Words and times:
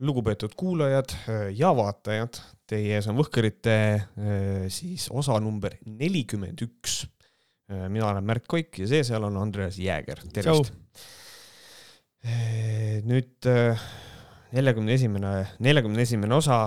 lugupeetud 0.00 0.54
kuulajad 0.56 1.14
äh, 1.14 1.48
ja 1.54 1.70
vaatajad, 1.76 2.38
teie 2.68 2.96
ees 2.96 3.08
on 3.10 3.18
Võhkerite 3.18 3.74
äh, 3.74 4.64
siis 4.72 5.06
osa 5.14 5.38
number 5.42 5.76
nelikümmend 5.86 6.64
üks. 6.66 7.04
Äh, 7.70 7.86
mina 7.88 8.10
olen 8.10 8.26
Märt 8.26 8.48
Koik 8.50 8.80
ja 8.82 8.88
see 8.90 9.04
seal 9.06 9.26
on 9.28 9.38
Andreas 9.40 9.78
Jääger, 9.78 10.24
tervist. 10.34 10.74
nüüd 13.04 13.46
neljakümne 14.54 14.94
esimene, 14.96 15.32
neljakümne 15.60 16.06
esimene 16.06 16.34
osa. 16.34 16.62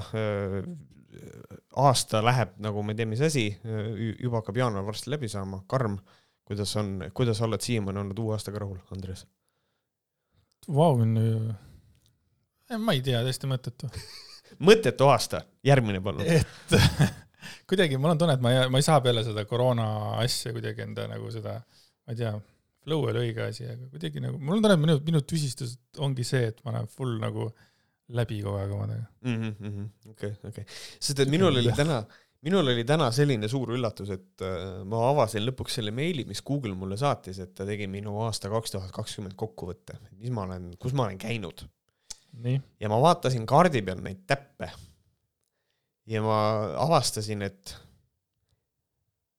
aasta 1.77 2.21
läheb, 2.21 2.51
nagu 2.61 2.83
me 2.83 2.93
ei 2.93 2.99
tea, 2.99 3.09
mis 3.09 3.21
asi, 3.25 3.47
juba 4.21 4.43
hakkab 4.43 4.57
jaanuar 4.61 4.85
varsti 4.85 5.09
läbi 5.09 5.29
saama, 5.29 5.63
karm. 5.67 5.97
kuidas 6.45 6.75
on, 6.77 7.09
kuidas 7.13 7.41
oled 7.41 7.61
siiamaani 7.61 7.99
olnud 7.99 8.19
uue 8.21 8.35
aastaga 8.37 8.61
rahul, 8.61 8.77
Andres? 8.93 9.25
Vau, 10.69 10.93
ma 12.75 12.95
ei 12.95 13.03
tea, 13.05 13.21
täiesti 13.25 13.49
mõttetu. 13.49 13.89
Mõttetu 14.67 15.07
aasta, 15.11 15.41
järgmine 15.65 16.01
palun. 16.03 16.23
et 16.23 16.75
kuidagi 17.69 17.99
mul 17.99 18.13
on 18.13 18.21
tunne, 18.21 18.37
et 18.37 18.43
ma 18.43 18.53
ei, 18.53 18.67
ma 18.71 18.79
ei 18.79 18.85
saa 18.85 19.01
peale 19.03 19.23
seda 19.25 19.43
koroona 19.47 19.87
asja 20.21 20.53
kuidagi 20.55 20.85
enda 20.85 21.07
nagu 21.11 21.31
seda, 21.33 21.57
ma 22.07 22.15
ei 22.15 22.21
tea, 22.21 22.31
flow 22.87 23.09
ole 23.11 23.25
õige 23.25 23.43
asi, 23.47 23.67
aga 23.67 23.89
kuidagi 23.91 24.23
nagu, 24.23 24.39
mul 24.39 24.57
on 24.57 24.63
tunne, 24.63 24.77
et 24.77 24.83
minu, 24.85 24.99
minu 25.09 25.23
tüsistus 25.27 25.75
ongi 26.03 26.25
see, 26.27 26.47
et 26.53 26.63
ma 26.63 26.73
olen 26.73 26.87
full 26.91 27.19
nagu 27.23 27.49
läbi 28.15 28.39
kogu 28.39 28.61
aeg 28.61 28.71
omadega. 28.71 29.09
Mhm, 29.27 29.83
okei, 30.13 30.33
okei, 30.47 30.65
sest 30.95 31.25
et 31.25 31.31
minul 31.31 31.59
oli 31.59 31.75
täna, 31.75 31.99
minul 32.47 32.71
oli 32.71 32.87
täna 32.87 33.11
selline 33.15 33.51
suur 33.51 33.75
üllatus, 33.75 34.13
et 34.15 34.47
äh, 34.47 34.83
ma 34.87 35.09
avasin 35.11 35.43
lõpuks 35.43 35.75
selle 35.81 35.91
meili, 35.95 36.23
mis 36.29 36.39
Google 36.47 36.75
mulle 36.79 36.95
saatis, 36.99 37.43
et 37.43 37.51
ta 37.57 37.67
tegi 37.67 37.89
minu 37.91 38.15
aasta 38.23 38.51
kaks 38.53 38.77
tuhat 38.77 38.95
kakskümmend 38.95 39.35
kokkuvõtte, 39.39 39.99
mis 40.21 40.31
ma 40.31 40.47
olen, 40.47 40.71
kus 40.79 40.95
ma 40.95 41.09
olen 41.09 41.19
käinud 41.19 41.67
ja 42.79 42.89
ma 42.91 43.01
vaatasin 43.01 43.45
kaardi 43.49 43.81
peal 43.81 44.01
neid 44.03 44.23
täppe. 44.29 44.71
ja 46.07 46.21
ma 46.23 46.39
avastasin, 46.85 47.41
et 47.41 47.75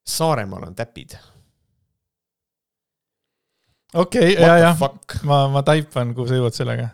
Saaremaal 0.08 0.62
on 0.70 0.74
täpid. 0.74 1.18
okei 3.94 4.32
okay,, 4.32 4.44
ja, 4.44 4.58
ja 4.58 4.76
ma, 5.24 5.42
ma 5.52 5.62
taipan, 5.62 6.14
kuhu 6.16 6.28
sa 6.28 6.38
jõuad 6.38 6.56
sellega, 6.56 6.88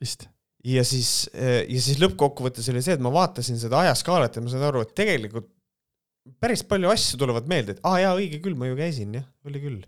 vist. 0.00 0.26
ja 0.64 0.84
siis, 0.86 1.30
ja 1.34 1.82
siis 1.82 2.00
lõppkokkuvõttes 2.02 2.66
oli 2.72 2.82
see, 2.82 2.98
et 2.98 3.04
ma 3.04 3.12
vaatasin 3.14 3.58
seda 3.58 3.84
ajaskaalat 3.86 4.36
ja 4.36 4.42
ma 4.42 4.52
sain 4.52 4.66
aru, 4.66 4.82
et 4.86 4.94
tegelikult 4.98 5.48
päris 6.42 6.64
palju 6.66 6.90
asju 6.92 7.18
tulevad 7.20 7.46
meelde, 7.50 7.76
et 7.76 7.84
aa 7.84 7.94
ah, 7.94 8.00
jaa, 8.02 8.16
õige 8.18 8.42
küll, 8.44 8.58
ma 8.58 8.68
ju 8.68 8.76
käisin 8.78 9.14
jah, 9.18 9.26
oli 9.48 9.62
küll. 9.62 9.80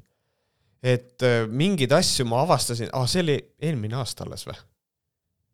et 0.83 1.27
äh, 1.27 1.45
mingeid 1.47 1.93
asju 1.93 2.27
ma 2.27 2.45
avastasin, 2.47 2.91
aa, 2.97 3.07
see 3.11 3.25
oli 3.27 3.39
eelmine 3.61 3.99
aasta 4.01 4.25
alles 4.27 4.47
või? 4.49 4.57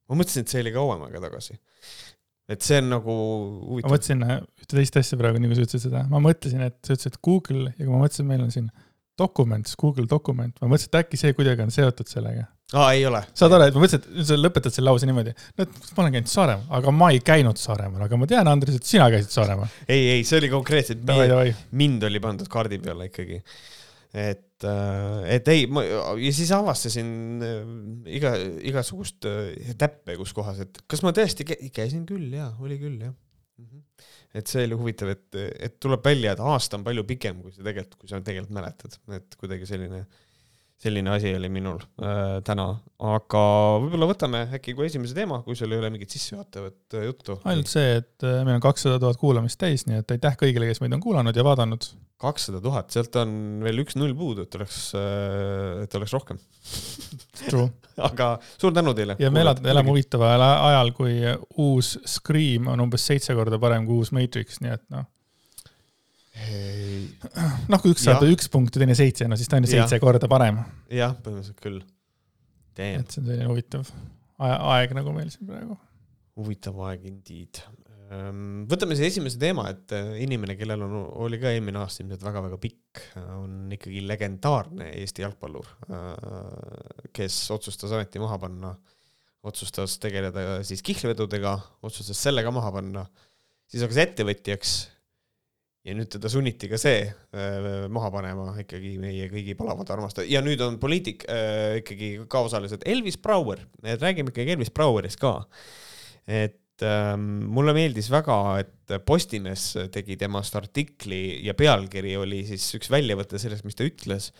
Ma 0.06 0.20
mõtlesin, 0.20 0.46
et 0.46 0.52
see 0.52 0.62
oli 0.64 0.72
kauem 0.74 1.06
aega 1.06 1.22
tagasi. 1.26 1.58
et 2.46 2.62
see 2.62 2.78
on 2.78 2.90
nagu 2.94 3.14
huvitav. 3.72 3.90
ma 3.90 3.96
mõtlesin 3.96 4.26
äh, 4.26 4.42
ühte 4.62 4.78
teist 4.78 4.98
asja 5.02 5.18
praegu, 5.20 5.40
nii 5.42 5.50
kui 5.50 5.58
sa 5.58 5.64
ütlesid 5.66 5.86
seda, 5.88 6.02
ma 6.10 6.20
mõtlesin, 6.22 6.66
et 6.68 6.76
sa 6.86 6.94
ütlesid 6.94 7.16
Google 7.26 7.72
ja 7.72 7.80
kui 7.84 7.92
ma 7.92 8.02
mõtlesin, 8.04 8.28
meil 8.28 8.44
on 8.44 8.52
siin 8.54 8.68
Documents, 9.16 9.72
Google 9.80 10.04
dokument, 10.10 10.52
ma 10.60 10.68
mõtlesin, 10.68 10.92
et 10.92 10.98
äkki 11.00 11.18
see 11.18 11.32
kuidagi 11.36 11.64
on 11.64 11.72
seotud 11.72 12.10
sellega. 12.10 12.44
aa, 12.76 12.90
ei 12.92 13.06
ole. 13.08 13.22
saad 13.34 13.54
aru, 13.56 13.70
et 13.70 13.78
ma 13.78 13.82
mõtlesin, 13.82 14.04
et 14.04 14.28
sa 14.28 14.38
lõpetad 14.38 14.74
selle 14.74 14.92
lause 14.92 15.08
niimoodi, 15.08 15.32
no 15.56 15.66
et 15.66 15.78
ma 15.96 16.04
olen 16.04 16.18
käinud 16.18 16.30
Saaremaal, 16.30 16.68
aga 16.78 16.94
ma 16.94 17.08
ei 17.14 17.22
käinud 17.24 17.62
Saaremaal, 17.62 18.04
aga 18.06 18.20
ma 18.20 18.28
tean, 18.30 18.50
Andres, 18.52 18.78
et 18.78 18.90
sina 18.90 19.08
käisid 19.10 19.32
Saaremaal. 19.34 19.72
ei, 19.88 20.10
ei, 20.18 20.26
see 20.28 20.38
oli 20.42 20.52
konkreetselt, 20.52 21.02
mind 21.82 22.06
oli 22.10 22.22
pandud 22.22 22.50
kaardi 22.52 22.78
peale 22.84 23.08
ikkagi 23.10 23.40
et, 24.14 24.64
äh, 24.64 25.22
et 25.36 25.48
ei, 25.52 25.66
ma 25.70 25.82
ja 25.84 26.32
siis 26.34 26.50
avastasin 26.54 27.08
äh, 27.44 27.56
iga, 28.18 28.34
igasugust 28.70 29.26
äh, 29.28 29.72
täppe, 29.78 30.16
kus 30.20 30.34
kohas, 30.36 30.60
et 30.64 30.82
kas 30.88 31.02
ma 31.06 31.14
tõesti 31.16 31.46
käisin 31.46 32.06
küll 32.08 32.34
ja 32.36 32.50
oli 32.62 32.78
küll 32.80 33.00
jah 33.02 33.12
mm. 33.12 33.66
-hmm. 33.66 34.06
et 34.40 34.52
see 34.52 34.66
oli 34.68 34.78
huvitav, 34.78 35.12
et, 35.16 35.40
et 35.68 35.80
tuleb 35.82 36.04
välja, 36.04 36.32
et 36.36 36.44
aasta 36.44 36.78
on 36.78 36.86
palju 36.86 37.04
pikem, 37.08 37.42
kui 37.42 37.52
sa 37.52 37.66
tegelikult, 37.66 38.00
kui 38.00 38.12
sa 38.12 38.20
tegelikult 38.20 38.56
mäletad, 38.60 38.98
et 39.18 39.38
kuidagi 39.40 39.68
selline, 39.68 40.04
selline 40.82 41.10
asi 41.14 41.32
oli 41.36 41.48
minul 41.52 41.78
äh, 42.04 42.38
täna, 42.46 42.68
aga 43.12 43.42
võib-olla 43.82 44.10
võtame 44.10 44.42
äkki 44.58 44.74
kui 44.76 44.90
esimese 44.90 45.16
teema, 45.16 45.40
kui 45.46 45.56
sul 45.58 45.72
ei 45.72 45.80
ole 45.80 45.92
mingit 45.94 46.12
sissejuhatavat 46.12 46.98
juttu. 47.06 47.38
ainult 47.48 47.70
see, 47.72 47.96
et 48.02 48.26
meil 48.44 48.58
on 48.58 48.64
kakssada 48.64 49.00
tuhat 49.02 49.20
kuulamist 49.20 49.60
täis, 49.60 49.86
nii 49.88 50.02
et 50.02 50.16
aitäh 50.16 50.36
kõigile, 50.42 50.68
kes 50.68 50.82
meid 50.84 50.96
on 50.96 51.04
kuulanud 51.04 51.36
ja 51.36 51.46
vaadanud 51.46 51.88
kakssada 52.20 52.60
tuhat, 52.64 52.92
sealt 52.94 53.16
on 53.20 53.32
veel 53.64 53.82
üks 53.82 53.96
null 54.00 54.14
puudu, 54.16 54.46
et 54.46 54.54
oleks, 54.56 54.78
äh, 54.96 55.82
et 55.84 55.96
oleks 55.98 56.14
rohkem 56.16 56.40
aga 58.08 58.30
suur 58.56 58.72
tänu 58.76 58.94
teile. 58.96 59.16
ja 59.20 59.30
me 59.32 59.42
elame, 59.44 59.64
elame 59.72 59.92
huvitaval 59.92 60.44
ajal, 60.44 60.92
kui 60.96 61.18
uus 61.62 61.96
Scream 62.08 62.70
on 62.72 62.84
umbes 62.86 63.04
seitse 63.08 63.36
korda 63.36 63.60
parem 63.62 63.86
kui 63.88 64.00
uus 64.00 64.12
Matrix, 64.16 64.60
nii 64.64 64.72
et 64.76 64.84
noh. 64.92 65.08
Noh, 67.72 67.80
kui 67.80 67.94
üks 67.94 68.04
saab 68.06 68.26
üks 68.28 68.50
punkt 68.52 68.76
ja 68.76 68.84
teine 68.84 68.96
seitse, 68.98 69.28
no 69.30 69.38
siis 69.38 69.48
ta 69.50 69.60
on 69.60 69.66
ju 69.66 69.72
seitse 69.72 70.00
korda 70.02 70.28
parem. 70.30 70.60
jah, 70.92 71.16
põhimõtteliselt 71.16 71.62
küll. 71.64 71.80
et 72.76 73.08
see 73.08 73.22
on 73.22 73.32
selline 73.32 73.50
huvitav 73.50 73.90
aeg 74.36 74.92
nagu 74.98 75.16
meil 75.16 75.32
siin 75.32 75.48
praegu. 75.48 75.78
huvitav 76.36 76.80
aeg 76.90 77.08
indeed 77.08 77.64
Ehm, 78.06 78.66
võtame 78.70 78.94
siis 78.94 79.16
esimese 79.16 79.38
teema, 79.40 79.64
et 79.72 79.90
äh, 79.96 80.12
inimene, 80.22 80.54
kellel 80.58 80.84
on, 80.86 80.94
oli 81.26 81.40
ka 81.42 81.50
eelmine 81.50 81.80
aasta 81.80 82.04
ilmselt 82.04 82.22
väga-väga 82.22 82.58
pikk, 82.62 83.00
on 83.34 83.72
ikkagi 83.74 84.02
legendaarne 84.06 84.92
Eesti 85.00 85.24
jalgpallur, 85.24 85.72
äh, 85.90 87.08
kes 87.16 87.40
otsustas 87.54 87.94
ameti 87.96 88.22
maha 88.22 88.38
panna, 88.44 88.70
otsustas 89.46 89.98
tegeleda 90.02 90.60
siis 90.66 90.84
kihlvedudega, 90.86 91.56
otsustas 91.86 92.20
selle 92.28 92.46
ka 92.46 92.54
maha 92.54 92.70
panna, 92.78 93.02
siis 93.66 93.82
hakkas 93.82 94.04
ettevõtjaks 94.04 94.76
ja 95.86 95.94
nüüd 95.94 96.10
teda 96.10 96.30
sunniti 96.30 96.68
ka 96.70 96.78
see 96.80 97.04
äh, 97.06 97.86
maha 97.92 98.10
panema 98.14 98.50
ikkagi 98.62 98.96
meie 99.02 99.28
kõigi 99.30 99.54
palavad 99.58 99.90
armastajad 99.94 100.30
ja 100.32 100.42
nüüd 100.44 100.62
on 100.66 100.80
poliitik 100.82 101.26
äh, 101.30 101.78
ikkagi 101.82 102.12
ka 102.30 102.42
osalised. 102.48 102.82
Elvis 102.88 103.18
Brouer, 103.22 103.62
räägime 103.84 104.32
ikkagi 104.32 104.56
Elvis 104.56 104.72
Brouerist 104.74 105.20
ka. 105.22 105.38
et 106.26 106.82
ähm, 106.82 107.44
mulle 107.54 107.74
meeldis 107.76 108.10
väga, 108.10 108.40
et 108.64 108.96
Postimees 109.06 109.68
tegi 109.94 110.18
temast 110.18 110.58
artikli 110.58 111.38
ja 111.46 111.54
pealkiri 111.54 112.16
oli 112.18 112.42
siis 112.48 112.66
üks 112.78 112.90
väljavõte 112.90 113.38
sellest, 113.42 113.66
mis 113.66 113.78
ta 113.78 113.86
ütles, 113.86 114.32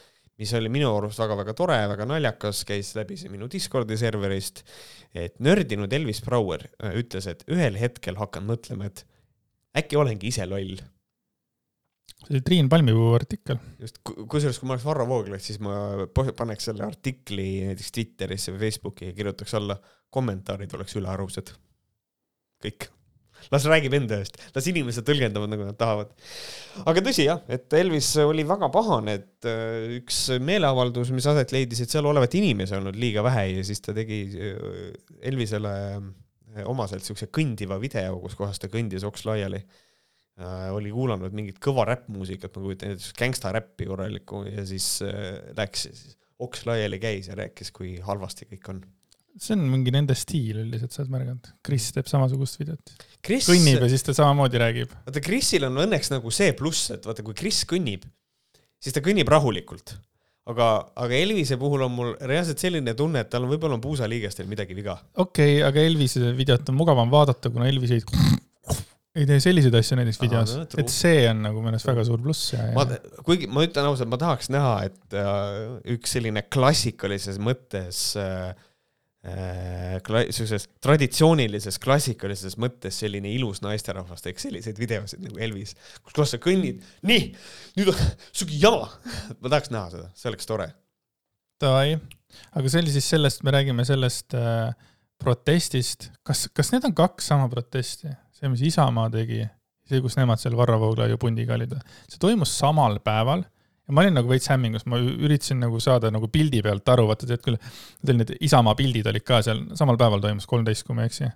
mis 0.43 0.51
oli 0.59 0.71
minu 0.73 0.91
arust 0.97 1.23
väga-väga 1.23 1.55
tore, 1.57 1.78
väga 1.95 2.09
naljakas, 2.11 2.65
käis 2.67 2.91
läbi 2.99 3.21
see 3.21 3.31
minu 3.31 3.47
Discordi 3.53 3.97
serverist, 4.01 4.65
et 5.15 5.39
nördinud 5.39 5.95
Elvis 5.95 6.25
Brouer 6.27 6.67
äh, 6.83 6.99
ütles, 6.99 7.31
et 7.31 7.47
ühel 7.47 7.78
hetkel 7.78 8.19
hakkan 8.19 8.51
mõtlema, 8.51 8.91
et 8.91 9.07
äkki 9.78 10.03
olengi 10.03 10.34
ise 10.34 10.51
loll 10.51 10.83
see 12.25 12.32
oli 12.32 12.43
Triin 12.47 12.69
Palmipuu 12.72 13.12
artikkel. 13.15 13.60
just, 13.82 14.00
kusjuures 14.04 14.59
kui 14.59 14.69
ma 14.69 14.77
oleks 14.77 14.87
Varro 14.88 15.06
Vooglaid, 15.09 15.44
siis 15.44 15.60
ma 15.62 16.06
paneks 16.15 16.71
selle 16.71 16.87
artikli 16.87 17.49
näiteks 17.69 17.94
Twitterisse 17.94 18.54
või 18.54 18.66
Facebooki 18.66 19.10
ja 19.10 19.16
kirjutaks 19.16 19.54
alla, 19.59 19.78
kommentaarid 20.16 20.72
oleks 20.78 20.97
ülearused 20.97 21.53
kõik. 22.65 22.88
las 23.53 23.66
räägib 23.69 23.93
enda 23.94 24.16
eest, 24.19 24.38
las 24.56 24.66
inimesed 24.66 25.04
tõlgendavad, 25.06 25.50
nagu 25.53 25.66
nad 25.69 25.77
tahavad. 25.78 26.12
aga 26.88 27.03
tõsi 27.04 27.27
jah, 27.28 27.43
et 27.53 27.72
Elvis 27.78 28.09
oli 28.25 28.47
väga 28.48 28.71
pahane, 28.75 29.19
et 29.21 29.48
äh, 29.50 29.98
üks 30.00 30.22
meeleavaldus, 30.41 31.12
mis 31.15 31.27
aset 31.31 31.53
leidis, 31.54 31.84
et 31.84 31.93
seal 31.93 32.09
olevat 32.09 32.34
inimesi 32.34 32.78
olnud 32.78 32.97
liiga 32.97 33.22
vähe 33.27 33.50
ja 33.59 33.66
siis 33.66 33.84
ta 33.84 33.94
tegi 33.97 34.22
äh, 34.33 34.88
Elvisele 35.31 35.75
äh, 35.98 36.65
omaselt 36.65 37.04
siukse 37.04 37.28
kõndiva 37.28 37.78
video, 37.83 38.16
kus 38.25 38.38
kohas 38.38 38.62
ta 38.62 38.72
kõndis 38.72 39.04
oks 39.06 39.28
laiali. 39.28 39.60
Oli 40.77 40.91
kuulanud 40.93 41.33
mingit 41.33 41.57
kõva 41.63 41.87
räppmuusikat, 41.89 42.53
ma 42.57 42.67
kujutan 42.67 42.93
ette, 42.93 43.13
gängsta 43.17 43.55
räppi 43.57 43.89
korralikku 43.89 44.43
ja 44.51 44.67
siis 44.69 44.99
äh, 45.07 45.39
läks, 45.57 45.87
siis 45.89 46.19
oks 46.45 46.67
laiali 46.69 46.99
käis 47.01 47.31
ja 47.31 47.39
rääkis, 47.39 47.73
kui 47.73 47.97
halvasti 48.05 48.49
kõik 48.51 48.69
on 48.75 48.83
see 49.41 49.57
on 49.57 49.65
mingi 49.69 49.93
nende 49.93 50.17
stiil 50.17 50.63
üldiselt, 50.63 50.95
sa 50.95 51.03
oled 51.03 51.13
märganud? 51.13 51.49
Kris 51.65 51.91
teeb 51.95 52.09
samasugust 52.11 52.60
videot 52.60 52.93
Chris.... 53.25 53.49
kõnnib 53.51 53.83
ja 53.84 53.89
siis 53.93 54.05
ta 54.07 54.15
samamoodi 54.16 54.60
räägib. 54.60 54.93
vaata, 55.07 55.22
Krisil 55.25 55.69
on 55.69 55.81
õnneks 55.84 56.13
nagu 56.13 56.33
see 56.34 56.53
pluss, 56.57 56.91
et 56.95 57.07
vaata, 57.09 57.25
kui 57.27 57.37
Kris 57.37 57.63
kõnnib, 57.69 58.07
siis 58.81 58.97
ta 58.97 59.05
kõnnib 59.05 59.28
rahulikult. 59.33 59.97
aga, 60.49 60.71
aga 61.05 61.21
Elvise 61.21 61.59
puhul 61.60 61.84
on 61.84 61.93
mul 61.93 62.15
reaalselt 62.21 62.63
selline 62.63 62.95
tunne, 62.97 63.25
et 63.25 63.31
tal 63.33 63.45
on 63.45 63.53
võib-olla 63.53 63.77
on 63.77 63.84
puusaliigestel 63.84 64.49
midagi 64.49 64.77
viga. 64.78 64.99
okei 65.15 65.59
okay,, 65.59 65.69
aga 65.69 65.84
Elvise 65.84 66.33
videot 66.37 66.72
on 66.72 66.81
mugavam 66.81 67.13
vaadata, 67.13 67.53
kuna 67.53 67.69
Elvis 67.69 67.97
ei 67.97 68.05
ei 69.16 69.27
tee 69.28 69.41
selliseid 69.41 69.74
asju 69.78 69.98
näiteks 69.98 70.21
videos, 70.21 70.54
et 70.77 70.92
see 70.92 71.24
on 71.30 71.42
nagu 71.48 71.65
minu 71.65 71.74
arust 71.74 71.89
väga 71.89 72.04
suur 72.09 72.22
pluss 72.22 72.53
ja, 72.53 72.68
ja. 72.68 73.01
kuigi 73.27 73.48
ma 73.48 73.65
ütlen 73.66 73.89
ausalt, 73.89 74.10
ma 74.13 74.21
tahaks 74.21 74.51
näha, 74.53 74.74
et 74.91 75.16
äh, 75.16 75.60
üks 75.97 76.16
selline 76.18 76.45
klassikalises 76.53 77.41
mõttes 77.42 78.10
äh, 78.21 78.53
Äh, 79.27 79.97
sihukeses 80.30 80.68
traditsioonilises 80.84 81.80
klassikalises 81.83 82.54
mõttes 82.63 83.01
selline 83.01 83.33
ilus 83.34 83.59
naisterahvas 83.65 84.22
teeks 84.22 84.45
selliseid 84.47 84.78
videosid 84.78 85.24
nagu 85.24 85.41
Elvis, 85.42 85.72
kus 86.04 86.15
kohas 86.15 86.34
sa 86.36 86.39
kõnnid, 86.39 86.84
nii, 87.10 87.24
nüüd 87.74 87.91
on 87.91 87.98
sihuke 88.28 88.60
jama. 88.60 88.86
ma 89.41 89.51
tahaks 89.51 89.72
näha 89.74 89.89
seda, 89.97 90.07
see 90.15 90.30
oleks 90.30 90.47
tore. 90.47 90.69
Davai, 91.59 91.97
aga 92.60 92.71
see 92.71 92.84
oli 92.84 92.95
siis 92.95 93.10
sellest, 93.16 93.42
me 93.42 93.57
räägime 93.57 93.89
sellest 93.89 94.36
äh, 94.39 94.71
protestist, 95.19 96.12
kas, 96.22 96.47
kas 96.54 96.71
need 96.77 96.86
on 96.86 96.95
kaks 96.95 97.33
sama 97.33 97.51
protesti? 97.51 98.12
see, 98.36 98.50
mis 98.53 98.65
Isamaa 98.71 99.10
tegi, 99.12 99.42
see, 99.88 100.00
kus 100.04 100.16
nemad 100.18 100.41
seal 100.42 100.56
Varro 100.59 100.78
Vooglaiu 100.83 101.18
pundiga 101.21 101.56
olid, 101.56 101.77
see 102.06 102.21
toimus 102.22 102.54
samal 102.59 103.00
päeval. 103.04 103.44
Ja 103.86 103.94
ma 103.94 104.03
olin 104.03 104.16
nagu 104.18 104.27
veits 104.27 104.48
hämmingus, 104.50 104.83
ma 104.91 104.98
üritasin 104.98 105.60
nagu 105.62 105.78
saada 105.83 106.10
nagu 106.10 106.27
pildi 106.33 106.59
pealt 106.66 106.88
aru, 106.91 107.04
vaata 107.06 107.28
tead 107.28 107.42
küll, 107.44 107.59
need 108.03 108.12
olid 108.12 108.22
need 108.24 108.47
Isamaa 108.48 108.74
pildid 108.78 109.06
olid 109.06 109.22
ka 109.27 109.38
seal, 109.47 109.60
samal 109.78 109.98
päeval 110.00 110.24
toimus, 110.24 110.48
kolmteist, 110.50 110.83
kui 110.88 110.97
ma 110.97 111.04
ei 111.04 111.12
eksi. 111.12 111.28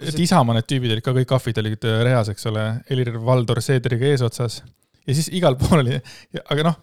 et 0.00 0.22
Isamaa 0.24 0.56
need 0.56 0.68
tüübid 0.70 0.94
olid 0.94 1.04
ka 1.04 1.12
kõik 1.18 1.34
ahvid 1.36 1.60
olid 1.60 1.84
äh, 1.90 1.98
reas, 2.08 2.30
eks 2.32 2.48
ole, 2.48 2.64
Helir-Valdor 2.88 3.60
Seederiga 3.64 4.08
eesotsas. 4.08 4.62
Ja 5.04 5.18
siis 5.18 5.28
igal 5.36 5.58
pool 5.60 5.82
oli, 5.82 5.98
aga 6.40 6.66
noh, 6.70 6.80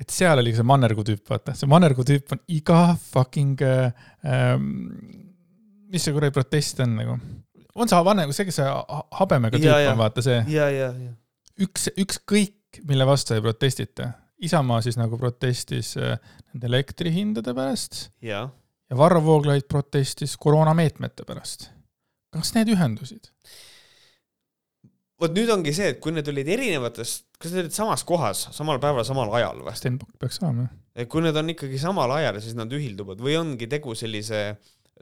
et 0.00 0.12
seal 0.12 0.42
oli 0.42 0.52
see 0.56 0.66
mannergu 0.66 1.04
tüüp, 1.06 1.24
vaata, 1.30 1.56
see 1.56 1.70
mannergu 1.70 2.04
tüüp 2.04 2.36
on 2.36 2.44
iga 2.52 2.82
fucking 3.00 3.64
äh,, 3.64 4.06
ähm, 4.28 5.29
mis 5.90 6.06
see 6.06 6.14
kuradi 6.14 6.34
protest 6.34 6.80
on 6.84 6.96
nagu, 6.98 7.16
on 7.74 7.90
see 7.90 8.00
mannergu, 8.06 8.36
see, 8.36 8.46
kes 8.48 8.60
see 8.60 8.68
ha- 8.68 9.02
habemega 9.20 9.58
tüüp 9.58 9.70
jaa. 9.70 9.92
on, 9.92 9.98
vaata 10.00 10.24
see, 10.24 10.38
ja, 10.52 10.68
ja, 10.72 10.90
ja. 10.94 11.14
üks, 11.66 11.90
ükskõik, 12.00 12.82
mille 12.86 13.06
vastu 13.08 13.34
ei 13.36 13.44
protestita. 13.44 14.12
Isamaa 14.40 14.78
siis 14.80 14.96
nagu 14.96 15.18
protestis 15.20 15.92
äh, 16.00 16.14
nende 16.54 16.70
elektrihindade 16.70 17.52
pärast 17.52 18.06
ja, 18.24 18.46
ja 18.88 18.96
Varro 18.96 19.20
Vooglaid 19.24 19.66
protestis 19.68 20.38
koroonameetmete 20.40 21.26
pärast. 21.28 21.68
kas 22.32 22.54
need 22.56 22.70
ühendusid? 22.72 23.28
vot 25.20 25.34
nüüd 25.36 25.50
ongi 25.52 25.74
see, 25.76 25.90
et 25.92 26.00
kui 26.00 26.14
need 26.16 26.28
olid 26.32 26.48
erinevates, 26.48 27.18
kas 27.36 27.52
need 27.52 27.66
olid 27.66 27.76
samas 27.76 28.04
kohas, 28.08 28.46
samal 28.56 28.80
päeval, 28.80 29.04
samal 29.04 29.32
ajal 29.36 29.60
või? 29.66 29.74
Stenbock 29.76 30.14
peaks 30.22 30.40
saama. 30.40 30.70
kui 31.10 31.24
need 31.24 31.36
on 31.36 31.52
ikkagi 31.52 31.80
samal 31.82 32.16
ajal, 32.16 32.40
siis 32.40 32.56
nad 32.56 32.72
ühilduvad 32.72 33.20
või 33.20 33.36
ongi 33.40 33.68
tegu 33.70 33.92
sellise 33.98 34.54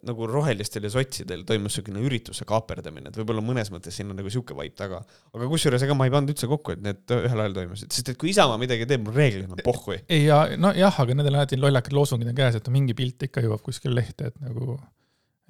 nagu 0.06 0.26
rohelistel 0.30 0.84
ja 0.86 0.90
sotsidel 0.92 1.42
toimus 1.48 1.72
niisugune 1.72 2.02
ürituse 2.06 2.46
kaaperdamine, 2.48 3.10
et 3.10 3.18
võib-olla 3.18 3.42
mõnes 3.44 3.70
mõttes 3.74 3.96
siin 3.98 4.12
on 4.12 4.18
nagu 4.18 4.30
sihuke 4.32 4.56
vibe 4.58 4.76
taga. 4.78 5.00
aga 5.34 5.48
kusjuures 5.50 5.82
ega 5.84 5.96
ma 5.98 6.06
ei 6.08 6.14
pannud 6.14 6.34
üldse 6.34 6.48
kokku, 6.50 6.76
et 6.76 6.84
need 6.84 7.14
ühel 7.16 7.42
ajal 7.44 7.56
toimusid, 7.58 7.90
sest 7.94 8.12
et 8.12 8.20
kui 8.20 8.30
Isamaa 8.32 8.60
midagi 8.60 8.86
teeb, 8.88 9.04
mul 9.06 9.16
reeglina 9.18 9.58
pohhui. 9.64 9.98
ei 10.08 10.24
ja 10.26 10.44
nojah, 10.60 11.00
aga 11.04 11.18
nendel 11.18 11.40
alati 11.40 11.58
lollakad 11.60 11.96
loosungid 11.96 12.30
on 12.30 12.38
käes, 12.38 12.58
et 12.58 12.72
mingi 12.74 12.96
pilt 12.98 13.28
ikka 13.28 13.44
jõuab 13.44 13.64
kuskile 13.66 13.98
lehte, 13.98 14.32
et 14.32 14.40
nagu, 14.44 14.78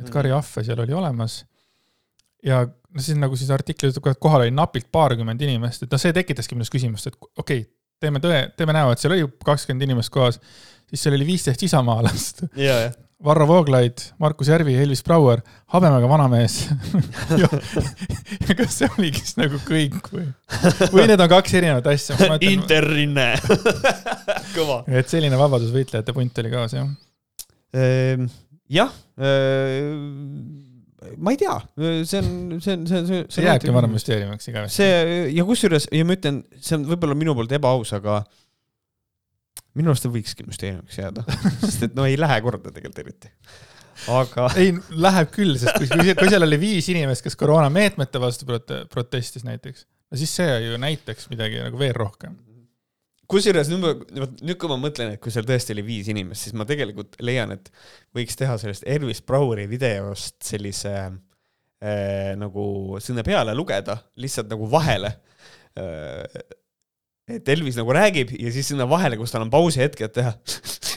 et 0.01 0.13
Kari 0.13 0.33
Ahve 0.35 0.65
seal 0.67 0.85
oli 0.85 0.97
olemas. 0.97 1.43
ja 2.45 2.63
no 2.65 3.05
siis 3.05 3.19
nagu 3.19 3.37
siis 3.37 3.51
artiklis 3.55 3.93
ütleb 3.93 4.09
ka, 4.09 4.17
et 4.17 4.23
kohal 4.23 4.47
oli 4.47 4.55
napilt 4.55 4.89
paarkümmend 4.95 5.43
inimest, 5.45 5.85
et 5.85 5.93
noh, 5.93 6.01
see 6.01 6.15
tekitaski 6.17 6.57
minus 6.57 6.73
küsimust, 6.73 7.11
et 7.11 7.19
okei 7.19 7.63
okay,, 7.65 7.67
teeme 8.01 8.23
tõe, 8.23 8.41
teeme 8.57 8.75
näo, 8.77 8.93
et 8.95 9.03
seal 9.03 9.15
oli 9.17 9.27
kakskümmend 9.45 9.89
inimest 9.89 10.13
kohas, 10.15 10.39
siis 10.89 11.03
seal 11.05 11.17
oli 11.19 11.27
viisteist 11.29 11.63
isamaalast. 11.67 12.45
ja, 12.57 12.79
ja. 12.87 12.97
Varro 13.25 13.49
Vooglaid, 13.49 13.99
Markus 14.23 14.47
Järvi, 14.47 14.77
Elvis 14.79 15.01
Brouer, 15.03 15.41
habemega 15.75 16.07
vanamees 16.07 16.61
kas 18.59 18.77
see 18.77 18.87
oligi 18.95 19.25
siis 19.25 19.35
nagu 19.41 19.59
kõik 19.67 20.07
või, 20.13 20.29
või 20.93 21.07
need 21.11 21.25
on 21.25 21.31
kaks 21.33 21.57
erinevat 21.59 21.89
asja? 21.91 22.15
Interrinne. 22.47 23.33
kõva. 24.55 24.85
et 24.87 25.11
selline 25.11 25.41
vabadusvõitlejate 25.41 26.15
punt 26.15 26.39
oli 26.45 26.55
kaas 26.55 26.77
jah. 26.79 26.87
Ehm, 27.75 28.31
jah, 28.71 28.95
ma 31.19 31.35
ei 31.35 31.41
tea, 31.43 31.59
see 32.07 32.23
on, 32.23 32.59
see 32.63 32.77
on, 32.77 32.87
see 32.87 33.01
on, 33.03 33.07
see 33.11 33.23
on. 33.25 33.31
see 33.35 33.49
jääbki 33.49 33.75
varem 33.75 33.99
müsteeriumiks 33.99 34.53
igavesti. 34.53 34.79
see 34.79 35.33
ja 35.35 35.47
kusjuures 35.49 35.91
ja 35.91 36.07
ma 36.07 36.15
ütlen, 36.15 36.45
see 36.63 36.79
on 36.79 36.87
võib-olla 36.93 37.19
minu 37.19 37.35
poolt 37.35 37.59
ebaaus, 37.59 37.97
aga 37.99 38.23
minu 39.79 39.93
arust 39.93 40.07
see 40.07 40.13
võikski 40.15 40.47
müsteeriumiks 40.49 40.99
jääda, 41.01 41.25
sest 41.65 41.89
et 41.89 41.99
no 41.99 42.07
ei 42.09 42.19
lähe 42.19 42.39
korda 42.45 42.73
tegelikult 42.75 43.03
eriti. 43.05 43.31
aga 44.15 44.49
ei, 44.63 44.75
läheb 45.07 45.31
küll, 45.35 45.55
sest 45.61 45.79
kui, 45.79 45.89
kui, 45.93 46.17
kui 46.19 46.33
seal 46.33 46.47
oli 46.47 46.59
viis 46.61 46.91
inimest, 46.93 47.25
kes 47.27 47.39
koroonameetmete 47.39 48.21
vastu 48.23 48.49
prote, 48.49 48.83
protestis 48.93 49.47
näiteks, 49.47 49.87
no 50.11 50.21
siis 50.21 50.35
see 50.41 50.61
ju 50.67 50.83
näitaks 50.83 51.31
midagi 51.33 51.63
nagu 51.63 51.81
veel 51.81 51.97
rohkem. 51.99 52.37
kusjuures 53.29 53.71
nüüd 53.73 53.85
ma, 53.85 53.95
nüüd 54.41 54.59
kui 54.61 54.71
ma 54.71 54.79
mõtlen, 54.81 55.15
et 55.17 55.23
kui 55.23 55.35
seal 55.35 55.49
tõesti 55.49 55.75
oli 55.77 55.87
viis 55.87 56.11
inimest, 56.13 56.47
siis 56.47 56.59
ma 56.59 56.69
tegelikult 56.69 57.19
leian, 57.25 57.55
et 57.57 57.73
võiks 58.17 58.39
teha 58.39 58.59
sellest 58.61 58.87
Elvis 58.89 59.23
Braueri 59.27 59.67
videost 59.71 60.39
sellise 60.47 60.95
äh, 60.99 62.37
nagu 62.41 62.99
sinna 63.05 63.27
peale 63.27 63.55
lugeda, 63.57 64.01
lihtsalt 64.21 64.51
nagu 64.55 64.71
vahele 64.71 65.17
äh,. 65.79 66.57
Et 67.29 67.49
Elvis 67.53 67.79
nagu 67.79 67.93
räägib 67.95 68.33
ja 68.39 68.53
siis 68.55 68.71
sinna 68.73 68.89
vahele, 68.89 69.19
kus 69.21 69.35
tal 69.35 69.45
on 69.45 69.53
pausi 69.53 69.83
hetk, 69.83 70.03
et 70.07 70.15
teha 70.17 70.33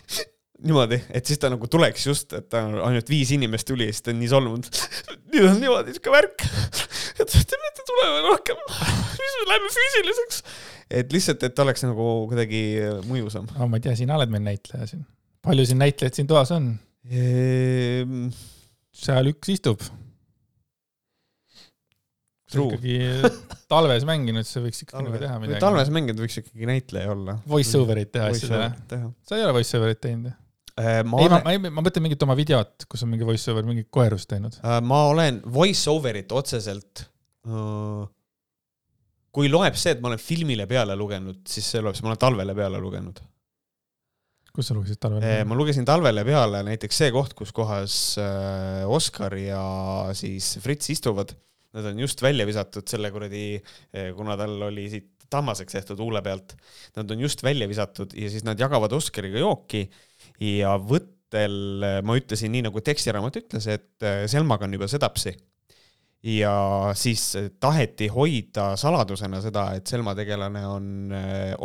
niimoodi, 0.65 0.99
et 1.09 1.27
siis 1.27 1.41
ta 1.41 1.49
nagu 1.51 1.67
tuleks 1.71 2.05
just, 2.07 2.35
et 2.37 2.47
ta 2.51 2.63
on 2.67 2.77
ainult 2.89 3.09
viis 3.09 3.31
inimest 3.33 3.67
tuli 3.69 3.87
ja 3.89 3.95
siis 3.95 4.05
ta 4.05 4.13
on 4.13 4.19
nii 4.21 4.31
solvunud. 4.31 4.69
nüüd 5.33 5.47
on 5.49 5.57
niimoodi 5.63 5.95
siuke 5.95 6.13
värk, 6.13 6.45
et 7.21 7.25
te 7.31 7.61
peate 7.63 7.87
tulema 7.87 8.21
rohkem, 8.27 8.61
siis 9.15 9.39
me 9.39 9.49
läheme 9.49 9.73
füüsiliseks. 9.77 10.43
et 11.01 11.15
lihtsalt, 11.15 11.47
et 11.47 11.65
oleks 11.65 11.87
nagu 11.87 12.11
kuidagi 12.31 12.61
mõjusam. 13.09 13.49
no 13.57 13.71
ma 13.71 13.81
ei 13.81 13.87
tea, 13.87 13.97
sina 13.99 14.19
oled 14.19 14.33
meil 14.33 14.45
näitleja 14.51 14.89
siin. 14.93 15.03
palju 15.45 15.67
siin 15.67 15.81
näitlejaid 15.81 16.21
siin 16.21 16.29
toas 16.29 16.53
on? 16.55 16.73
Ehm, 17.09 18.29
seal 18.93 19.31
üks 19.33 19.49
istub. 19.55 19.81
Ikkagi 22.51 22.97
talves 23.71 24.03
mänginud, 24.09 24.43
siis 24.43 24.57
sa 24.57 24.61
võiks 24.65 24.83
ikkagi 24.83 25.05
nagu 25.07 25.19
teha 25.21 25.39
midagi. 25.39 25.61
talves 25.63 25.89
mänginud 25.95 26.19
võiks 26.25 26.37
ikkagi 26.41 26.67
näitleja 26.69 27.11
olla. 27.13 27.37
Voice 27.47 27.77
over'it 27.79 28.11
teha 28.11 28.27
asjadele. 28.33 28.69
sa 29.27 29.37
ei 29.39 29.43
ole 29.45 29.53
voice 29.59 29.77
over'it 29.79 30.01
teinud? 30.03 30.31
ma 30.81 30.87
ei, 30.87 31.03
ma 31.05 31.17
olen,, 31.21 31.43
ma, 31.45 31.51
ei- 31.53 31.71
ma 31.77 31.81
mõtlen 31.83 32.05
mingit 32.07 32.23
oma 32.25 32.35
videot, 32.39 32.85
kus 32.89 33.03
on 33.05 33.09
mingi 33.11 33.25
voice 33.27 33.51
over, 33.51 33.65
mingi 33.67 33.83
koerust 33.93 34.29
teinud. 34.31 34.55
ma 34.87 35.01
olen 35.11 35.41
voice 35.45 35.89
over'it 35.91 36.31
otseselt. 36.35 37.05
kui 39.31 39.47
loeb 39.51 39.75
see, 39.79 39.93
et 39.95 40.01
ma 40.03 40.09
olen 40.11 40.19
filmile 40.21 40.65
peale 40.67 40.95
lugenud, 40.99 41.43
siis 41.47 41.67
see 41.75 41.83
loeb, 41.83 41.95
ma 42.03 42.11
olen 42.11 42.19
talvele 42.23 42.55
peale 42.57 42.79
lugenud. 42.83 43.21
kus 44.51 44.67
sa 44.67 44.75
lugesid 44.75 44.99
talvel? 44.99 45.45
ma 45.47 45.55
lugesin 45.55 45.85
talvele 45.87 46.25
peale 46.27 46.63
näiteks 46.67 46.97
see 47.03 47.11
koht, 47.15 47.35
kus 47.39 47.53
kohas 47.55 47.93
äh, 48.19 48.83
Oskar 48.91 49.35
ja 49.39 49.61
siis 50.17 50.57
Fritz 50.63 50.89
istuvad. 50.91 51.31
Nad 51.71 51.85
on 51.87 51.99
just 52.03 52.21
välja 52.21 52.43
visatud 52.47 52.83
selle 52.91 53.11
kuradi, 53.13 53.61
kuna 54.17 54.35
tal 54.39 54.57
oli 54.67 54.89
siit 54.91 55.21
tammaseks 55.31 55.77
tehtud 55.77 56.01
huule 56.03 56.21
pealt. 56.25 56.55
Nad 56.97 57.11
on 57.11 57.23
just 57.23 57.43
välja 57.43 57.67
visatud 57.69 58.13
ja 58.17 58.29
siis 58.29 58.45
nad 58.47 58.59
jagavad 58.59 58.91
Oskariga 58.95 59.41
jooki 59.41 59.85
ja 60.43 60.75
võttel 60.77 61.85
ma 62.03 62.17
ütlesin 62.19 62.51
nii 62.51 62.67
nagu 62.67 62.83
tekstiraamat 62.83 63.39
ütles, 63.43 63.69
et 63.71 64.07
äh, 64.07 64.25
Selmaga 64.31 64.67
on 64.67 64.75
juba 64.75 64.89
sedapsi. 64.91 65.35
ja 66.23 66.53
siis 66.93 67.31
taheti 67.59 68.07
hoida 68.13 68.75
saladusena 68.77 69.39
seda, 69.41 69.71
et 69.73 69.87
Selma 69.87 70.13
tegelane 70.15 70.61
on, 70.69 71.13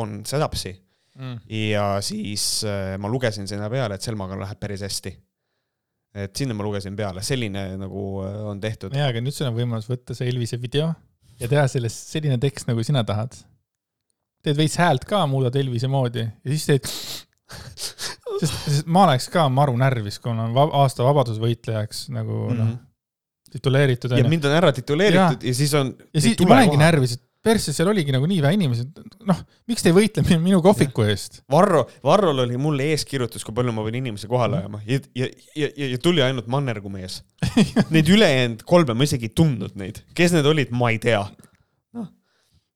on 0.01 0.23
sedapsi 0.25 0.73
mm.. 1.19 1.43
ja 1.53 1.99
siis 2.01 2.65
ma 2.99 3.11
lugesin 3.13 3.49
sinna 3.49 3.69
peale, 3.69 3.99
et 3.99 4.03
Selmaga 4.07 4.39
läheb 4.41 4.61
päris 4.61 4.87
hästi. 4.87 5.13
Et 6.17 6.39
sinna 6.39 6.57
ma 6.57 6.65
lugesin 6.67 6.97
peale, 6.97 7.23
selline 7.25 7.67
nagu 7.81 8.07
äh, 8.25 8.39
on 8.53 8.63
tehtud. 8.63 8.95
jaa, 8.97 9.11
aga 9.13 9.23
nüüd 9.25 9.37
sul 9.37 9.51
on 9.51 9.57
võimalus 9.59 9.89
võtta 9.91 10.17
see 10.17 10.31
Elvise 10.33 10.59
video 10.63 10.91
ja 11.41 11.51
teha 11.51 11.67
sellest 11.71 12.15
selline 12.15 12.39
tekst, 12.43 12.69
nagu 12.71 12.85
sina 12.87 13.05
tahad. 13.07 13.37
teed 14.47 14.59
veits 14.59 14.79
häält 14.81 15.07
ka, 15.09 15.25
muudad 15.31 15.57
Elvise 15.59 15.91
moodi 15.93 16.25
ja 16.25 16.53
siis 16.53 16.67
teed, 16.71 16.91
sest, 18.41 18.57
sest 18.65 18.91
ma 18.91 19.07
oleks 19.09 19.29
ka 19.33 19.47
maru 19.53 19.77
närvis, 19.81 20.21
kui 20.23 20.33
ma 20.33 20.47
olen 20.47 20.57
va 20.57 20.67
aasta 20.83 21.07
vabadusvõitlejaks 21.07 22.07
nagu 22.17 22.47
mm 22.47 22.57
-hmm. 22.57 22.65
noh, 22.65 22.75
tituleeritud 23.57 24.17
ja 24.17 24.29
mind 24.29 24.49
on 24.49 24.57
ära 24.57 24.73
tituleeritud 24.75 25.43
ja, 25.43 25.49
ja 25.53 25.55
siis 25.55 25.75
on. 25.75 25.95
ja 26.15 26.21
siis 26.21 26.41
ma 26.47 26.61
olengi. 26.61 26.81
närvis, 26.81 27.19
et 27.19 27.26
persse, 27.47 27.73
seal 27.77 27.91
oligi 27.93 28.15
nagu 28.15 28.27
nii 28.29 28.43
vähe 28.45 28.57
inimesi, 28.59 28.87
noh, 29.29 29.41
miks 29.71 29.85
te 29.85 29.93
ei 29.93 29.97
võitle 29.97 30.25
minu- 30.27 30.63
kohviku 30.65 31.07
eest? 31.07 31.41
Varro, 31.53 31.85
Varrol 32.07 32.45
oli 32.47 32.59
mulle 32.61 32.91
eeskirjutus, 32.93 33.45
kui 33.47 33.55
palju 33.57 33.75
ma 33.77 33.85
võin 33.87 34.01
inimesi 34.01 34.31
kohale 34.31 34.61
ajama 34.63 34.83
ja, 34.89 35.01
ja, 35.19 35.29
ja, 35.55 35.71
ja, 35.71 35.91
ja 35.95 36.01
tuli 36.03 36.25
ainult 36.25 36.51
mannergu 36.53 36.91
mees. 36.93 37.21
Neid 37.95 38.11
ülejäänud 38.13 38.65
kolme 38.69 38.97
ma 38.97 39.07
isegi 39.07 39.31
ei 39.31 39.35
tundnud 39.37 39.77
neid, 39.79 40.03
kes 40.17 40.35
need 40.37 40.49
olid, 40.49 40.73
ma 40.77 40.93
ei 40.95 41.01
tea. 41.03 41.23
noh, 41.97 42.09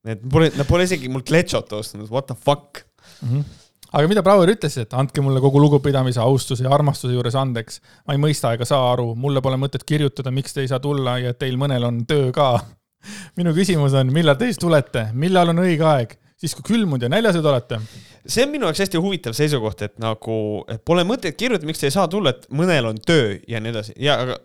need 0.07 0.23
pole, 0.31 0.51
nad 0.57 0.69
pole 0.69 0.87
isegi 0.87 1.11
mult 1.11 1.31
lechot 1.33 1.73
ostnud, 1.77 2.09
what 2.11 2.29
the 2.31 2.37
fuck. 2.37 2.85
mm. 3.21 3.29
-hmm. 3.29 3.43
aga 3.91 4.07
mida 4.07 4.23
Brouer 4.23 4.55
ütles, 4.55 4.77
et 4.81 4.93
andke 4.93 5.21
mulle 5.21 5.41
kogu 5.43 5.61
lugupidamise, 5.61 6.19
austuse 6.23 6.63
ja 6.63 6.73
armastuse 6.73 7.13
juures 7.13 7.35
andeks. 7.35 7.81
ma 8.07 8.15
ei 8.15 8.21
mõista 8.21 8.53
ega 8.53 8.65
saa 8.65 8.91
aru, 8.93 9.15
mulle 9.15 9.41
pole 9.41 9.57
mõtet 9.57 9.83
kirjutada, 9.85 10.31
miks 10.31 10.53
te 10.53 10.61
ei 10.61 10.67
saa 10.71 10.79
tulla 10.79 11.19
ja 11.19 11.35
et 11.35 11.39
teil 11.39 11.57
mõnel 11.57 11.87
on 11.87 12.05
töö 12.05 12.31
ka. 12.31 12.53
minu 13.39 13.53
küsimus 13.57 13.95
on, 13.97 14.11
millal 14.13 14.37
te 14.39 14.49
siis 14.51 14.61
tulete, 14.61 15.09
millal 15.13 15.53
on 15.53 15.63
õige 15.63 15.87
aeg, 15.87 16.15
siis 16.41 16.55
kui 16.57 16.65
külmunud 16.73 17.03
ja 17.05 17.11
näljased 17.11 17.45
olete? 17.45 17.81
see 18.21 18.45
on 18.45 18.53
minu 18.53 18.67
jaoks 18.69 18.83
hästi 18.83 19.01
huvitav 19.01 19.33
seisukoht, 19.37 19.81
et 19.87 19.97
nagu 20.01 20.35
et 20.69 20.83
pole 20.85 21.05
mõtet 21.07 21.37
kirjutada, 21.37 21.67
miks 21.69 21.81
te 21.81 21.89
ei 21.89 21.95
saa 21.95 22.07
tulla, 22.11 22.35
et 22.35 22.47
mõnel 22.53 22.91
on 22.91 23.01
töö 23.01 23.35
ja 23.49 23.61
nii 23.61 23.73
edasi 23.73 23.97
ja 24.01 24.19
aga 24.25 24.37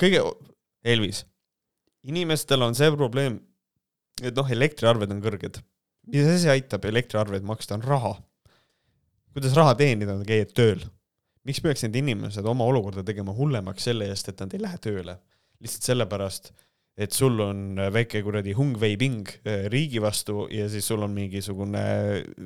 kõige, 0.00 0.22
Elvis, 0.86 1.24
inimestel 2.08 2.62
on 2.64 2.76
see 2.76 2.88
probleem, 2.94 3.36
et 4.22 4.36
noh, 4.36 4.48
elektriarved 4.48 5.10
on 5.12 5.20
kõrged. 5.24 5.60
mis 6.10 6.26
asi 6.26 6.48
aitab 6.48 6.84
elektriarveid 6.88 7.44
maksta, 7.46 7.76
on 7.76 7.82
raha. 7.84 8.14
kuidas 9.34 9.54
raha 9.54 9.74
teenida, 9.74 10.14
on 10.14 10.24
käia 10.26 10.46
tööl. 10.46 10.80
miks 11.44 11.60
peaks 11.60 11.82
need 11.82 11.96
inimesed 11.96 12.46
oma 12.46 12.64
olukorda 12.64 13.04
tegema 13.04 13.32
hullemaks 13.32 13.84
selle 13.84 14.08
eest, 14.08 14.28
et 14.28 14.40
nad 14.40 14.54
ei 14.54 14.62
lähe 14.62 14.78
tööle? 14.78 15.18
lihtsalt 15.60 15.90
sellepärast, 15.90 16.52
et 17.00 17.16
sul 17.16 17.38
on 17.40 17.80
väike 17.94 18.20
kuradi 18.24 18.52
hungveiping 18.56 19.28
äh, 19.46 19.64
riigi 19.72 20.02
vastu 20.02 20.44
ja 20.52 20.66
siis 20.68 20.86
sul 20.90 21.00
on 21.06 21.14
mingisugune 21.16 21.82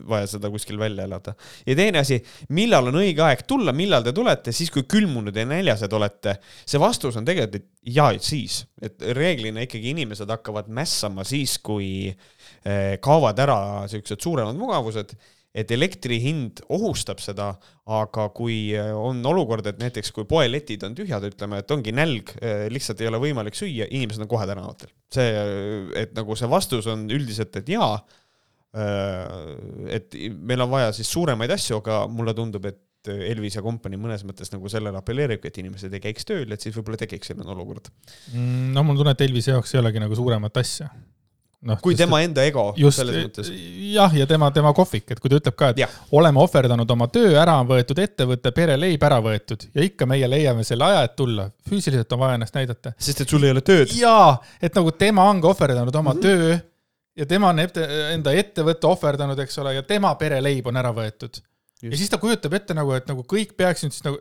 vaja 0.09 0.29
seda 0.31 0.51
kuskil 0.53 0.79
välja 0.79 1.09
elada. 1.09 1.35
ja 1.67 1.77
teine 1.79 2.03
asi, 2.05 2.21
millal 2.55 2.93
on 2.93 3.01
õige 3.03 3.25
aeg 3.27 3.45
tulla, 3.49 3.75
millal 3.75 4.07
te 4.07 4.15
tulete, 4.15 4.55
siis 4.55 4.71
kui 4.75 4.87
külmunud 4.91 5.35
ja 5.37 5.47
näljased 5.49 5.93
olete. 5.99 6.37
see 6.67 6.81
vastus 6.81 7.19
on 7.19 7.27
tegelikult, 7.27 7.61
et 7.61 7.95
jaa, 7.97 8.13
siis, 8.23 8.63
et 8.83 9.03
reeglina 9.17 9.65
ikkagi 9.67 9.91
inimesed 9.95 10.31
hakkavad 10.31 10.71
mässama 10.73 11.27
siis, 11.27 11.59
kui 11.59 11.89
äh, 12.11 12.95
kaovad 13.03 13.43
ära 13.43 13.59
siuksed 13.91 14.23
suuremad 14.23 14.59
mugavused 14.61 15.17
et 15.55 15.71
elektri 15.71 16.19
hind 16.23 16.61
ohustab 16.75 17.21
seda, 17.23 17.53
aga 17.95 18.27
kui 18.35 18.75
äh, 18.75 18.91
on 18.99 19.23
olukord, 19.31 19.67
et 19.71 19.79
näiteks 19.79 20.11
kui 20.15 20.27
poeletid 20.29 20.83
on 20.87 20.97
tühjad, 20.99 21.25
ütleme, 21.29 21.61
et 21.63 21.71
ongi 21.75 21.95
nälg, 21.95 22.35
äh, 22.41 22.67
lihtsalt 22.75 23.05
ei 23.05 23.11
ole 23.11 23.23
võimalik 23.23 23.59
süüa, 23.59 23.87
inimesed 23.87 24.27
on 24.27 24.31
kohe 24.31 24.49
tänavatel. 24.51 24.91
see, 25.15 25.29
et 26.01 26.17
nagu 26.17 26.35
see 26.35 26.51
vastus 26.51 26.91
on 26.91 27.07
üldiselt, 27.07 27.55
et 27.61 27.71
jaa, 27.71 27.93
äh, 28.75 29.95
et 30.01 30.19
meil 30.35 30.67
on 30.67 30.75
vaja 30.75 30.91
siis 30.97 31.13
suuremaid 31.15 31.55
asju, 31.55 31.79
aga 31.85 32.03
mulle 32.11 32.35
tundub, 32.35 32.67
et 32.67 32.83
Elvis 33.05 33.59
ja 33.59 33.61
kompanii 33.61 33.99
mõnes 34.01 34.23
mõttes 34.25 34.49
nagu 34.49 34.71
sellele 34.73 34.97
apelleeribki, 34.97 35.51
et 35.51 35.59
inimesed 35.61 35.93
ei 35.93 36.01
käiks 36.01 36.25
tööl, 36.25 36.49
et 36.49 36.63
siis 36.65 36.73
võib-olla 36.73 36.97
tekiks 37.03 37.29
selline 37.29 37.53
olukord. 37.53 37.91
Mm, 38.33 38.71
no 38.73 38.81
mul 38.81 38.97
on 38.97 39.03
tunne, 39.03 39.13
et 39.13 39.25
Elvise 39.27 39.53
jaoks 39.53 39.75
ei 39.75 39.83
olegi 39.83 40.01
nagu 40.01 40.17
suuremat 40.17 40.57
asja 40.63 40.89
noh. 41.69 41.81
kui 41.83 41.97
tema 41.99 42.21
enda 42.25 42.45
ego 42.47 42.67
just, 42.79 43.01
selles 43.01 43.19
mõttes. 43.25 43.51
jah, 43.95 44.13
ja 44.17 44.27
tema, 44.31 44.51
tema 44.55 44.73
kohvik, 44.77 45.07
et 45.15 45.23
kui 45.23 45.33
ta 45.33 45.39
ütleb 45.41 45.57
ka, 45.59 45.71
et 45.75 45.83
ja. 45.85 45.89
oleme 46.17 46.43
ohverdanud 46.43 46.91
oma 46.97 47.09
töö, 47.13 47.33
ära 47.41 47.57
on 47.63 47.71
võetud 47.71 48.01
ettevõte, 48.05 48.53
pereleib 48.57 49.09
ära 49.09 49.21
võetud 49.25 49.67
ja 49.75 49.87
ikka 49.87 50.09
meie 50.11 50.29
leiame 50.31 50.67
selle 50.67 50.89
aja, 50.89 51.07
et 51.09 51.17
tulla. 51.19 51.49
füüsiliselt 51.69 52.13
on 52.17 52.23
vaja 52.25 52.39
ennast 52.39 52.59
näidata. 52.59 52.95
sest 52.99 53.25
et 53.25 53.35
sul 53.35 53.45
ei 53.45 53.55
ole 53.55 53.65
tööd. 53.65 53.95
jaa, 53.99 54.37
et 54.63 54.77
nagu 54.77 54.95
tema 54.99 55.29
ongi 55.31 55.51
ohverdanud 55.51 55.95
oma 56.03 56.15
mm 56.15 56.21
-hmm. 56.21 56.23
töö 56.23 56.59
ja 57.17 57.27
tema 57.27 57.51
on 57.53 57.63
ette, 57.63 57.85
enda 58.15 58.33
ettevõtte 58.35 58.91
ohverdanud, 58.91 59.39
eks 59.45 59.59
ole, 59.63 59.75
ja 59.79 59.83
tema 59.87 60.15
pereleib 60.21 60.67
on 60.71 60.77
ära 60.81 60.93
võetud. 60.95 61.41
ja 61.83 61.97
siis 61.97 62.11
ta 62.11 62.19
kujutab 62.19 62.55
ette 62.55 62.75
nagu, 62.75 62.93
et 62.97 63.07
nagu 63.09 63.25
kõik 63.29 63.57
peaksid 63.57 63.93
siis 63.93 64.05
nagu, 64.05 64.21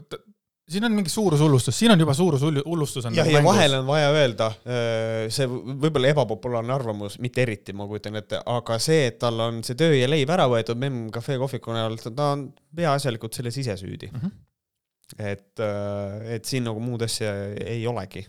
siin 0.73 0.87
on 0.87 0.95
mingi 0.95 1.11
suurushullustus, 1.11 1.75
siin 1.77 1.93
on 1.93 2.01
juba 2.03 2.15
suurushullustus 2.17 3.07
on 3.09 3.17
jah, 3.17 3.27
ja 3.29 3.39
nagu 3.39 3.49
vahel 3.49 3.77
on 3.79 3.87
vaja 3.87 4.11
öelda, 4.13 4.49
äh, 4.65 5.25
see 5.33 5.47
võib-olla 5.47 6.11
ebapopulaarne 6.13 6.73
arvamus, 6.75 7.19
mitte 7.23 7.43
eriti, 7.45 7.75
ma 7.77 7.87
kujutan 7.89 8.19
ette, 8.19 8.41
aga 8.53 8.79
see, 8.83 9.07
et 9.11 9.19
tal 9.21 9.39
on 9.45 9.61
see 9.65 9.77
töö 9.79 9.93
ja 9.97 10.09
leib 10.09 10.31
ära 10.33 10.47
võetud 10.51 10.79
Memm 10.81 11.09
Cafe 11.13 11.37
kohviku 11.41 11.75
näol, 11.75 11.99
ta 12.03 12.31
on 12.33 12.47
peaasjalikult 12.75 13.39
selles 13.39 13.59
ise 13.61 13.77
süüdi 13.79 14.09
mm. 14.11 14.23
-hmm. 14.23 15.27
et, 15.31 15.51
äh, 15.63 16.33
et 16.37 16.49
siin 16.49 16.67
nagu 16.69 16.83
muud 16.83 17.05
asja 17.05 17.33
ei 17.63 17.85
olegi. 17.87 18.25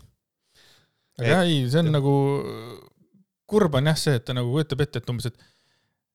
aga 1.18 1.28
jah, 1.28 1.46
ei, 1.48 1.64
see 1.70 1.82
on 1.84 1.90
et... 1.92 1.96
nagu, 1.98 2.14
kurb 3.46 3.80
on 3.80 3.92
jah 3.92 3.98
see, 3.98 4.20
et 4.20 4.24
ta 4.24 4.36
nagu 4.36 4.52
kujutab 4.52 4.86
ette, 4.86 5.02
et 5.02 5.14
umbes, 5.14 5.32
et 5.32 5.50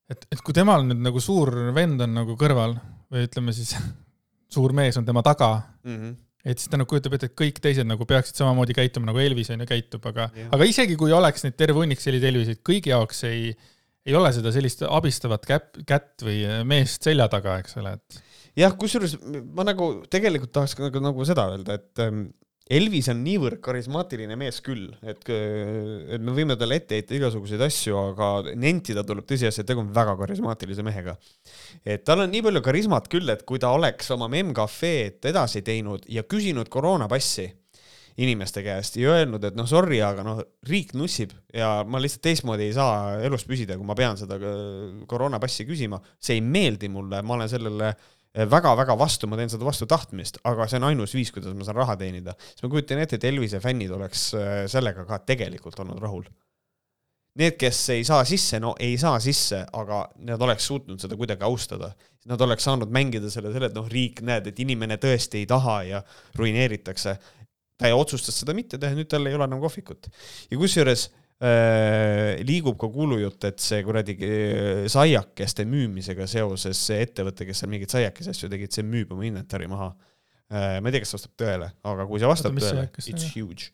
et, 0.10 0.26
et 0.34 0.42
kui 0.42 0.56
temal 0.58 0.86
nüüd 0.88 1.02
nagu 1.06 1.22
suur 1.22 1.52
vend 1.76 2.02
on 2.02 2.16
nagu 2.22 2.36
kõrval 2.40 2.76
või 3.14 3.26
ütleme 3.28 3.54
siis 3.56 3.76
suur 4.50 4.74
mees 4.76 4.98
on 5.00 5.06
tema 5.08 5.24
taga 5.26 5.54
mm. 5.84 5.96
-hmm 5.96 6.18
et 6.50 6.56
siis 6.56 6.72
ta 6.72 6.78
nagu 6.80 6.88
kujutab 6.88 7.18
ette, 7.18 7.28
et 7.28 7.36
kõik 7.38 7.58
teised 7.60 7.88
nagu 7.88 8.06
peaksid 8.08 8.38
samamoodi 8.40 8.76
käituma 8.78 9.10
nagu 9.10 9.20
Elvis 9.20 9.50
on 9.52 9.60
ju 9.60 9.68
käitub, 9.68 10.06
aga, 10.08 10.30
aga 10.56 10.68
isegi 10.70 10.96
kui 11.00 11.12
oleks 11.12 11.44
neid 11.44 11.58
terve 11.60 11.82
hunnik 11.82 12.00
selliseid 12.00 12.32
Elviseid, 12.32 12.62
kõigi 12.66 12.94
jaoks 12.94 13.26
ei, 13.28 13.52
ei 14.08 14.16
ole 14.16 14.32
seda 14.36 14.54
sellist 14.56 14.86
abistavat 14.88 15.46
käpp, 15.50 15.82
kätt 15.90 16.24
või 16.24 16.46
meest 16.70 17.04
selja 17.04 17.28
taga, 17.32 17.58
eks 17.60 17.76
ole, 17.82 17.98
et. 18.00 18.22
jah, 18.64 18.76
kusjuures 18.80 19.18
ma 19.52 19.68
nagu 19.68 19.92
tegelikult 20.10 20.56
tahaks 20.56 20.78
nagu, 20.80 21.04
nagu 21.10 21.28
seda 21.28 21.50
öelda, 21.52 21.76
et 21.76 22.06
ähm, 22.06 22.30
Elvis 22.70 23.08
on 23.10 23.24
niivõrd 23.26 23.58
karismaatiline 23.66 24.36
mees 24.38 24.60
küll, 24.62 24.92
et, 25.02 25.24
et 25.26 26.22
me 26.22 26.36
võime 26.38 26.54
talle 26.60 26.78
ette 26.78 27.00
heita 27.00 27.16
igasuguseid 27.18 27.64
asju, 27.66 27.96
aga 28.12 28.28
nentida 28.54 29.02
tuleb 29.08 29.26
tõsiasi, 29.30 29.64
et 29.64 29.70
tegu 29.72 29.82
on 29.82 29.90
väga 29.96 30.14
karismaatilise 30.20 30.86
mehega. 30.86 31.16
et 31.82 32.04
tal 32.06 32.22
on 32.22 32.30
nii 32.30 32.44
palju 32.46 32.62
karismat 32.62 33.10
küll, 33.10 33.26
et 33.34 33.42
kui 33.50 33.58
ta 33.62 33.72
oleks 33.74 34.12
oma 34.14 34.28
MEM-cafe'd 34.30 35.26
edasi 35.32 35.64
teinud 35.66 36.06
ja 36.14 36.22
küsinud 36.30 36.70
koroonapassi 36.70 37.48
inimeste 38.22 38.62
käest 38.62 39.00
ja 39.02 39.16
öelnud, 39.16 39.50
et 39.50 39.58
noh, 39.58 39.66
sorry, 39.66 39.98
aga 40.06 40.22
noh, 40.28 40.44
riik 40.70 40.94
nussib 40.94 41.34
ja 41.56 41.80
ma 41.90 42.02
lihtsalt 42.04 42.22
teistmoodi 42.28 42.68
ei 42.68 42.78
saa 42.78 43.18
elus 43.26 43.48
püsida, 43.50 43.80
kui 43.80 43.88
ma 43.88 43.98
pean 43.98 44.20
seda 44.20 44.38
koroonapassi 45.10 45.66
küsima, 45.66 45.98
see 46.22 46.38
ei 46.38 46.46
meeldi 46.46 46.92
mulle, 46.94 47.24
ma 47.26 47.40
olen 47.40 47.50
sellele 47.50 47.94
äh, 47.96 48.08
väga-väga 48.34 48.96
vastu, 48.98 49.28
ma 49.28 49.38
teen 49.40 49.50
seda 49.50 49.66
vastu 49.66 49.88
tahtmist, 49.90 50.38
aga 50.46 50.68
see 50.70 50.78
on 50.78 50.90
ainus 50.92 51.16
viis, 51.18 51.32
kuidas 51.34 51.56
ma 51.58 51.66
saan 51.66 51.80
raha 51.80 51.96
teenida. 51.98 52.36
siis 52.52 52.64
ma 52.64 52.70
kujutan 52.70 53.02
ette, 53.02 53.18
et 53.18 53.26
Elvise 53.26 53.60
fännid 53.60 53.92
oleks 53.92 54.30
äh, 54.38 54.68
sellega 54.70 55.06
ka 55.06 55.20
tegelikult 55.26 55.80
olnud 55.80 56.00
rahul. 56.02 56.28
Need, 57.40 57.56
kes 57.62 57.80
ei 57.94 58.04
saa 58.04 58.24
sisse, 58.26 58.60
no 58.60 58.76
ei 58.80 58.98
saa 58.98 59.20
sisse, 59.24 59.64
aga 59.74 60.04
nad 60.28 60.42
oleks 60.42 60.66
suutnud 60.68 61.00
seda 61.00 61.16
kuidagi 61.16 61.46
austada. 61.46 61.94
Nad 62.28 62.42
oleks 62.42 62.66
saanud 62.68 62.90
mängida 62.92 63.30
selle, 63.32 63.54
selle, 63.54 63.70
et 63.70 63.78
noh, 63.78 63.88
riik 63.88 64.20
näed, 64.26 64.50
et 64.50 64.60
inimene 64.60 64.98
tõesti 65.00 65.40
ei 65.40 65.46
taha 65.50 65.78
ja 65.88 66.02
ruineeritakse. 66.36 67.18
ta 67.80 67.94
otsustas 67.96 68.36
seda 68.42 68.54
mitte 68.54 68.78
teha, 68.78 68.92
nüüd 68.92 69.08
tal 69.08 69.26
ei 69.26 69.38
ole 69.38 69.46
enam 69.48 69.62
kohvikut. 69.64 70.10
ja 70.52 70.58
kusjuures 70.58 71.08
Äh, 71.10 71.29
liigub 71.40 72.76
ka 72.80 72.90
kuulujutt, 72.92 73.46
et 73.48 73.62
see 73.64 73.80
kuradi 73.88 74.16
äh, 74.20 74.86
saiakeste 74.92 75.64
müümisega 75.70 76.28
seoses 76.28 76.80
see 76.90 77.06
ettevõte, 77.06 77.46
kes 77.48 77.62
seal 77.62 77.72
mingeid 77.72 77.94
saiakese 77.94 78.34
asju 78.36 78.50
tegid, 78.52 78.74
see 78.76 78.84
müüb 78.84 79.14
oma 79.16 79.24
inventari 79.28 79.70
maha. 79.72 79.94
Äh, 80.50 80.80
ma 80.84 80.90
ei 80.90 80.96
tea, 80.96 81.04
kas 81.06 81.14
see 81.14 81.20
vastab 81.20 81.38
tõele, 81.40 81.70
aga 81.92 82.08
kui 82.10 82.20
see 82.20 82.32
vastab 82.32 82.58
Oota, 82.58 82.66
tõele, 82.66 83.06
it's 83.14 83.30
huge. 83.36 83.70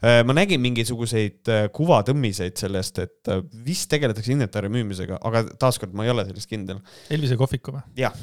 ma 0.00 0.36
nägin 0.36 0.60
mingisuguseid 0.60 1.50
kuvatõmmiseid 1.76 2.56
sellest, 2.60 3.02
et 3.04 3.30
vist 3.66 3.88
tegeletakse 3.92 4.32
inventari 4.32 4.72
müümisega, 4.72 5.20
aga 5.24 5.44
taaskord 5.60 5.92
ma 5.96 6.04
ei 6.08 6.12
ole 6.12 6.24
selles 6.28 6.48
kindel. 6.48 6.80
Elvise 7.12 7.36
kohviku 7.40 7.76
või? 7.76 7.84
jah 8.00 8.16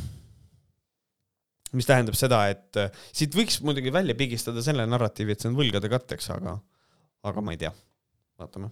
mis 1.71 1.87
tähendab 1.87 2.17
seda, 2.19 2.41
et 2.51 2.81
siit 3.15 3.31
võiks 3.37 3.61
muidugi 3.63 3.93
välja 3.95 4.17
pigistada 4.19 4.59
selle 4.65 4.83
narratiivi, 4.89 5.31
et 5.31 5.45
see 5.45 5.53
on 5.53 5.55
võlgade 5.55 5.87
katteks, 5.93 6.27
aga, 6.33 6.57
aga 7.29 7.45
ma 7.45 7.53
ei 7.55 7.61
tea 7.61 7.71
vaatame. 8.41 8.71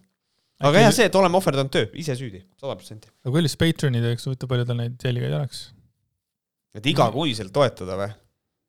aga 0.69 0.85
jah, 0.85 0.95
see, 0.95 1.09
et 1.09 1.19
oleme 1.19 1.39
ohverdanud 1.39 1.73
töö, 1.73 1.89
ise 2.01 2.15
süüdi, 2.19 2.41
sada 2.59 2.77
protsenti. 2.79 3.11
aga 3.23 3.35
kui 3.35 3.45
lihtsalt 3.45 3.63
Patreoni 3.65 4.01
teeks, 4.05 4.27
huvitav, 4.29 4.51
palju 4.51 4.67
tal 4.69 4.81
neid 4.81 5.05
jälgijaid 5.05 5.38
oleks? 5.39 5.61
et 6.77 6.91
igakuiselt 6.93 7.53
toetada 7.55 7.99
või? 7.99 8.11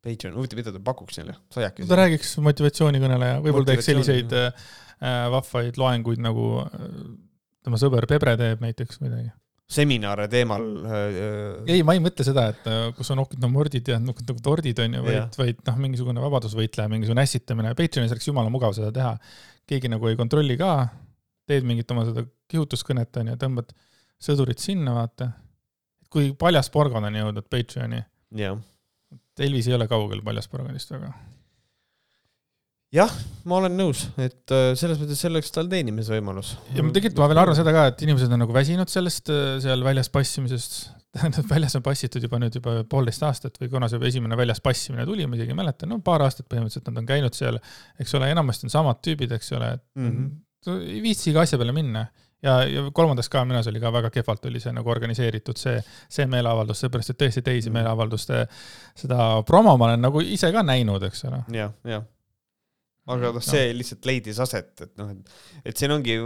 Patreon, 0.01 0.37
huvitav, 0.39 0.57
mida 0.57 0.73
ta 0.73 0.81
pakuks 0.91 1.19
neile, 1.21 1.35
sajakesi? 1.53 1.89
ta 1.89 1.99
räägiks 1.99 2.37
motivatsioonikõneleja, 2.47 3.43
võib-olla 3.43 3.73
teeks 3.73 3.91
selliseid 3.91 4.33
äh, 4.37 4.71
vahvaid 5.35 5.77
loenguid, 5.81 6.23
nagu 6.23 6.47
äh, 6.63 6.89
tema 7.65 7.81
sõber 7.81 8.09
Pebre 8.09 8.37
teeb 8.39 8.63
näiteks 8.65 9.03
midagi 9.03 9.29
seminare 9.71 10.27
teemal 10.31 10.63
äh,. 10.83 11.19
ei, 11.71 11.83
ma 11.87 11.95
ei 11.95 12.01
mõtle 12.03 12.25
seda, 12.27 12.49
et 12.51 12.67
äh, 12.67 12.81
kus 12.97 13.11
on 13.13 13.21
nokitnomordid 13.21 13.91
ja 13.93 13.99
nokitordid 14.03 14.81
on 14.83 14.97
ju, 14.97 15.03
vaid, 15.05 15.37
vaid 15.39 15.61
noh, 15.69 15.77
mingisugune 15.85 16.23
vabadusvõitleja, 16.23 16.91
mingisugune 16.91 17.23
ässitamine. 17.23 17.71
Patreonis 17.77 18.11
oleks 18.11 18.27
jumala 18.27 18.51
mugav 18.51 18.75
seda 18.75 18.91
teha 18.95 19.13
keegi 19.71 19.91
nagu 19.91 20.09
ei 20.09 20.17
kontrolli 20.19 20.57
ka, 20.59 20.73
teed 21.47 21.67
mingit 21.67 21.91
oma 21.93 22.03
seda 22.09 22.25
kihutuskõnet, 22.51 23.15
on 23.21 23.31
ju, 23.31 23.37
tõmbad 23.39 23.71
sõdurit 24.21 24.61
sinna, 24.61 24.95
vaata. 24.97 25.31
kui 26.11 26.33
paljasporgand 26.35 27.07
on 27.07 27.15
jõudnud 27.15 27.47
Patreoni. 27.47 28.01
Elvis 29.41 29.69
ei 29.69 29.77
ole 29.77 29.87
kaugel 29.87 30.19
paljasporgandist 30.25 30.91
väga. 30.91 31.13
Jah, 32.95 33.11
ma 33.47 33.57
olen 33.61 33.75
nõus, 33.79 34.03
et 34.19 34.51
äh, 34.53 34.71
selles 34.79 34.99
mõttes 34.99 35.19
see 35.21 35.29
oleks 35.31 35.53
tal 35.55 35.69
teenimisvõimalus. 35.71 36.53
ja 36.75 36.83
ma 36.83 36.91
tegelikult, 36.93 37.21
ma 37.23 37.29
veel 37.31 37.41
arvan 37.43 37.57
seda 37.57 37.73
ka, 37.75 37.85
et 37.93 38.01
inimesed 38.05 38.31
on 38.31 38.43
nagu 38.43 38.55
väsinud 38.55 38.91
sellest 38.91 39.31
äh, 39.31 39.53
seal 39.63 39.85
väljas 39.85 40.11
passimisest, 40.11 40.79
tähendab, 41.15 41.47
väljas 41.51 41.77
on 41.79 41.85
passitud 41.85 42.23
juba 42.27 42.39
nüüd 42.41 42.57
juba 42.59 42.81
poolteist 42.91 43.23
aastat 43.27 43.57
või 43.61 43.71
kuna 43.71 43.89
see 43.91 44.01
esimene 44.11 44.37
väljas 44.39 44.63
passimine 44.63 45.07
tuli, 45.07 45.27
ma 45.27 45.39
isegi 45.39 45.55
ei 45.55 45.59
mäleta, 45.61 45.87
no 45.89 46.01
paar 46.03 46.25
aastat 46.27 46.49
põhimõtteliselt 46.51 46.91
nad 46.91 47.03
on 47.03 47.07
käinud 47.07 47.37
seal, 47.37 47.61
eks 47.99 48.17
ole, 48.19 48.31
enamasti 48.35 48.67
on 48.67 48.75
samad 48.75 48.99
tüübid, 49.07 49.31
eks 49.39 49.55
ole, 49.55 49.73
et 49.79 49.87
mm 49.99 50.11
-hmm. 50.11 50.83
ei 50.91 51.01
viitsigi 51.07 51.39
asja 51.39 51.59
peale 51.61 51.75
minna. 51.75 52.05
ja, 52.43 52.63
ja 52.67 52.87
kolmandas 52.91 53.29
kaaminas 53.29 53.67
oli 53.67 53.79
ka 53.79 53.93
väga 53.93 54.09
kehvalt 54.09 54.45
oli 54.45 54.59
see 54.59 54.71
nagu 54.73 54.89
organiseeritud, 54.89 55.57
see, 55.57 55.83
see 56.09 56.25
meeleavaldus, 56.27 56.79
seepärast 56.83 57.09
et 57.13 57.21
tõesti 57.21 57.41
teisi 57.41 57.69
mm 57.69 57.71
-hmm. 57.71 57.77
meeleavalduste 57.79 58.47
seda 58.95 59.43
promo 59.47 59.77
ma 59.77 59.85
olen 59.85 60.01
nagu 60.01 60.19
ise 60.19 60.51
ka 60.51 60.63
näinud, 60.63 61.03
eks 61.03 61.25
ole. 61.25 61.43
jah, 61.55 61.71
jah 61.83 62.03
aga 63.15 63.35
noh, 63.37 63.45
see 63.45 63.69
lihtsalt 63.75 64.09
leidis 64.09 64.41
aset, 64.43 64.73
et 64.87 64.97
noh, 65.01 65.13
et, 65.13 65.37
et 65.71 65.77
siin 65.77 65.93
ongi 65.93 66.17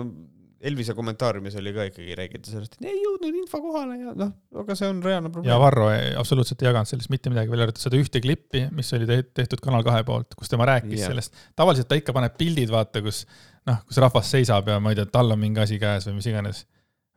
Elvise 0.66 0.96
kommentaariumis 0.98 1.56
oli 1.60 1.72
ka 1.76 1.84
ikkagi 1.90 2.16
räägiti 2.18 2.50
sellest, 2.50 2.78
et 2.78 2.88
ei 2.90 2.96
jõudnud 3.04 3.36
info 3.38 3.60
kohale 3.62 3.98
ja 4.00 4.14
noh, 4.18 4.32
aga 4.62 4.78
see 4.78 4.88
on 4.90 5.02
reaalne 5.04 5.30
probleem. 5.30 5.52
ja 5.52 5.58
Varro 5.62 5.90
ei, 5.94 6.14
absoluutselt 6.18 6.64
ei 6.64 6.70
jaganud 6.70 6.90
sellest 6.90 7.12
mitte 7.14 7.30
midagi, 7.30 7.52
välja 7.52 7.68
arvatud 7.68 7.84
seda 7.84 8.00
ühte 8.00 8.22
klippi, 8.24 8.64
mis 8.74 8.90
oli 8.98 9.06
tehtud 9.10 9.62
Kanal 9.62 9.86
kahe 9.86 10.02
poolt, 10.08 10.34
kus 10.40 10.50
tema 10.50 10.66
rääkis 10.72 11.04
yeah. 11.04 11.12
sellest. 11.12 11.38
tavaliselt 11.60 11.92
ta 11.92 12.00
ikka 12.00 12.16
paneb 12.16 12.34
pildid, 12.40 12.72
vaata, 12.74 13.04
kus 13.06 13.26
noh, 13.70 13.84
kus 13.86 14.02
rahvas 14.02 14.32
seisab 14.32 14.72
ja 14.72 14.80
ma 14.82 14.94
ei 14.94 15.00
tea, 15.02 15.10
tal 15.14 15.36
on 15.36 15.42
mingi 15.44 15.62
asi 15.62 15.78
käes 15.82 16.10
või 16.10 16.18
mis 16.18 16.32
iganes. 16.32 16.64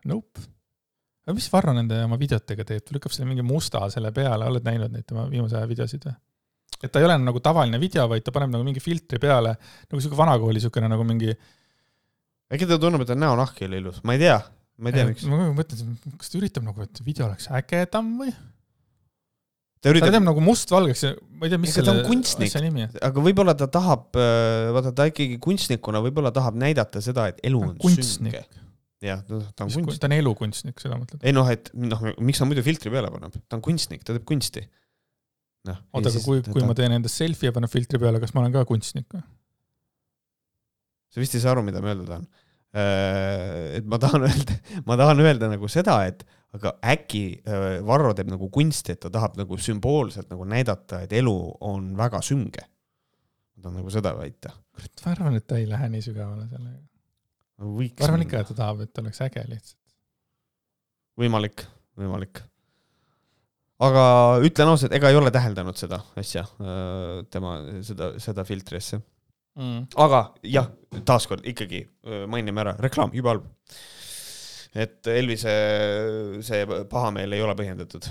Nope. 0.09 0.45
aga 1.25 1.39
mis 1.39 1.49
Varro 1.53 1.77
nende 1.79 2.03
oma 2.05 2.21
videotega 2.21 2.69
teeb, 2.69 2.85
ta 2.85 2.99
lükkab 2.99 3.15
selle 3.17 3.31
mingi 3.31 3.47
musta 3.47 3.87
selle 3.95 4.13
peale, 4.17 4.51
oled 4.51 4.67
näinud 4.67 4.93
neid 4.93 5.09
tema 5.09 5.25
viimase 5.31 5.57
aja 5.57 5.71
videosid 5.71 6.11
või? 6.11 6.19
Et 6.83 6.93
ta 6.93 7.01
ei 7.01 7.07
ole 7.09 7.17
nagu 7.21 7.41
tavaline 7.45 7.81
video, 7.83 8.07
vaid 8.11 8.25
ta 8.27 8.35
paneb 8.35 8.53
nagu 8.55 8.67
mingi 8.67 8.83
filtri 8.83 9.19
peale, 9.23 9.57
nagu 9.91 10.03
sihuke 10.03 10.19
vanakooli 10.19 10.63
siukene 10.63 10.91
nagu 10.91 11.07
mingi. 11.07 11.35
äkki 12.53 12.69
ta 12.69 12.79
tunneb, 12.81 13.03
et 13.05 13.11
ta 13.11 13.17
näonahk 13.19 13.59
ei 13.63 13.69
ole 13.71 13.83
ilus, 13.83 13.99
ma 14.07 14.15
ei 14.17 14.23
tea, 14.23 14.39
ma 14.79 14.93
ei 14.93 14.99
tea, 14.99 15.09
miks. 15.11 15.27
ma 15.29 15.49
mõtlen, 15.57 15.97
kas 16.21 16.31
ta 16.33 16.39
üritab 16.41 16.65
nagu, 16.69 16.87
et 16.87 17.03
video 17.05 17.27
oleks 17.29 17.51
ägedam 17.59 18.15
või? 18.21 18.31
ta 19.83 19.93
üritab, 19.93 20.11
ta 20.11 20.17
teeb 20.17 20.27
nagu 20.27 20.43
mustvalgeks 20.43 21.03
ja 21.07 21.13
ma 21.19 21.47
ei 21.47 21.53
tea, 21.53 21.61
mis 21.63 21.75
Ega 21.75 21.85
ta 21.87 21.95
on 21.99 22.23
selle 22.27 22.49
asja 22.49 22.63
nimi 22.65 22.87
on. 22.87 22.95
aga 23.09 23.27
võib-olla 23.29 23.55
ta 23.59 23.69
tahab, 23.71 24.09
vaata 24.75 24.95
ta 24.97 25.07
ikkagi 25.11 25.39
kunstnikuna 25.43 26.03
võib-olla 26.05 26.33
tahab 26.35 26.59
näidata 26.59 27.03
seda, 27.05 27.29
et 27.33 27.39
elu 27.47 27.61
on 27.63 27.77
kunstnik. 27.83 28.39
jah, 29.05 29.23
ta 29.29 29.39
on 29.39 29.69
kunstnik. 29.69 29.87
kun- 29.87 30.01
ta 30.03 30.11
on 30.11 30.17
elukunstnik, 30.19 30.83
seda 30.83 30.99
mõtled? 30.99 31.23
ei 31.23 31.35
noh, 31.37 31.47
et 31.53 31.71
noh, 31.75 32.03
miks 32.19 32.43
ta 32.43 32.49
muidu 32.49 32.65
filtri 32.67 32.91
peale 32.95 33.11
paneb, 33.15 33.39
ta 33.47 33.59
on 33.59 33.63
kunstnik, 33.63 34.03
ta 34.07 34.17
teeb 34.17 34.27
kunsti. 34.27 34.65
Noh. 35.69 35.81
oota, 35.93 36.13
aga 36.13 36.25
kui, 36.25 36.43
kui 36.47 36.67
ma 36.67 36.77
teen 36.79 36.97
endast 36.97 37.21
selfie 37.21 37.51
ja 37.51 37.57
panen 37.57 37.71
filtri 37.73 38.01
peale, 38.01 38.21
kas 38.23 38.35
ma 38.35 38.45
olen 38.45 38.55
ka 38.55 38.65
kunstnik 38.69 39.09
või? 39.15 39.25
sa 41.13 41.23
vist 41.23 41.37
ei 41.37 41.45
saa 41.45 41.55
aru, 41.57 41.65
mida 41.67 41.83
ma 41.85 41.93
öelda 41.93 42.09
tahan. 42.09 42.27
et 43.79 43.87
ma 43.89 44.01
tahan 44.01 44.27
öelda, 44.29 44.59
ma 44.89 44.99
tahan 45.01 45.23
öelda 45.25 45.49
nagu 45.53 45.71
seda, 45.73 46.01
et 46.09 46.27
aga 46.57 46.75
äkki 46.95 47.23
äh, 47.45 47.79
Varro 47.87 48.15
teeb 48.17 48.31
nagu 48.33 48.49
kunsti, 48.53 48.95
et 48.95 49.03
ta 49.05 49.11
tahab 49.13 49.37
nagu 49.41 49.59
sümboolselt 49.61 50.31
nagu 50.33 50.47
näidata, 50.49 51.03
et 51.05 51.13
elu 51.19 51.35
on 51.69 51.91
väga 51.99 52.23
sünge. 52.25 52.65
ma 53.57 53.65
tahan 53.65 53.81
nagu 53.83 53.93
seda 53.93 54.15
väita. 54.17 54.55
kurat, 54.73 55.03
ma 55.05 55.15
arvan, 55.17 55.41
et 55.41 55.47
ta 55.49 55.59
ei 55.61 55.67
lähe 55.69 55.91
nii 55.93 56.05
sügavale 56.05 56.47
sellega. 56.49 56.85
võiks. 57.81 57.99
ma 58.01 58.09
arvan 58.09 58.25
ikka, 58.27 58.45
et 58.45 58.53
ta 58.53 58.61
tahab, 58.63 58.85
et 58.87 59.03
oleks 59.05 59.21
äge 59.27 59.45
lihtsalt. 59.49 59.97
võimalik, 61.21 61.67
võimalik. 61.99 62.45
Aga 63.79 64.05
ütlen 64.47 64.73
ausalt, 64.73 64.95
ega 64.97 65.13
ei 65.13 65.19
ole 65.19 65.31
täheldanud 65.35 65.79
seda 65.79 66.01
asja, 66.19 66.45
tema 67.31 67.61
seda, 67.87 68.13
seda 68.23 68.45
filtri 68.49 68.81
asja. 68.83 69.01
Mm. 69.59 69.89
aga 69.99 70.21
jah, 70.47 70.69
taaskord 71.07 71.47
ikkagi 71.51 71.81
öö, 72.07 72.27
mainime 72.31 72.63
ära, 72.63 72.77
reklaam, 72.79 73.11
jube 73.17 73.33
halb. 73.33 73.47
et 74.79 75.09
Elvise 75.11 75.55
see 76.47 76.61
pahameel 76.91 77.35
ei 77.35 77.43
ole 77.43 77.57
põhjendatud. 77.59 78.07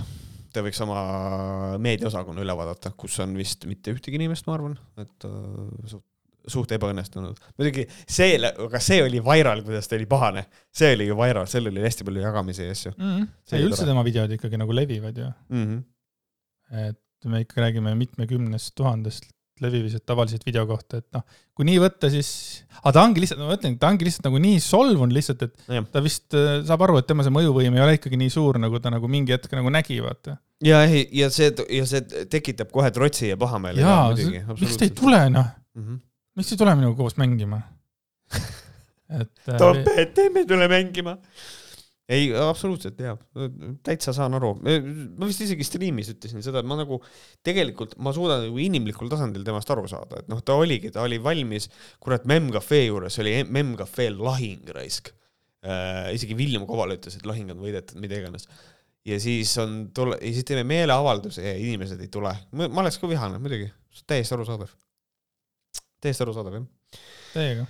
ta 0.51 0.63
võiks 0.65 0.81
oma 0.83 1.77
meediaosakonna 1.79 2.43
üle 2.43 2.55
vaadata, 2.57 2.91
kus 2.99 3.15
on 3.23 3.37
vist 3.39 3.63
mitte 3.69 3.95
ühtegi 3.95 4.19
inimest, 4.19 4.47
ma 4.49 4.57
arvan, 4.57 4.75
et 4.99 5.27
öö, 5.29 5.69
suht, 5.87 6.03
suht 6.47 6.71
ebaõnnestunud. 6.77 7.39
muidugi 7.59 7.87
see, 8.03 8.37
aga 8.39 8.81
see 8.83 9.01
oli 9.05 9.21
viral, 9.23 9.63
kuidas 9.65 9.89
ta 9.89 9.97
oli 9.99 10.07
pahane. 10.09 10.45
see 10.73 10.93
oli 10.95 11.09
ju 11.09 11.17
viral, 11.19 11.49
sellel 11.51 11.73
oli 11.75 11.85
hästi 11.87 12.07
palju 12.07 12.25
jagamisi 12.25 12.67
ja 12.67 12.75
asju 12.77 12.93
Mm. 12.97 13.27
See 13.45 13.59
ei, 13.59 13.65
üldse 13.67 13.85
tema 13.85 14.03
videod 14.03 14.31
ikkagi 14.33 14.57
nagu 14.59 14.73
levivad 14.73 15.17
ju. 15.17 15.31
mm. 15.49 15.65
-hmm. 15.65 16.87
et 16.89 17.25
me 17.25 17.41
ikka 17.41 17.61
räägime 17.61 17.95
mitmekümnest 17.95 18.75
tuhandest 18.75 19.27
levimised 19.63 20.03
tavaliselt 20.07 20.45
video 20.45 20.63
kohta, 20.69 21.01
et 21.01 21.07
noh, 21.15 21.23
kui 21.57 21.65
nii 21.67 21.79
võtta, 21.81 22.09
siis, 22.13 22.29
aga 22.81 22.93
ta 22.97 23.03
ongi 23.07 23.23
lihtsalt, 23.23 23.41
ma 23.41 23.49
mõtlen, 23.51 23.77
ta 23.81 23.91
ongi 23.91 24.07
lihtsalt 24.07 24.27
nagu 24.29 24.41
nii 24.43 24.59
solvunud 24.63 25.15
lihtsalt, 25.15 25.45
et 25.47 25.73
Jah. 25.77 25.87
ta 25.93 26.03
vist 26.05 26.37
äh, 26.37 26.59
saab 26.67 26.83
aru, 26.85 26.99
et 27.01 27.07
tema 27.09 27.25
see 27.25 27.33
mõjuvõim 27.33 27.77
ei 27.77 27.85
ole 27.85 27.95
ikkagi 27.97 28.19
nii 28.21 28.33
suur, 28.33 28.59
nagu 28.61 28.81
ta 28.83 28.91
nagu 28.93 29.09
mingi 29.11 29.35
hetk 29.35 29.53
nagu 29.57 29.71
nägi, 29.73 29.99
vaata. 30.03 30.37
ja 30.65 30.83
ei, 30.85 31.07
ja 31.21 31.31
see, 31.33 31.49
ja 31.73 31.87
see 31.89 32.25
tekitab 32.31 32.71
kohe 32.73 32.91
trotsi 32.93 33.31
ja 33.31 33.39
pahameele. 33.39 33.81
jaa, 33.81 34.11
miks 34.59 34.77
te 34.77 34.89
ei 34.89 34.93
tule, 34.97 35.23
noh, 35.33 35.49
mm 35.77 35.87
-hmm. 35.87 36.03
Miks 36.37 36.53
ei 36.53 36.59
tule 36.59 36.73
minuga 36.77 36.97
koos 36.99 37.17
mängima? 37.19 37.61
et 39.19 39.49
äh, 39.49 39.57
Topet, 39.57 40.13
teeme 40.17 40.45
tule 40.49 40.67
mängima. 40.71 41.17
ei, 42.07 42.29
absoluutselt 42.39 42.99
jaa, 43.03 43.17
täitsa 43.83 44.13
saan 44.15 44.37
aru. 44.37 44.53
ma 44.61 45.27
vist 45.27 45.43
isegi 45.43 45.65
striimis 45.67 46.13
ütlesin 46.13 46.45
seda, 46.45 46.61
et 46.61 46.69
ma 46.69 46.77
nagu 46.79 47.01
tegelikult 47.45 47.97
ma 48.03 48.13
suudan 48.15 48.45
nagu 48.45 48.61
inimlikul 48.63 49.11
tasandil 49.11 49.43
temast 49.47 49.71
aru 49.73 49.87
saada, 49.91 50.21
et 50.21 50.31
noh, 50.31 50.39
ta 50.45 50.55
oligi, 50.59 50.93
ta 50.93 51.03
oli 51.07 51.19
valmis, 51.23 51.69
kurat, 52.03 52.27
Memcafe 52.29 52.85
juures 52.85 53.19
oli 53.23 53.37
Memcafe 53.43 54.11
lahing 54.15 54.71
raisk 54.77 55.11
äh,. 55.65 56.13
isegi 56.15 56.37
William 56.37 56.67
Koval 56.69 56.95
ütles, 56.95 57.19
et 57.19 57.27
lahing 57.27 57.51
on 57.55 57.63
võidetud, 57.63 57.99
mida 58.03 58.21
iganes. 58.21 58.47
ja 59.07 59.19
siis 59.23 59.51
on 59.63 59.87
tule, 59.95 60.19
ja 60.21 60.31
siis 60.35 60.47
teeme 60.47 60.63
meeleavalduse 60.67 61.43
ja 61.43 61.57
inimesed 61.59 61.99
ei 62.03 62.11
tule. 62.13 62.35
ma 62.55 62.71
oleks 62.85 63.01
ka 63.01 63.09
vihane, 63.09 63.41
muidugi, 63.41 63.71
täiesti 64.07 64.37
arusaadav. 64.37 64.71
Täiesti 66.03 66.25
arusaadav, 66.25 66.59
jah 66.59 66.67
teiega. 67.33 67.67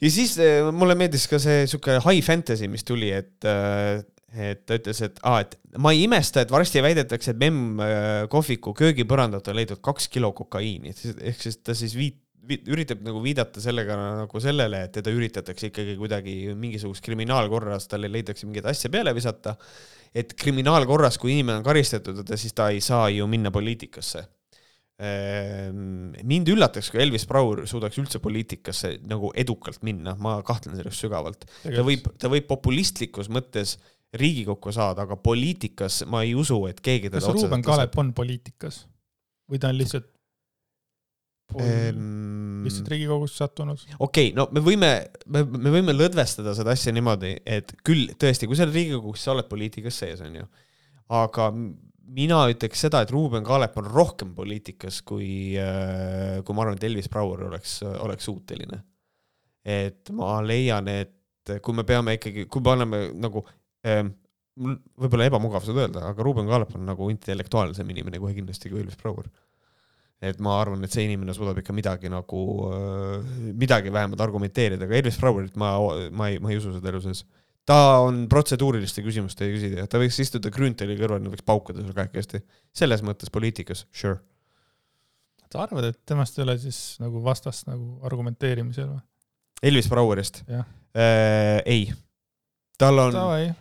ja 0.00 0.10
siis 0.12 0.34
äh, 0.42 0.72
mulle 0.74 0.96
meeldis 0.98 1.28
ka 1.30 1.40
see 1.42 1.68
sihuke 1.70 2.00
high 2.04 2.24
fantasy, 2.24 2.68
mis 2.70 2.86
tuli, 2.86 3.12
et 3.14 3.48
äh, 3.48 4.02
et 4.34 4.64
ta 4.66 4.74
ütles, 4.80 4.98
et 5.06 5.20
aa, 5.22 5.44
et 5.44 5.52
ma 5.78 5.92
ei 5.94 6.08
imesta, 6.08 6.42
et 6.42 6.50
varsti 6.50 6.82
väidetakse, 6.82 7.34
et 7.34 7.38
Memm 7.38 7.78
äh, 7.82 8.24
kohviku 8.30 8.74
köögipõrandalt 8.74 9.46
on 9.50 9.58
leidnud 9.60 9.82
kaks 9.84 10.08
kilo 10.10 10.32
kokaiini, 10.34 10.94
ehk 11.30 11.44
siis 11.44 11.60
ta 11.62 11.76
siis 11.78 11.94
viit-, 11.94 12.18
üritab 12.44 13.04
nagu 13.06 13.22
viidata 13.22 13.62
sellega 13.62 13.96
nagu 14.24 14.42
sellele, 14.42 14.82
et 14.88 14.96
teda 14.98 15.14
üritatakse 15.14 15.70
ikkagi 15.70 15.94
kuidagi 16.00 16.34
mingisugust 16.58 17.04
kriminaalkorras, 17.06 17.86
talle 17.88 18.10
leitakse 18.10 18.48
mingeid 18.48 18.66
asja 18.72 18.90
peale 18.90 19.14
visata. 19.14 19.54
et 20.14 20.34
kriminaalkorras, 20.38 21.16
kui 21.18 21.32
inimene 21.32 21.58
on 21.58 21.64
karistatud, 21.66 22.26
siis 22.38 22.52
ta 22.54 22.68
ei 22.70 22.82
saa 22.82 23.08
ju 23.10 23.26
minna 23.30 23.50
poliitikasse 23.54 24.26
mind 24.94 26.50
üllataks, 26.52 26.92
kui 26.92 27.00
Elvis 27.02 27.24
Braur 27.26 27.64
suudaks 27.66 27.98
üldse 27.98 28.20
poliitikasse 28.22 28.92
nagu 29.10 29.32
edukalt 29.34 29.82
minna, 29.82 30.14
ma 30.14 30.36
kahtlen 30.46 30.78
selles 30.78 31.00
sügavalt. 31.02 31.48
ta 31.64 31.82
võib, 31.82 32.06
ta 32.18 32.30
võib 32.30 32.46
populistlikus 32.50 33.30
mõttes 33.32 33.78
Riigikokku 34.14 34.70
saada, 34.70 35.08
aga 35.08 35.16
poliitikas 35.18 36.04
ma 36.06 36.20
ei 36.22 36.36
usu, 36.38 36.60
et 36.70 36.78
keegi 36.78 37.08
teda 37.10 37.18
kas 37.24 37.34
Ruuben 37.34 37.64
Kaalep 37.66 37.96
on 37.98 38.12
poliitikas 38.14 38.84
või 39.50 39.58
ta 39.58 39.72
on 39.74 39.80
lihtsalt 39.80 40.06
Ehm, 41.60 42.64
lihtsalt 42.64 42.88
Riigikogusse 42.88 43.36
sattunud? 43.36 43.82
okei 43.98 44.30
okay,, 44.30 44.34
no 44.34 44.46
me 44.54 44.62
võime, 44.64 44.90
me, 45.30 45.44
me 45.44 45.72
võime 45.76 45.94
lõdvestada 45.94 46.54
seda 46.56 46.72
asja 46.74 46.92
niimoodi, 46.94 47.34
et 47.46 47.74
küll 47.86 48.10
tõesti, 48.18 48.48
kui 48.48 48.58
sa 48.58 48.64
oled 48.64 48.74
Riigikogus, 48.74 49.22
sa 49.22 49.34
oled 49.34 49.46
poliitikas 49.50 50.00
sees, 50.00 50.22
onju. 50.24 50.46
aga 51.14 51.50
mina 52.14 52.42
ütleks 52.52 52.84
seda, 52.86 53.02
et 53.04 53.12
Ruuben 53.14 53.44
Kaalep 53.46 53.78
on 53.80 53.88
rohkem 53.90 54.34
poliitikas, 54.36 55.00
kui, 55.06 55.54
kui 55.56 56.56
ma 56.56 56.64
arvan, 56.64 56.76
et 56.78 56.88
Elvis 56.88 57.08
Brouer 57.12 57.46
oleks, 57.48 57.78
oleks 57.84 58.28
suuteline. 58.28 58.82
et 59.64 60.10
ma 60.12 60.42
leian, 60.44 60.88
et 60.92 61.54
kui 61.64 61.74
me 61.76 61.86
peame 61.88 62.18
ikkagi, 62.18 62.44
kui 62.52 62.60
me 62.60 62.74
anname 62.74 62.98
nagu 63.16 63.40
ähm, 63.88 64.12
võib-olla 65.00 65.30
ebamugav 65.30 65.64
seda 65.64 65.86
öelda, 65.86 66.04
aga 66.10 66.26
Ruuben 66.26 66.50
Kaalep 66.50 66.76
on 66.76 66.84
nagu 66.88 67.08
intellektuaalsem 67.10 67.88
inimene 67.90 68.20
kohe 68.20 68.36
kindlasti 68.36 68.72
kui 68.72 68.82
Elvis 68.84 69.00
Brouer 69.00 69.30
et 70.24 70.40
ma 70.42 70.58
arvan, 70.60 70.82
et 70.84 70.92
see 70.94 71.04
inimene 71.08 71.34
suudab 71.36 71.58
ikka 71.60 71.74
midagi 71.76 72.10
nagu, 72.12 72.42
midagi 73.60 73.92
vähemalt 73.92 74.22
argumenteerida, 74.24 74.86
aga 74.86 74.98
Elvis 75.00 75.18
Brouerit 75.20 75.56
ma, 75.60 75.74
ma 76.14 76.30
ei, 76.30 76.38
ma 76.42 76.52
ei 76.52 76.60
usu 76.60 76.74
seda 76.76 76.92
elu 76.92 77.02
sees. 77.04 77.24
Ta 77.68 77.78
on 78.04 78.24
protseduuriliste 78.30 79.02
küsimuste 79.04 79.48
küsija, 79.48 79.86
ta 79.90 80.00
võiks 80.00 80.18
istuda 80.22 80.52
Grünthali 80.52 80.96
kõrval 80.98 81.24
ja 81.24 81.32
võiks 81.32 81.46
paukada 81.46 81.82
seal 81.82 81.96
kahekesti. 81.96 82.42
selles 82.76 83.04
mõttes 83.06 83.32
poliitikas, 83.32 83.86
sure. 83.92 84.18
sa 85.50 85.64
arvad, 85.64 85.90
et 85.92 86.00
temast 86.06 86.38
ei 86.38 86.44
ole 86.44 86.58
siis 86.60 86.98
nagu 87.00 87.22
vastast 87.24 87.68
nagu 87.70 88.00
argumenteerimisel 88.04 88.90
või? 88.90 89.00
Elvis 89.64 89.88
Brouerist? 89.88 90.42
äh,. 90.50 91.62
ei. 91.64 91.88
tal 92.78 92.98
on, 92.98 93.16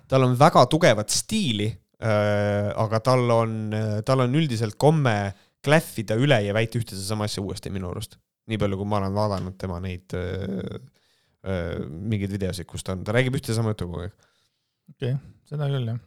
tal 0.07 0.27
on 0.27 0.35
väga 0.39 0.65
tugevat 0.67 1.09
stiili 1.13 1.69
äh,, 1.71 2.73
aga 2.75 2.99
tal 2.99 3.29
on, 3.31 3.57
tal 4.05 4.25
on 4.25 4.35
üldiselt 4.35 4.75
komme 4.75 5.33
klähvida 5.63 6.17
üle 6.19 6.41
ja 6.43 6.53
väita 6.55 6.79
ühte 6.79 6.97
sedasama 6.97 7.29
asja 7.29 7.43
uuesti 7.43 7.71
minu 7.71 7.87
arust. 7.93 8.17
nii 8.51 8.59
palju, 8.59 8.75
kui 8.75 8.89
ma 8.91 8.99
olen 8.99 9.13
vaadanud 9.15 9.55
tema 9.55 9.79
neid 9.79 10.11
äh, 10.19 10.75
mingeid 11.43 12.31
videosid, 12.31 12.67
kus 12.69 12.85
ta 12.85 12.95
on, 12.95 13.03
ta 13.03 13.15
räägib 13.15 13.35
ühte 13.39 13.55
sama 13.55 13.73
juttu 13.73 13.89
kogu 13.89 14.05
aeg. 14.05 14.13
okei 14.93 15.15
okay,, 15.15 15.33
seda 15.49 15.67
küll 15.71 15.89
jah. 15.91 15.99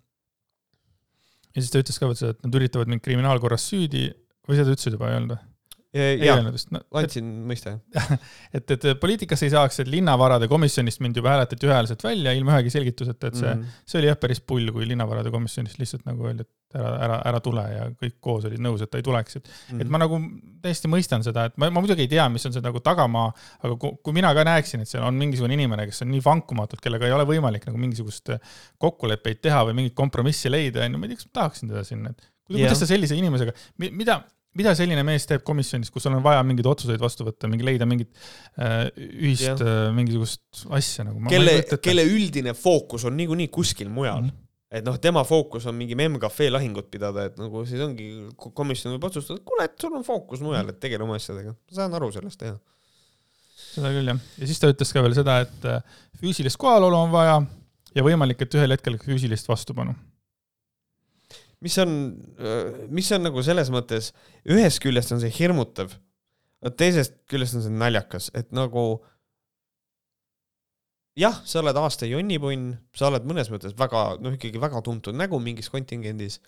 ja 1.53 1.62
siis 1.62 1.72
ta 1.75 1.83
ütles 1.83 2.01
ka 2.01 2.09
veel 2.11 2.18
seda, 2.20 2.37
et 2.37 2.46
nad 2.46 2.59
üritavad 2.61 2.92
mind 2.92 3.05
kriminaalkorras 3.05 3.68
süüdi 3.72 4.09
või 4.49 4.59
seda 4.61 4.72
ütlesid 4.72 4.96
juba, 4.96 5.11
ei 5.12 5.20
olnud 5.20 5.37
või? 5.37 5.56
Ei 5.96 6.30
öelnud 6.30 6.56
vist 6.56 6.70
no,. 6.74 6.82
andsin 7.00 7.28
mõista, 7.48 7.76
jah. 7.96 8.12
et, 8.56 8.74
et 8.76 8.87
poliitikasse 9.00 9.48
ei 9.48 9.54
saaks, 9.54 9.80
et 9.82 9.90
linnavarade 9.90 10.48
komisjonist 10.50 11.02
mind 11.04 11.18
juba 11.20 11.35
hääletati 11.35 11.68
ühehäälselt 11.68 12.04
välja 12.06 12.35
ilma 12.37 12.56
ühegi 12.56 12.74
selgituseta, 12.74 13.30
et 13.30 13.40
see 13.40 13.48
mm, 13.48 13.62
-hmm. 13.62 13.82
see 13.87 14.00
oli 14.00 14.11
jah 14.11 14.20
päris 14.20 14.40
pull, 14.40 14.70
kui 14.74 14.88
linnavarade 14.88 15.32
komisjonist 15.35 15.80
lihtsalt 15.80 16.06
nagu 16.09 16.28
öeldi, 16.28 16.46
et 16.46 16.78
ära, 16.80 16.92
ära, 17.06 17.18
ära 17.30 17.40
tule 17.44 17.64
ja 17.70 17.88
kõik 18.02 18.16
koos 18.20 18.46
olid 18.48 18.62
nõus, 18.62 18.82
et 18.85 18.90
ta 18.92 19.00
ei 19.00 19.06
tuleks, 19.06 19.38
et 19.38 19.48
mm, 19.48 19.56
-hmm. 19.56 19.80
et 19.85 19.92
ma 19.94 20.02
nagu 20.02 20.20
täiesti 20.62 20.90
mõistan 20.92 21.24
seda, 21.26 21.46
et 21.50 21.56
ma, 21.56 21.70
ma 21.70 21.82
muidugi 21.82 22.06
ei 22.06 22.12
tea, 22.12 22.28
mis 22.32 22.46
on 22.48 22.54
see 22.56 22.64
nagu 22.64 22.82
tagamaa, 22.85 23.32
aga 23.62 23.74
kui, 23.80 23.98
kui 24.02 24.16
mina 24.16 24.32
ka 24.35 24.44
näeksin, 24.46 24.82
et 24.82 24.90
seal 24.90 25.06
on 25.06 25.18
mingisugune 25.20 25.54
inimene, 25.54 25.87
kes 25.87 26.02
on 26.02 26.11
nii 26.12 26.24
vankumatult, 26.24 26.82
kellega 26.85 27.06
ei 27.06 27.16
ole 27.16 27.26
võimalik 27.28 27.66
nagu 27.68 27.80
mingisugust 27.80 28.37
kokkuleppeid 28.82 29.42
teha 29.44 29.64
või 29.68 29.80
mingit 29.80 29.94
kompromissi 29.94 30.50
leida, 30.52 30.85
on 30.85 30.96
ju, 30.96 31.02
ma 31.02 31.06
ei 31.06 31.14
tea, 31.14 31.22
kas 31.22 31.30
ma 31.30 31.38
tahaksin 31.40 31.72
teda 31.72 31.85
sinna, 31.87 32.14
et 32.14 32.32
kuidas 32.46 32.80
sa 32.80 32.88
sellise 32.88 33.16
inimesega, 33.18 33.54
mida, 33.82 34.20
mida 34.57 34.73
selline 34.79 35.05
mees 35.07 35.29
teeb 35.29 35.45
komisjonis, 35.47 35.92
kus 35.92 36.07
sul 36.07 36.16
on 36.16 36.25
vaja 36.25 36.42
mingeid 36.47 36.69
otsuseid 36.71 37.03
vastu 37.03 37.27
võtta, 37.27 37.51
mingi 37.51 37.66
leida 37.66 37.88
mingit 37.88 38.11
äh, 38.57 38.88
ühist 38.97 39.62
äh, 39.62 39.90
mingisugust 39.97 40.66
asja 40.77 41.07
nagu. 41.07 41.23
kelle, 41.31 41.61
kelle 41.83 42.07
üldine 42.09 42.57
fookus 42.57 43.07
on 43.09 43.16
niikuinii 43.21 43.53
kuskil 43.53 43.92
mujal 43.92 44.25
mm. 44.25 44.33
-hmm 44.33 44.42
et 44.77 44.85
noh, 44.85 44.97
tema 45.01 45.23
fookus 45.25 45.66
on 45.71 45.77
mingi 45.79 45.95
MEM-cafe 45.99 46.49
lahingut 46.51 46.88
pidada, 46.92 47.29
et 47.29 47.37
nagu 47.38 47.62
siis 47.69 47.83
ongi, 47.85 48.09
komisjon 48.37 48.97
võib 48.97 49.07
otsustada, 49.09 49.38
et 49.38 49.47
kuule, 49.47 49.66
et 49.69 49.77
sul 49.81 49.95
on 49.95 50.03
fookus 50.07 50.42
mujal, 50.45 50.73
et 50.73 50.81
tegele 50.83 51.07
oma 51.07 51.19
asjadega. 51.21 51.55
saan 51.73 51.95
aru 51.97 52.11
sellest, 52.14 52.42
jah. 52.42 52.59
seda 53.71 53.92
küll 53.95 54.11
jah, 54.11 54.19
ja 54.40 54.51
siis 54.51 54.61
ta 54.61 54.73
ütles 54.73 54.92
ka 54.92 55.05
veel 55.07 55.14
seda, 55.16 55.38
et 55.47 55.71
äh, 55.71 56.03
füüsilist 56.21 56.59
kohalolu 56.61 56.99
on 56.99 57.14
vaja 57.14 57.38
ja 57.97 58.05
võimalik, 58.05 58.42
et 58.42 58.59
ühel 58.59 58.75
hetkel 58.75 58.99
füüsilist 59.01 59.49
vastupanu. 59.49 59.95
Mis 61.64 61.77
on, 61.83 61.92
mis 62.92 63.09
on 63.16 63.25
nagu 63.27 63.42
selles 63.45 63.71
mõttes, 63.73 64.12
ühest 64.49 64.83
küljest 64.85 65.14
on 65.14 65.23
see 65.23 65.33
hirmutav, 65.38 65.95
teisest 66.77 67.16
küljest 67.31 67.59
on 67.59 67.64
see 67.64 67.73
naljakas, 67.75 68.29
et 68.37 68.53
nagu 68.57 68.87
jah, 71.16 71.40
sa 71.49 71.62
oled 71.62 71.81
aasta 71.81 72.09
jonnipunn, 72.09 72.75
sa 72.97 73.09
oled 73.11 73.27
mõnes 73.29 73.51
mõttes 73.53 73.77
väga, 73.79 74.05
noh 74.21 74.37
ikkagi 74.37 74.61
väga 74.61 74.83
tuntud 74.85 75.16
nägu 75.16 75.40
mingis 75.42 75.73
kontingendis. 75.73 76.40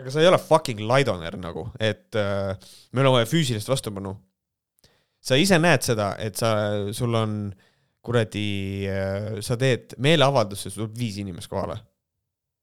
aga 0.00 0.10
sa 0.10 0.20
ei 0.20 0.26
ole 0.26 0.40
fucking 0.42 0.82
Laidoner 0.82 1.36
nagu, 1.38 1.68
et 1.78 2.16
äh, 2.18 2.56
meil 2.92 3.06
on 3.06 3.18
vaja 3.18 3.30
füüsilist 3.30 3.70
vastupanu. 3.70 4.16
sa 5.20 5.38
ise 5.40 5.58
näed 5.58 5.82
seda, 5.86 6.16
et 6.18 6.36
sa, 6.36 6.50
sul 6.92 7.14
on 7.14 7.54
kuradi, 8.04 8.84
sa 9.40 9.56
teed 9.56 9.94
meeleavalduse, 9.96 10.68
sul 10.68 10.82
tuleb 10.82 10.98
viis 10.98 11.16
inimest 11.22 11.48
kohale 11.48 11.78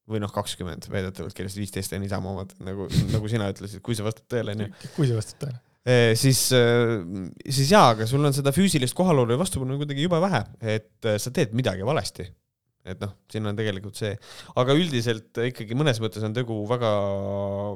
või 0.09 0.21
noh, 0.23 0.31
kakskümmend 0.33 0.87
väidetavalt, 0.91 1.35
kellest 1.37 1.59
viisteist 1.59 1.93
on 1.95 2.05
Isamaa 2.05 2.33
omad, 2.33 2.55
nagu, 2.65 2.87
nagu 3.11 3.29
sina 3.31 3.49
ütlesid, 3.53 3.83
kui 3.85 3.97
see 3.97 4.05
vastab 4.05 4.27
tõele, 4.31 4.55
onju. 4.57 4.69
kui 4.95 5.09
see 5.09 5.17
vastab 5.17 5.45
tõele. 5.45 5.59
siis, 6.19 6.41
siis 6.51 7.71
jaa, 7.71 7.93
aga 7.95 8.07
sul 8.09 8.25
on 8.25 8.35
seda 8.35 8.53
füüsilist 8.55 8.97
kohalolu 8.97 9.35
ja 9.35 9.41
vastupanu 9.41 9.79
kuidagi 9.81 10.05
jube 10.05 10.19
vähe, 10.21 10.43
et 10.75 11.09
äh, 11.09 11.17
sa 11.21 11.33
teed 11.33 11.55
midagi 11.57 11.85
valesti. 11.87 12.27
et 12.81 13.01
noh, 13.01 13.13
siin 13.29 13.45
on 13.45 13.57
tegelikult 13.57 13.97
see, 13.97 14.15
aga 14.57 14.73
üldiselt 14.73 15.37
ikkagi 15.51 15.77
mõnes 15.77 15.99
mõttes 16.01 16.23
on 16.25 16.33
tegu 16.33 16.63
väga, 16.69 16.89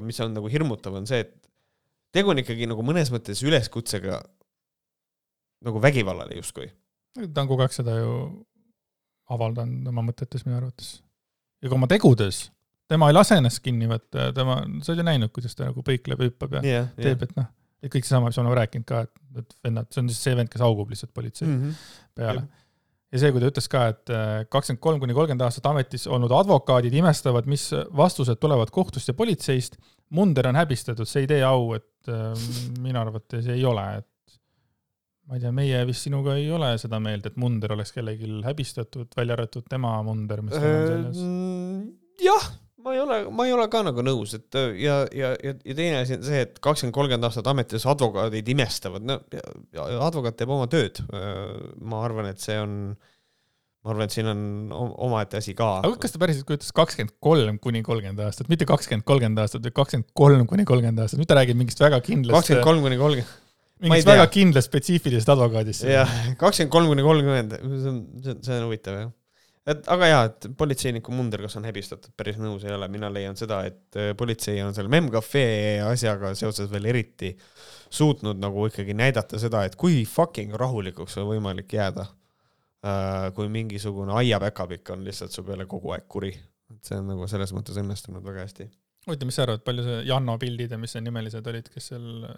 mis 0.01 0.17
on 0.25 0.33
nagu 0.33 0.49
hirmutav, 0.49 0.97
on 0.97 1.05
see, 1.09 1.21
et 1.21 1.35
tegu 2.15 2.33
on 2.33 2.41
ikkagi 2.41 2.65
nagu 2.69 2.81
mõnes 2.85 3.11
mõttes 3.13 3.43
üleskutsega 3.45 4.17
nagu 5.65 5.81
vägivallale 5.81 6.37
justkui. 6.39 6.71
ta 7.33 7.43
on 7.43 7.49
kogu 7.49 7.65
aeg 7.65 7.73
seda 7.75 7.99
ju 7.99 8.15
avaldanud 9.33 9.87
oma 9.89 10.03
mõtetes 10.05 10.45
minu 10.45 10.59
arvates. 10.59 10.99
Ja 11.65 11.71
ka 11.71 11.77
oma 11.77 11.89
tegudes. 11.91 12.49
tema 12.89 13.09
ei 13.09 13.15
lase 13.17 13.39
ennast 13.41 13.63
kinni 13.65 13.87
võtta 13.89 14.27
ja 14.27 14.33
tema, 14.35 14.59
sa 14.85 14.93
oled 14.93 15.01
ju 15.01 15.07
näinud, 15.07 15.31
kuidas 15.33 15.57
ta 15.57 15.71
nagu 15.71 15.81
põikleb, 15.85 16.21
hüppab 16.27 16.59
ja 16.59 16.65
jah, 16.65 16.91
teeb, 16.99 17.23
et 17.25 17.33
noh, 17.37 17.47
et 17.81 17.93
kõik 17.93 18.05
seesama, 18.05 18.29
mis 18.29 18.37
me 18.37 18.45
oleme 18.45 18.59
rääkinud 18.61 18.85
ka, 18.89 19.01
et, 19.07 19.41
et 19.41 19.57
vennad, 19.65 19.89
see 19.93 20.03
on 20.03 20.11
siis 20.11 20.21
see 20.27 20.37
vend, 20.37 20.51
kes 20.53 20.63
haugub 20.65 20.93
lihtsalt 20.93 21.13
politsei 21.15 21.49
mm. 21.49 21.57
Mhm. 21.57 21.81
peale. 22.21 22.45
ja 23.15 23.21
see, 23.23 23.33
kui 23.33 23.41
ta 23.41 23.49
ütles 23.49 23.69
ka, 23.71 23.83
et 23.95 24.13
äh, 24.13 24.37
kakskümmend 24.53 24.83
kolm 24.85 25.01
kuni 25.01 25.17
kolmkümmend 25.17 25.47
aastat 25.47 25.69
ametis 25.71 26.05
olnud 26.05 26.33
advokaadid 26.37 26.93
imestavad, 27.01 27.49
mis 27.49 27.71
vastused 27.97 28.41
tulevad 28.41 28.73
kohtust 28.75 29.09
ja 29.09 29.17
politseist. 29.17 29.79
Munder 30.13 30.51
on 30.51 30.57
häbistatud, 30.59 31.09
see 31.09 31.23
ei 31.23 31.29
tee 31.31 31.41
au, 31.47 31.71
et 31.73 32.11
äh, 32.13 32.49
minu 32.83 33.01
arvates 33.01 33.49
ei 33.49 33.63
ole, 33.65 33.87
et 34.03 34.11
ma 35.25 35.39
ei 35.39 35.41
tea, 35.41 35.51
meie 35.55 35.79
vist 35.89 36.05
sinuga 36.05 36.35
ei 36.37 36.45
ole 36.53 36.69
seda 36.81 36.99
meelt, 37.01 37.25
et 37.25 37.37
Munder 37.41 37.73
oleks 37.73 37.93
kellelgi 37.95 38.29
häbistatud, 38.45 39.09
välja 39.17 39.33
arvatud 39.37 39.65
tema 39.69 39.95
Munder, 40.05 40.43
mis 40.45 40.53
tal 40.53 40.67
on 40.69 40.89
seljas. 40.91 41.23
Jah, 42.23 42.45
ma 42.85 42.93
ei 42.93 43.01
ole, 43.01 43.17
ma 43.33 43.47
ei 43.47 43.53
ole 43.55 43.65
ka 43.71 43.81
nagu 43.85 44.03
nõus, 44.05 44.35
et 44.37 44.55
ja, 44.77 44.99
ja, 45.09 45.33
ja, 45.41 45.55
ja 45.57 45.75
teine 45.77 46.03
asi 46.03 46.15
on 46.19 46.23
see, 46.27 46.43
et 46.45 46.59
kakskümmend, 46.63 46.93
kolmkümmend 46.95 47.27
aastat 47.27 47.49
ametis 47.49 47.85
advokaadid 47.89 48.51
imestavad, 48.53 49.05
no 49.07 49.17
advokaat 50.05 50.37
teeb 50.39 50.53
oma 50.53 50.69
tööd. 50.71 51.01
ma 51.81 52.03
arvan, 52.05 52.29
et 52.29 52.43
see 52.43 52.57
on, 52.61 52.93
ma 52.93 53.93
arvan, 53.93 54.05
et 54.05 54.15
siin 54.15 54.29
on 54.29 54.43
omaette 55.07 55.41
asi 55.41 55.55
ka. 55.57 55.71
aga 55.81 55.97
kas 56.03 56.13
ta 56.13 56.21
päriselt 56.21 56.47
kujutas 56.49 56.69
kakskümmend 56.77 57.17
kolm 57.25 57.57
kuni 57.63 57.81
kolmkümmend 57.85 58.21
aastat, 58.27 58.51
mitte 58.53 58.69
kakskümmend, 58.69 59.07
kolmkümmend 59.09 59.41
aastat, 59.43 59.65
vaid 59.65 59.77
kakskümmend 59.81 60.13
kolm 60.21 60.45
kuni 60.51 60.69
kolmkümmend 60.69 61.01
aastat, 61.07 61.23
nüüd 61.23 61.31
ta 61.31 61.41
räägib 61.41 61.59
mingist 61.63 61.81
väga 61.81 62.03
kindlast, 62.05 62.37
kakskümmend 62.37 62.69
kolm 62.69 62.85
kuni 62.85 63.01
kolmkümmend, 63.01 63.35
mingist 63.89 64.13
väga 64.13 64.29
kindlast 64.37 64.69
spetsiifilisest 64.69 65.33
advokaadist. 65.33 65.89
jah, 65.89 66.17
kakskümmend 66.37 66.77
kolm 66.77 66.93
kuni 66.93 67.09
kolmkümmend, 67.09 67.61
see 67.65 67.93
on, 67.95 68.01
see 68.21 68.35
on, 68.37 68.43
see 68.45 68.59
on 68.61 68.67
huvitav 68.69 69.01
jah. 69.01 69.13
Et 69.71 69.87
aga 69.91 70.09
jaa, 70.09 70.25
et 70.29 70.47
politseiniku 70.57 71.13
munder, 71.15 71.41
kas 71.45 71.57
on 71.59 71.65
häbistatud, 71.65 72.13
päris 72.17 72.37
nõus 72.41 72.65
ei 72.67 72.73
ole, 72.75 72.89
mina 72.93 73.09
leian 73.13 73.37
seda, 73.39 73.63
et 73.69 73.97
äh, 73.99 74.11
politsei 74.17 74.59
on 74.65 74.75
selle 74.77 74.91
MEM-cafe 74.93 75.45
asjaga 75.85 76.33
seoses 76.37 76.69
veel 76.71 76.91
eriti 76.93 77.33
suutnud 77.95 78.39
nagu 78.41 78.67
ikkagi 78.69 78.95
näidata 78.97 79.39
seda, 79.41 79.63
et 79.65 79.77
kui 79.79 80.03
fucking 80.09 80.53
rahulikuks 80.59 81.17
on 81.21 81.31
võimalik 81.33 81.77
jääda. 81.79 82.07
kui 83.33 83.47
mingisugune 83.49 84.13
aiapäkapikk 84.13 84.91
on 84.93 85.01
lihtsalt 85.07 85.33
su 85.33 85.41
peale 85.43 85.65
kogu 85.65 85.95
aeg 85.95 86.03
kuri, 86.05 86.29
et 86.69 86.85
see 86.85 86.99
on 86.99 87.07
nagu 87.09 87.25
selles 87.25 87.49
mõttes 87.55 87.79
õnnestunud 87.81 88.21
väga 88.21 88.43
hästi. 88.45 88.67
huvitav, 89.07 89.25
mis 89.25 89.39
sa 89.39 89.45
arvad, 89.47 89.63
palju 89.65 89.85
see 89.87 90.03
Janno 90.05 90.35
pildid 90.37 90.75
ja 90.75 90.77
mis 90.77 90.93
need 90.93 91.07
nimelised 91.07 91.47
olid, 91.49 91.71
kes 91.73 91.89
seal 91.89 92.27
äh, 92.29 92.35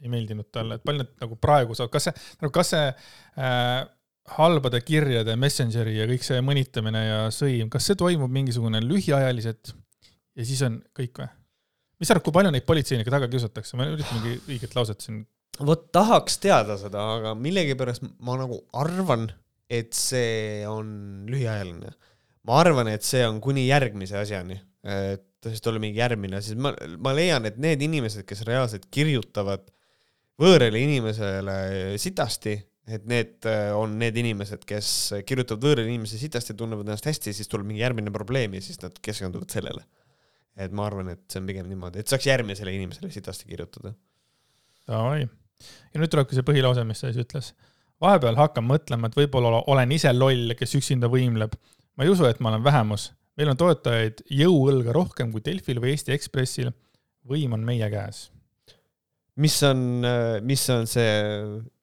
ei 0.00 0.12
meeldinud 0.12 0.48
talle, 0.52 0.78
et 0.78 0.86
palju 0.86 1.02
need 1.02 1.12
nagu 1.20 1.36
praegu 1.36 1.76
saavad, 1.76 1.92
kas 1.92 2.08
see, 2.08 2.24
nagu 2.40 2.54
kas 2.56 2.72
see 2.72 2.86
äh, 2.88 3.84
halbade 4.24 4.80
kirjade, 4.80 5.36
Messengeri 5.36 5.98
ja 5.98 6.08
kõik 6.08 6.24
see 6.24 6.40
mõnitamine 6.44 7.02
ja 7.04 7.18
sõim, 7.34 7.68
kas 7.72 7.90
see 7.90 7.98
toimub 8.00 8.32
mingisugune 8.32 8.80
lühiajaliselt 8.84 9.74
ja 10.34 10.46
siis 10.46 10.62
on 10.64 10.80
kõik 10.96 11.20
või? 11.20 11.28
mis 12.00 12.08
sa 12.08 12.16
arvad, 12.16 12.24
kui 12.26 12.34
palju 12.34 12.52
neid 12.54 12.66
politseinikke 12.66 13.12
taga 13.12 13.28
kiusatakse, 13.30 13.76
ma 13.78 13.86
üritan 13.92 14.18
mingi 14.20 14.40
õiget 14.50 14.74
lauset 14.76 15.04
siin, 15.04 15.22
vot 15.62 15.86
tahaks 15.94 16.40
teada 16.42 16.76
seda, 16.80 17.04
aga 17.18 17.34
millegipärast 17.38 18.04
ma 18.24 18.38
nagu 18.40 18.58
arvan, 18.76 19.28
et 19.70 19.94
see 19.96 20.64
on 20.68 20.88
lühiajaline. 21.30 21.94
ma 22.44 22.58
arvan, 22.60 22.90
et 22.92 23.06
see 23.06 23.22
on 23.26 23.40
kuni 23.44 23.68
järgmise 23.68 24.18
asjani, 24.20 24.58
et 24.84 25.28
siis 25.46 25.62
tuleb 25.64 25.84
mingi 25.84 26.00
järgmine, 26.02 26.42
siis 26.44 26.58
ma, 26.60 26.74
ma 27.00 27.14
leian, 27.16 27.46
et 27.48 27.56
need 27.60 27.82
inimesed, 27.86 28.26
kes 28.28 28.42
reaalselt 28.48 28.88
kirjutavad 28.92 29.64
võõrale 30.40 30.80
inimesele 30.82 31.56
sitasti, 32.00 32.58
et 32.86 33.04
need 33.08 33.46
äh, 33.48 33.70
on 33.76 33.96
need 34.00 34.16
inimesed, 34.20 34.64
kes 34.68 34.88
kirjutavad 35.26 35.64
võõrale 35.64 35.88
inimesele 35.88 36.20
sitasti, 36.20 36.56
tunnevad 36.58 36.88
ennast 36.88 37.06
hästi, 37.08 37.32
siis 37.36 37.48
tuleb 37.48 37.68
mingi 37.68 37.80
järgmine 37.80 38.12
probleem 38.12 38.56
ja 38.58 38.64
siis 38.64 38.80
nad 38.82 38.96
keskenduvad 39.04 39.54
sellele. 39.54 39.84
et 40.54 40.70
ma 40.70 40.84
arvan, 40.86 41.08
et 41.10 41.22
see 41.26 41.40
on 41.40 41.48
pigem 41.48 41.66
niimoodi, 41.66 41.98
et 41.98 42.10
saaks 42.10 42.28
järgmisele 42.28 42.70
inimesele 42.76 43.10
sitasti 43.10 43.48
kirjutada. 43.48 43.94
davai. 44.90 45.24
ja 45.24 46.02
nüüd 46.02 46.12
tulebki 46.12 46.36
see 46.36 46.46
põhilause, 46.46 46.84
mis 46.84 47.00
ta 47.00 47.10
siis 47.10 47.24
ütles. 47.24 47.52
vahepeal 48.04 48.36
hakkan 48.36 48.68
mõtlema, 48.68 49.08
et 49.08 49.16
võib-olla 49.16 49.64
olen 49.72 49.96
ise 49.96 50.12
loll, 50.12 50.52
kes 50.58 50.76
üksinda 50.76 51.08
võimleb. 51.08 51.56
ma 51.96 52.04
ei 52.04 52.12
usu, 52.12 52.28
et 52.28 52.40
ma 52.40 52.52
olen 52.52 52.64
vähemus. 52.68 53.12
meil 53.40 53.54
on 53.54 53.60
toetajaid 53.64 54.26
jõuõlga 54.42 54.92
rohkem 54.92 55.32
kui 55.32 55.40
Delfil 55.44 55.80
või 55.80 55.96
Eesti 55.96 56.12
Ekspressil. 56.12 56.72
võim 57.24 57.56
on 57.56 57.64
meie 57.64 57.88
käes. 57.90 58.28
Mis 59.42 59.56
on, 59.66 59.78
mis 60.46 60.62
on 60.70 60.84
see 60.86 61.06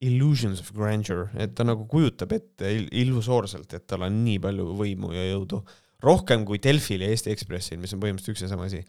illusions 0.08 0.62
of 0.64 0.72
grandeur, 0.76 1.26
et 1.36 1.52
ta 1.58 1.66
nagu 1.68 1.84
kujutab 1.92 2.32
ette 2.38 2.70
il- 2.72 2.90
illusoorselt, 3.04 3.74
et 3.76 3.88
tal 3.88 4.06
on 4.08 4.22
nii 4.24 4.40
palju 4.44 4.70
võimu 4.80 5.12
ja 5.16 5.26
jõudu. 5.34 5.64
rohkem 6.02 6.46
kui 6.48 6.58
Delfil 6.58 7.04
ja 7.04 7.12
Eesti 7.14 7.30
Ekspressil, 7.30 7.78
mis 7.78 7.92
on 7.94 8.00
põhimõtteliselt 8.02 8.34
üks 8.34 8.42
ja 8.42 8.48
sama 8.50 8.66
asi. 8.66 8.80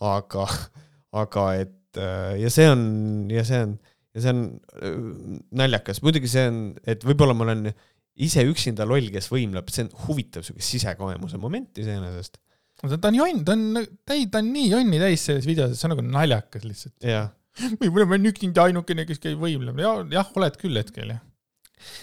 aga, 0.00 0.46
aga 1.12 1.44
et 1.60 1.96
äh, 2.00 2.34
ja 2.42 2.50
see 2.52 2.66
on, 2.68 2.82
ja 3.32 3.44
see 3.44 3.62
on, 3.64 3.78
ja 4.14 4.20
see 4.24 4.34
on 4.34 4.42
äh, 4.82 4.98
naljakas, 5.62 6.02
muidugi 6.02 6.28
see 6.28 6.46
on, 6.50 6.60
et 6.84 7.04
võib-olla 7.06 7.36
ma 7.36 7.46
olen 7.48 7.70
ise 8.20 8.44
üksinda 8.44 8.84
loll, 8.88 9.08
kes 9.14 9.30
võimleb, 9.32 9.70
see 9.72 9.86
on 9.86 9.90
huvitav 10.06 10.44
siuke 10.44 10.60
sisekogemuse 10.64 11.38
moment 11.40 11.78
iseenesest. 11.80 12.40
ta 12.82 12.96
ta 12.96 13.08
on 13.08 13.20
jonn, 13.22 13.44
ta 13.44 13.56
on 13.56 13.84
täi-, 14.08 14.28
ta 14.32 14.42
on 14.42 14.50
nii 14.52 14.70
jonni 14.74 15.00
täis 15.00 15.24
selles 15.28 15.46
videos, 15.48 15.72
et 15.72 15.80
see 15.80 15.88
on 15.88 15.94
nagu 15.94 16.04
naljakas 16.04 16.66
lihtsalt. 16.66 16.96
jah, 17.06 17.30
võib-olla 17.80 18.06
ma 18.06 18.16
olen 18.16 18.30
üksinda 18.34 18.68
ainukene, 18.68 19.08
kes 19.08 19.20
käib 19.22 19.42
võimleb. 19.42 19.82
ja, 19.82 19.98
jah, 20.20 20.30
oled 20.38 20.56
küll 20.60 20.80
hetkel 20.80 21.14
jah. 21.14 21.26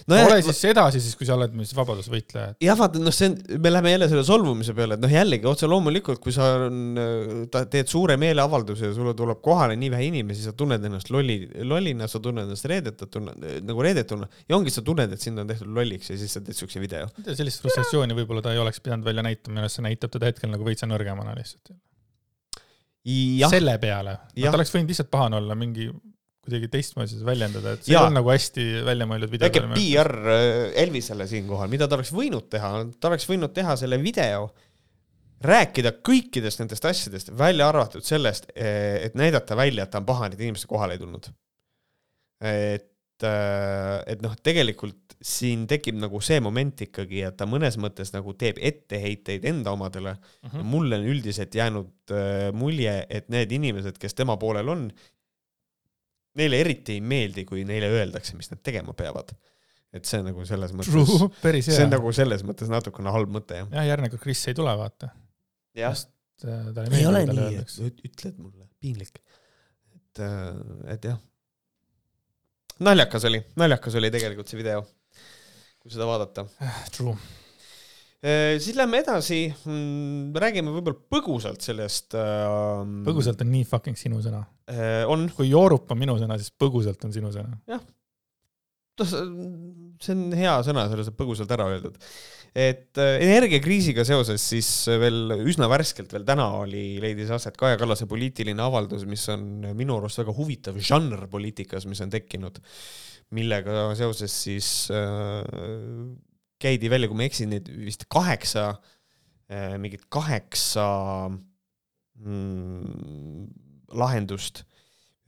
nojah 0.09 0.25
ole, 0.25 0.39
siis 0.41 0.59
edasi 0.71 0.99
siis, 1.03 1.13
kui 1.17 1.27
sa 1.29 1.35
oled 1.37 1.53
mis 1.57 1.69
vabadusvõitleja. 1.77 2.55
jah, 2.65 2.77
vaata, 2.79 3.01
noh, 3.01 3.13
see 3.13 3.29
on, 3.29 3.37
me 3.61 3.71
läheme 3.71 3.93
jälle 3.93 4.09
selle 4.11 4.23
solvumise 4.27 4.73
peale, 4.77 4.97
et 4.97 5.03
noh, 5.03 5.13
jällegi 5.13 5.47
otse 5.49 5.69
loomulikult, 5.69 6.21
kui 6.23 6.33
sa 6.35 6.49
on, 6.65 6.99
teed 7.55 7.91
suure 7.91 8.17
meeleavalduse 8.21 8.89
ja 8.89 8.95
sulle 8.97 9.13
tuleb 9.17 9.41
kohale 9.45 9.77
nii 9.79 9.91
vähe 9.93 10.09
inimesi, 10.09 10.47
sa 10.49 10.55
tunned 10.57 10.83
ennast 10.89 11.13
lolli, 11.13 11.39
lollina, 11.61 12.09
sa 12.11 12.21
tunned 12.23 12.47
ennast 12.47 12.69
reedetult, 12.73 13.13
tunned 13.13 13.49
nagu 13.69 13.85
reedetuna 13.85 14.29
ja 14.49 14.57
ongi, 14.57 14.73
sa 14.73 14.83
tunned, 14.85 15.13
et 15.13 15.23
sind 15.23 15.43
on 15.43 15.49
tehtud 15.49 15.71
lolliks 15.77 16.09
ja 16.11 16.19
siis 16.19 16.33
sa 16.37 16.43
teed 16.43 16.57
siukse 16.57 16.81
video. 16.83 17.07
sellist 17.29 17.61
frustratsiooni 17.63 18.17
võib-olla 18.17 18.45
ta 18.45 18.55
ei 18.57 18.63
oleks 18.63 18.81
pidanud 18.81 19.05
välja 19.05 19.25
näitama, 19.29 19.59
minu 19.59 19.67
arust 19.67 19.79
see 19.79 19.87
näitab 19.87 20.17
teda 20.17 20.33
hetkel 20.33 20.51
nagu 20.53 20.65
veitsa 20.65 20.89
nõrgemana 20.89 21.37
lihtsalt. 21.37 21.77
Selle 23.51 23.77
peale, 23.81 24.19
ta 24.35 24.53
oleks 24.53 24.73
võinud 24.73 24.91
lihtsalt 24.91 25.11
pahane 25.13 25.39
olla, 25.39 25.55
mingi 25.57 25.87
kuidagi 26.47 26.69
teistmoodi 26.71 27.11
seda 27.11 27.27
väljendada, 27.27 27.73
et 27.75 27.83
see 27.83 27.95
Jaa. 27.95 28.05
on 28.07 28.15
nagu 28.15 28.31
hästi 28.31 28.65
välja 28.87 29.07
mõeldud 29.09 29.31
video. 29.33 29.49
väike 29.49 29.65
PR 29.75 30.11
Elvisele 30.85 31.27
siinkohal, 31.27 31.71
mida 31.71 31.89
ta 31.89 31.97
oleks 31.99 32.13
võinud 32.15 32.47
teha, 32.51 32.71
ta 32.95 33.11
oleks 33.11 33.27
võinud 33.27 33.51
teha 33.55 33.75
selle 33.79 33.99
video, 33.99 34.47
rääkida 35.43 35.97
kõikidest 36.07 36.63
nendest 36.63 36.87
asjadest, 36.87 37.33
välja 37.37 37.67
arvatud 37.69 38.05
sellest, 38.05 38.49
et 38.55 39.17
näidata 39.19 39.57
välja, 39.59 39.85
et 39.85 39.93
ta 39.93 40.01
on 40.01 40.07
pahane, 40.07 40.37
et 40.37 40.45
inimesed 40.45 40.69
kohale 40.71 40.95
ei 40.97 41.03
tulnud. 41.03 41.27
et 42.47 42.93
et 43.25 44.21
noh, 44.21 44.35
tegelikult 44.43 45.17
siin 45.23 45.65
tekib 45.69 45.97
nagu 45.97 46.19
see 46.21 46.37
moment 46.43 46.83
ikkagi, 46.85 47.23
et 47.25 47.37
ta 47.39 47.47
mõnes 47.49 47.77
mõttes 47.81 48.11
nagu 48.13 48.33
teeb 48.37 48.59
etteheiteid 48.61 49.47
enda 49.49 49.73
omadele 49.73 50.13
uh. 50.13 50.19
Mhm. 50.45 50.55
-huh. 50.55 50.63
mulle 50.63 50.99
on 50.99 51.07
üldiselt 51.13 51.55
jäänud 51.55 52.15
mulje, 52.53 53.05
et 53.09 53.29
need 53.29 53.51
inimesed, 53.51 53.97
kes 53.97 54.13
tema 54.13 54.37
poolel 54.37 54.69
on, 54.69 54.87
neile 56.37 56.59
eriti 56.61 56.97
ei 56.97 57.01
meeldi, 57.01 57.45
kui 57.45 57.63
neile 57.65 57.89
öeldakse, 57.89 58.35
mis 58.37 58.51
nad 58.51 58.61
tegema 58.63 58.93
peavad. 58.93 59.33
et 59.93 60.05
see 60.05 60.19
on 60.19 60.27
nagu 60.27 60.43
selles 60.45 60.73
mõttes, 60.75 61.63
see 61.63 61.83
on 61.85 61.89
nagu 61.89 62.11
selles 62.13 62.43
mõttes 62.43 62.69
natukene 62.69 63.09
halb 63.09 63.31
mõte, 63.31 63.55
jah. 63.55 63.69
jah, 63.71 63.87
järgmine 63.87 64.11
kord 64.11 64.21
Kris 64.21 64.43
ei 64.51 64.53
tule, 64.53 64.73
vaata. 64.77 65.09
jah. 65.73 65.95
ei 66.91 67.05
ole 67.07 67.23
nii, 67.25 67.63
ütled 68.05 68.37
mulle, 68.37 68.67
piinlik. 68.79 69.23
et, 69.95 70.21
et 70.93 71.09
jah 71.09 71.17
naljakas 72.83 73.25
oli, 73.29 73.41
naljakas 73.59 73.97
oli 73.99 74.11
tegelikult 74.13 74.51
see 74.51 74.59
video, 74.59 74.83
kui 75.81 75.93
seda 75.93 76.07
vaadata. 76.09 76.45
True. 76.95 77.15
siis 78.57 78.73
lähme 78.75 79.01
edasi, 79.03 79.43
mm, 79.53 80.31
räägime 80.41 80.73
võib-olla 80.73 80.97
põgusalt 81.13 81.61
sellest 81.63 82.15
äh,. 82.17 82.79
põgusalt 83.05 83.43
on 83.45 83.51
nii 83.53 83.67
fucking 83.69 83.99
sinu 83.99 84.23
sõna 84.25 84.41
äh,. 84.71 85.03
on. 85.09 85.27
kui 85.37 85.51
joorup 85.51 85.93
on 85.93 86.01
minu 86.01 86.17
sõna, 86.17 86.39
siis 86.41 86.49
põgusalt 86.51 87.05
on 87.05 87.13
sinu 87.13 87.29
sõna. 87.35 87.59
jah. 87.69 87.83
see 89.05 90.15
on 90.15 90.25
hea 90.33 90.57
sõna, 90.65 90.87
selle 90.89 91.05
saab 91.05 91.19
põgusalt 91.21 91.53
ära 91.53 91.69
öeldud 91.75 92.01
et 92.57 92.97
äh, 92.97 93.19
energiakriisiga 93.21 94.01
seoses 94.07 94.41
siis 94.53 94.69
veel 94.89 95.35
üsna 95.45 95.67
värskelt, 95.69 96.09
veel 96.15 96.25
täna 96.25 96.47
oli, 96.63 96.97
leidis 97.03 97.29
aset 97.35 97.57
Kaja 97.59 97.77
Kallase 97.77 98.07
poliitiline 98.09 98.63
avaldus, 98.65 99.05
mis 99.09 99.27
on 99.33 99.43
minu 99.77 99.99
arust 99.99 100.23
väga 100.23 100.33
huvitav 100.33 100.79
žanr 100.81 101.27
poliitikas, 101.29 101.85
mis 101.89 102.01
on 102.01 102.13
tekkinud, 102.13 102.57
millega 103.37 103.91
seoses 103.99 104.33
siis 104.47 104.71
äh, 104.89 105.43
käidi 106.61 106.89
välja, 106.89 107.09
kui 107.09 107.19
ma 107.19 107.27
ei 107.27 107.31
eksi, 107.31 107.45
neid 107.51 107.69
vist 107.85 108.07
kaheksa 108.09 108.71
äh,, 108.73 109.77
mingid 109.81 110.07
kaheksa 110.13 110.87
mm, 112.17 113.45
lahendust 114.01 114.63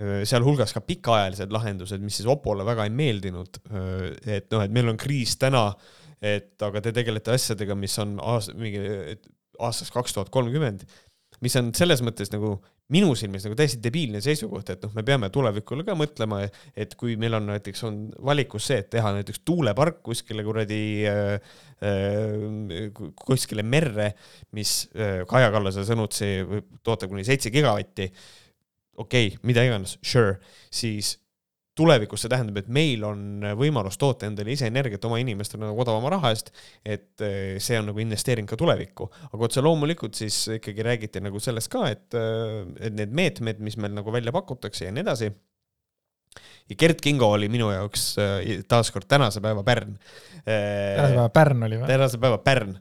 äh, 0.01 0.23
sealhulgas 0.25 0.73
ka 0.73 0.81
pikaajalised 0.81 1.53
lahendused, 1.53 2.01
mis 2.01 2.19
siis 2.19 2.29
Opole 2.31 2.65
väga 2.67 2.89
ei 2.89 2.93
meeldinud. 2.95 3.61
Äh, 3.69 4.05
et 4.39 4.49
noh, 4.53 4.65
et 4.65 4.73
meil 4.73 4.89
on 4.89 4.97
kriis 4.99 5.37
täna 5.37 5.67
et 6.21 6.65
aga 6.65 6.81
te 6.83 6.93
tegelete 6.95 7.35
asjadega, 7.35 7.77
mis 7.79 7.95
on 8.01 8.17
aasta, 8.23 8.55
mingi 8.59 8.81
aastast 9.59 9.93
kaks 9.95 10.15
tuhat 10.15 10.31
kolmkümmend, 10.33 10.83
mis 11.43 11.55
on 11.59 11.71
selles 11.77 12.03
mõttes 12.03 12.31
nagu 12.33 12.57
minu 12.93 13.11
silmis 13.17 13.45
nagu 13.45 13.55
täiesti 13.57 13.77
debiilne 13.83 14.21
seisukoht, 14.23 14.71
et 14.73 14.83
noh, 14.85 14.93
me 14.97 15.03
peame 15.05 15.29
tulevikule 15.33 15.85
ka 15.85 15.93
mõtlema, 15.97 16.41
et 16.73 16.95
kui 16.99 17.15
meil 17.21 17.37
on 17.37 17.45
näiteks 17.51 17.85
on 17.85 17.99
valikus 18.25 18.65
see, 18.71 18.79
et 18.81 18.89
teha 18.95 19.11
näiteks 19.19 19.43
tuulepark 19.45 20.01
kuskile 20.05 20.43
kuradi 20.45 20.81
äh, 21.09 21.53
äh, 21.85 22.89
kuskile 23.21 23.65
merre, 23.65 24.11
mis 24.57 24.81
äh, 24.97 25.21
Kaja 25.29 25.53
Kallase 25.53 25.85
sõnutsi 25.87 26.31
võib 26.49 26.75
toota 26.85 27.09
kuni 27.11 27.25
seitse 27.27 27.53
gigavatti. 27.53 28.09
okei 28.97 29.29
okay,, 29.35 29.41
mida 29.45 29.63
iganes, 29.67 29.99
sure, 30.01 30.39
siis 30.73 31.13
tulevikus 31.79 32.23
see 32.23 32.31
tähendab, 32.31 32.59
et 32.61 32.69
meil 32.71 33.03
on 33.07 33.45
võimalus 33.59 33.99
toota 33.99 34.27
endale 34.27 34.53
ise 34.55 34.67
energiat 34.69 35.05
oma 35.07 35.19
inimestele 35.21 35.65
nagu 35.65 35.83
odavama 35.83 36.11
raha 36.15 36.33
eest, 36.33 36.51
et 36.83 37.23
eh, 37.25 37.57
see 37.63 37.79
on 37.79 37.89
nagu 37.91 38.03
investeering 38.03 38.49
ka 38.49 38.59
tulevikku. 38.59 39.09
aga 39.31 39.47
otse 39.47 39.63
loomulikult 39.65 40.19
siis 40.19 40.41
ikkagi 40.59 40.85
räägiti 40.85 41.23
nagu 41.23 41.41
sellest 41.43 41.71
ka, 41.71 41.85
et, 41.93 42.07
eh, 42.17 42.65
et 42.89 42.97
need 42.97 43.15
meetmed, 43.15 43.63
mis 43.63 43.79
meil 43.79 43.95
nagu 43.95 44.11
välja 44.15 44.35
pakutakse 44.35 44.89
ja 44.89 44.95
nii 44.95 45.05
edasi, 45.05 45.31
ja 46.69 46.77
Gert 46.79 47.01
Kingo 47.01 47.31
oli 47.37 47.49
minu 47.51 47.71
jaoks 47.73 48.11
eh, 48.21 48.51
taaskord 48.67 49.07
tänase 49.09 49.41
päeva 49.43 49.63
pärn. 49.63 49.97
tänase 50.43 51.15
päeva 51.15 51.31
pärn 51.33 51.67
oli 51.69 51.81
või? 51.81 51.89
tänase 51.89 52.21
päeva 52.21 52.43
pärn 52.43 52.77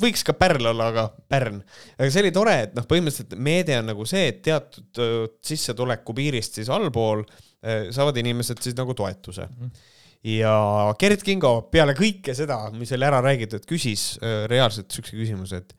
võiks 0.00 0.24
ka 0.26 0.34
pärl 0.34 0.66
olla, 0.72 0.88
aga 0.90 1.04
pärn. 1.30 1.60
aga 1.94 2.08
see 2.10 2.24
oli 2.24 2.32
tore, 2.34 2.54
et 2.66 2.72
noh, 2.74 2.86
põhimõtteliselt 2.90 3.36
meede 3.38 3.76
on 3.78 3.86
nagu 3.92 4.06
see, 4.08 4.26
et 4.32 4.40
teatud 4.42 4.98
sissetuleku 5.46 6.16
piirist 6.16 6.58
siis 6.58 6.70
allpool 6.74 7.22
saavad 7.64 8.18
inimesed 8.20 8.60
siis 8.60 8.76
nagu 8.76 8.94
toetuse 8.96 9.48
mm. 9.48 9.66
-hmm 9.66 9.92
ja 10.24 10.54
Gerd 11.00 11.22
Kingo 11.24 11.50
peale 11.72 11.92
kõike 11.96 12.34
seda, 12.36 12.56
mis 12.72 12.92
oli 12.96 13.06
ära 13.06 13.20
räägitud, 13.24 13.66
küsis 13.68 14.14
reaalselt 14.48 14.94
siukse 14.94 15.18
küsimuse, 15.18 15.60
et 15.60 15.74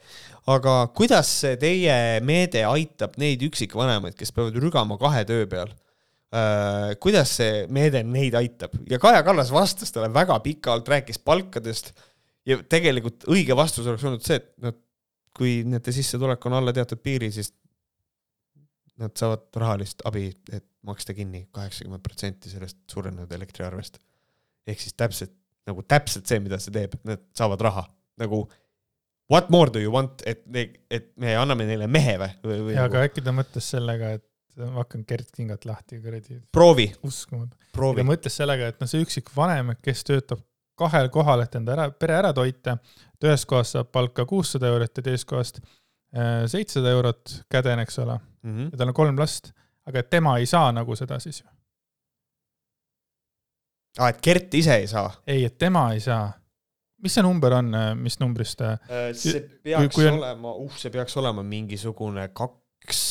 aga 0.53 0.75
kuidas 0.95 1.31
see 1.41 1.57
teie 1.61 1.95
meede 2.25 2.61
aitab 2.69 3.17
neid 3.21 3.41
üksikvanemaid, 3.47 4.13
kes 4.17 4.33
peavad 4.35 4.59
rügama 4.61 4.99
kahe 5.01 5.25
töö 5.27 5.49
peal? 5.49 5.73
kuidas 6.99 7.31
see 7.37 7.63
meede 7.71 8.01
neid 8.03 8.35
aitab 8.35 8.73
ja 8.91 8.97
Kaja 8.99 9.21
Kallas 9.23 9.53
vastas 9.55 9.93
talle 9.95 10.09
väga 10.13 10.35
pikalt, 10.43 10.89
rääkis 10.91 11.21
palkadest 11.23 11.93
ja 12.45 12.57
tegelikult 12.69 13.23
õige 13.31 13.55
vastus 13.55 13.87
oleks 13.87 14.03
olnud 14.03 14.25
see, 14.25 14.41
et 14.41 14.49
noh, 14.65 14.75
kui 15.35 15.61
nende 15.67 15.93
sissetulek 15.95 16.43
on 16.49 16.57
alla 16.57 16.73
teatud 16.75 16.99
piiri, 17.03 17.31
siis 17.31 17.53
nad 19.01 19.15
saavad 19.19 19.47
rahalist 19.59 20.03
abi, 20.07 20.29
et 20.53 20.65
maksta 20.87 21.15
kinni 21.17 21.45
kaheksakümmend 21.55 22.03
protsenti 22.03 22.51
sellest 22.51 22.77
suurenenud 22.91 23.31
elektriarvest. 23.31 23.99
ehk 24.67 24.79
siis 24.81 24.93
täpselt 24.97 25.33
nagu 25.69 25.83
täpselt 25.83 26.29
see, 26.29 26.39
mida 26.43 26.59
see 26.61 26.73
teeb, 26.73 26.95
nad 27.07 27.21
saavad 27.37 27.61
raha 27.65 27.83
nagu 28.21 28.45
what 29.31 29.49
more 29.49 29.71
do 29.73 29.81
you 29.81 29.91
want, 29.93 30.21
et, 30.25 30.43
et 30.91 31.11
me 31.21 31.35
anname 31.35 31.67
neile 31.69 31.87
mehe 31.91 32.17
või, 32.21 32.31
või, 32.45 32.73
jaa, 32.75 32.87
aga 32.87 33.01
nagu... 33.01 33.09
äkki 33.09 33.23
ta 33.25 33.33
mõtles 33.35 33.69
sellega, 33.75 34.11
et 34.19 34.25
ma 34.61 34.83
hakkan 34.83 35.05
Gerd 35.09 35.31
Kingat 35.35 35.65
lahti 35.67 35.99
kuradi. 36.01 36.39
proovi. 36.53 36.89
uskumatu. 37.03 37.57
ta 37.73 38.05
mõtles 38.07 38.37
sellega, 38.41 38.69
et 38.71 38.83
noh, 38.83 38.89
see 38.91 39.03
üksikvanem, 39.03 39.73
kes 39.83 40.05
töötab 40.07 40.43
kahel 40.79 41.09
kohal, 41.11 41.41
et 41.45 41.55
enda 41.57 41.73
ära, 41.75 41.89
pere 41.91 42.19
ära 42.19 42.31
toita. 42.35 42.77
et 43.15 43.27
ühest 43.27 43.49
kohast 43.49 43.77
saab 43.77 43.91
palka 43.95 44.27
kuussada 44.29 44.69
eurot 44.71 45.01
ja 45.01 45.03
teisest 45.09 45.27
kohast 45.29 45.59
äh, 45.63 46.45
seitsesada 46.51 46.93
eurot 46.93 47.39
käden, 47.51 47.81
eks 47.83 47.99
ole 48.05 48.19
mm. 48.45 48.55
-hmm. 48.57 48.71
ja 48.71 48.77
tal 48.77 48.93
on 48.93 48.97
kolm 48.97 49.19
last, 49.19 49.51
aga 49.85 50.01
et 50.01 50.09
tema 50.09 50.37
ei 50.39 50.45
saa 50.49 50.71
nagu 50.75 50.95
seda 50.95 51.19
siis 51.19 51.41
ju. 51.41 51.47
aa, 53.99 54.09
et 54.09 54.21
Gert 54.23 54.53
ise 54.53 54.79
ei 54.81 54.87
saa? 54.87 55.11
ei, 55.27 55.45
et 55.45 55.57
tema 55.57 55.87
ei 55.93 55.99
saa. 55.99 56.31
mis 57.03 57.13
see 57.13 57.23
number 57.23 57.53
on, 57.53 57.73
äh, 57.75 57.91
mis 57.95 58.19
numbrist? 58.19 58.61
Äh, 58.61 58.79
see 59.13 59.41
peaks 59.63 59.95
kui 59.95 60.07
on... 60.07 60.19
olema, 60.21 60.55
uh, 60.55 60.77
see 60.77 60.91
peaks 60.93 61.17
olema 61.21 61.43
mingisugune 61.43 62.29
kaks 62.33 63.03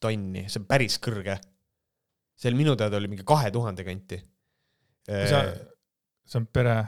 tonni, 0.00 0.46
see 0.48 0.60
on 0.60 0.68
päris 0.68 1.00
kõrge. 1.02 1.38
seal 2.36 2.54
minu 2.58 2.76
teada 2.76 2.98
oli 3.00 3.08
mingi 3.08 3.24
kahe 3.24 3.50
tuhande 3.50 3.84
kanti. 3.84 4.20
see 5.06 6.38
on 6.40 6.46
pere. 6.46 6.78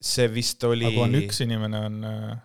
see 0.00 0.28
vist 0.32 0.64
oli. 0.64 0.86
aga 0.88 0.96
kui 0.96 1.08
on 1.08 1.18
üks 1.22 1.44
inimene, 1.44 1.84
on, 1.86 2.04
äh, 2.04 2.38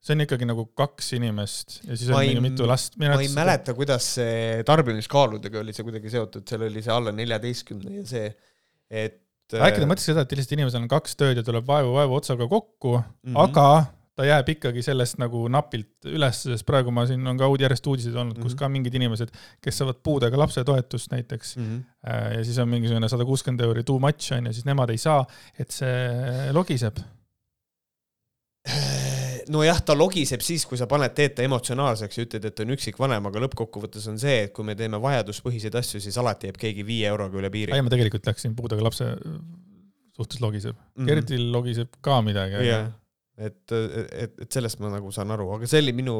see 0.00 0.16
on 0.16 0.24
ikkagi 0.24 0.48
nagu 0.48 0.64
kaks 0.78 1.12
inimest 1.18 1.80
ja 1.84 1.96
siis 1.96 2.08
on 2.08 2.22
mingi 2.24 2.44
mitu 2.44 2.68
last. 2.68 2.96
ma 3.00 3.12
ei 3.20 3.28
mäleta, 3.34 3.74
kuidas 3.76 4.06
see 4.16 4.62
tarbimiskaaludega 4.68 5.60
oli 5.60 5.74
see 5.76 5.84
kuidagi 5.86 6.12
seotud, 6.12 6.46
seal 6.48 6.64
oli 6.68 6.84
see 6.84 6.94
alla 6.94 7.12
neljateistkümne 7.12 8.00
ja 8.00 8.04
see, 8.08 8.30
et. 8.88 9.20
äkki 9.52 9.82
ta 9.82 9.88
mõtles 9.90 10.08
seda, 10.08 10.24
et 10.24 10.36
lihtsalt 10.36 10.56
inimesel 10.56 10.84
on 10.86 10.90
kaks 10.90 11.18
tööd 11.20 11.40
ja 11.40 11.44
tuleb 11.44 11.66
vaevu-vaevu 11.68 12.16
otsaga 12.16 12.48
kokku 12.48 12.96
mm, 12.96 13.10
-hmm. 13.28 13.40
aga 13.44 13.66
ta 14.16 14.24
jääb 14.28 14.48
ikkagi 14.54 14.82
sellest 14.84 15.20
nagu 15.20 15.42
napilt 15.52 16.08
üles, 16.08 16.42
sest 16.48 16.66
praegu 16.68 16.92
ma 16.92 17.04
siin 17.08 17.26
on 17.28 17.38
ka 17.40 17.50
järjest 17.60 17.86
uudiseid 17.92 18.16
olnud 18.16 18.38
mm, 18.38 18.40
-hmm. 18.40 18.48
kus 18.48 18.56
mhm. 18.56 18.58
ka 18.58 18.72
mingid 18.72 18.96
inimesed, 18.96 19.36
kes 19.60 19.82
saavad 19.82 20.00
puudega 20.02 20.40
lapse 20.40 20.64
toetust 20.64 21.12
näiteks 21.12 21.56
mm. 21.56 21.68
-hmm. 21.68 22.38
ja 22.38 22.44
siis 22.44 22.58
on 22.58 22.72
mingisugune 22.72 23.08
sada 23.08 23.24
kuuskümmend 23.24 23.60
euri 23.68 23.84
too 23.84 23.98
much 23.98 24.32
on 24.32 24.46
ju, 24.46 24.52
siis 24.52 24.64
nemad 24.64 24.90
ei 24.90 24.98
saa, 24.98 25.26
et 25.58 25.70
see 25.70 26.52
logiseb. 26.56 27.04
nojah, 29.50 29.80
ta 29.86 29.96
logiseb 29.98 30.44
siis, 30.44 30.64
kui 30.68 30.78
sa 30.80 30.88
paned 30.90 31.14
teete 31.16 31.44
emotsionaalseks 31.48 32.18
ja 32.18 32.26
ütled, 32.26 32.46
et 32.50 32.62
on 32.64 32.74
üksikvanem, 32.76 33.26
aga 33.30 33.42
lõppkokkuvõttes 33.46 34.06
on 34.12 34.20
see, 34.22 34.46
et 34.46 34.54
kui 34.56 34.66
me 34.66 34.76
teeme 34.78 35.00
vajaduspõhiseid 35.02 35.76
asju, 35.80 36.02
siis 36.02 36.18
alati 36.20 36.50
jääb 36.50 36.60
keegi 36.60 36.86
viie 36.86 37.10
euroga 37.10 37.40
üle 37.42 37.50
piiri. 37.52 37.76
ei, 37.76 37.84
ma 37.84 37.92
tegelikult 37.92 38.30
läksin 38.30 38.56
puudega 38.58 38.86
lapse 38.86 39.10
suhtes 40.16 40.40
logiseb 40.42 40.74
mm. 40.76 40.96
-hmm. 40.96 41.12
Gerdil 41.12 41.52
logiseb 41.52 42.00
ka 42.00 42.22
midagi 42.24 42.64
yeah 42.64 42.90
et, 43.40 43.72
et, 43.72 44.34
et 44.44 44.52
sellest 44.52 44.80
ma 44.82 44.90
nagu 44.92 45.10
saan 45.14 45.32
aru, 45.32 45.46
aga 45.54 45.68
see 45.68 45.80
oli 45.80 45.94
minu 45.96 46.14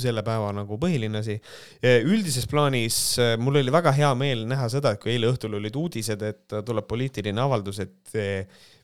selle 0.00 0.24
päeva 0.24 0.52
nagu 0.56 0.78
põhiline 0.80 1.20
asi. 1.20 1.36
üldises 1.82 2.46
plaanis 2.50 2.98
mul 3.42 3.60
oli 3.60 3.74
väga 3.74 3.92
hea 3.96 4.12
meel 4.18 4.46
näha 4.48 4.68
seda, 4.72 4.94
et 4.94 5.02
kui 5.02 5.12
eile 5.14 5.28
õhtul 5.32 5.58
olid 5.60 5.76
uudised, 5.76 6.24
et 6.24 6.56
tuleb 6.64 6.88
poliitiline 6.88 7.44
avaldus, 7.44 7.82
et 7.84 8.16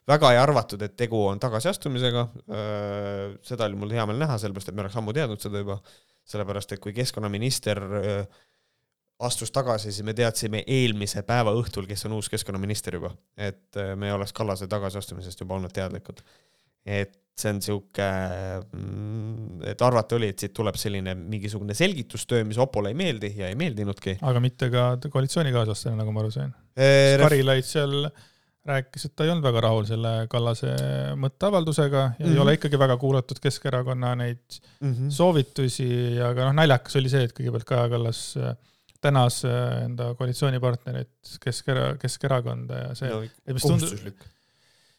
väga 0.08 0.32
ei 0.34 0.40
arvatud, 0.40 0.82
et 0.82 0.96
tegu 0.96 1.20
on 1.28 1.40
tagasiastumisega. 1.42 2.26
seda 3.44 3.68
oli 3.68 3.78
mul 3.80 3.94
hea 3.96 4.06
meel 4.08 4.22
näha, 4.24 4.38
sellepärast 4.40 4.72
et 4.72 4.78
me 4.78 4.86
oleks 4.86 4.98
ammu 5.00 5.14
teadnud 5.16 5.42
seda 5.42 5.62
juba, 5.62 5.78
sellepärast 6.28 6.76
et 6.76 6.82
kui 6.84 6.94
keskkonnaminister 6.96 7.82
astus 9.18 9.50
tagasi, 9.50 9.92
siis 9.92 10.06
me 10.06 10.14
teadsime 10.14 10.62
eelmise 10.66 11.24
päeva 11.26 11.52
õhtul, 11.58 11.88
kes 11.90 12.06
on 12.06 12.14
uus 12.18 12.28
keskkonnaminister 12.30 12.98
juba, 13.00 13.10
et 13.36 13.80
me 13.98 14.12
oleks 14.14 14.32
Kallase 14.36 14.68
tagasiastumisest 14.70 15.42
juba 15.42 15.58
olnud 15.58 15.74
teadlikud. 15.74 16.22
et 16.88 17.18
see 17.38 17.52
on 17.54 17.60
sihuke, 17.62 18.06
mm, 18.74 19.60
et 19.70 19.82
arvata 19.86 20.16
oli, 20.16 20.30
et 20.32 20.42
siit 20.42 20.54
tuleb 20.56 20.78
selline 20.78 21.14
mingisugune 21.18 21.76
selgitustöö, 21.76 22.46
mis 22.48 22.58
Opole 22.58 22.90
ei 22.92 22.98
meeldi 22.98 23.30
ja 23.36 23.50
ei 23.50 23.58
meeldinudki. 23.58 24.16
aga 24.22 24.42
mitte 24.42 24.70
ka 24.74 24.88
koalitsioonikaaslastele, 25.10 25.94
nagu 26.00 26.14
ma 26.14 26.24
aru 26.24 26.32
sain. 26.34 26.54
Karilaid 27.22 27.66
seal 27.66 28.08
rääkis, 28.68 29.08
et 29.08 29.14
ta 29.16 29.26
ei 29.26 29.32
olnud 29.32 29.46
väga 29.46 29.62
rahul 29.64 29.86
selle 29.88 30.12
Kallase 30.30 30.72
mõtteavaldusega 31.20 32.00
ja 32.00 32.08
mm 32.10 32.24
-hmm. 32.24 32.32
ei 32.34 32.42
ole 32.44 32.56
ikkagi 32.58 32.80
väga 32.80 32.96
kuulatud 33.00 33.40
Keskerakonna 33.42 34.14
neid 34.20 34.58
mm 34.80 34.92
-hmm. 34.92 35.10
soovitusi, 35.10 35.90
aga 36.24 36.48
noh, 36.48 36.56
naljakas 36.60 36.96
oli 37.00 37.12
see, 37.12 37.24
et 37.28 37.36
kõigepealt 37.36 37.68
Kaja 37.68 37.88
Kallas 37.94 38.22
äh, 38.36 38.56
tänas 39.00 39.44
äh, 39.44 39.84
enda 39.84 40.12
koalitsioonipartnerit 40.18 41.38
Keskera-, 41.44 41.96
Keskerakonda 42.00 42.82
ja 42.82 42.94
see 42.98 43.10
no,, 43.10 43.22
tundus, 43.62 43.94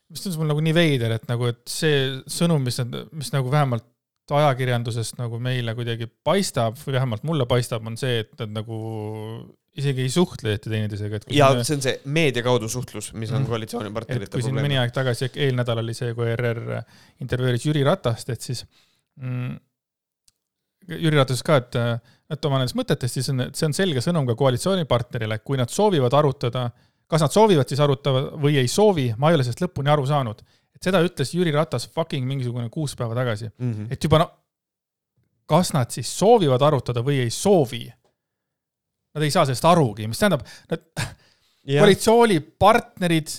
mis 0.10 0.24
tundus 0.24 0.38
mulle 0.40 0.54
nagu 0.54 0.64
nii 0.66 0.76
veider, 0.76 1.16
et 1.18 1.28
nagu, 1.30 1.50
et 1.52 1.64
see 1.70 2.20
sõnum, 2.28 2.64
mis 2.66 2.80
nad, 2.82 3.00
mis 3.12 3.32
nagu 3.36 3.52
vähemalt 3.52 3.88
ajakirjandusest 4.30 5.18
nagu 5.18 5.40
meile 5.42 5.74
kuidagi 5.78 6.08
paistab 6.24 6.78
või 6.84 6.96
vähemalt 7.00 7.26
mulle 7.26 7.48
paistab, 7.50 7.86
on 7.90 7.98
see, 7.98 8.22
et 8.24 8.34
nad 8.42 8.54
nagu 8.62 8.78
isegi 9.78 10.04
ei 10.06 10.12
suhtle 10.12 10.58
teineteisega. 10.64 11.22
ja 11.34 11.52
me... 11.54 11.64
see 11.68 11.78
on 11.78 11.84
see 11.86 11.96
meedia 12.10 12.44
kaudu 12.46 12.70
suhtlus, 12.72 13.12
mis 13.14 13.32
on 13.32 13.44
mm. 13.44 13.50
koalitsioonipartnerite 13.52 14.30
probleem. 14.32 14.44
kui 14.44 14.48
siin 14.48 14.58
mõni 14.58 14.80
aeg 14.82 14.94
tagasi, 14.96 15.30
eelnädal 15.46 15.84
oli 15.84 15.96
see, 15.98 16.14
kui 16.18 16.30
ERR 16.34 16.62
intervjueeris 17.24 17.68
Jüri 17.70 17.84
Ratast, 17.88 18.32
et 18.34 18.46
siis 18.46 18.64
mm, 19.22 19.58
Jüri 20.98 21.20
Ratas 21.20 21.44
ka, 21.46 21.60
et, 21.62 21.78
et 22.34 22.50
oma 22.50 22.62
nendest 22.62 22.78
mõtetest, 22.80 23.20
siis 23.20 23.30
on, 23.34 23.46
see 23.56 23.70
on 23.70 23.76
selge 23.78 24.04
sõnum 24.04 24.28
ka 24.30 24.36
koalitsioonipartnerile, 24.40 25.40
kui 25.46 25.60
nad 25.62 25.72
soovivad 25.74 26.18
arutada, 26.18 26.70
kas 27.10 27.26
nad 27.26 27.34
soovivad 27.34 27.70
siis 27.70 27.82
arutada 27.86 28.26
või 28.42 28.58
ei 28.62 28.70
soovi, 28.72 29.12
ma 29.22 29.30
ei 29.30 29.38
ole 29.38 29.46
sellest 29.46 29.64
lõpuni 29.68 29.94
aru 29.94 30.08
saanud. 30.10 30.42
et 30.76 30.90
seda 30.90 31.04
ütles 31.06 31.34
Jüri 31.36 31.54
Ratas 31.54 31.88
fucking 31.94 32.26
mingisugune 32.26 32.70
kuus 32.74 32.96
päeva 32.98 33.16
tagasi 33.18 33.50
mm. 33.50 33.72
-hmm. 33.74 33.94
et 33.94 34.04
juba 34.04 34.24
no, 34.24 34.30
kas 35.50 35.74
nad 35.74 35.90
siis 35.92 36.10
soovivad 36.18 36.62
arutada 36.62 37.02
või 37.06 37.22
ei 37.24 37.30
soovi 37.30 37.88
Nad 39.20 39.28
ei 39.28 39.34
saa 39.36 39.44
sellest 39.44 39.66
arugi, 39.68 40.08
mis 40.08 40.22
tähendab, 40.22 40.46
nad 40.72 40.86
koalitsioonipartnerid 41.68 43.34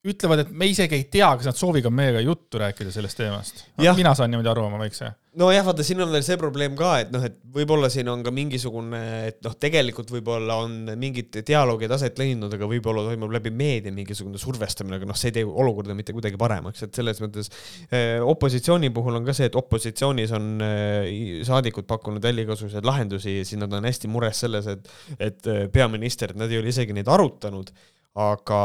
ütlevad, 0.00 0.46
et 0.46 0.52
me 0.56 0.64
isegi 0.70 0.96
ei 0.96 1.02
tea, 1.12 1.28
kas 1.36 1.50
nad 1.50 1.56
soovivad 1.58 1.92
meiega 1.92 2.22
juttu 2.24 2.60
rääkida 2.60 2.92
sellest 2.92 3.18
teemast. 3.20 3.66
mina 3.76 4.14
saan 4.16 4.30
niimoodi 4.32 4.48
aru 4.48 4.62
oma 4.64 4.78
väikse. 4.80 5.10
nojah, 5.36 5.66
vaata, 5.66 5.84
siin 5.84 6.00
on 6.00 6.08
veel 6.10 6.24
see 6.24 6.38
probleem 6.40 6.72
ka, 6.76 6.94
et 7.02 7.12
noh, 7.12 7.26
et 7.28 7.36
võib-olla 7.54 7.90
siin 7.92 8.08
on 8.08 8.22
ka 8.24 8.32
mingisugune, 8.32 9.00
et 9.28 9.44
noh, 9.44 9.52
tegelikult 9.60 10.08
võib-olla 10.10 10.56
on 10.64 10.94
mingid 10.98 11.36
dialoogid 11.46 11.92
aset 11.92 12.16
leidnud, 12.18 12.56
aga 12.56 12.70
võib-olla 12.70 13.04
toimub 13.10 13.36
läbi 13.36 13.52
meedia 13.52 13.92
mingisugune 13.94 14.40
survestamine, 14.40 14.96
aga 14.96 15.10
noh, 15.12 15.20
see 15.20 15.30
ei 15.34 15.36
tee 15.38 15.44
olukorda 15.44 15.94
mitte 15.98 16.16
kuidagi 16.16 16.40
paremaks, 16.40 16.88
et 16.88 16.96
selles 16.96 17.20
mõttes 17.20 17.52
eh, 17.92 18.16
opositsiooni 18.24 18.90
puhul 18.96 19.20
on 19.20 19.28
ka 19.28 19.36
see, 19.36 19.52
et 19.52 19.60
opositsioonis 19.60 20.32
on 20.40 20.50
eh, 20.64 21.44
saadikud 21.46 21.86
pakkunud 21.92 22.24
välja 22.24 22.48
igasuguseid 22.48 22.88
lahendusi 22.88 23.36
ja 23.36 23.46
siis 23.46 23.60
nad 23.60 23.76
on 23.76 23.84
hästi 23.84 24.10
mures 24.10 24.44
selles, 24.48 24.72
et, 24.72 24.92
et 25.20 25.52
eh, 25.52 25.64
peaminister, 25.70 26.32
et 26.32 26.40
nad 26.40 26.50
ei 26.50 26.64
ole 26.64 26.72
isegi 26.72 26.96
neid 26.96 27.12
arutanud 27.12 27.70
aga 28.18 28.60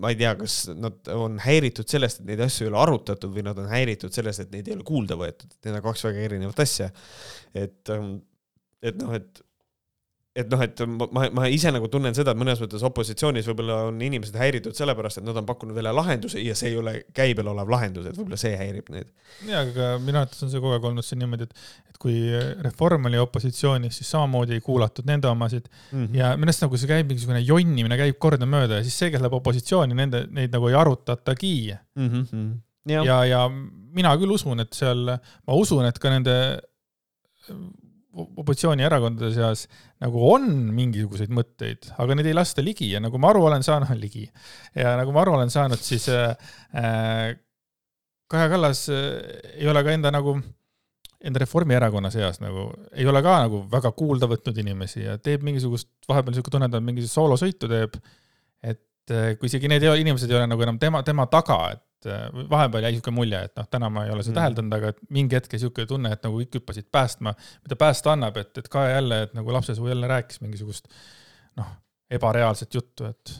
ma 0.00 0.10
ei 0.10 0.16
tea, 0.16 0.32
kas 0.38 0.56
nad 0.72 1.10
on 1.12 1.36
häiritud 1.44 1.88
sellest, 1.90 2.22
et 2.22 2.30
neid 2.30 2.40
asju 2.46 2.66
ei 2.66 2.70
ole 2.70 2.80
arutatud 2.80 3.34
või 3.34 3.44
nad 3.44 3.58
on 3.60 3.68
häiritud 3.68 4.14
sellest, 4.16 4.46
et 4.46 4.54
neid 4.54 4.68
ei 4.68 4.76
ole 4.78 4.86
kuulda 4.86 5.18
võetud, 5.20 5.50
et 5.52 5.68
need 5.68 5.76
on 5.76 5.84
kaks 5.84 6.06
väga 6.08 6.22
erinevat 6.28 6.62
asja. 6.64 6.88
et, 7.52 7.92
et 8.80 9.02
noh, 9.02 9.12
et 9.18 9.44
et 10.34 10.48
noh, 10.50 10.62
et 10.64 10.80
ma, 11.14 11.28
ma 11.30 11.46
ise 11.52 11.70
nagu 11.70 11.86
tunnen 11.90 12.14
seda, 12.16 12.32
et 12.34 12.38
mõnes 12.40 12.58
mõttes 12.58 12.82
opositsioonis 12.86 13.46
võib-olla 13.46 13.76
on 13.86 14.00
inimesed 14.02 14.34
häiritud 14.38 14.74
sellepärast, 14.74 15.20
et 15.20 15.26
nad 15.26 15.36
on 15.38 15.46
pakkunud 15.46 15.76
välja 15.76 15.92
lahenduse 15.94 16.42
ja 16.42 16.56
see 16.58 16.72
ei 16.72 16.78
ole 16.80 16.94
käibel 17.14 17.52
olev 17.52 17.70
lahendus, 17.70 18.08
et 18.10 18.18
võib-olla 18.18 18.38
see 18.40 18.56
häirib 18.58 18.90
neid. 18.90 19.12
jaa, 19.46 19.62
aga 19.62 19.92
minu 20.02 20.18
arvates 20.18 20.42
on 20.42 20.50
see 20.50 20.62
kogu 20.64 20.74
aeg 20.74 20.88
olnud 20.90 21.06
see 21.06 21.20
niimoodi, 21.20 21.46
et, 21.46 21.62
et 21.92 22.00
kui 22.02 22.16
Reform 22.66 23.06
oli 23.10 23.22
opositsioonis, 23.22 24.00
siis 24.00 24.10
samamoodi 24.16 24.58
ei 24.58 24.64
kuulatud 24.64 25.06
nende 25.06 25.30
omasid 25.30 25.70
mm 25.70 26.02
-hmm. 26.02 26.18
ja 26.18 26.34
minu 26.34 26.50
arust 26.50 26.66
nagu 26.66 26.82
see 26.82 26.90
käib 26.90 27.14
mingisugune 27.14 27.44
jonnimine 27.46 28.00
käib 28.02 28.18
kordamööda 28.18 28.82
ja 28.82 28.88
siis 28.88 28.98
see, 28.98 29.14
kes 29.14 29.22
läheb 29.22 29.38
opositsiooni, 29.38 29.94
nende, 29.94 30.26
neid 30.34 30.50
nagu 30.50 30.68
ei 30.68 30.74
arutatagi 30.82 31.56
mm. 31.94 32.08
-hmm. 32.10 32.54
Ja. 32.84 33.00
ja, 33.04 33.24
ja 33.24 33.48
mina 33.48 34.10
küll 34.20 34.34
usun, 34.34 34.60
et 34.60 34.74
seal, 34.76 35.06
ma 35.46 35.54
usun, 35.56 35.86
et 35.88 35.98
ka 35.98 36.10
nende 36.12 36.34
opositsioonierakondade 38.14 39.32
seas 39.34 39.64
nagu 40.02 40.22
on 40.30 40.48
mingisuguseid 40.74 41.32
mõtteid, 41.34 41.88
aga 42.00 42.16
neid 42.16 42.28
ei 42.30 42.36
lasta 42.36 42.62
ligi 42.64 42.90
ja 42.92 43.00
nagu 43.02 43.18
ma 43.20 43.32
aru 43.32 43.46
olen 43.48 43.64
saanud, 43.66 43.94
ligi, 44.04 44.26
ja 44.78 44.94
nagu 45.00 45.14
ma 45.14 45.24
aru 45.24 45.38
olen 45.38 45.52
saanud, 45.52 45.82
siis 45.82 46.08
äh, 46.12 47.32
Kaja 48.30 48.50
Kallas 48.52 48.86
äh, 48.92 49.56
ei 49.58 49.70
ole 49.70 49.84
ka 49.86 49.94
enda 49.94 50.12
nagu, 50.14 50.36
enda 51.24 51.42
Reformierakonna 51.42 52.12
seas 52.14 52.40
nagu, 52.42 52.68
ei 52.94 53.06
ole 53.10 53.22
ka 53.24 53.38
nagu 53.46 53.64
väga 53.72 53.94
kuulda 53.96 54.28
võtnud 54.30 54.60
inimesi 54.62 55.04
ja 55.04 55.18
teeb 55.18 55.46
mingisugust, 55.46 55.90
vahepeal 56.08 56.34
niisugune 56.34 56.58
tunne, 56.58 56.70
et 56.70 56.76
ta 56.76 56.84
mingisugust 56.84 57.18
soolosõitu 57.20 57.70
teeb, 57.70 57.98
et 58.64 59.14
äh, 59.14 59.34
kui 59.40 59.50
isegi 59.50 59.70
need 59.70 59.86
inimesed 59.90 60.30
ei 60.30 60.40
ole 60.40 60.50
nagu 60.50 60.66
enam 60.66 60.80
tema, 60.82 61.02
tema 61.06 61.26
taga, 61.32 61.60
et 61.74 61.84
et 62.04 62.12
äh, 62.12 62.48
vahepeal 62.50 62.86
jäi 62.86 62.94
niisugune 62.94 63.16
mulje, 63.16 63.40
et 63.48 63.54
noh, 63.58 63.68
täna 63.70 63.90
ma 63.92 64.04
ei 64.06 64.12
ole 64.14 64.24
seda 64.24 64.34
mm. 64.34 64.40
täheldanud, 64.40 64.76
aga 64.78 64.92
et 64.92 65.00
mingi 65.14 65.38
hetk 65.38 65.56
niisugune 65.56 65.88
tunne, 65.90 66.12
et 66.14 66.26
nagu 66.26 66.40
kõik 66.42 66.58
hüppasid 66.60 66.90
päästma, 66.94 67.34
mida 67.64 67.78
päästa 67.80 68.12
annab, 68.14 68.36
et, 68.40 68.52
et 68.60 68.68
ka 68.72 68.86
jälle, 68.88 69.22
et 69.28 69.38
nagu 69.38 69.54
lapsesuu 69.56 69.88
jälle 69.90 70.10
rääkis 70.10 70.42
mingisugust 70.44 70.90
noh, 71.60 71.70
ebareaalset 72.12 72.74
juttu, 72.74 73.08
et 73.08 73.34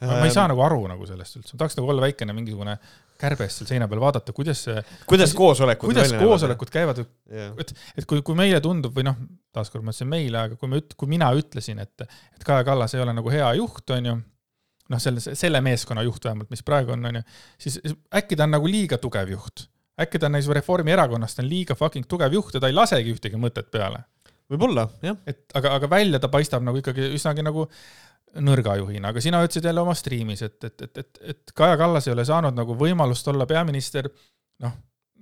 ma, 0.00 0.14
ma 0.14 0.24
ei 0.24 0.32
saa 0.32 0.46
ähm. 0.46 0.54
nagu 0.54 0.64
aru 0.64 0.80
nagu 0.90 1.10
sellest 1.10 1.40
üldse, 1.40 1.54
ma 1.54 1.64
tahaks 1.64 1.78
nagu 1.80 1.92
olla 1.92 2.06
väikene 2.06 2.36
mingisugune 2.36 2.78
kärbes 3.18 3.58
seal 3.58 3.66
seina 3.66 3.88
peal, 3.90 4.00
vaadata, 4.02 4.32
kuidas 4.34 4.60
see 4.68 4.82
kuidas 5.10 5.34
koosolekud 5.34 5.90
kuidas 5.90 6.12
koosolekud 6.14 6.70
käivad 6.70 7.02
yeah., 7.02 7.50
et, 7.58 7.72
et 7.98 8.06
kui, 8.06 8.22
kui 8.22 8.38
meile 8.38 8.60
tundub 8.62 8.94
või 8.94 9.08
noh, 9.08 9.18
taaskord 9.54 9.82
ma 9.82 9.90
ütlesin 9.90 10.10
meile, 10.10 10.44
aga 10.46 10.58
kui 10.58 10.70
me 10.70 10.78
üt-, 10.78 10.94
kui 10.98 11.10
mina 11.10 11.32
ütlesin, 11.34 11.82
et, 11.82 12.06
et 12.06 12.46
Kaja 12.46 12.66
Kallas 12.68 12.94
ei 12.94 13.02
ole 13.02 13.16
nagu 13.16 13.32
hea 13.34 13.50
juht, 13.58 13.82
on 13.96 14.10
ju 14.12 14.14
noh, 14.92 15.00
selle, 15.02 15.20
selle 15.20 15.60
meeskonna 15.64 16.04
juht 16.06 16.24
vähemalt, 16.24 16.50
mis 16.52 16.64
praegu 16.66 16.94
on, 16.94 17.08
on 17.10 17.20
ju, 17.20 17.24
siis 17.66 17.80
äkki 18.14 18.38
ta 18.38 18.46
on 18.48 18.56
nagu 18.56 18.70
liiga 18.70 18.98
tugev 19.02 19.30
juht. 19.34 19.68
äkki 20.00 20.18
ta 20.18 20.28
on 20.30 20.36
nagu 20.38 20.58
Reformierakonnast 20.58 21.42
on 21.42 21.48
liiga 21.50 21.76
fucking 21.78 22.06
tugev 22.08 22.32
juht 22.32 22.54
ja 22.54 22.62
ta 22.62 22.70
ei 22.70 22.76
lasegi 22.76 23.14
ühtegi 23.14 23.40
mõtet 23.40 23.70
peale. 23.70 24.04
võib-olla, 24.48 24.88
jah. 25.04 25.16
et 25.26 25.44
aga, 25.58 25.74
aga 25.76 25.90
välja 25.90 26.20
ta 26.20 26.30
paistab 26.32 26.64
nagu 26.64 26.80
ikkagi 26.80 27.10
üsnagi 27.16 27.44
nagu 27.44 27.68
nõrga 28.44 28.76
juhina, 28.80 29.12
aga 29.12 29.20
sina 29.24 29.40
ütlesid 29.44 29.64
jälle 29.64 29.80
oma 29.80 29.94
striimis, 29.96 30.42
et, 30.44 30.58
et, 30.64 30.82
et, 30.82 30.98
et, 30.98 31.20
et 31.32 31.54
Kaja 31.56 31.76
Kallas 31.80 32.08
ei 32.08 32.12
ole 32.12 32.24
saanud 32.28 32.56
nagu 32.56 32.76
võimalust 32.76 33.28
olla 33.28 33.46
peaminister, 33.48 34.08
noh, 34.64 34.74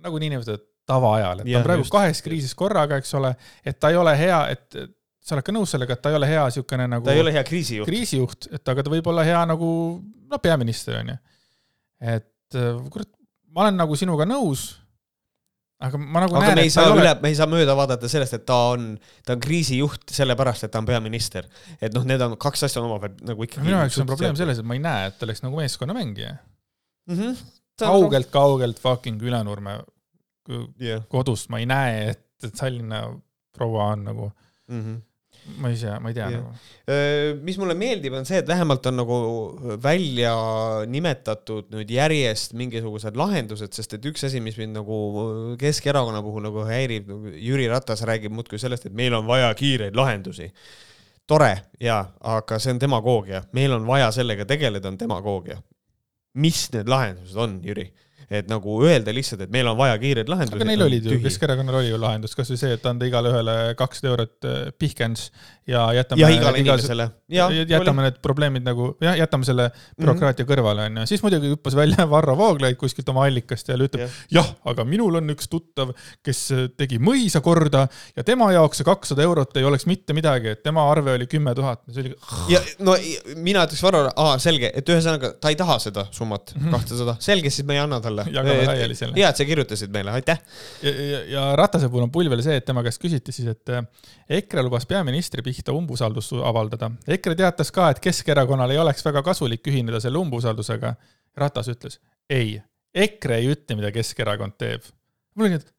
nagu 0.02 0.18
niinimetatud 0.22 0.64
tavaajal, 0.87 1.42
et 1.42 1.50
ja, 1.50 1.59
ta 1.59 1.62
on 1.62 1.66
praegu 1.66 1.85
just, 1.85 1.94
kahes 1.94 2.22
kriisis 2.22 2.55
korraga, 2.59 2.98
eks 3.00 3.14
ole, 3.18 3.33
et 3.66 3.79
ta 3.83 3.90
ei 3.90 3.98
ole 3.98 4.14
hea, 4.18 4.40
et 4.55 4.79
sa 5.27 5.35
oled 5.35 5.47
ka 5.47 5.55
nõus 5.55 5.75
sellega, 5.75 5.97
et 5.97 6.03
ta 6.05 6.12
ei 6.12 6.19
ole 6.21 6.31
hea 6.31 6.47
niisugune 6.47 6.87
nagu 6.91 7.07
ta 7.07 7.15
ei 7.17 7.23
ole 7.25 7.35
hea 7.35 7.43
kriisijuht. 7.47 7.89
kriisijuht, 7.89 8.49
et 8.55 8.73
aga 8.73 8.85
ta 8.87 8.93
võib 8.93 9.09
olla 9.11 9.27
hea 9.27 9.43
nagu 9.51 9.69
noh, 9.99 10.43
peaminister 10.43 11.01
on 11.01 11.15
ju. 11.15 11.21
et 12.15 12.59
äh, 12.59 12.83
kurat, 12.93 13.11
ma 13.51 13.65
olen 13.65 13.81
nagu 13.81 13.99
sinuga 13.99 14.27
nõus, 14.29 14.69
aga 15.83 15.99
ma 15.99 16.23
nagu 16.23 16.39
aga 16.39 16.53
näen, 16.53 16.61
me 16.61 16.67
ei 16.69 16.73
saa 16.73 16.93
üle 16.93 17.03
ole..., 17.03 17.15
me 17.25 17.33
ei 17.33 17.39
saa 17.39 17.51
mööda 17.51 17.75
vaadata 17.79 18.11
sellest, 18.12 18.37
et 18.39 18.45
ta 18.47 18.59
on, 18.77 18.93
ta 19.27 19.35
on 19.35 19.43
kriisijuht 19.43 20.15
sellepärast, 20.15 20.69
et 20.69 20.75
ta 20.75 20.83
on 20.83 20.87
peaminister. 20.89 21.51
et 21.81 21.97
noh, 21.97 22.07
need 22.07 22.23
on 22.23 22.39
kaks 22.47 22.69
asja 22.69 22.85
omavahel 22.85 23.19
nagu 23.27 23.49
ikkagi 23.49 23.67
minu 23.67 23.81
jaoks 23.81 23.99
on 24.05 24.12
probleem 24.12 24.39
selles, 24.39 24.62
et 24.62 24.69
ma 24.69 24.79
ei 24.79 24.85
näe, 24.85 25.11
et 25.11 25.19
ta 25.19 25.27
oleks 25.27 25.43
nagu 25.43 25.59
meeskonnamängija 25.59 26.37
mm. 26.37 27.19
-hmm. 27.19 27.43
kaugelt, 27.83 28.31
kaugelt 28.31 28.79
fucking 28.79 29.27
Ülenurme 29.27 29.81
yeah. 30.79 31.03
kodust 31.11 31.51
ma 31.51 31.59
ei 31.59 31.67
näe, 31.67 32.15
et, 32.15 32.25
et 32.47 32.55
Tallinna 32.55 33.09
proua 33.57 33.91
on 33.97 34.09
nagu 34.12 34.31
mm. 34.71 34.81
-hmm 34.81 35.03
ma 35.59 35.70
tea, 35.80 35.98
ma 36.00 36.11
ei 36.11 36.16
tea 36.16 36.28
ja. 36.30 36.38
nagu. 36.40 37.42
mis 37.46 37.59
mulle 37.61 37.74
meeldib, 37.78 38.14
on 38.18 38.26
see, 38.28 38.40
et 38.42 38.48
vähemalt 38.48 38.87
on 38.90 38.98
nagu 39.00 39.18
välja 39.82 40.32
nimetatud 40.90 41.70
nüüd 41.74 41.90
järjest 41.90 42.56
mingisugused 42.59 43.18
lahendused, 43.18 43.72
sest 43.76 43.96
et 43.96 44.09
üks 44.11 44.26
asi, 44.28 44.42
mis 44.44 44.59
mind 44.61 44.78
nagu 44.80 44.98
Keskerakonna 45.61 46.22
puhul 46.24 46.46
nagu 46.48 46.66
häirib, 46.68 47.09
nagu 47.11 47.35
Jüri 47.35 47.68
Ratas 47.72 48.04
räägib 48.09 48.35
muudkui 48.35 48.61
sellest, 48.62 48.88
et 48.88 48.96
meil 48.96 49.14
on 49.16 49.26
vaja 49.28 49.52
kiireid 49.56 49.96
lahendusi. 49.96 50.50
tore 51.26 51.52
ja, 51.82 52.04
aga 52.20 52.59
see 52.62 52.74
on 52.74 52.80
demagoogia, 52.80 53.42
meil 53.52 53.72
on 53.74 53.87
vaja 53.87 54.12
sellega 54.14 54.46
tegeleda, 54.46 54.88
on 54.88 54.98
demagoogia. 54.98 55.62
mis 56.35 56.68
need 56.72 56.88
lahendused 56.88 57.37
on, 57.37 57.61
Jüri? 57.64 57.90
Et 58.31 58.49
nagu 58.51 58.81
öelda 58.83 59.15
lihtsalt, 59.15 59.45
et 59.47 59.53
meil 59.55 59.69
on 59.71 59.77
vaja 59.79 59.99
kiireid 60.03 60.31
lahendusi. 60.31 60.59
aga 60.59 60.69
neil 60.69 60.87
olid 60.87 61.05
ju, 61.07 61.19
Keskerakonnal 61.23 61.81
oli 61.81 61.93
ju 61.93 62.01
lahendus, 62.01 62.35
kasvõi 62.39 62.59
see, 62.59 62.73
et 62.75 62.87
anda 62.91 63.07
igale 63.07 63.31
ühele 63.31 63.57
kakssada 63.79 64.12
eurot 64.12 64.49
äh, 64.49 64.57
pihkens 64.79 65.29
ja 65.66 65.93
jätame. 65.93 66.20
ja 66.20 66.29
igale 66.31 66.59
inimesele. 66.59 67.11
jätame 67.29 68.01
oli. 68.01 68.07
need 68.07 68.18
probleemid 68.22 68.66
nagu, 68.66 68.89
jah, 69.03 69.16
jätame 69.18 69.47
selle 69.47 69.68
bürokraatia 69.99 70.45
mm 70.45 70.49
-hmm. 70.49 70.53
kõrvale, 70.53 70.87
onju. 70.91 71.07
siis 71.07 71.22
muidugi 71.22 71.51
hüppas 71.55 71.77
välja 71.77 72.07
Varro 72.14 72.37
Vooglaid 72.37 72.77
kuskilt 72.77 73.09
oma 73.09 73.27
allikast 73.27 73.68
ja 73.68 73.77
ütleb, 73.77 74.11
jah, 74.31 74.53
aga 74.64 74.85
minul 74.85 75.14
on 75.20 75.31
üks 75.35 75.51
tuttav, 75.51 75.93
kes 76.22 76.51
äh, 76.53 76.68
tegi 76.77 76.99
mõisa 76.99 77.41
korda 77.41 77.87
ja 78.16 78.24
tema 78.24 78.53
jaoks 78.53 78.83
see 78.83 78.87
kakssada 78.87 79.22
eurot 79.22 79.57
ei 79.57 79.64
oleks 79.64 79.87
mitte 79.87 80.12
midagi, 80.12 80.55
et 80.55 80.62
tema 80.62 80.91
arve 80.91 81.14
oli 81.14 81.27
kümme 81.27 81.55
tuhat. 81.55 81.83
ja 82.49 82.61
no 82.79 82.97
mina 83.37 83.64
ütleks 83.66 83.83
Varrole, 83.83 84.11
aa, 84.16 84.39
selge, 84.39 84.70
et 84.74 84.89
ühesõnaga 84.89 85.35
ta 85.41 85.49
ei 85.49 85.57
taha 85.57 85.79
seda 85.79 86.07
summat, 86.11 86.55
mhm. 86.57 86.70
kahtesada, 86.70 87.16
selge, 87.20 87.51
siis 87.51 87.66
me 87.66 87.74
ei 87.74 87.83
anna 87.83 88.01
talle 88.01 88.16
jälle. 88.25 88.37
jagame 88.39 88.67
laiali 88.67 88.95
selle. 88.99 89.14
hea, 89.17 89.29
et 89.29 89.37
sa 89.37 89.45
kirjutasid 89.45 89.93
meile, 89.93 90.11
aitäh. 90.17 90.41
ja, 90.83 90.91
ja, 90.91 91.21
ja 91.35 91.45
Ratase 91.57 91.89
puhul 91.89 92.07
on 92.07 92.11
pull 92.14 92.31
veel 92.33 92.43
see, 92.43 92.57
et 92.57 92.64
tema 92.64 92.83
käest 92.87 93.03
küsiti 93.03 93.33
siis, 93.35 93.49
et 93.53 93.69
äh, 93.75 93.85
EKRE 94.41 94.62
lubas 94.67 94.87
peaministri 94.87 95.43
pihta 95.43 95.73
umbusaldust 95.77 96.33
avaldada. 96.43 96.91
EKRE 97.09 97.35
teatas 97.43 97.71
ka, 97.75 97.91
et 97.91 98.01
Keskerakonnal 98.01 98.71
ei 98.75 98.79
oleks 98.83 99.05
väga 99.05 99.23
kasulik 99.23 99.67
ühineda 99.69 100.01
selle 100.01 100.19
umbusaldusega. 100.19 100.95
Ratas 101.37 101.69
ütles 101.69 102.01
ei, 102.31 102.61
EKRE 102.95 103.37
ei 103.43 103.51
ütle, 103.53 103.77
mida 103.77 103.93
Keskerakond 103.93 104.57
teeb. 104.59 104.83
mul 105.37 105.47
oli 105.47 105.55
nii, 105.57 105.61
et 105.64 105.73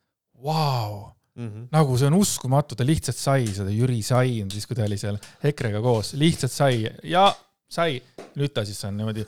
vau, 0.44 1.14
Mhm. 1.38 1.68
nagu 1.72 1.98
see 1.98 2.08
on 2.10 2.16
uskumatu, 2.18 2.76
ta 2.76 2.86
lihtsalt 2.86 3.18
sai 3.18 3.46
seda, 3.54 3.70
Jüri 3.70 4.00
sai 4.02 4.40
siis, 4.50 4.66
kui 4.66 4.76
ta 4.76 4.88
oli 4.88 4.98
seal 4.98 5.20
EKRE-ga 5.46 5.82
koos, 5.86 6.16
lihtsalt 6.18 6.52
sai 6.52 6.88
ja 7.04 7.28
sai. 7.70 8.02
nüüd 8.38 8.54
ta 8.54 8.64
siis 8.66 8.80
on 8.86 8.98
niimoodi, 8.98 9.26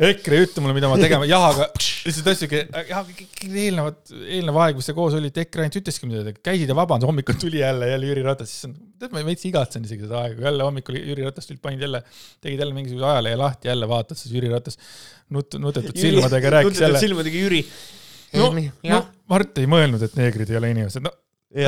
EKRE 0.00 0.38
ütle 0.46 0.62
mulle, 0.64 0.74
mida 0.76 0.88
ma 0.88 0.96
tegema, 1.00 1.26
jah, 1.30 1.42
aga 1.50 1.66
lihtsalt 1.76 2.24
ütleski, 2.24 2.60
jah, 2.88 3.10
eelnevad, 3.50 3.98
eelnev 4.16 4.58
aeg, 4.64 4.78
mis 4.78 4.88
sa 4.88 4.94
koos 4.96 5.16
olid, 5.18 5.36
EKRE 5.42 5.66
ainult 5.66 5.78
ütleski 5.82 6.08
midagi, 6.08 6.34
käisid 6.46 6.72
ja 6.72 6.76
vabandas, 6.78 7.10
hommikul 7.10 7.36
tuli 7.40 7.60
jälle, 7.60 7.90
jälle 7.92 8.08
Jüri 8.08 8.24
Ratas, 8.24 8.54
siis 8.54 8.68
on, 8.70 8.74
tead, 9.02 9.12
ma 9.12 9.24
veits 9.28 9.44
igatsen 9.50 9.84
isegi 9.84 10.06
seda 10.06 10.22
aega, 10.24 10.46
jälle 10.48 10.66
hommikul 10.66 10.96
Jüri 11.02 11.26
Ratas 11.26 11.50
tulid, 11.50 11.60
panid 11.64 11.84
jälle, 11.84 12.02
tegid 12.40 12.64
jälle 12.64 12.76
mingisuguse 12.78 13.08
ajalehe 13.12 13.40
lahti, 13.42 13.68
jälle 13.68 13.90
vaatad, 13.92 14.20
siis 14.20 14.34
Jüri 14.38 14.52
Ratas 14.52 14.80
nut-, 15.36 15.60
nutetud 15.60 16.00
silmadega 16.00 16.56
rääkis 16.56 16.80
jälle. 16.86 17.04
silmadega 17.04 17.44
Jüri. 17.44 17.62
no, 18.40 18.52
no 18.88 19.04
Mart 19.30 19.60
ei 19.60 19.68
mõelnud, 19.70 20.08
et 20.08 20.16
neegrid 20.16 20.50
ei 20.50 20.62
ole 20.62 20.72
inimesed, 20.78 21.04
no 21.04 21.12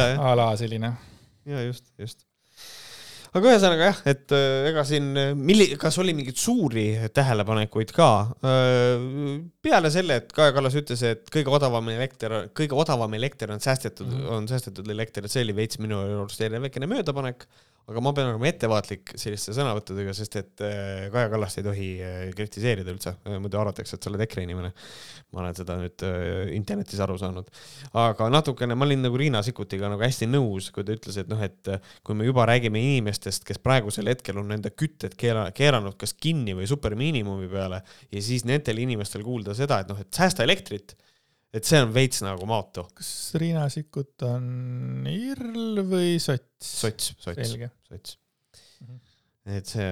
a 0.01 0.37
la 0.39 0.53
selline. 0.57 0.95
ja 1.45 1.69
just, 1.69 1.85
just. 2.01 2.23
Aga 3.33 3.53
ühesõnaga 3.53 3.89
jah, 3.89 4.01
et 4.13 4.35
äh, 4.37 4.69
ega 4.71 4.85
siin, 4.89 5.09
milli-, 5.39 5.73
kas 5.81 5.99
oli 6.03 6.15
mingeid 6.17 6.39
suuri 6.41 6.87
tähelepanekuid 7.15 7.95
ka? 7.97 8.11
peale 9.63 9.91
selle, 9.95 10.21
et 10.23 10.33
Kaja 10.37 10.55
Kallas 10.57 10.77
ütles, 10.79 11.03
et 11.07 11.29
kõige 11.33 11.53
odavam 11.55 11.89
elekter, 11.95 12.37
kõige 12.57 12.77
odavam 12.79 13.15
elekter 13.19 13.53
on 13.55 13.63
säästetud 13.63 14.09
mm. 14.09 14.23
-hmm. 14.23 14.33
on 14.37 14.49
säästetud 14.51 14.89
elekter, 14.95 15.25
et 15.25 15.35
see 15.35 15.45
oli 15.47 15.57
veits 15.57 15.81
minu 15.83 16.01
arust 16.23 16.41
jälle 16.41 16.61
väikene 16.63 16.91
möödapanek. 16.91 17.47
Aga 17.91 18.03
ma 18.05 18.13
pean 18.15 18.29
olema 18.31 18.47
ettevaatlik 18.47 19.15
selliste 19.19 19.55
sõnavõttudega, 19.57 20.15
sest 20.15 20.37
et 20.39 20.63
äh, 20.63 21.09
Kaja 21.13 21.31
Kallast 21.33 21.59
ei 21.59 21.67
tohi 21.67 21.89
äh, 21.99 22.21
kritiseerida 22.37 22.93
üldse, 22.95 23.15
muidu 23.43 23.59
arvatakse, 23.59 23.99
et 23.99 24.05
sa 24.05 24.11
oled 24.13 24.23
EKRE 24.23 24.45
inimene. 24.47 24.71
ma 25.33 25.41
olen 25.43 25.57
seda 25.57 25.79
nüüd 25.81 26.05
äh, 26.07 26.53
internetis 26.55 27.01
aru 27.03 27.17
saanud. 27.19 27.49
aga 27.99 28.29
natukene, 28.31 28.77
ma 28.79 28.87
olin 28.87 29.03
nagu 29.03 29.19
Riina 29.19 29.43
Sikkutiga 29.43 29.91
nagu 29.91 30.05
hästi 30.05 30.31
nõus, 30.31 30.71
kui 30.75 30.87
ta 30.87 30.95
ütles, 30.95 31.19
et 31.19 31.31
noh, 31.33 31.43
et 31.43 31.73
äh, 31.73 31.93
kui 32.07 32.19
me 32.19 32.29
juba 32.29 32.47
räägime 32.49 32.81
inimestest, 32.81 33.47
kes 33.49 33.59
praegusel 33.63 34.13
hetkel 34.13 34.39
on 34.39 34.55
enda 34.55 34.71
kütted 34.71 35.19
keera-, 35.19 35.49
keeranud 35.57 35.99
kas 35.99 36.15
kinni 36.15 36.55
või 36.59 36.71
supermiinimumi 36.71 37.51
peale 37.51 37.83
ja 38.13 38.23
siis 38.23 38.47
nendel 38.49 38.79
inimestel 38.85 39.27
kuulda 39.27 39.57
seda, 39.59 39.83
et 39.83 39.91
noh, 39.91 39.99
et 39.99 40.13
säästa 40.15 40.47
elektrit, 40.47 40.95
et 41.53 41.65
see 41.69 41.81
on 41.85 41.91
veits 41.95 42.23
nagu 42.25 42.47
maotu. 42.49 42.85
kas 42.97 43.11
Riina 43.41 43.67
Sikkut 43.73 44.23
on 44.29 45.07
IRL 45.11 45.83
või 45.89 46.15
sots? 46.23 46.71
sots, 46.85 47.13
sots, 47.21 47.57
sots 47.91 48.19
Mhm.. 48.83 48.97
et 49.59 49.67
see, 49.71 49.91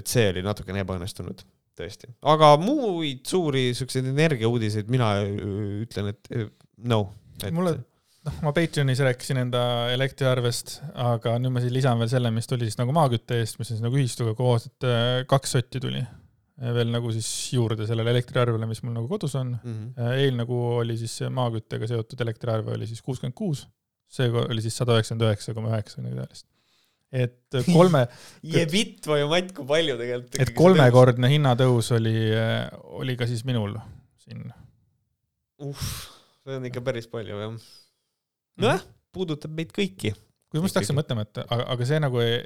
et 0.00 0.06
see 0.08 0.28
oli 0.30 0.42
natukene 0.46 0.80
ebaõnnestunud, 0.84 1.42
tõesti. 1.76 2.08
aga 2.34 2.54
muid 2.62 3.24
suuri 3.28 3.66
siukseid 3.76 4.06
energiauudiseid 4.12 4.88
mina 4.92 5.10
öö, 5.24 5.82
ütlen, 5.84 6.08
et 6.14 6.30
öö, 6.32 6.46
no. 6.88 7.02
Mulle- 7.52 7.74
noh, 8.24 8.38
ma 8.46 8.52
Patreonis 8.56 9.02
rääkisin 9.04 9.36
enda 9.42 9.60
elektriarvest, 9.92 10.78
aga 10.94 11.34
nüüd 11.42 11.52
ma 11.52 11.60
siis 11.60 11.74
lisan 11.76 11.98
veel 12.00 12.08
selle, 12.08 12.30
mis 12.32 12.48
tuli 12.48 12.64
siis 12.70 12.78
nagu 12.80 12.94
maakütte 12.96 13.42
eest, 13.42 13.58
mis 13.60 13.68
on 13.68 13.76
siis 13.76 13.84
nagu 13.84 13.98
ühistuga 14.00 14.32
koos, 14.38 14.70
et 14.70 14.86
äh, 14.88 15.24
kaks 15.28 15.52
sotti 15.58 15.82
tuli 15.84 16.00
veel 16.54 16.90
nagu 16.92 17.10
siis 17.14 17.28
juurde 17.54 17.86
sellele 17.88 18.12
elektriarvele, 18.14 18.66
mis 18.70 18.82
mul 18.84 18.94
nagu 18.94 19.08
kodus 19.10 19.34
on. 19.40 19.56
mm. 19.56 19.76
-hmm. 19.76 20.10
eelnägu 20.22 20.58
oli 20.80 20.96
siis 20.98 21.18
maaküttega 21.30 21.86
seotud 21.90 22.20
elektriarve 22.20 22.74
oli 22.76 22.86
siis 22.86 23.02
kuuskümmend 23.02 23.34
kuus, 23.34 23.66
see 24.08 24.30
oli 24.30 24.62
siis 24.62 24.76
sada 24.76 24.94
üheksakümmend 24.94 25.28
üheksa 25.28 25.54
koma 25.54 25.72
üheksa 25.74 26.02
midagi 26.02 26.20
taolist. 26.22 26.46
et 27.14 27.70
kolme, 27.72 28.06
Jebitt 28.54 29.06
või 29.06 29.26
Matt, 29.30 29.54
kui 29.54 29.66
palju 29.66 29.96
tegelikult. 29.98 30.40
et 30.40 30.54
kolmekordne 30.54 31.30
hinnatõus 31.30 31.90
oli, 31.98 32.14
oli 33.02 33.16
ka 33.16 33.26
siis 33.26 33.44
minul 33.44 33.74
siin. 34.22 34.46
uh, 35.58 35.88
see 36.44 36.60
on 36.60 36.70
ikka 36.70 36.84
päris 36.86 37.10
palju 37.10 37.40
jah. 37.40 37.56
nojah, 38.62 38.86
puudutab 39.12 39.50
meid 39.50 39.74
kõiki. 39.74 40.14
kui 40.50 40.62
ma 40.62 40.70
just 40.70 40.78
hakkasin 40.78 40.98
mõtlema, 41.02 41.26
et 41.26 41.42
aga, 41.48 41.66
aga 41.74 41.90
see 41.90 41.98
nagu 41.98 42.22
ei, 42.22 42.38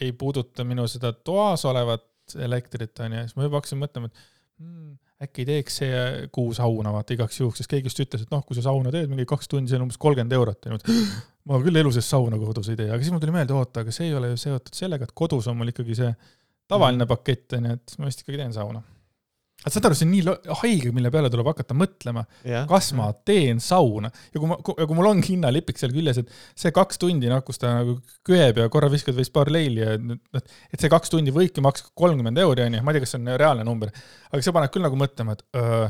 ei 0.00 0.14
puuduta 0.14 0.62
minu 0.62 0.86
seda 0.86 1.10
toas 1.12 1.66
olevat 1.66 2.06
elektrit 2.36 3.04
onju, 3.04 3.24
siis 3.26 3.38
ma 3.38 3.46
juba 3.46 3.60
hakkasin 3.60 3.80
mõtlema, 3.80 4.10
et 4.10 4.24
hmm, 4.60 4.96
äkki 5.24 5.46
teeks 5.48 5.80
see 5.80 6.00
kuu 6.34 6.52
sauna 6.56 6.92
vaata 6.94 7.16
igaks 7.16 7.40
juhuks, 7.40 7.62
sest 7.62 7.72
keegi 7.72 7.90
just 7.90 8.02
ütles, 8.04 8.24
et 8.26 8.34
noh, 8.34 8.44
kui 8.46 8.58
sa 8.58 8.66
sauna 8.68 8.92
teed 8.94 9.10
mingi 9.10 9.26
kaks 9.28 9.50
tundi, 9.50 9.72
see 9.72 9.78
on 9.80 9.86
umbes 9.88 9.98
kolmkümmend 10.00 10.36
eurot 10.38 10.68
ma 11.48 11.60
küll 11.64 11.80
elu 11.80 11.92
sees 11.94 12.08
sauna 12.12 12.38
kodus 12.40 12.68
ei 12.68 12.78
tee, 12.78 12.90
aga 12.92 13.00
siis 13.00 13.14
mul 13.14 13.22
tuli 13.22 13.34
meelde, 13.34 13.56
oota, 13.56 13.84
aga 13.84 13.94
see 13.94 14.10
ei 14.10 14.16
ole 14.18 14.34
ju 14.34 14.40
seotud 14.44 14.76
sellega, 14.76 15.08
et 15.08 15.14
kodus 15.16 15.48
on 15.48 15.56
mul 15.58 15.72
ikkagi 15.72 15.96
see 15.96 16.10
tavaline 16.68 17.06
pakett 17.08 17.56
onju, 17.56 17.76
et 17.78 17.94
ma 17.98 18.10
vist 18.10 18.24
ikkagi 18.24 18.40
teen 18.42 18.54
sauna. 18.56 18.82
Aga 19.58 19.72
saad 19.74 19.88
aru, 19.88 19.96
see 19.98 20.06
on 20.06 20.12
nii 20.12 20.54
haige, 20.60 20.92
mille 20.94 21.10
peale 21.12 21.30
tuleb 21.32 21.48
hakata 21.50 21.74
mõtlema, 21.76 22.22
kas 22.70 22.92
ma 22.96 23.08
teen 23.26 23.58
sauna 23.62 24.10
ja 24.12 24.38
kui 24.38 24.50
ma, 24.50 24.58
ja 24.78 24.86
kui 24.86 24.98
mul 24.98 25.10
ongi 25.10 25.32
hinnalipik 25.32 25.80
seal 25.80 25.94
küljes, 25.94 26.20
et 26.22 26.30
see 26.58 26.74
kaks 26.74 27.00
tundi, 27.02 27.30
noh, 27.30 27.42
kus 27.46 27.58
ta 27.58 27.74
nagu 27.80 27.96
köeb 28.26 28.62
ja 28.62 28.68
korra 28.72 28.90
viskad 28.92 29.18
veits 29.18 29.32
paar 29.34 29.50
leili 29.52 29.82
ja 29.82 29.96
noh, 29.98 30.20
et 30.70 30.78
see 30.78 30.92
kaks 30.92 31.10
tundi 31.14 31.34
võibki 31.34 31.64
maksta 31.64 31.90
kolmkümmend 31.98 32.38
euri, 32.44 32.68
onju, 32.68 32.82
ma 32.84 32.94
ei 32.94 32.98
tea, 32.98 33.06
kas 33.06 33.16
see 33.16 33.22
on 33.22 33.32
reaalne 33.34 33.66
number, 33.66 33.90
aga 34.30 34.44
see 34.46 34.54
paneb 34.54 34.74
küll 34.74 34.86
nagu 34.86 35.00
mõtlema, 35.00 35.34
et 35.34 35.42
öö, 35.58 35.88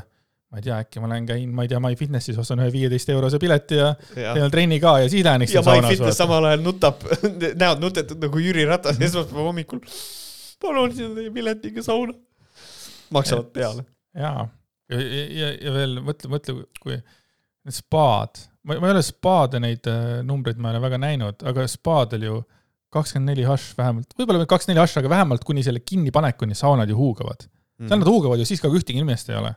ma 0.49 0.63
ei 0.63 0.65
tea, 0.65 0.79
äkki 0.81 1.03
ma 1.03 1.11
lähen 1.11 1.27
käin, 1.29 1.51
ma 1.53 1.67
ei 1.67 1.69
tea, 1.69 1.81
MyFitnessis 1.85 2.39
ostan 2.41 2.63
ühe 2.63 2.71
viieteist 2.73 3.11
eurose 3.13 3.41
pileti 3.43 3.77
ja 3.77 3.91
ja, 4.17 4.33
teen 4.33 4.49
trenni 4.53 4.79
ka 4.81 4.95
ja 5.03 5.11
siis 5.13 5.27
lähen 5.27 5.45
ja 5.45 5.61
My 5.61 5.67
saunas. 5.67 5.93
Fitness 5.93 6.21
samal 6.23 6.49
ajal 6.49 6.65
nutab, 6.65 7.05
näod 7.63 7.85
nutetud 7.85 8.25
nagu 8.25 8.41
Jüri 8.41 8.65
Ratas 8.69 8.97
esmaspäeva 8.97 9.45
hommikul. 9.51 9.85
palun 10.63 10.95
sinna 10.97 11.21
teie 11.21 11.35
piletiga 11.35 11.85
sauna. 11.85 12.17
Maksavad 13.15 13.51
peale. 13.55 13.85
jaa, 14.17 14.45
ja, 14.93 15.01
ja, 15.01 15.25
ja, 15.41 15.51
ja 15.67 15.75
veel 15.75 15.99
mõtle, 16.05 16.31
mõtle, 16.33 16.57
kui 16.83 16.99
spaad, 17.73 18.41
ma, 18.65 18.79
ma 18.79 18.89
ei 18.89 18.95
ole 18.97 19.05
spaade 19.05 19.61
neid 19.63 19.89
äh, 19.91 20.21
numbreid 20.27 20.61
ma 20.61 20.71
ei 20.71 20.79
ole 20.79 20.87
väga 20.87 21.01
näinud, 21.03 21.45
aga 21.49 21.67
spaadel 21.71 22.25
ju 22.29 22.39
kakskümmend 22.95 23.35
neli 23.35 23.45
hash 23.45 23.77
vähemalt, 23.77 24.15
võib-olla 24.17 24.49
kakskümmend 24.49 24.79
neli 24.79 24.87
hash, 24.87 25.01
aga 25.01 25.13
vähemalt 25.13 25.45
kuni 25.45 25.65
selle 25.67 25.83
kinnipanekuni 25.85 26.57
saunad 26.57 26.89
ju 26.89 26.97
huugavad 26.97 27.45
mm.. 27.45 27.91
seal 27.91 28.01
nad 28.01 28.09
huugavad 28.09 28.41
ju 28.41 28.49
siis 28.49 28.63
ka, 28.63 28.71
kui 28.71 28.81
ühtegi 28.81 29.01
inimest 29.01 29.31
ei 29.33 29.39
ole. 29.41 29.55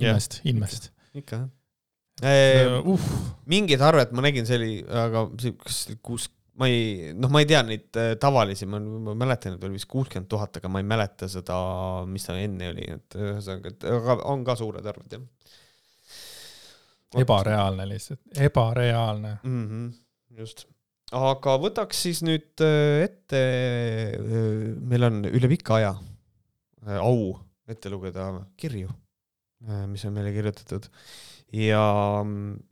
Inimest, 0.00 0.40
inimest. 0.48 0.92
ikka 1.14 1.42
jah. 1.42 1.48
Uh, 2.20 3.00
mingid 3.48 3.80
arved 3.80 4.10
ma 4.12 4.24
nägin, 4.26 4.44
see 4.48 4.58
oli, 4.58 4.72
aga 4.84 5.22
see, 5.40 5.54
kas 5.56 5.78
kus, 6.04 6.26
ma 6.58 6.68
ei, 6.70 7.12
noh, 7.16 7.30
ma 7.32 7.42
ei 7.42 7.48
tea 7.48 7.60
neid 7.66 7.98
äh, 8.00 8.12
tavalisi, 8.20 8.66
ma, 8.70 8.80
ma 8.80 9.14
mäletan, 9.18 9.56
et 9.56 9.64
oli 9.66 9.78
vist 9.78 9.88
kuuskümmend 9.90 10.28
tuhat, 10.30 10.58
aga 10.60 10.70
ma 10.72 10.82
ei 10.82 10.88
mäleta 10.88 11.28
seda, 11.30 11.56
mis 12.10 12.26
ta 12.26 12.36
enne 12.40 12.72
oli, 12.72 12.86
et 12.96 13.18
ühesõnaga, 13.18 13.74
et 13.74 13.86
aga 13.90 14.18
on 14.32 14.44
ka 14.46 14.56
suured 14.58 14.90
arved 14.92 15.16
jah. 15.16 15.24
ebareaalne 17.22 17.88
lihtsalt, 17.90 18.22
ebareaalne. 18.48 19.36
mm. 19.42 19.64
-hmm, 19.68 19.88
just, 20.42 20.66
aga 21.16 21.56
võtaks 21.62 22.04
siis 22.08 22.24
nüüd 22.26 22.64
äh, 22.66 23.06
ette, 23.06 23.44
meil 24.80 25.10
on 25.10 25.22
üle 25.30 25.52
pika 25.54 25.78
aja 25.78 25.94
äh, 25.94 26.98
au 26.98 27.36
ette 27.70 27.92
lugeda 27.92 28.32
kirju, 28.58 28.90
mis 29.86 30.02
on 30.08 30.14
meile 30.16 30.32
kirjutatud 30.34 30.88
ja, 31.56 31.84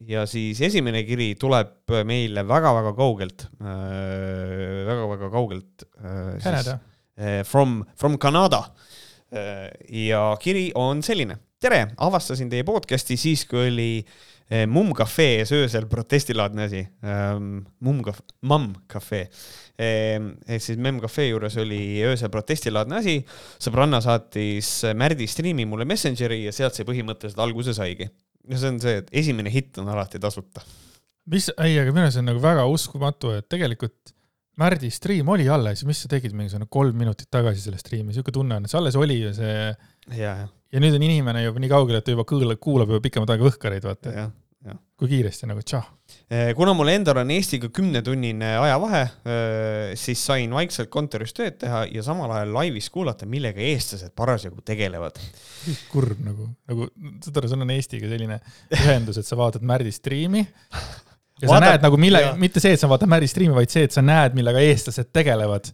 ja 0.06 0.24
siis 0.30 0.60
esimene 0.68 1.02
kiri 1.06 1.32
tuleb 1.40 1.90
meile 2.06 2.44
väga-väga 2.46 2.94
kaugelt, 2.96 3.48
väga-väga 3.58 5.30
kaugelt. 5.34 5.84
Canada. 6.42 6.78
From, 7.44 7.82
from 7.98 8.18
Canada. 8.18 8.62
ja 9.90 10.22
kiri 10.40 10.70
on 10.74 11.02
selline. 11.02 11.38
tere, 11.58 11.88
avastasin 11.98 12.46
teie 12.50 12.62
podcast'i 12.62 13.16
siis, 13.18 13.42
kui 13.50 13.64
oli 13.66 13.88
eh, 13.98 14.62
Mumm 14.70 14.92
Cafe 14.94 15.26
ees 15.40 15.50
öösel 15.52 15.88
protestilaadne 15.90 16.68
asi. 16.68 16.84
Mumm 17.02 18.04
Cafe, 18.06 18.22
Mamm 18.46 18.76
Cafe. 18.86 19.24
ehk 19.78 20.62
siis 20.62 20.78
Memm 20.78 21.02
Cafe 21.02 21.26
juures 21.28 21.58
oli 21.58 21.98
öösel 22.06 22.30
protestilaadne 22.30 23.02
asi. 23.02 23.18
sõbranna 23.58 24.00
saatis 24.00 24.70
Märdi 24.94 25.26
striimi 25.26 25.66
mulle 25.66 25.84
Messengeri 25.84 26.44
ja 26.44 26.54
sealt 26.54 26.78
see 26.78 26.86
põhimõtteliselt 26.86 27.42
alguse 27.42 27.74
saigi 27.74 28.06
ja 28.48 28.60
see 28.60 28.70
on 28.72 28.78
see, 28.82 29.00
et 29.02 29.10
esimene 29.22 29.52
hitt 29.52 29.78
on 29.82 29.90
alati 29.92 30.20
tasuta. 30.22 30.64
mis, 31.28 31.50
ei, 31.56 31.76
aga 31.80 31.92
minu 31.92 32.06
arust 32.06 32.18
see 32.18 32.24
on 32.24 32.30
nagu 32.32 32.44
väga 32.44 32.68
uskumatu, 32.72 33.34
et 33.38 33.48
tegelikult 33.50 34.14
Märdi 34.58 34.88
stream 34.90 35.28
oli 35.30 35.44
alles, 35.54 35.84
mis 35.86 36.00
sa 36.02 36.08
tegid 36.10 36.32
mingisugune 36.34 36.66
kolm 36.66 36.96
minutit 36.98 37.28
tagasi 37.30 37.60
selle 37.62 37.78
striimi, 37.78 38.10
siuke 38.16 38.32
tunne 38.34 38.56
on, 38.56 38.64
et 38.66 38.72
see 38.72 38.80
alles 38.80 38.96
oli 38.98 39.20
ja 39.20 39.30
see 39.36 39.52
ja, 40.72 40.80
nüüd 40.82 40.96
on 40.98 41.04
inimene 41.06 41.44
juba 41.44 41.62
nii 41.62 41.70
kaugel, 41.70 42.00
et 42.00 42.06
ta 42.08 42.14
juba 42.14 42.24
kuulab, 42.26 42.58
kuulab 42.62 42.90
juba 42.90 43.04
pikemat 43.04 43.30
aega 43.34 43.46
Võhkareid, 43.46 43.86
vaata. 43.86 44.26
Kui 44.98 45.08
kiiresti 45.08 45.46
nagu 45.46 45.62
tšah 45.62 45.86
Eh, 46.28 46.52
kuna 46.56 46.74
mul 46.76 46.90
endal 46.92 47.22
on 47.22 47.30
Eestiga 47.32 47.70
kümnetunnine 47.72 48.50
ajavahe, 48.60 49.00
eh, 49.32 49.94
siis 49.96 50.20
sain 50.24 50.52
vaikselt 50.52 50.90
kontoris 50.92 51.32
tööd 51.36 51.56
teha 51.60 51.82
ja 51.88 52.04
samal 52.04 52.32
ajal 52.36 52.52
laivis 52.52 52.88
kuulata, 52.92 53.28
millega 53.28 53.62
eestlased 53.64 54.12
parasjagu 54.16 54.60
tegelevad. 54.64 55.16
kurb 55.92 56.20
nagu, 56.24 56.50
nagu 56.68 56.88
saad 57.24 57.40
aru, 57.40 57.50
sul 57.52 57.64
on 57.64 57.72
Eestiga 57.72 58.08
selline 58.12 58.40
ühendus, 58.76 59.20
et 59.20 59.28
sa 59.28 59.36
vaatad 59.40 59.64
Märdi 59.68 59.92
striimi 59.92 60.44
ja 60.44 61.46
sa 61.46 61.54
Vaatad, 61.54 61.66
näed 61.66 61.84
nagu 61.86 62.00
mille, 62.00 62.22
mitte 62.40 62.60
see, 62.60 62.76
et 62.76 62.80
sa 62.80 62.92
vaatad 62.92 63.08
Märdi 63.12 63.28
striimi, 63.32 63.56
vaid 63.56 63.72
see, 63.72 63.88
et 63.88 63.96
sa 63.96 64.04
näed, 64.04 64.36
millega 64.36 64.64
eestlased 64.68 65.12
tegelevad. 65.12 65.72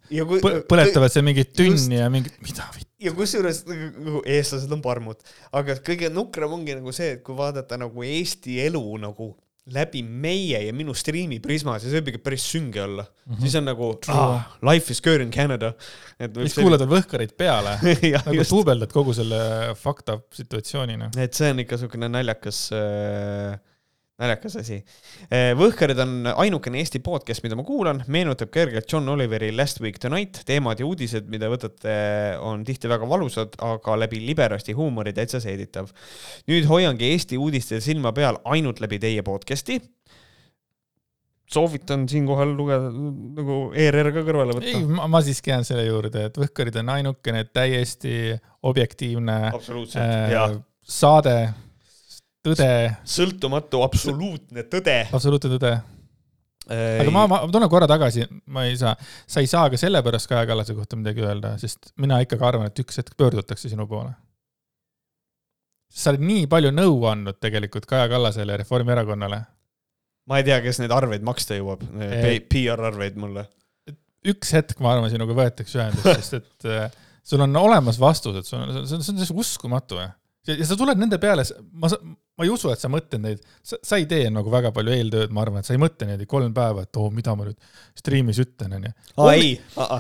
põletavad 0.71 1.15
seal 1.15 1.27
mingit 1.27 1.55
tünni 1.59 1.99
ja 1.99 2.11
mingit, 2.15 2.39
mida 2.47 2.67
vitt. 2.75 2.91
Ja 3.05 3.13
kusjuures 3.17 3.65
nagu 3.69 4.23
eestlased 4.27 4.73
on 4.75 4.83
parmud, 4.85 5.21
aga 5.53 5.79
kõige 5.85 6.11
nukram 6.13 6.57
ongi 6.59 6.77
nagu 6.79 6.93
see, 6.97 7.17
et 7.19 7.25
kui 7.27 7.37
vaadata 7.39 7.79
nagu 7.81 8.05
Eesti 8.05 8.61
elu 8.67 8.85
nagu 9.03 9.35
läbi 9.73 10.03
meie 10.05 10.59
ja 10.67 10.73
minu 10.77 10.93
striimi 10.97 11.39
prismas 11.41 11.85
ja 11.85 11.89
see 11.89 12.01
võib 12.03 12.11
ikka 12.13 12.21
päris 12.27 12.45
sünge 12.53 12.83
olla 12.85 13.05
mm. 13.05 13.33
-hmm. 13.33 13.41
siis 13.41 13.55
on 13.57 13.65
nagu 13.65 13.87
ah, 14.13 14.51
life 14.69 14.93
is 14.93 15.01
good 15.01 15.21
in 15.25 15.31
Canada. 15.33 15.73
siis 16.19 16.55
kuulad 16.59 16.85
veel 16.85 16.91
võhkarid 16.99 17.33
peale 17.37 17.79
nagu 18.27 18.35
just. 18.37 18.53
duubeldad 18.53 18.93
kogu 18.93 19.15
selle 19.17 19.39
fucked 19.81 20.13
up 20.13 20.27
situatsioonina. 20.37 21.11
et 21.17 21.33
see 21.33 21.51
on 21.51 21.65
ikka 21.65 21.81
siukene 21.81 22.09
naljakas 22.13 22.67
äh, 22.77 23.57
naljakas 24.21 24.59
asi. 24.61 24.79
Eh, 25.27 25.53
Võhkarid 25.59 25.99
on 26.05 26.29
ainukene 26.35 26.79
Eesti 26.83 27.01
podcast, 27.05 27.43
mida 27.45 27.59
ma 27.59 27.65
kuulan, 27.67 28.05
meenutab 28.15 28.53
kergelt 28.55 28.87
John 28.91 29.11
Oliveri 29.11 29.51
Last 29.55 29.83
Week 29.83 29.99
Tonight, 30.03 30.45
teemad 30.47 30.81
ja 30.81 30.87
uudised, 30.87 31.27
mida 31.33 31.51
võtate, 31.51 31.97
on 32.45 32.63
tihti 32.67 32.91
väga 32.91 33.09
valusad, 33.11 33.59
aga 33.65 33.99
läbi 34.05 34.23
liberasti 34.23 34.77
huumori 34.77 35.15
täitsa 35.17 35.43
seeditav. 35.43 35.91
nüüd 36.51 36.69
hoiangi 36.71 37.11
Eesti 37.11 37.41
uudistel 37.41 37.83
silma 37.85 38.15
peal 38.15 38.39
ainult 38.55 38.83
läbi 38.85 39.01
teie 39.03 39.27
podcast'i 39.27 39.81
soovitan 41.55 42.07
siinkohal 42.09 42.55
lugeda 42.57 42.89
nagu 42.89 43.59
ERR 43.77 44.11
ka 44.15 44.23
kõrvale 44.27 44.57
võtta. 44.57 44.71
ei, 44.71 44.87
ma 44.87 45.21
siiski 45.25 45.53
jään 45.53 45.67
selle 45.67 45.85
juurde, 45.87 46.29
et 46.31 46.39
Võhkarid 46.41 46.79
on 46.81 46.95
ainukene 46.97 47.45
täiesti 47.51 48.33
objektiivne 48.65 49.37
äh, 49.53 50.57
saade 50.81 51.37
tõde. 52.45 52.71
sõltumatu 53.09 53.83
absoluutne 53.85 54.65
tõde. 54.71 54.99
absoluutne 55.15 55.51
tõde. 55.57 55.73
aga 56.69 57.15
ma, 57.15 57.25
ma 57.31 57.41
tulen 57.53 57.71
korra 57.73 57.89
tagasi, 57.91 58.27
ma 58.53 58.67
ei 58.69 58.77
saa, 58.81 58.95
sa 59.31 59.45
ei 59.45 59.49
saa 59.51 59.71
ka 59.73 59.81
sellepärast 59.81 60.31
Kaja 60.31 60.47
Kallase 60.49 60.77
kohta 60.77 60.99
midagi 61.01 61.25
öelda, 61.25 61.55
sest 61.61 61.93
mina 62.01 62.21
ikkagi 62.25 62.47
arvan, 62.47 62.71
et 62.71 62.85
üks 62.85 63.01
hetk 63.01 63.17
pöördutakse 63.21 63.73
sinu 63.73 63.89
poole. 63.91 64.15
sa 65.95 66.11
oled 66.11 66.25
nii 66.27 66.47
palju 66.51 66.73
nõu 66.75 67.05
andnud 67.11 67.41
tegelikult 67.43 67.87
Kaja 67.91 68.09
Kallasele 68.13 68.57
ja 68.57 68.63
Reformierakonnale. 68.63 69.43
ma 70.29 70.41
ei 70.41 70.49
tea, 70.49 70.61
kes 70.65 70.81
neid 70.83 70.95
arveid 70.95 71.25
maksta 71.25 71.61
jõuab, 71.61 71.85
PR-arveid 72.51 73.21
mulle. 73.21 73.49
üks 74.25 74.53
hetk, 74.57 74.81
ma 74.81 74.95
arvan, 74.97 75.11
sinuga 75.13 75.37
võetakse 75.37 75.81
ühendust, 75.81 76.13
sest 76.21 76.41
et 76.41 76.69
äh, 76.69 77.01
sul 77.25 77.41
on 77.45 77.57
olemas 77.57 78.01
vastused, 78.01 78.45
sul 78.49 78.61
on, 78.61 78.85
see 78.89 78.99
on, 78.99 79.05
see 79.05 79.33
on 79.33 79.41
uskumatu 79.41 80.01
ja, 80.01 80.13
ja 80.49 80.69
sa 80.69 80.77
tuled 80.81 81.01
nende 81.01 81.19
peale, 81.21 81.45
ma, 81.73 81.89
ma 82.35 82.47
ei 82.47 82.51
usu, 82.51 82.71
et 82.75 82.83
sa 82.83 82.91
mõtled 82.91 83.23
neid, 83.23 83.43
sa 83.63 83.99
ei 84.01 84.09
tee 84.11 84.31
nagu 84.33 84.51
väga 84.53 84.73
palju 84.75 84.95
eeltööd, 84.95 85.35
ma 85.35 85.45
arvan, 85.45 85.63
et 85.63 85.69
sa 85.69 85.75
ei 85.77 85.83
mõtle 85.83 86.09
niimoodi 86.09 86.27
kolm 86.31 86.55
päeva, 86.57 86.87
et 86.87 86.99
oo 86.99 87.09
oh,, 87.09 87.15
mida 87.15 87.35
ma 87.39 87.47
nüüd 87.47 87.69
striimis 87.99 88.41
ütlen, 88.43 88.75
onju. 88.79 88.95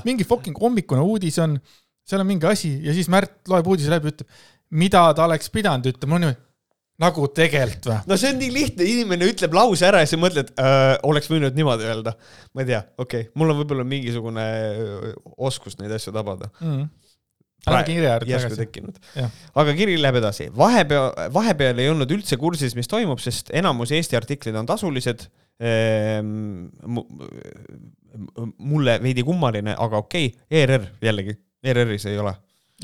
mingi 0.08 0.26
fucking 0.28 0.58
hommikune 0.60 1.04
uudis 1.04 1.38
on, 1.44 1.58
seal 2.04 2.24
on 2.24 2.30
mingi 2.30 2.50
asi 2.50 2.72
ja 2.84 2.96
siis 2.96 3.10
Märt 3.12 3.44
loeb 3.50 3.70
uudise 3.70 3.92
läbi, 3.92 4.10
ütleb, 4.14 4.42
mida 4.74 5.06
ta 5.14 5.28
oleks 5.28 5.52
pidanud 5.54 5.86
ütlema, 5.92 6.18
no 6.18 6.26
niimoodi 6.26 6.42
nagu 7.02 7.26
tegelikult 7.34 7.88
või? 7.90 7.96
no 8.06 8.18
see 8.18 8.30
on 8.30 8.36
nii 8.38 8.50
lihtne, 8.54 8.86
inimene 8.86 9.26
ütleb 9.32 9.54
lause 9.56 9.86
ära 9.86 10.02
ja 10.02 10.10
sa 10.10 10.18
mõtled 10.20 10.52
äh,, 10.62 10.92
oleks 11.06 11.30
võinud 11.30 11.56
niimoodi 11.56 11.88
öelda. 11.90 12.14
ma 12.54 12.62
ei 12.62 12.68
tea, 12.70 12.84
okei 12.98 13.26
okay., 13.26 13.32
mul 13.38 13.50
on 13.50 13.58
võib-olla 13.58 13.86
mingisugune 13.88 14.44
oskus 15.34 15.78
neid 15.80 15.94
asju 15.96 16.14
tabada 16.14 16.50
mm. 16.60 16.68
-hmm 16.70 16.92
anna 17.68 17.82
kirja 17.86 18.12
äärde 18.14 18.38
tagasi. 18.38 19.28
aga 19.54 19.74
kiri 19.76 19.96
läheb 20.00 20.18
edasi. 20.20 20.48
vahepeal, 20.56 21.10
vahepeal 21.34 21.80
ei 21.82 21.90
olnud 21.92 22.10
üldse 22.16 22.38
kursis, 22.40 22.76
mis 22.78 22.90
toimub, 22.90 23.20
sest 23.22 23.52
enamus 23.54 23.92
Eesti 23.94 24.18
artiklid 24.18 24.56
on 24.60 24.68
tasulised 24.68 25.26
ehm,. 25.60 26.68
mulle 28.58 28.98
veidi 29.02 29.24
kummaline, 29.26 29.76
aga 29.78 30.02
okei 30.04 30.30
okay., 30.30 30.46
ERR 30.60 30.86
jällegi, 31.02 31.36
ERR-is 31.64 32.06
ei 32.10 32.20
ole. 32.22 32.34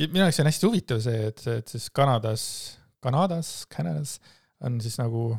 minu 0.06 0.24
jaoks 0.24 0.40
on 0.42 0.50
hästi 0.50 0.68
huvitav 0.68 1.04
see, 1.04 1.22
et, 1.30 1.46
et 1.58 1.70
siis 1.70 1.90
Kanadas, 1.94 2.44
Kanadas, 3.04 3.54
Kanadas 3.70 4.18
on 4.64 4.80
siis 4.82 4.98
nagu 5.00 5.32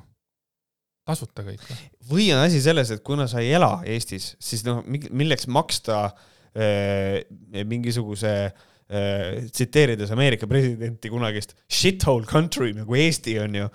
tasuta 1.08 1.44
kõik. 1.46 1.64
või 2.12 2.30
on 2.36 2.44
asi 2.46 2.62
selles, 2.64 2.94
et 2.94 3.04
kuna 3.04 3.28
sa 3.32 3.44
ei 3.44 3.56
ela 3.58 3.80
Eestis, 3.90 4.36
siis 4.40 4.64
noh, 4.68 4.84
milleks 4.88 5.50
maksta 5.52 6.04
äh, 6.56 7.24
mingisuguse 7.66 8.36
äh, 8.46 8.52
Äh, 8.52 8.71
tsiteerides 8.92 10.12
Ameerika 10.12 10.50
presidenti 10.52 11.12
kunagist 11.12 11.56
shithole 11.72 12.28
country 12.28 12.74
nagu 12.76 12.98
Eesti 13.00 13.38
on 13.40 13.56
ju, 13.56 13.70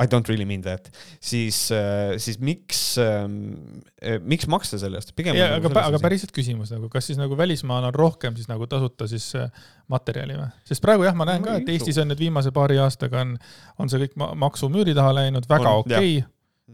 I 0.00 0.06
don't 0.06 0.28
really 0.28 0.44
mean 0.44 0.62
that, 0.62 0.88
siis, 1.20 1.70
äh, 1.72 2.18
siis 2.18 2.38
miks, 2.40 2.98
ähm, 2.98 3.82
äh, 4.02 4.16
miks 4.24 4.46
maksta 4.48 4.78
selle 4.80 4.96
eest, 4.96 5.12
pigem. 5.16 5.36
Nagu 5.36 5.68
aga, 5.68 5.82
aga 5.90 6.00
päriselt 6.00 6.32
küsimus 6.32 6.72
nagu, 6.72 6.88
kas 6.92 7.10
siis 7.10 7.20
nagu 7.20 7.36
välismaal 7.36 7.90
on 7.90 7.94
rohkem 7.94 8.36
siis 8.38 8.48
nagu 8.48 8.68
tasuta 8.70 9.08
siis 9.10 9.28
materjali 9.92 10.38
või? 10.38 10.48
sest 10.70 10.84
praegu 10.84 11.04
jah, 11.04 11.16
ma 11.18 11.28
näen 11.28 11.44
ka, 11.44 11.58
et 11.60 11.68
Eestis 11.74 12.00
on 12.00 12.08
nüüd 12.12 12.22
viimase 12.22 12.52
paari 12.56 12.80
aastaga 12.80 13.20
on, 13.26 13.34
on 13.78 13.92
see 13.92 14.00
kõik 14.06 14.16
maksumüüri 14.40 14.96
taha 14.96 15.18
läinud, 15.20 15.48
väga 15.50 15.74
okei 15.82 16.14
okay., 16.22 16.22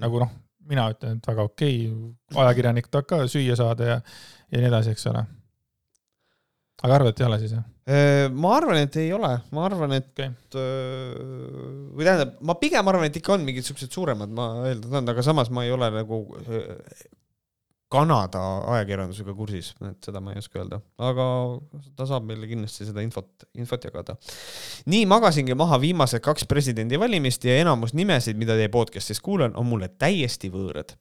nagu 0.07 0.23
noh, 0.23 0.31
mina 0.71 0.87
ütlen, 0.95 1.19
et 1.19 1.27
väga 1.33 1.49
okei 1.51 1.81
okay., 1.89 2.15
ajakirjanik 2.45 2.93
tahab 2.93 3.11
ka 3.11 3.25
süüa 3.33 3.59
saada 3.59 3.91
ja, 3.91 3.99
ja 4.53 4.63
nii 4.63 4.71
edasi, 4.71 4.95
eks 4.95 5.11
ole 5.11 5.27
aga 6.85 7.01
arvad, 7.01 7.15
et 7.15 7.23
ei 7.23 7.29
ole 7.29 7.41
siis, 7.43 7.57
jah? 7.57 7.65
Äh, 7.87 8.27
ma 8.35 8.57
arvan, 8.59 8.81
et 8.83 8.97
ei 8.99 9.13
ole, 9.15 9.31
ma 9.55 9.67
arvan, 9.69 9.93
et 9.95 10.09
okay. 10.11 10.33
või 11.95 12.07
tähendab, 12.07 12.39
ma 12.43 12.57
pigem 12.59 12.89
arvan, 12.91 13.07
et 13.07 13.21
ikka 13.21 13.37
on 13.37 13.45
mingid 13.47 13.67
siuksed 13.69 13.95
suuremad, 13.95 14.33
ma 14.35 14.49
eeldan 14.71 15.15
aga 15.15 15.25
samas 15.25 15.53
ma 15.55 15.67
ei 15.67 15.75
ole 15.75 15.93
nagu 15.95 16.25
Kanada 17.87 18.41
ajakirjandusega 18.75 19.31
kursis, 19.39 19.69
et 19.87 20.09
seda 20.09 20.19
ma 20.19 20.33
ei 20.35 20.41
oska 20.43 20.59
öelda, 20.59 20.81
aga 21.07 21.27
ta 21.95 22.09
saab 22.11 22.27
meile 22.27 22.49
kindlasti 22.51 22.89
seda 22.89 23.05
infot, 23.07 23.47
infot 23.55 23.87
jagada. 23.87 24.17
nii 24.91 25.05
magasingi 25.07 25.55
maha 25.55 25.79
viimased 25.79 26.25
kaks 26.25 26.49
presidendivalimist 26.51 27.47
ja 27.47 27.55
enamus 27.63 27.95
nimesid, 27.95 28.35
mida 28.41 28.59
teie 28.59 28.73
podcast'is 28.75 29.23
kuulan, 29.23 29.55
on 29.55 29.71
mulle 29.71 29.93
täiesti 29.95 30.51
võõrad 30.51 30.97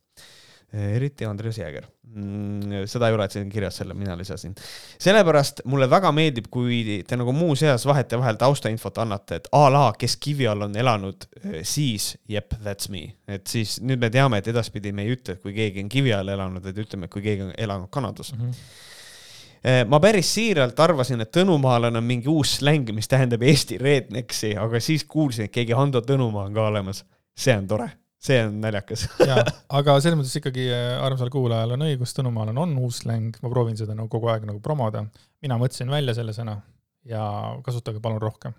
eriti 0.76 1.26
Andres 1.26 1.58
Jääger 1.58 1.88
mm,. 2.16 2.86
seda 2.86 3.10
ei 3.10 3.16
ole 3.16 3.28
siin 3.30 3.50
kirjas, 3.50 3.78
selle 3.78 3.94
mina 3.94 4.18
lisasin. 4.18 4.56
sellepärast 5.00 5.62
mulle 5.66 5.90
väga 5.90 6.12
meeldib, 6.12 6.48
kui 6.52 7.04
te 7.08 7.18
nagu 7.20 7.34
muuseas 7.36 7.86
vahetevahel 7.86 8.40
taustainfot 8.42 8.98
annate, 9.04 9.42
et 9.42 9.50
a 9.52 9.66
la, 9.72 9.86
kes 10.00 10.18
kivi 10.22 10.48
all 10.48 10.68
on 10.68 10.76
elanud, 10.76 11.28
eh, 11.44 11.60
siis 11.64 12.16
jep, 12.30 12.54
that's 12.64 12.90
me. 12.90 13.06
et 13.28 13.48
siis 13.48 13.80
nüüd 13.82 14.02
me 14.02 14.10
teame, 14.10 14.40
et 14.40 14.48
edaspidi 14.54 14.94
me 14.96 15.06
ei 15.06 15.16
ütle, 15.18 15.36
et 15.36 15.44
kui 15.44 15.54
keegi 15.56 15.84
on 15.84 15.92
kivi 15.92 16.14
all 16.16 16.34
elanud, 16.36 16.64
vaid 16.64 16.84
ütleme, 16.86 17.10
et 17.10 17.14
kui 17.14 17.26
keegi 17.26 17.50
on 17.50 17.54
elanud 17.58 17.90
Kanadas 17.92 18.34
mm. 18.34 18.52
-hmm. 18.52 19.90
ma 19.90 20.00
päris 20.00 20.34
siiralt 20.34 20.80
arvasin, 20.80 21.22
et 21.22 21.36
Tõnumaalane 21.36 21.98
on 21.98 22.04
mingi 22.04 22.30
uus 22.30 22.58
släng, 22.58 22.92
mis 22.94 23.08
tähendab 23.08 23.44
Eesti 23.44 23.78
rednex'i, 23.78 24.56
aga 24.58 24.80
siis 24.80 25.04
kuulsin, 25.04 25.46
et 25.46 25.52
keegi 25.52 25.74
Hando 25.74 26.02
Tõnumaa 26.02 26.46
on 26.46 26.54
ka 26.54 26.68
olemas. 26.68 27.06
see 27.36 27.58
on 27.58 27.68
tore 27.68 27.90
see 28.26 28.40
on 28.46 28.60
naljakas 28.64 29.06
aga 29.80 29.98
selles 30.04 30.20
mõttes 30.20 30.38
ikkagi 30.40 30.68
äh, 30.74 30.94
armsal 31.04 31.32
kuulajal 31.34 31.76
on 31.76 31.86
õigus, 31.88 32.16
Tõnumaal 32.18 32.54
on, 32.54 32.64
on 32.66 32.78
uus 32.86 33.04
släng, 33.04 33.38
ma 33.44 33.52
proovin 33.52 33.78
seda 33.80 33.98
nagu 33.98 34.10
kogu 34.12 34.32
aeg 34.34 34.48
nagu 34.50 34.62
promoda. 34.64 35.06
mina 35.46 35.60
mõtlesin 35.62 35.92
välja 35.92 36.18
selle 36.18 36.36
sõna 36.38 36.58
ja 37.06 37.24
kasutage 37.66 38.02
palun 38.04 38.22
rohkem 38.24 38.56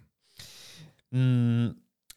mm,. 1.10 1.74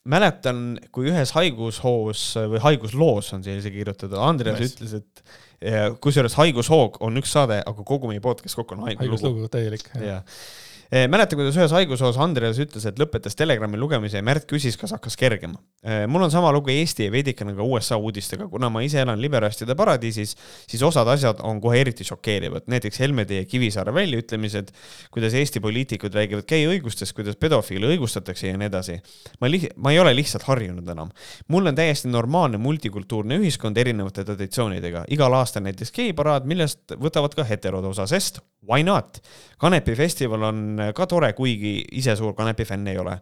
mäletan, 0.09 0.63
kui 0.95 1.09
ühes 1.11 1.33
haigushoos 1.37 2.23
või 2.53 2.63
haigusloos 2.65 3.33
on 3.37 3.45
siia 3.45 3.59
isegi 3.59 3.81
kirjutatud, 3.81 4.17
Andreas 4.21 4.61
nice. 4.61 4.75
ütles, 4.75 4.97
et 5.01 5.99
kusjuures 6.03 6.37
haigushoog 6.39 7.01
on 7.03 7.19
üks 7.19 7.33
saade, 7.35 7.59
aga 7.67 7.85
kogu 7.85 8.11
meie 8.11 8.23
podcast 8.23 8.55
kokku 8.55 8.77
on 8.77 8.87
haiguslugu. 8.87 9.17
haiguslugu, 9.17 9.53
täielik. 9.53 9.89
jah 9.99 10.23
Eh, 10.23 10.67
mäletan, 10.89 11.37
kuidas 11.37 11.57
ühes 11.59 11.73
haigushoos 11.75 12.17
Andreas 12.17 12.57
ütles, 12.61 12.85
et 12.89 12.97
lõpetas 12.97 13.37
Telegrami 13.37 13.77
lugemise 13.77 14.17
ja 14.17 14.25
Märt 14.25 14.47
küsis, 14.49 14.73
kas 14.79 14.95
hakkas 14.95 15.13
kergema. 15.19 15.59
Eh, 15.85 16.07
mul 16.09 16.25
on 16.25 16.31
sama 16.33 16.49
lugu 16.51 16.73
Eesti 16.73 17.05
ja 17.05 17.11
veidikene 17.13 17.53
ka 17.55 17.63
USA 17.63 17.99
uudistega, 18.01 18.47
kuna 18.49 18.71
ma 18.73 18.81
ise 18.81 19.03
elan 19.03 19.21
liberastide 19.21 19.75
paradiisis, 19.77 20.33
siis 20.67 20.81
osad 20.83 21.07
asjad 21.13 21.43
on 21.45 21.61
kohe 21.61 21.77
eriti 21.83 22.07
šokeerivad, 22.07 22.65
näiteks 22.73 22.99
Helmede 23.03 23.37
ja 23.37 23.45
Kivisaare 23.45 23.93
väljaütlemised, 23.93 24.73
kuidas 25.13 25.37
Eesti 25.37 25.61
poliitikud 25.61 26.17
räägivad 26.17 26.49
gei 26.49 26.65
õigustest, 26.71 27.13
kuidas 27.15 27.37
pedofiile 27.37 27.93
õigustatakse 27.93 28.49
ja 28.49 28.57
nii 28.57 28.71
edasi. 28.71 28.97
ma 29.39 29.47
li-, 29.53 29.69
ma 29.77 29.93
ei 29.93 30.01
ole 30.01 30.15
lihtsalt 30.17 30.49
harjunud 30.49 30.89
enam. 30.89 31.13
mul 31.47 31.69
on 31.69 31.77
täiesti 31.77 32.09
normaalne 32.09 32.57
multikultuurne 32.57 33.37
ühiskond 33.37 33.77
erinevate 33.77 34.25
traditsioonidega, 34.25 35.05
igal 35.13 35.37
aastal 35.37 35.63
näiteks 35.69 35.93
geiparaad, 35.93 36.49
millest 36.49 36.97
võtavad 36.97 37.37
ka 37.37 37.45
heterode 37.45 37.93
osa, 37.93 38.09
sest 38.09 38.41
why 38.65 38.83
not? 38.83 39.21
Kanepi 39.59 39.95
festival 39.95 40.43
on 40.49 40.59
ka 40.95 41.07
tore, 41.09 41.33
kuigi 41.37 41.79
ise 41.99 42.15
suur 42.15 42.35
Kanepi 42.37 42.65
fänn 42.65 42.87
ei 42.87 42.97
ole. 42.97 43.19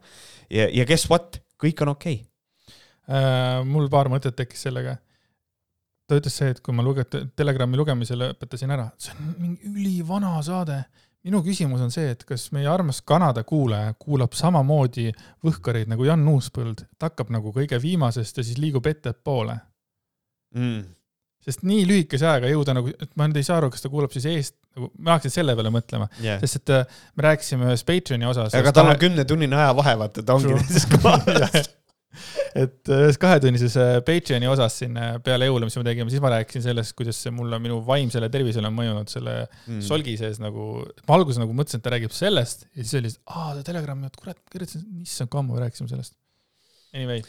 ja, 0.49 0.67
ja 0.69 0.85
guess 0.85 1.09
what, 1.09 1.41
kõik 1.61 1.81
on 1.85 1.95
okei 1.95 2.19
okay 2.21 2.25
äh, 3.09 3.63
mul 3.67 3.89
paar 3.89 4.11
mõtet 4.11 4.37
tekkis 4.37 4.67
sellega. 4.67 4.97
ta 6.07 6.19
ütles 6.19 6.37
see, 6.39 6.53
et 6.53 6.61
kui 6.63 6.75
ma 6.75 6.85
luge-, 6.85 7.07
Telegrami 7.35 7.79
lugemise 7.79 8.15
lõpetasin 8.15 8.71
ära, 8.71 8.87
see 9.01 9.15
on 9.17 9.33
mingi 9.41 9.71
ülivana 9.73 10.37
saade. 10.43 10.83
minu 11.27 11.41
küsimus 11.43 11.81
on 11.83 11.91
see, 11.91 12.11
et 12.13 12.23
kas 12.23 12.51
meie 12.55 12.69
armas 12.71 13.01
Kanada 13.01 13.43
kuulaja 13.43 13.93
kuulab 13.99 14.37
samamoodi 14.37 15.11
võhkareid 15.43 15.89
nagu 15.91 16.05
Jan 16.07 16.27
Uuspõld, 16.27 16.85
ta 16.97 17.09
hakkab 17.09 17.33
nagu 17.33 17.51
kõige 17.55 17.81
viimasest 17.81 18.37
ja 18.37 18.45
siis 18.45 18.61
liigub 18.61 18.85
ettepoole 18.87 19.57
mm. 20.55 20.83
Sest 21.47 21.63
nii 21.63 21.85
lühikese 21.87 22.27
ajaga 22.27 22.49
jõuda 22.51 22.75
nagu, 22.75 22.91
et 22.91 23.09
ma 23.15 23.29
nüüd 23.29 23.39
ei 23.39 23.47
saa 23.47 23.57
aru, 23.61 23.69
kas 23.71 23.81
ta 23.85 23.89
kuulab 23.93 24.11
siis 24.11 24.25
eest, 24.27 24.55
nagu 24.75 24.91
ma 24.99 25.15
hakkasin 25.15 25.31
selle 25.39 25.55
peale 25.55 25.71
mõtlema 25.73 26.09
Yeah. 26.19 26.41
sest 26.43 26.59
et 26.61 26.73
äh, 26.75 26.99
me 27.15 27.23
rääkisime 27.29 27.69
ühes 27.71 27.85
Patreoni 27.87 28.27
osas. 28.27 28.53
aga 28.59 28.73
tal 28.75 28.91
on 28.91 28.99
kümnetunnine 29.01 29.55
ajavahe, 29.55 29.95
vaata, 30.03 30.23
ta 30.27 30.35
ongi 30.35 30.51
teises 30.59 30.85
kohas. 30.93 31.71
et 32.63 32.89
äh, 32.89 33.01
ühes 33.05 33.17
kahetunnises 33.21 33.75
äh, 33.79 33.95
Patreoni 34.05 34.47
osas 34.49 34.75
siin 34.81 34.95
peale 35.25 35.47
jõule, 35.49 35.67
mis 35.69 35.75
me 35.77 35.83
tegime, 35.87 36.09
siis 36.13 36.21
ma 36.23 36.31
rääkisin 36.33 36.63
sellest, 36.65 36.95
kuidas 36.97 37.19
see 37.23 37.31
mulle 37.35 37.59
minu 37.61 37.79
vaimsele 37.85 38.29
tervisele 38.33 38.67
on 38.71 38.75
mõjunud 38.77 39.11
selle 39.13 39.35
Mm. 39.67 39.81
solgi 39.83 40.13
sees 40.19 40.39
nagu, 40.41 40.69
ma 41.07 41.15
alguses 41.19 41.37
nagu 41.41 41.53
mõtlesin, 41.55 41.79
et 41.81 41.85
ta 41.85 41.91
räägib 41.93 42.13
sellest 42.15 42.65
ja 42.73 42.83
siis 42.83 42.93
oli, 43.01 43.11
aa, 43.29 43.49
ta 43.59 43.65
Telegrami, 43.67 44.07
et 44.09 44.15
kurat, 44.19 44.39
kirjutasin, 44.51 44.85
issand, 45.03 45.29
kui 45.31 45.41
ammu 45.41 45.57
me 45.57 45.65
rääkisime 45.65 45.91
sellest. 45.91 46.15
Anyway, 46.95 47.21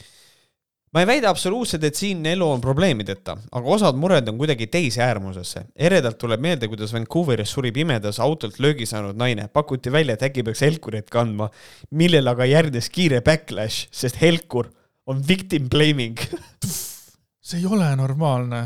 ma 0.95 1.03
ei 1.03 1.09
väida 1.09 1.31
absoluutselt, 1.31 1.85
et 1.85 1.99
siin 1.99 2.25
elu 2.27 2.47
on 2.49 2.63
probleemideta, 2.65 3.37
aga 3.53 3.75
osad 3.77 3.99
mured 4.01 4.29
on 4.31 4.39
kuidagi 4.41 4.69
teise 4.73 5.03
äärmusesse. 5.05 5.67
eredalt 5.77 6.19
tuleb 6.19 6.41
meelde, 6.41 6.69
kuidas 6.69 6.93
Vancouveris 6.97 7.53
suri 7.53 7.73
pimedas 7.73 8.21
autolt 8.21 8.59
löögi 8.59 8.87
saanud 8.87 9.17
naine, 9.17 9.49
pakuti 9.53 9.93
välja, 9.93 10.15
et 10.15 10.27
äkki 10.31 10.45
peaks 10.47 10.65
helkurit 10.65 11.11
kandma, 11.11 11.51
millele 11.91 12.31
aga 12.31 12.49
järgnes 12.49 12.91
kiire 12.91 13.21
backlash, 13.21 13.89
sest 13.93 14.21
helkur 14.23 14.73
on 15.07 15.25
victim 15.29 15.69
blaming. 15.69 16.19
see 17.49 17.61
ei 17.63 17.67
ole 17.67 17.89
normaalne. 17.97 18.63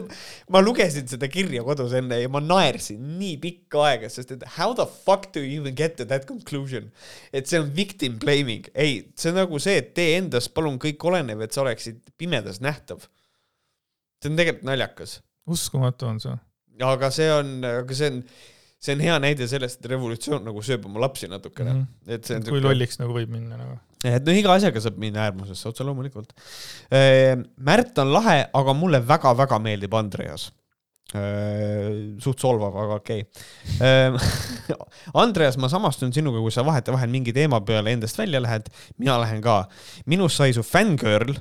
ma 0.52 0.60
lugesin 0.64 1.06
seda 1.08 1.28
kirja 1.32 1.62
kodus 1.66 1.94
enne 1.96 2.18
ja 2.20 2.30
ma 2.32 2.42
naersin 2.44 3.00
nii 3.20 3.36
pikka 3.42 3.84
aega, 3.88 4.10
sest 4.12 4.34
et 4.36 4.44
how 4.58 4.74
the 4.76 4.86
fuck 4.86 5.30
do 5.34 5.42
you 5.42 5.62
even 5.62 5.76
get 5.76 5.96
to 5.96 6.06
that 6.08 6.26
conclusion, 6.28 6.90
et 7.32 7.48
see 7.48 7.60
on 7.62 7.70
victim 7.76 8.18
blaming, 8.22 8.68
ei, 8.74 8.98
see 9.16 9.32
on 9.32 9.40
nagu 9.40 9.60
see, 9.62 9.78
et 9.80 9.94
tee 9.96 10.18
endast 10.18 10.52
palun 10.56 10.80
kõik 10.82 11.06
olenev, 11.08 11.46
et 11.46 11.56
sa 11.56 11.64
oleksid 11.64 12.02
pimedas 12.20 12.60
nähtav. 12.64 13.06
see 14.20 14.32
on 14.32 14.36
tegelikult 14.38 14.68
naljakas, 14.68 15.20
uskumatu 15.46 16.10
on 16.10 16.20
see. 16.20 16.36
aga 16.84 17.10
see 17.14 17.32
on, 17.32 17.56
aga 17.64 17.96
see 17.96 18.12
on, 18.12 18.22
see 18.82 18.98
on 18.98 19.04
hea 19.08 19.18
näide 19.24 19.48
sellest, 19.48 19.80
et 19.80 19.90
revolutsioon 19.94 20.44
nagu 20.44 20.64
sööb 20.64 20.84
oma 20.90 21.06
lapsi 21.06 21.30
natukene 21.32 21.72
mm. 21.72 21.82
-hmm. 21.82 22.16
et 22.18 22.28
see 22.28 22.36
on 22.36 22.48
kui 22.52 22.64
lolliks 22.64 23.00
nagu 23.00 23.16
võib 23.16 23.32
minna 23.32 23.56
nagu. 23.56 23.80
Et 24.06 24.26
no 24.26 24.34
iga 24.36 24.54
asjaga 24.56 24.82
saab 24.82 25.00
minna 25.00 25.26
äärmusesse, 25.26 25.70
otse 25.70 25.86
loomulikult. 25.86 26.32
Märt 27.70 27.98
on 28.02 28.12
lahe, 28.14 28.38
aga 28.54 28.76
mulle 28.76 29.02
väga-väga 29.06 29.58
meeldib 29.62 29.96
Andreas. 29.98 30.50
suht 32.20 32.42
solvav, 32.42 32.74
aga 32.82 32.96
okei 32.98 33.20
okay. 33.22 34.16
Andreas, 35.22 35.54
ma 35.56 35.70
samastun 35.70 36.10
sinuga, 36.12 36.40
kui 36.42 36.50
sa 36.50 36.64
vahetevahel 36.66 37.12
mingi 37.12 37.32
teema 37.32 37.60
peale 37.62 37.92
endast 37.94 38.18
välja 38.18 38.40
lähed, 38.42 38.66
mina 38.98 39.14
lähen 39.22 39.40
ka. 39.42 39.68
minust 40.06 40.42
sai 40.42 40.52
su 40.52 40.66
fängirl. 40.66 41.36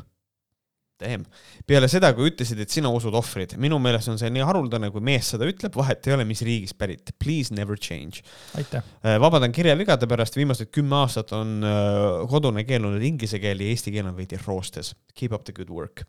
Damn, 0.96 1.26
peale 1.68 1.90
seda, 1.92 2.14
kui 2.16 2.30
ütlesid, 2.30 2.60
et 2.64 2.72
sina 2.72 2.88
usud 2.96 3.16
ohvrid, 3.20 3.58
minu 3.60 3.76
meelest 3.84 4.08
on 4.14 4.20
see 4.20 4.30
nii 4.32 4.46
haruldane, 4.48 4.88
kui 4.94 5.04
mees 5.04 5.28
seda 5.34 5.48
ütleb, 5.50 5.76
vahet 5.76 6.08
ei 6.08 6.16
ole, 6.16 6.24
mis 6.28 6.40
riigist 6.48 6.78
pärit. 6.80 7.12
Please 7.20 7.52
never 7.52 7.76
change. 7.76 8.24
Äh, 8.56 9.18
vabandan 9.20 9.52
kirjavigade 9.56 10.08
pärast, 10.08 10.40
viimased 10.40 10.72
kümme 10.72 11.02
aastat 11.02 11.34
on 11.36 11.58
äh, 11.68 12.24
kodune 12.32 12.64
keel 12.64 12.88
olnud 12.88 13.04
inglise 13.04 13.42
keel 13.44 13.60
ja 13.60 13.74
eesti 13.74 13.92
keel 13.92 14.08
on 14.08 14.16
veidi 14.16 14.40
roostes. 14.46 14.94
Keep 15.20 15.36
up 15.36 15.44
the 15.44 15.56
good 15.58 15.74
work. 15.74 16.06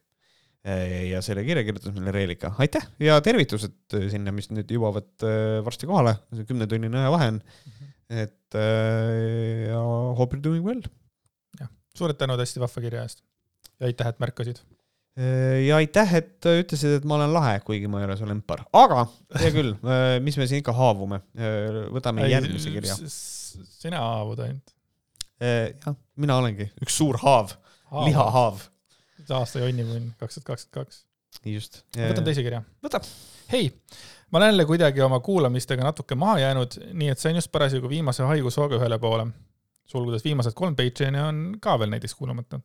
ja 1.10 1.20
selle 1.22 1.44
kirja 1.46 1.62
kirjutas 1.62 1.94
meile 1.94 2.10
Reelika, 2.10 2.48
aitäh 2.58 2.82
ja 2.98 3.20
tervitused 3.22 3.94
äh, 3.94 4.08
sinna, 4.10 4.32
mis 4.34 4.48
nüüd 4.50 4.72
jõuavad 4.74 5.22
äh, 5.22 5.60
varsti 5.62 5.86
kohale, 5.86 6.16
kümnetunnine 6.48 7.04
ajavahe 7.04 7.28
on. 7.36 7.38
et 8.10 8.58
äh, 8.58 9.68
ja 9.68 9.82
hope 10.18 10.34
you 10.34 10.40
are 10.40 10.42
doing 10.42 10.66
well. 10.66 10.82
suured 11.94 12.18
tänud 12.18 12.42
hästi 12.42 12.64
vahva 12.64 12.82
kirja 12.82 13.06
eest. 13.06 13.22
ja 13.78 13.86
aitäh, 13.86 14.10
et 14.10 14.18
märkasid. 14.18 14.58
Ja 15.16 15.76
aitäh, 15.80 16.14
et 16.20 16.46
äh, 16.48 16.60
ütlesid, 16.60 16.98
et 16.98 17.06
ma 17.08 17.16
olen 17.16 17.32
lahe, 17.32 17.58
kuigi 17.64 17.88
ma 17.88 18.02
ei 18.02 18.08
ole 18.08 18.16
su 18.20 18.28
lempar, 18.28 18.66
aga 18.76 19.06
hea 19.40 19.52
küll, 19.54 19.74
mis 20.26 20.36
me 20.36 20.48
siin 20.48 20.60
ikka 20.60 20.74
haavume, 20.76 21.22
võtame 21.94 22.26
järgmise 22.28 22.72
kirja. 22.74 22.96
sina 23.00 24.02
haavud 24.02 24.42
ainult. 24.44 24.74
jah, 25.40 25.96
mina 26.20 26.36
olengi 26.40 26.68
üks 26.84 26.98
suur 27.00 27.20
haav, 27.22 27.56
lihahaav, 28.08 28.60
aasta 29.30 29.64
jonnimunn 29.64 30.12
kaks 30.20 30.38
tuhat 30.38 30.50
kakskümmend 30.52 30.84
kaks. 30.84 31.00
just. 31.48 31.82
võtan 31.96 32.28
teise 32.28 32.44
kirja. 32.44 32.60
võta. 32.84 33.00
hei, 33.52 33.72
ma 34.30 34.38
olen 34.40 34.52
jälle 34.52 34.68
kuidagi 34.68 35.00
oma 35.00 35.20
kuulamistega 35.20 35.84
natuke 35.84 36.14
maha 36.18 36.38
jäänud, 36.44 36.78
nii 36.92 37.08
et 37.14 37.22
sain 37.22 37.40
just 37.40 37.52
parasjagu 37.52 37.88
viimase 37.88 38.26
haigushooga 38.28 38.76
ühele 38.80 38.98
poole. 38.98 39.26
sulgudes 39.86 40.24
viimased 40.24 40.52
kolm 40.54 40.76
Patreoni 40.76 41.20
on 41.22 41.42
ka 41.62 41.78
veel 41.78 41.90
näiteks 41.94 42.14
kuulamata. 42.14 42.60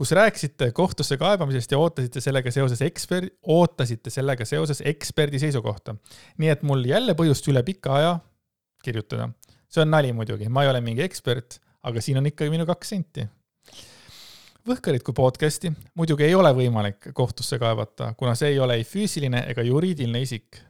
Kus 0.00 0.14
rääkisite 0.16 0.70
kohtusse 0.72 1.18
kaebamisest 1.20 1.74
ja 1.74 1.78
ootasite 1.78 2.22
sellega 2.24 2.50
seoses 2.50 2.80
eksperdi, 2.82 3.34
ootasite 3.52 4.10
sellega 4.10 4.46
seoses 4.48 4.80
eksperdi 4.84 5.38
seisukohta. 5.42 5.94
nii 6.40 6.48
et 6.48 6.62
mul 6.62 6.86
jälle 6.88 7.12
põhjust 7.18 7.50
üle 7.52 7.60
pika 7.62 7.98
aja 7.98 8.14
kirjutada. 8.84 9.28
see 9.68 9.82
on 9.82 9.92
nali 9.92 10.14
muidugi, 10.16 10.48
ma 10.48 10.64
ei 10.64 10.70
ole 10.70 10.80
mingi 10.80 11.04
ekspert, 11.04 11.60
aga 11.82 12.00
siin 12.00 12.16
on 12.16 12.30
ikkagi 12.32 12.50
minu 12.50 12.64
kaks 12.66 12.94
senti 12.96 13.26
Võhkarit 14.68 15.04
kui 15.04 15.16
podcast'i 15.16 15.70
muidugi 15.96 16.26
ei 16.26 16.34
ole 16.36 16.50
võimalik 16.56 17.10
kohtusse 17.16 17.58
kaevata, 17.60 18.12
kuna 18.16 18.34
see 18.36 18.54
ei 18.54 18.58
ole 18.60 18.76
ei 18.80 18.84
füüsiline 18.84 19.44
ega 19.52 19.64
juriidiline 19.64 20.20
isik. 20.20 20.60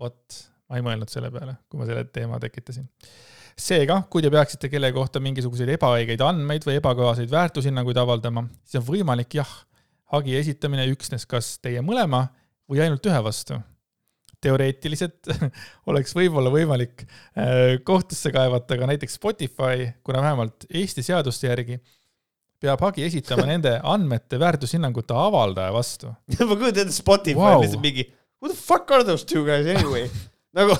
vot, 0.00 0.36
ma 0.68 0.76
ei 0.76 0.84
mõelnud 0.84 1.08
selle 1.12 1.28
peale, 1.32 1.56
kui 1.68 1.80
ma 1.80 1.88
selle 1.88 2.04
teema 2.12 2.38
tekitasin. 2.40 2.86
seega, 3.64 4.00
kui 4.10 4.22
te 4.24 4.30
peaksite 4.32 4.70
kelle 4.72 4.90
kohta 4.94 5.20
mingisuguseid 5.22 5.74
ebaõigeid 5.76 6.22
andmeid 6.24 6.66
või 6.66 6.78
ebakohaseid 6.80 7.30
väärtushinnanguid 7.32 7.98
avaldama, 8.00 8.46
siis 8.64 8.80
on 8.80 8.86
võimalik 8.88 9.36
jah, 9.40 9.50
hagi 10.14 10.36
esitamine 10.38 10.86
üksnes 10.90 11.26
kas 11.30 11.56
teie 11.62 11.82
mõlema 11.84 12.26
või 12.70 12.82
ainult 12.84 13.06
ühe 13.06 13.20
vastu. 13.24 13.60
teoreetiliselt 14.40 15.28
oleks 15.92 16.14
võib-olla 16.16 16.50
võimalik 16.50 17.02
äh, 17.04 17.76
kohtusse 17.84 18.32
kaevata 18.32 18.78
ka 18.80 18.86
näiteks 18.88 19.18
Spotify, 19.20 19.90
kuna 20.02 20.22
vähemalt 20.24 20.64
Eesti 20.70 21.02
seaduste 21.04 21.50
järgi 21.50 21.80
peab 22.60 22.80
hagi 22.80 23.04
esitama 23.04 23.46
nende 23.52 23.78
andmete 23.82 24.40
väärtushinnangute 24.40 25.16
avaldaja 25.16 25.72
vastu. 25.72 26.14
ma 26.48 26.56
kujutan 26.56 26.86
ette 26.86 26.96
Spotify 26.96 27.38
wow. 27.40 27.60
lihtsalt 27.60 27.84
mingi 27.84 28.08
who 28.40 28.48
the 28.48 28.56
fuck 28.56 28.90
are 28.90 29.04
those 29.04 29.26
two 29.26 29.44
guys 29.44 29.68
anyway 29.68 30.08
nagu 30.56 30.76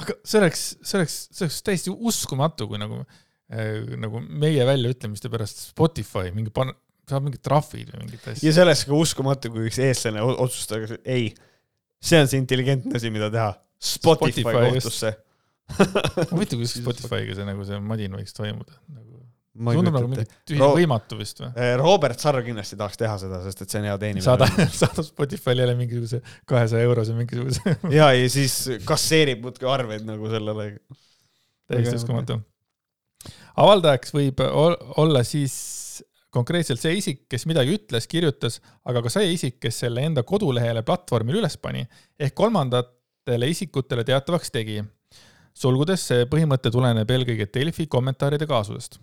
aga 0.00 0.14
see 0.24 0.38
oleks, 0.40 0.62
see 0.80 0.98
oleks, 1.00 1.16
see 1.34 1.44
oleks 1.46 1.58
täiesti 1.66 1.92
uskumatu, 1.92 2.68
kui 2.70 2.80
nagu 2.80 3.02
äh,, 3.02 3.82
nagu 4.00 4.22
meie 4.24 4.64
väljaütlemiste 4.68 5.30
pärast 5.32 5.66
Spotify 5.72 6.30
mingi 6.34 6.52
pan-, 6.54 6.72
saab 7.10 7.26
mingid 7.26 7.42
trahvid 7.44 7.90
või 7.92 8.06
mingit 8.06 8.28
asja. 8.32 8.46
ja 8.46 8.54
see 8.56 8.64
oleks 8.64 8.84
ka 8.88 8.96
uskumatu, 8.96 9.50
kui 9.52 9.66
üks 9.68 9.80
eestlane 9.82 10.22
o- 10.24 10.38
otsustab, 10.46 10.86
et 10.86 11.10
ei, 11.12 11.28
see 12.02 12.20
on 12.22 12.30
see 12.30 12.40
intelligentne 12.42 12.96
asi, 12.98 13.12
mida 13.14 13.28
teha. 13.32 13.52
Spotify, 13.82 14.44
Spotify 14.44 14.68
kohtusse. 14.76 15.10
huvitav, 16.30 16.60
kuidas 16.60 16.76
Spotify'ga 16.82 17.34
see 17.38 17.46
nagu 17.48 17.64
see 17.66 17.80
madin 17.82 18.14
võiks 18.18 18.36
toimuda 18.36 18.76
nagu,. 18.92 19.21
Tundub 19.52 19.96
nagu 19.98 20.08
mingi 20.08 20.24
tühi 20.48 20.60
Ro- 20.60 20.70
võimatu 20.78 21.18
vist 21.18 21.42
või? 21.42 21.50
Robert 21.80 22.22
Sarv 22.22 22.44
kindlasti 22.46 22.78
tahaks 22.80 23.00
teha 23.00 23.18
seda, 23.20 23.42
sest 23.44 23.64
et 23.64 23.74
see 23.74 23.82
on 23.82 23.88
hea 23.90 23.96
teenimine. 24.00 24.24
saada, 24.24 24.48
saadab 24.82 25.04
Spotify'le 25.08 25.66
jälle 25.66 25.74
mingisuguse 25.76 26.22
kahesaja 26.48 26.86
eurose 26.88 27.16
mingisuguse, 27.18 27.76
ja, 27.92 28.08
ja 28.16 28.30
siis 28.32 28.56
kasseerib 28.88 29.44
muudkui 29.44 29.68
arveid 29.68 30.08
nagu 30.08 30.30
sellele. 30.32 30.70
täiesti 31.68 31.98
uskumatu. 32.00 32.38
avaldajaks 33.56 34.14
võib 34.16 34.40
ol- 34.48 34.78
olla 35.04 35.20
siis 35.26 35.58
konkreetselt 36.32 36.80
see 36.80 36.96
isik, 36.96 37.26
kes 37.28 37.44
midagi 37.44 37.74
ütles, 37.76 38.06
kirjutas, 38.08 38.58
aga 38.88 39.02
ka 39.04 39.12
see 39.12 39.34
isik, 39.34 39.58
kes 39.60 39.82
selle 39.84 40.00
enda 40.08 40.24
kodulehele 40.24 40.80
platvormile 40.86 41.42
üles 41.42 41.58
pani 41.60 41.84
ehk 42.16 42.32
kolmandatele 42.40 43.52
isikutele 43.52 44.04
teatavaks 44.08 44.50
tegi. 44.54 44.80
sulgudes 45.52 46.00
see 46.08 46.24
põhimõte 46.24 46.70
tuleneb 46.72 47.10
eelkõige 47.12 47.50
Delfi 47.52 47.84
kommentaaride 47.86 48.46
kaasusest. 48.48 48.96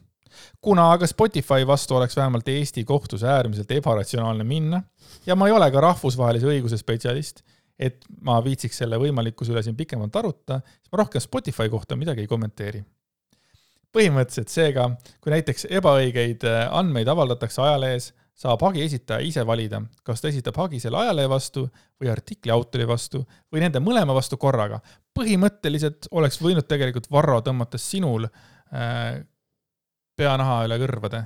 Kuna 0.62 0.92
aga 0.94 1.08
Spotify 1.08 1.68
vastu 1.68 1.96
oleks 1.96 2.18
vähemalt 2.18 2.48
Eesti 2.48 2.84
kohtus 2.86 3.24
äärmiselt 3.24 3.72
ebaratsionaalne 3.72 4.44
minna 4.44 4.84
ja 5.26 5.36
ma 5.36 5.48
ei 5.48 5.56
ole 5.56 5.72
ka 5.72 5.82
rahvusvahelise 5.82 6.48
õiguse 6.50 6.78
spetsialist, 6.78 7.44
et 7.80 8.06
ma 8.22 8.40
viitsiks 8.44 8.82
selle 8.84 9.00
võimalikkuse 9.00 9.54
üle 9.54 9.64
siin 9.64 9.78
pikemalt 9.80 10.16
arutada, 10.16 10.62
siis 10.66 10.92
ma 10.92 11.04
rohkem 11.04 11.24
Spotify 11.24 11.70
kohta 11.70 12.00
midagi 12.00 12.26
ei 12.26 12.32
kommenteeri 12.32 12.84
põhimõtteliselt 13.96 14.54
seega, 14.54 14.88
kui 15.22 15.34
näiteks 15.34 15.68
ebaõigeid 15.80 16.46
äh, 16.48 16.66
andmeid 16.78 17.10
avaldatakse 17.10 17.62
ajalehes, 17.64 18.12
saab 18.40 18.62
hagi 18.64 18.86
esitaja 18.86 19.26
ise 19.26 19.44
valida, 19.48 19.82
kas 20.08 20.22
ta 20.22 20.30
esitab 20.30 20.56
hagi 20.62 20.80
selle 20.80 21.02
ajalehe 21.02 21.28
vastu 21.32 21.66
või 22.00 22.12
artikli 22.12 22.54
autori 22.56 22.86
vastu 22.88 23.26
või 23.52 23.66
nende 23.66 23.82
mõlema 23.84 24.16
vastu 24.16 24.38
korraga. 24.40 24.80
põhimõtteliselt 25.18 26.08
oleks 26.12 26.40
võinud 26.42 26.68
tegelikult 26.68 27.10
Varro 27.12 27.42
tõmmata 27.44 27.78
sinul 27.82 28.30
äh, 28.30 29.20
peanaha 30.20 30.64
üle 30.68 30.80
kõrvade. 30.84 31.26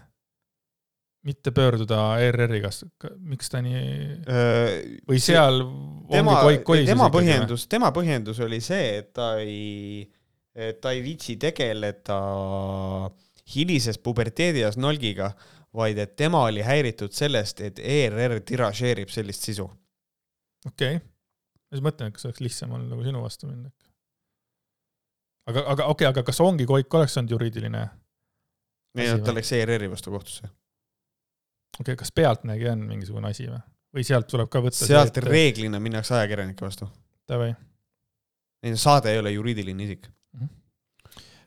mitte 1.23 1.53
pöörduda 1.55 1.97
ERR-i 2.19 2.57
käest, 2.59 2.83
miks 3.23 3.47
ta 3.47 3.61
nii 3.63 3.83
või 5.07 5.21
see- 5.21 5.31
seal 5.31 5.61
tema 6.11 6.33
tema 6.83 7.07
põhjendus, 7.13 7.63
tema 7.71 7.91
põhjendus 7.95 8.41
oli 8.43 8.59
see, 8.59 8.97
et 8.97 9.13
ta 9.15 9.29
ei, 9.39 10.03
et 10.51 10.81
ta 10.83 10.91
ei 10.91 10.99
viitsi 11.05 11.37
tegeleda 11.39 12.17
hilises 13.55 14.01
puberteedias 14.03 14.75
nolgiga, 14.75 15.31
vaid 15.73 15.97
et 15.97 16.17
tema 16.19 16.43
oli 16.49 16.61
häiritud 16.61 17.15
sellest, 17.15 17.61
et 17.61 17.79
ERR 17.79 18.41
tiražeerib 18.43 19.07
sellist 19.07 19.47
sisu. 19.47 19.69
okei 20.67 20.97
okay., 20.97 20.99
ma 20.99 21.77
siis 21.77 21.87
mõtlen, 21.87 22.11
et 22.11 22.19
kas 22.19 22.27
oleks 22.27 22.43
lihtsam 22.43 22.75
olnud 22.75 22.91
nagu 22.91 23.07
sinu 23.07 23.23
vastu 23.23 23.47
minna 23.47 23.71
aga, 25.49 25.63
aga 25.63 25.87
okei 25.91 26.07
okay,, 26.07 26.07
aga 26.11 26.23
kas 26.27 26.39
ongi 26.43 26.67
koik 26.69 26.93
oleks 26.99 27.17
olnud 27.19 27.35
juriidiline? 27.35 27.83
Ei 28.97 29.11
no 29.11 29.21
ta 29.25 29.33
läks 29.35 29.51
ERR-i 29.57 29.89
vastu 29.91 30.11
kohtusse. 30.13 30.47
okei 30.47 31.81
okay,, 31.81 32.01
kas 32.03 32.11
Pealtnägija 32.11 32.75
on 32.77 32.87
mingisugune 32.89 33.31
asi 33.33 33.47
või? 33.49 33.61
või 33.93 34.07
sealt 34.07 34.27
tuleb 34.29 34.49
ka 34.51 34.61
võtta 34.63 34.87
sealt 34.87 35.21
reeglina 35.25 35.79
minnakse 35.81 36.17
ajakirjanike 36.17 36.65
vastu. 36.65 36.89
davai. 37.29 37.53
ei, 38.63 38.75
saade 38.79 39.13
ei 39.13 39.21
ole 39.21 39.33
juriidiline 39.35 39.87
isik. 39.87 40.09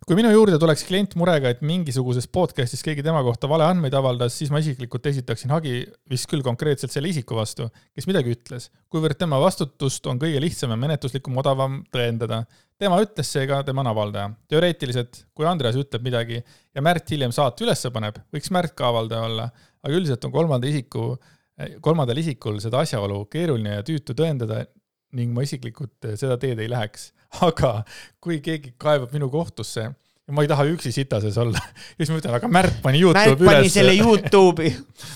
kui 0.07 0.15
minu 0.15 0.31
juurde 0.31 0.59
tuleks 0.63 0.85
klient 0.87 1.17
murega, 1.19 1.51
et 1.51 1.63
mingisuguses 1.67 2.29
podcast'is 2.31 2.85
keegi 2.87 3.03
tema 3.03 3.25
kohta 3.27 3.49
valeandmeid 3.51 3.95
avaldas, 3.99 4.37
siis 4.39 4.53
ma 4.55 4.61
isiklikult 4.63 5.07
esitaksin 5.11 5.51
hagi 5.51 5.81
vist 6.11 6.31
küll 6.31 6.47
konkreetselt 6.47 6.95
selle 6.95 7.11
isiku 7.11 7.39
vastu, 7.39 7.67
kes 7.95 8.07
midagi 8.07 8.37
ütles, 8.37 8.71
kuivõrd 8.93 9.19
tema 9.19 9.41
vastutust 9.43 10.07
on 10.07 10.23
kõige 10.23 10.43
lihtsam 10.43 10.71
ja 10.75 10.79
menetluslikum 10.87 11.43
odavam 11.43 11.83
tõendada. 11.91 12.45
Tema 12.81 12.99
ütles 13.03 13.31
seega, 13.33 13.63
tema 13.67 13.83
on 13.85 13.91
avaldaja. 13.93 14.31
teoreetiliselt, 14.51 15.25
kui 15.37 15.49
Andreas 15.49 15.79
ütleb 15.81 16.05
midagi 16.05 16.41
ja 16.41 16.85
Märt 16.85 17.11
hiljem 17.13 17.33
saate 17.35 17.65
ülesse 17.65 17.91
paneb, 17.95 18.19
võiks 18.35 18.53
Märt 18.55 18.77
ka 18.77 18.91
avaldaja 18.91 19.29
olla, 19.31 19.51
aga 19.83 19.97
üldiselt 19.97 20.25
on 20.29 20.35
kolmanda 20.35 20.69
isiku, 20.69 21.15
kolmandal 21.85 22.21
isikul 22.21 22.61
seda 22.63 22.83
asjaolu 22.85 23.25
keeruline 23.33 23.79
ja 23.79 23.87
tüütu 23.87 24.17
tõendada 24.17 24.65
ning 25.17 25.33
ma 25.33 25.45
isiklikult 25.47 26.11
seda 26.19 26.37
teed 26.41 26.61
ei 26.61 26.71
läheks. 26.71 27.13
aga 27.43 27.83
kui 28.23 28.39
keegi 28.45 28.75
kaebab 28.81 29.13
minu 29.13 29.29
kohtusse 29.33 29.83
ja 30.27 30.35
ma 30.35 30.45
ei 30.45 30.51
taha 30.51 30.67
üksi 30.71 30.93
sita 30.95 31.21
sees 31.23 31.39
olla, 31.41 31.61
siis 31.99 32.11
ma 32.13 32.21
ütlen, 32.21 32.37
aga 32.39 32.51
Märt 32.51 32.81
pani 32.85 33.03
Märt 33.05 33.31
Youtube'i 33.31 33.51
pani 33.51 33.65
üles. 33.65 33.75
selle 33.75 33.97
Youtube'i. 33.97 34.73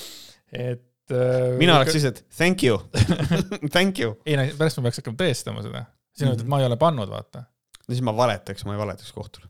et 0.70 1.14
äh, 1.14 1.56
mina 1.60 1.78
oleks 1.78 1.96
lihtsalt 1.98 2.24
thank 2.36 2.64
you, 2.66 2.80
thank 3.74 4.00
you. 4.02 4.16
ei 4.26 4.38
no 4.38 4.46
pärast 4.58 4.80
ma 4.80 4.88
peaks 4.88 5.02
hakkama 5.02 5.20
tõestama 5.20 5.66
seda. 5.66 5.84
Sina 6.20 6.34
ütled, 6.34 6.46
et 6.46 6.52
ma 6.52 6.60
ei 6.60 6.68
ole 6.68 6.78
pannud, 6.80 7.10
vaata. 7.10 7.44
no 7.86 7.94
siis 7.94 8.04
ma 8.06 8.14
valetaks, 8.16 8.66
ma 8.68 8.76
ei 8.76 8.80
valetaks 8.80 9.12
kohtule. 9.16 9.48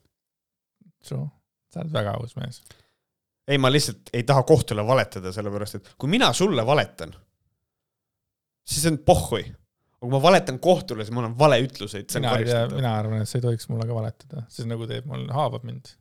True, 1.06 1.26
sa 1.72 1.82
oled 1.82 1.94
väga 1.94 2.16
aus 2.18 2.36
mees. 2.38 2.60
ei, 3.48 3.58
ma 3.58 3.70
lihtsalt 3.72 4.12
ei 4.14 4.26
taha 4.28 4.44
kohtule 4.48 4.84
valetada, 4.86 5.32
sellepärast 5.34 5.80
et 5.80 5.94
kui 5.98 6.12
mina 6.12 6.32
sulle 6.36 6.66
valetan, 6.66 7.14
siis 8.66 8.86
on 8.90 9.00
pohhui. 9.06 9.42
aga 9.44 10.04
kui 10.04 10.12
ma 10.14 10.22
valetan 10.22 10.60
kohtule, 10.62 11.06
siis 11.06 11.14
mul 11.16 11.30
on 11.30 11.38
valeütluseid, 11.38 12.08
see 12.10 12.20
on 12.22 12.28
mina 12.28 12.36
ei 12.38 12.50
tea, 12.50 12.66
mina 12.74 12.94
arvan, 12.98 13.24
et 13.24 13.30
sa 13.30 13.38
ei 13.40 13.46
tohiks 13.48 13.68
mulle 13.72 13.88
ka 13.88 13.96
valetada, 13.96 14.44
see 14.52 14.68
nagu 14.70 14.88
teeb 14.90 15.08
mul, 15.10 15.26
haavab 15.34 15.66
mind. 15.68 15.92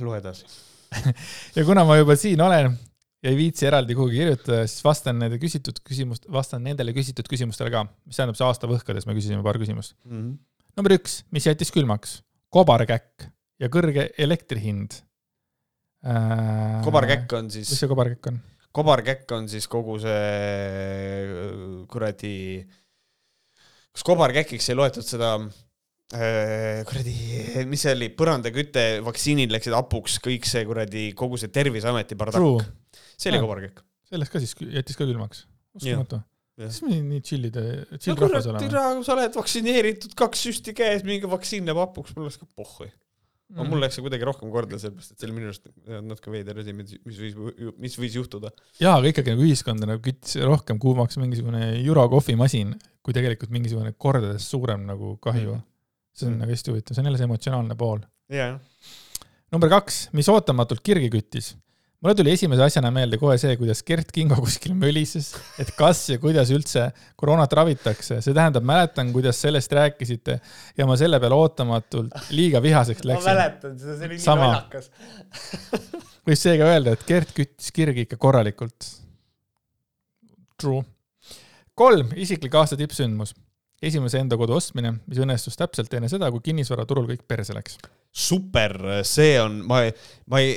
loe 0.00 0.18
edasi. 0.22 0.48
ja 1.56 1.64
kuna 1.66 1.84
ma 1.84 1.98
juba 1.98 2.16
siin 2.16 2.40
olen 2.40 2.76
ja 3.24 3.32
ei 3.32 3.38
viitsi 3.38 3.68
eraldi 3.68 3.96
kuhugi 3.96 4.20
kirjutada, 4.20 4.64
siis 4.68 4.84
vastan 4.84 5.16
nende 5.22 5.38
küsitud 5.40 5.80
küsimust, 5.86 6.26
vastan 6.32 6.64
nendele 6.66 6.92
küsitud 6.96 7.28
küsimustele 7.30 7.72
ka, 7.72 7.86
mis 8.04 8.20
tähendab 8.20 8.36
see 8.38 8.46
aasta 8.46 8.68
võhkades 8.70 9.08
me 9.08 9.16
küsisime 9.16 9.44
paar 9.46 9.58
küsimust. 9.60 9.96
number 10.04 10.96
üks, 10.98 11.22
mis 11.32 11.48
jättis 11.48 11.72
külmaks? 11.74 12.20
kobarkäkk 12.54 13.28
ja 13.62 13.70
kõrge 13.72 14.10
elektri 14.20 14.60
hind 14.62 15.00
äh,. 16.04 16.82
kobarkäkk 16.84 17.32
on 17.38 17.48
mis 17.48 17.64
siis, 17.64 17.80
see 17.80 17.90
kobarkäkk 17.90 18.30
on? 18.30 18.40
kobarkäkk 18.76 19.36
on 19.38 19.48
siis 19.48 19.66
kogu 19.72 19.96
see 20.04 21.32
kuradi, 21.88 22.36
kas 23.94 24.04
kobarkäkiks 24.06 24.68
ei 24.68 24.78
loetud 24.78 25.08
seda 25.08 25.32
äh, 26.12 26.84
kuradi, 26.84 27.16
mis 27.72 27.88
see 27.88 27.96
oli, 27.96 28.12
põrandaküte, 28.12 28.86
vaktsiinid 29.06 29.54
läksid 29.54 29.80
hapuks, 29.80 30.20
kõik 30.22 30.44
see 30.50 30.68
kuradi, 30.68 31.12
kogu 31.16 31.40
see 31.40 31.54
Terviseameti 31.54 32.18
True 32.18 32.26
bardakk, 32.26 32.72
see 33.18 33.32
oli 33.32 33.42
kobarkäkk. 33.44 33.82
sellest 34.10 34.32
ka 34.32 34.42
siis 34.42 34.54
jättis 34.60 34.96
ka 34.98 35.06
külmaks. 35.08 35.46
uskumatu. 35.78 36.20
Siis 36.54 36.82
me 36.86 37.00
nii 37.02 37.22
chill'id, 37.26 37.56
no 37.58 37.98
chill 37.98 38.14
kurat 38.14 38.36
rahvas, 38.36 38.46
oleme. 38.52 38.60
türa, 38.62 38.82
kui 38.94 39.06
sa 39.06 39.16
oled 39.16 39.34
vaktsineeritud, 39.34 40.12
kaks 40.18 40.44
süsti 40.46 40.74
käes, 40.76 41.02
mingi 41.06 41.26
vaktsiin 41.30 41.66
läheb 41.66 41.80
hapuks, 41.82 42.12
mul 42.14 42.28
oleks 42.28 42.38
ka 42.38 42.46
pohhui. 42.54 42.92
Mm. 43.44 43.58
aga 43.60 43.64
mul 43.68 43.82
läks 43.82 43.98
see 43.98 44.02
kuidagi 44.06 44.24
rohkem 44.24 44.48
korda, 44.54 44.78
sellepärast 44.80 45.12
et 45.12 45.20
see 45.20 45.26
oli 45.28 45.34
minu 45.36 45.50
arust 45.50 45.66
natuke 46.06 46.30
veider 46.32 46.56
asi, 46.62 46.72
mis 46.72 47.18
võis, 47.20 47.34
mis 47.82 47.96
võis 48.00 48.14
juhtuda. 48.16 48.52
jaa, 48.80 48.94
aga 48.96 49.10
ikkagi 49.10 49.34
nagu 49.34 49.44
ühiskonda 49.44 49.88
nagu 49.90 50.00
küttis 50.02 50.38
rohkem 50.46 50.78
kuumaks 50.80 51.18
mingisugune 51.20 51.74
Juro 51.84 52.06
kohvimasin, 52.14 52.72
kui 53.04 53.14
tegelikult 53.14 53.52
mingisugune 53.54 53.92
kordades 54.00 54.46
suurem 54.48 54.86
nagu 54.88 55.16
kahju. 55.22 55.58
see 56.14 56.26
on 56.28 56.34
Mm. 56.36 56.40
nagu 56.40 56.54
hästi 56.54 56.70
huvitav, 56.70 56.94
see 56.94 57.02
on 57.02 57.10
jälle 57.10 57.18
see 57.18 57.28
emotsionaalne 57.28 57.76
pool. 57.76 58.00
ja, 58.30 58.46
jah. 58.46 58.60
number 59.52 59.68
kaks, 59.68 60.08
mis 60.12 60.28
ootamatult 60.30 60.80
kirgi 60.82 61.10
küttis. 61.10 61.54
Mulle 62.04 62.14
tuli 62.18 62.34
esimese 62.36 62.60
asjana 62.66 62.90
meelde 62.92 63.16
kohe 63.16 63.38
see, 63.40 63.54
kuidas 63.56 63.80
Gert 63.88 64.10
Kingo 64.12 64.36
kuskil 64.44 64.74
mölises, 64.76 65.30
et 65.60 65.70
kas 65.78 66.02
ja 66.10 66.18
kuidas 66.20 66.50
üldse 66.52 66.90
koroonat 67.16 67.52
ravitakse. 67.56 68.18
see 68.20 68.34
tähendab, 68.36 68.66
mäletan, 68.68 69.12
kuidas 69.14 69.40
sellest 69.40 69.72
rääkisite 69.72 70.36
ja 70.76 70.86
ma 70.86 70.98
selle 71.00 71.16
peale 71.22 71.38
ootamatult 71.38 72.28
liiga 72.36 72.60
vihaseks 72.62 73.06
läksin. 73.08 73.30
mäletan 73.30 73.78
seda, 73.80 73.96
see 73.96 74.10
oli 74.10 74.18
nii 74.20 74.36
naljakas. 74.42 74.90
võib 76.28 76.40
seega 76.40 76.68
öelda, 76.74 76.92
et 76.92 77.06
Gert 77.08 77.32
küttis 77.36 77.72
kirgi 77.72 78.04
ikka 78.04 78.20
korralikult. 78.20 78.90
True. 80.60 80.84
kolm, 81.74 82.12
isiklik 82.20 82.54
aasta 82.60 82.76
tippsündmus. 82.78 83.32
esimese 83.84 84.20
enda 84.20 84.36
kodu 84.40 84.54
ostmine, 84.56 84.94
mis 85.08 85.18
õnnestus 85.20 85.56
täpselt 85.56 85.92
enne 85.96 86.08
seda, 86.12 86.28
kui 86.32 86.44
kinnisvaraturul 86.44 87.08
kõik 87.08 87.24
perse 87.28 87.56
läks. 87.56 87.80
super, 88.12 88.76
see 89.08 89.40
on, 89.40 89.62
ma, 89.64 89.80
ma 90.28 90.44
ei, 90.44 90.52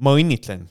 ma 0.00 0.14
õnnitlen, 0.16 0.64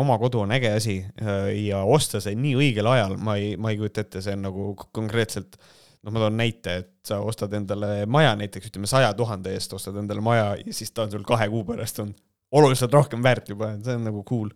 oma 0.00 0.16
kodu 0.20 0.44
on 0.44 0.54
äge 0.56 0.70
asi 0.72 0.96
äh, 1.22 1.50
ja 1.66 1.82
osta 1.84 2.20
see 2.22 2.36
nii 2.38 2.54
õigel 2.58 2.88
ajal, 2.90 3.18
ma 3.20 3.36
ei, 3.40 3.52
ma 3.60 3.72
ei 3.72 3.78
kujuta 3.80 4.04
ette, 4.04 4.22
see 4.24 4.36
on 4.38 4.46
nagu 4.48 4.70
konkreetselt 4.96 5.58
noh, 5.58 6.12
ma 6.14 6.22
toon 6.22 6.38
näite, 6.38 6.76
et 6.82 6.90
sa 7.06 7.20
ostad 7.24 7.54
endale 7.56 8.06
maja 8.10 8.32
näiteks 8.40 8.70
ütleme 8.70 8.88
saja 8.90 9.12
tuhande 9.16 9.52
eest 9.56 9.74
ostad 9.76 9.98
endale 10.00 10.24
maja 10.24 10.54
ja 10.60 10.74
siis 10.76 10.92
ta 10.96 11.04
on 11.04 11.14
sul 11.14 11.26
kahe 11.28 11.48
kuu 11.52 11.64
pärast 11.68 12.00
on 12.04 12.14
oluliselt 12.50 12.94
rohkem 12.94 13.22
väärt 13.22 13.50
juba, 13.52 13.72
see 13.84 13.94
on 13.94 14.06
nagu 14.08 14.22
cool. 14.26 14.50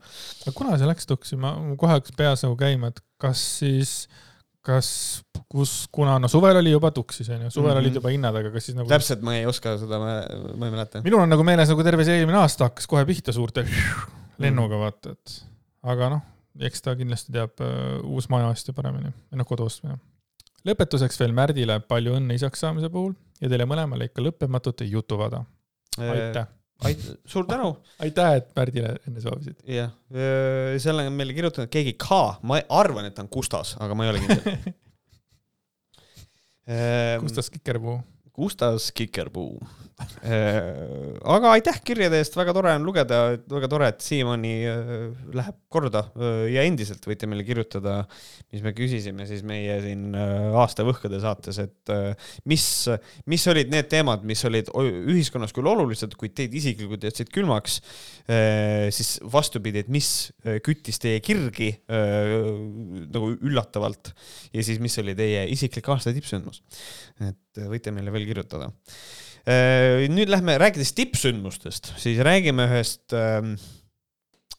kuna 0.54 0.78
see 0.78 0.88
läks 0.88 1.06
tuksi, 1.10 1.38
ma 1.40 1.54
kohe 1.78 1.94
hakkas 1.94 2.16
peas 2.18 2.42
nagu 2.46 2.56
käima, 2.58 2.90
et 2.90 3.02
kas 3.22 3.42
siis, 3.60 3.94
kas, 4.64 4.88
kus, 5.52 5.72
kuna 5.92 6.16
no 6.22 6.28
suvel 6.32 6.56
oli 6.62 6.72
juba 6.72 6.90
tuksis 6.96 7.28
onju, 7.28 7.50
suvel 7.52 7.62
mm 7.62 7.70
Mhm. 7.70 7.76
-hmm. 7.76 7.84
olid 7.84 7.94
juba 8.00 8.12
hinnad, 8.14 8.36
aga 8.40 8.50
kas 8.54 8.64
siis 8.70 8.76
nagu 8.78 8.88
täpselt 8.88 9.22
ma 9.22 9.36
ei 9.36 9.46
oska 9.46 9.76
seda, 9.78 9.98
ma 10.00 10.12
ma 10.56 10.66
ei 10.68 10.72
mäleta. 10.72 11.02
minul 11.04 11.20
on 11.20 11.28
nagu 11.28 11.44
meeles 11.44 11.68
nagu 11.68 11.82
terve 11.84 12.04
see 12.04 12.16
eelmine 12.20 12.38
aasta 12.40 12.64
hakkas 12.70 12.86
kohe 12.90 13.04
pihta 13.04 13.32
suurte 13.32 13.66
lennuga 14.38 14.78
vaata, 14.80 15.12
et 15.12 15.36
aga 15.82 16.08
noh, 16.16 16.22
eks 16.60 16.82
ta 16.82 16.94
kindlasti 16.96 17.32
teab 17.34 17.60
uh, 17.60 18.00
uus 18.14 18.28
maja 18.32 18.48
ostja 18.48 18.72
paremini 18.74 19.12
või 19.12 19.38
noh, 19.42 19.46
kodu 19.46 19.64
ostmine. 19.68 19.98
lõpetuseks 20.66 21.20
veel 21.20 21.32
Märdile 21.36 21.80
palju 21.80 22.14
õnne 22.16 22.34
isaks 22.38 22.60
saamise 22.64 22.88
puhul 22.88 23.12
ja 23.40 23.48
teile 23.52 23.66
mõlemale 23.68 24.08
ikka 24.08 24.22
lõppematut 24.24 24.80
jutuvada. 24.88 25.44
aitäh. 25.98 26.46
aitäh, 26.84 27.18
suur 27.26 27.46
tänu. 27.46 27.76
aitäh, 28.02 28.36
et 28.40 28.48
Märdile 28.56 28.94
enne 29.08 29.20
soovisid. 29.22 29.60
jah, 29.68 29.92
selle 30.82 31.06
on 31.08 31.12
meile 31.18 31.36
kirjutanud 31.36 31.70
keegi 31.72 31.94
K, 32.00 32.08
ma 32.42 32.60
arvan, 32.68 33.08
et 33.08 33.14
ta 33.16 33.22
on 33.24 33.30
Kustas, 33.32 33.76
aga 33.80 33.94
ma 33.94 34.06
ei 34.06 34.14
ole 34.14 34.24
kindel. 34.24 34.74
Kustas 37.22 37.50
Kikerpuu. 37.52 37.98
Kustas 38.34 38.90
Kikerpuu. 38.94 39.58
aga 40.24 41.52
aitäh 41.54 41.76
kirjade 41.86 42.18
eest, 42.18 42.34
väga 42.34 42.50
tore 42.56 42.72
on 42.74 42.82
lugeda, 42.82 43.18
väga 43.46 43.68
tore, 43.70 43.90
et 43.92 44.02
siiamaani 44.02 44.54
äh, 44.66 44.88
läheb 45.38 45.58
korda 45.70 46.02
äh, 46.18 46.40
ja 46.50 46.64
endiselt 46.66 47.06
võite 47.06 47.28
meile 47.30 47.44
kirjutada, 47.46 48.00
mis 48.50 48.64
me 48.64 48.72
küsisime 48.74 49.28
siis 49.28 49.44
meie 49.46 49.76
siin 49.84 50.16
äh, 50.18 50.50
aasta 50.58 50.82
võhkade 50.86 51.20
saates, 51.22 51.60
et 51.62 51.94
äh, 51.94 52.32
mis, 52.50 52.66
mis 53.30 53.46
olid 53.52 53.70
need 53.70 53.86
teemad, 53.92 54.26
mis 54.26 54.42
olid 54.50 54.72
ühiskonnas 54.74 55.54
küll 55.54 55.70
olulised, 55.70 56.18
kuid 56.18 56.34
teid 56.34 56.58
isiklikult 56.58 57.06
jätsid 57.06 57.30
külmaks, 57.34 57.78
siis 58.94 59.14
vastupidi, 59.30 59.84
et 59.84 59.90
mis 59.92 60.10
äh, 60.44 60.58
küttis 60.64 61.00
teie 61.02 61.20
kirgi 61.24 61.70
äh, 61.92 62.34
nagu 63.14 63.32
üllatavalt 63.44 64.12
ja 64.54 64.64
siis, 64.64 64.80
mis 64.82 64.96
oli 65.02 65.16
teie 65.18 65.44
isiklik 65.52 65.88
aasta 65.92 66.14
tippsündmus. 66.14 66.62
et 67.20 67.30
äh, 67.30 67.43
võite 67.58 67.92
meile 67.94 68.12
veel 68.14 68.26
kirjutada. 68.28 68.70
nüüd 70.08 70.30
lähme, 70.32 70.56
rääkides 70.60 70.94
tippsündmustest, 70.96 71.92
siis 72.00 72.20
räägime 72.24 72.64
ühest 72.70 73.12
ähm, 73.12 73.54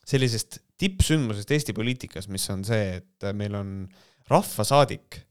sellisest 0.06 0.60
tippsündmusest 0.78 1.52
Eesti 1.56 1.74
poliitikas, 1.74 2.30
mis 2.30 2.46
on 2.54 2.64
see, 2.68 3.00
et 3.00 3.28
meil 3.34 3.56
on 3.58 3.76
rahvasaadik, 4.30 5.22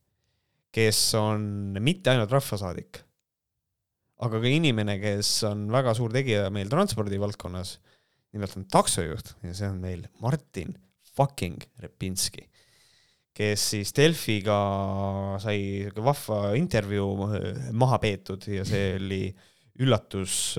kes 0.75 1.01
on 1.21 1.79
mitte 1.79 2.11
ainult 2.11 2.35
rahvasaadik, 2.35 2.99
aga 4.27 4.41
ka 4.43 4.51
inimene, 4.51 4.99
kes 5.03 5.37
on 5.47 5.69
väga 5.71 5.95
suur 5.95 6.15
tegija 6.15 6.49
meil 6.55 6.71
transpordi 6.73 7.21
valdkonnas 7.23 7.77
nimelt 8.35 8.57
on 8.59 8.67
taksojuht 8.71 9.35
ja 9.45 9.55
see 9.55 9.71
on 9.71 9.79
meil 9.83 10.05
Martin 10.23 10.75
fucking 11.15 11.63
Repinski, 11.83 12.49
kes 13.35 13.65
siis 13.75 13.91
Delfiga 13.97 14.59
sai 15.43 15.91
vahva 15.97 16.55
intervjuu 16.59 17.29
maha 17.75 17.99
peetud 18.03 18.47
ja 18.51 18.67
see 18.69 18.95
oli 18.99 19.25
üllatus, 19.83 20.55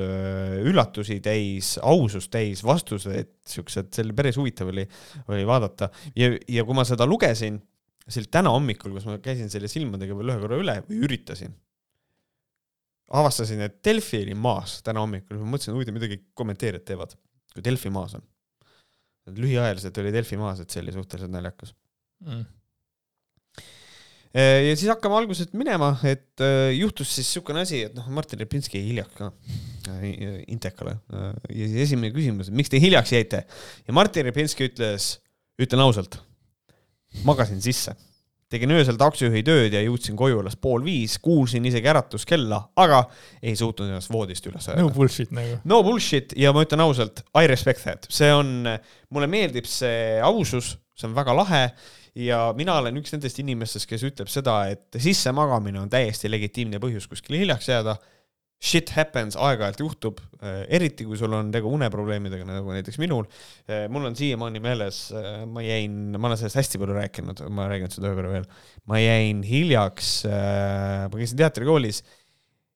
üllatusi 0.67 1.21
täis, 1.23 1.77
ausust 1.79 2.33
täis 2.33 2.65
vastused, 2.67 3.31
siuksed, 3.47 3.93
see 3.95 4.03
oli 4.03 4.15
päris 4.17 4.35
huvitav 4.35 4.73
oli, 4.73 4.83
oli 5.31 5.45
vaadata 5.47 5.87
ja, 6.19 6.33
ja 6.51 6.65
kui 6.67 6.75
ma 6.75 6.83
seda 6.87 7.07
lugesin, 7.07 7.61
see 8.03 8.25
oli 8.25 8.33
täna 8.35 8.51
hommikul, 8.51 8.91
kus 8.97 9.07
ma 9.07 9.15
käisin 9.23 9.47
selle 9.53 9.71
silmadega 9.71 10.17
veel 10.19 10.33
ühe 10.33 10.43
korra 10.43 10.59
üle 10.59 10.81
või 10.89 10.99
üritasin 11.07 11.55
avastasin, 13.13 13.61
et 13.65 13.79
Delfi 13.85 14.21
oli 14.23 14.35
maas 14.37 14.79
täna 14.85 15.03
hommikul, 15.03 15.39
ma 15.41 15.53
mõtlesin, 15.53 15.75
huvitav, 15.75 15.95
midagi 15.95 16.19
kommenteerijad 16.37 16.85
teevad, 16.87 17.15
kui 17.53 17.63
Delfi 17.65 17.91
maas 17.93 18.15
on. 18.17 18.25
lühiajaliselt 19.35 19.97
oli 20.01 20.13
Delfi 20.13 20.37
maas, 20.37 20.59
et 20.61 20.69
see 20.69 20.83
oli 20.83 20.93
suhteliselt 20.93 21.33
naljakas 21.33 21.73
mm. 22.25 22.43
Ja 24.35 24.73
siis 24.75 24.89
hakkame 24.91 25.19
algusest 25.21 25.53
minema, 25.55 25.93
et 26.07 26.43
äh, 26.43 26.71
juhtus 26.75 27.13
siis 27.15 27.29
niisugune 27.29 27.63
asi, 27.63 27.85
et 27.87 27.95
noh, 27.95 28.07
Martin 28.13 28.41
Repinski 28.41 28.81
jäi 28.81 28.89
hiljaks 28.89 29.19
ka 29.19 29.29
äh, 29.93 30.41
Intekale 30.51 30.97
ja 31.11 31.69
siis 31.69 31.77
esimene 31.87 32.11
küsimus, 32.15 32.51
miks 32.51 32.71
te 32.73 32.81
hiljaks 32.81 33.15
jäite 33.15 33.45
ja 33.85 33.95
Martin 33.95 34.27
Repinski 34.27 34.67
ütles, 34.67 35.15
ütlen 35.61 35.85
ausalt, 35.85 36.19
magasin 37.27 37.63
sisse 37.63 37.95
tegin 38.51 38.71
öösel 38.75 38.97
taksojuhi 38.99 39.41
tööd 39.45 39.73
ja 39.73 39.81
jõudsin 39.81 40.17
koju 40.19 40.39
alles 40.43 40.57
pool 40.61 40.83
viis, 40.85 41.17
kuulsin 41.23 41.65
isegi 41.65 41.89
äratuskella, 41.89 42.59
aga 42.77 43.01
ei 43.41 43.55
suutnud 43.57 43.89
ennast 43.89 44.11
voodist 44.13 44.45
üles 44.49 44.67
ajada. 44.69 44.83
no 44.83 44.93
bullshit 44.93 45.33
nagu. 45.35 45.57
no 45.65 45.81
bullshit 45.85 46.35
ja 46.39 46.53
ma 46.55 46.63
ütlen 46.65 46.83
ausalt, 46.85 47.23
I 47.33 47.49
respect 47.49 47.81
that, 47.87 48.07
see 48.13 48.29
on, 48.33 48.67
mulle 49.13 49.29
meeldib 49.31 49.67
see 49.69 50.19
ausus, 50.23 50.75
see 50.95 51.09
on 51.09 51.17
väga 51.17 51.35
lahe 51.35 51.63
ja 52.15 52.39
mina 52.57 52.79
olen 52.79 52.97
üks 53.01 53.13
nendest 53.15 53.39
inimestest, 53.43 53.89
kes 53.89 54.03
ütleb 54.07 54.31
seda, 54.31 54.61
et 54.71 54.99
sissemagamine 55.01 55.81
on 55.81 55.91
täiesti 55.91 56.31
legitiimne 56.31 56.79
põhjus 56.83 57.09
kuskile 57.11 57.41
hiljaks 57.43 57.69
jääda 57.71 57.97
shit 58.65 58.89
happens, 58.95 59.35
aeg-ajalt 59.37 59.81
juhtub, 59.83 60.19
äh, 60.39 60.63
eriti 60.73 61.05
kui 61.05 61.17
sul 61.19 61.33
on 61.35 61.51
tegu 61.53 61.69
uneprobleemidega, 61.75 62.47
nagu 62.47 62.73
näiteks 62.73 62.97
minul. 63.01 63.27
Äh, 63.67 63.85
mul 63.91 64.07
on 64.09 64.15
siiamaani 64.17 64.61
meeles, 64.63 65.01
äh, 65.13 65.43
ma 65.49 65.63
jäin, 65.65 66.15
ma 66.15 66.29
olen 66.29 66.39
sellest 66.39 66.59
hästi 66.61 66.81
palju 66.81 66.97
rääkinud, 66.97 67.43
ma 67.53 67.67
räägin 67.71 67.93
seda 67.93 68.09
ühe 68.09 68.17
korra 68.17 68.33
veel. 68.33 68.47
ma 68.89 69.01
jäin 69.01 69.41
hiljaks, 69.45 70.11
ma 70.29 71.09
käisin 71.09 71.39
teatrikoolis 71.39 72.03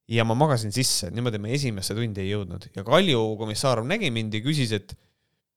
ja 0.09 0.25
ma 0.25 0.33
magasin 0.37 0.73
sisse, 0.73 1.11
niimoodi 1.13 1.41
ma 1.41 1.51
esimesse 1.53 1.93
tundi 1.93 2.23
ei 2.23 2.31
jõudnud 2.31 2.65
ja 2.73 2.83
Kalju 2.85 3.21
Komissarov 3.37 3.85
nägi 3.85 4.09
mind 4.13 4.33
ja 4.33 4.41
küsis, 4.41 4.73
et 4.73 4.95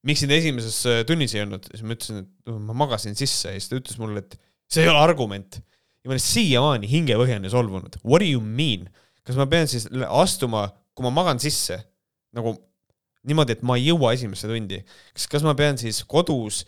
miks 0.06 0.24
sind 0.24 0.34
esimeses 0.34 0.80
tunnis 1.06 1.34
ei 1.36 1.44
olnud, 1.44 1.68
siis 1.70 1.84
ma 1.86 1.96
ütlesin, 1.96 2.24
et 2.24 2.56
ma 2.70 2.74
magasin 2.84 3.14
sisse 3.18 3.52
ja 3.52 3.60
siis 3.60 3.70
ta 3.70 3.78
ütles 3.78 4.00
mulle, 4.02 4.24
et 4.24 4.36
see 4.72 4.84
ei 4.84 4.90
ole 4.90 4.98
argument. 5.02 5.60
ja 6.02 6.10
ma 6.10 6.16
olen 6.16 6.24
siiamaani 6.24 6.88
hingepõhjani 6.90 7.50
solvunud. 7.52 8.00
What 8.02 8.24
do 8.24 8.26
you 8.26 8.42
mean? 8.42 8.88
kas 9.22 9.38
ma 9.38 9.46
pean 9.46 9.68
siis 9.70 9.86
astuma, 10.10 10.66
kui 10.96 11.06
ma 11.06 11.12
magan 11.14 11.38
sisse 11.42 11.78
nagu 12.34 12.56
niimoodi, 13.28 13.56
et 13.56 13.66
ma 13.66 13.76
ei 13.78 13.88
jõua 13.90 14.14
esimesse 14.16 14.48
tundi, 14.50 14.80
kas, 15.14 15.28
kas 15.30 15.44
ma 15.46 15.54
pean 15.58 15.78
siis 15.78 16.02
kodus 16.10 16.64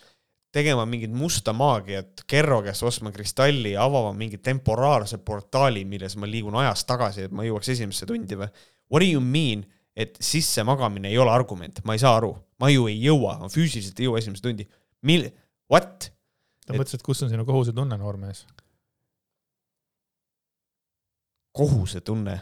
tegema 0.55 0.85
mingit 0.87 1.11
musta 1.11 1.51
maagiat, 1.57 2.23
Kerro 2.31 2.61
käest 2.63 2.85
ostma 2.87 3.11
kristalli 3.15 3.73
ja 3.75 3.89
avama 3.89 4.13
mingi 4.15 4.39
temporaarse 4.39 5.19
portaali, 5.27 5.83
milles 5.89 6.15
ma 6.21 6.31
liigun 6.31 6.55
ajas 6.63 6.85
tagasi, 6.87 7.27
et 7.27 7.35
ma 7.35 7.47
jõuaks 7.47 7.73
esimesse 7.75 8.07
tundi 8.07 8.39
või? 8.39 8.47
What 8.93 9.03
do 9.03 9.09
you 9.09 9.23
mean, 9.25 9.65
et 9.97 10.15
sissemagamine 10.23 11.11
ei 11.11 11.19
ole 11.19 11.33
argument, 11.35 11.81
ma 11.87 11.97
ei 11.97 12.03
saa 12.03 12.15
aru, 12.21 12.31
ma 12.65 12.73
ju 12.73 12.89
ei 12.89 12.97
jõua, 13.05 13.37
ma 13.45 13.53
füüsiliselt 13.53 14.01
ei 14.01 14.09
jõua 14.09 14.25
esimesse 14.25 14.45
tundi. 14.45 14.67
mil-, 15.05 15.29
what? 15.73 16.11
ta 16.65 16.73
et... 16.73 16.79
mõtles, 16.81 16.97
et 16.97 17.05
kus 17.05 17.21
on 17.27 17.33
sinu 17.33 17.45
kohusetunne, 17.49 18.01
noormees 18.01 18.47
kohusetunne. 21.55 22.41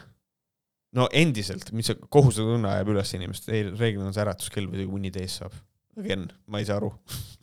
no 0.96 1.08
endiselt, 1.16 1.70
mis 1.76 1.88
see 1.88 1.98
kohusetunne 2.12 2.68
ajab 2.68 2.94
üles 2.94 3.14
inimest, 3.16 3.48
reeglina 3.52 4.08
on 4.10 4.16
see 4.16 4.24
äratuskell 4.24 4.68
või 4.68 4.88
kuni 4.90 5.12
tees 5.12 5.38
saab. 5.40 5.54
Again, 6.00 6.26
ma 6.48 6.60
ei 6.60 6.68
saa 6.68 6.78
aru 6.80 6.90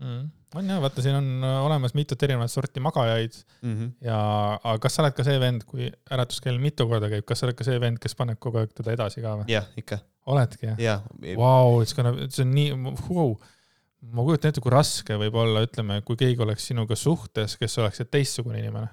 mm.. 0.00 0.24
on 0.58 0.70
jah, 0.70 0.80
vaata, 0.82 1.04
siin 1.04 1.18
on 1.18 1.28
äh, 1.46 1.56
olemas 1.66 1.94
mitut 1.98 2.22
erinevat 2.26 2.52
sorti 2.52 2.82
magajaid 2.84 3.36
mm 3.62 3.74
-hmm. 3.74 3.92
ja, 4.08 4.18
aga 4.62 4.78
kas 4.82 4.98
sa 4.98 5.04
oled 5.04 5.16
ka 5.16 5.26
see 5.26 5.40
vend, 5.40 5.66
kui 5.68 5.90
äratuskell 6.16 6.60
mitu 6.62 6.88
korda 6.90 7.10
käib, 7.12 7.26
kas 7.28 7.42
sa 7.42 7.48
oled 7.48 7.58
ka 7.58 7.66
see 7.66 7.80
vend, 7.80 8.00
kes 8.02 8.16
paneb 8.18 8.40
kogu 8.40 8.62
aeg 8.62 8.74
teda 8.74 8.96
edasi 8.96 9.24
ka 9.24 9.36
või? 9.40 9.48
jah, 9.52 9.70
ikka. 9.76 10.00
oledki 10.26 10.72
jah? 10.72 10.80
jah. 10.80 11.06
Vau, 11.38 11.84
see 11.84 12.44
on 12.46 12.54
nii 12.54 12.72
wow., 13.08 13.36
ma 14.14 14.26
kujutan 14.26 14.52
ette, 14.52 14.60
kui 14.60 14.72
raske 14.72 15.16
võib 15.16 15.34
olla, 15.40 15.64
ütleme, 15.64 16.02
kui 16.04 16.16
keegi 16.20 16.42
oleks 16.44 16.66
sinuga 16.68 16.96
suhtes, 16.96 17.56
kes 17.56 17.78
oleks 17.80 18.04
teistsugune 18.10 18.60
inimene 18.60 18.90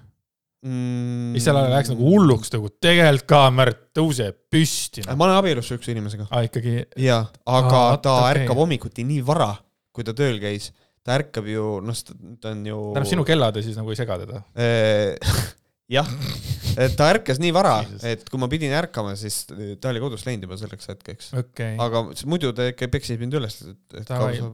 mm.. 0.66 1.32
mis 1.36 1.46
seal 1.46 1.58
läheks 1.58 1.92
nagu 1.94 2.08
hulluks 2.08 2.54
nagu, 2.54 2.70
tegelikult 2.84 3.28
ka, 3.32 3.42
Märt, 3.56 3.82
tõuse 3.98 4.30
püsti 4.52 5.06
no.. 5.06 5.18
ma 5.20 5.28
olen 5.28 5.40
abielus 5.40 5.72
sihukese 5.72 5.96
inimesega. 5.96 6.28
aa, 6.30 6.46
ikkagi? 6.48 6.78
jaa, 7.02 7.24
aga 7.46 7.82
ah, 7.82 7.98
ta 8.04 8.16
okay. 8.22 8.42
ärkab 8.42 8.62
hommikuti 8.62 9.06
nii 9.08 9.26
vara, 9.28 9.52
kui 9.96 10.08
ta 10.08 10.16
tööl 10.18 10.40
käis. 10.42 10.72
Ta 11.06 11.18
ärkab 11.18 11.48
ju, 11.50 11.80
noh, 11.86 12.04
ta 12.42 12.54
on 12.54 12.66
ju. 12.66 12.78
tähendab, 12.92 13.10
sinu 13.10 13.26
kellade 13.28 13.64
siis 13.66 13.80
nagu 13.80 13.94
ei 13.94 14.00
sega 14.00 14.20
teda 14.22 14.44
jah, 15.92 16.08
ta 16.98 17.08
ärkas 17.12 17.40
nii 17.42 17.52
vara, 17.56 17.80
et 18.08 18.24
kui 18.32 18.40
ma 18.42 18.50
pidin 18.52 18.74
ärkama, 18.78 19.14
siis 19.20 19.44
ta 19.50 19.92
oli 19.92 20.02
kodust 20.04 20.28
läinud 20.28 20.48
juba 20.48 20.58
selleks 20.60 20.92
hetkeks 20.92 21.32
okay.. 21.42 21.76
aga 21.82 22.06
muidu 22.30 22.54
ta 22.56 22.70
ikka 22.72 22.90
peksis 22.94 23.20
mind 23.22 23.36
üles, 23.40 23.60
et, 23.68 23.98
et. 24.04 24.14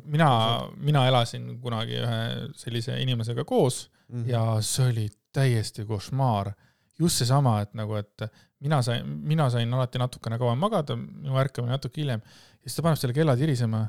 mina, 0.10 0.30
mina 0.82 1.06
elasin 1.12 1.52
kunagi 1.64 2.00
ühe 2.02 2.22
sellise 2.58 2.98
inimesega 3.04 3.46
koos 3.48 3.86
mm 4.08 4.24
-hmm. 4.24 4.32
ja 4.32 4.46
see 4.66 4.90
oli 4.92 5.08
täiesti 5.34 5.86
košmaar. 5.86 6.54
just 7.00 7.20
seesama, 7.22 7.60
et 7.62 7.74
nagu, 7.78 7.94
et 7.96 8.24
mina 8.60 8.82
sain, 8.82 9.06
mina 9.06 9.50
sain 9.54 9.74
alati 9.74 10.00
natukene 10.02 10.38
kauem 10.42 10.58
magada, 10.58 10.96
minu 10.96 11.38
ärkamine 11.38 11.76
natuke 11.76 12.02
hiljem, 12.02 12.24
ja 12.64 12.70
siis 12.70 12.76
ta 12.76 12.82
paneb 12.82 12.98
selle 12.98 13.14
kella 13.14 13.36
tirisema 13.38 13.84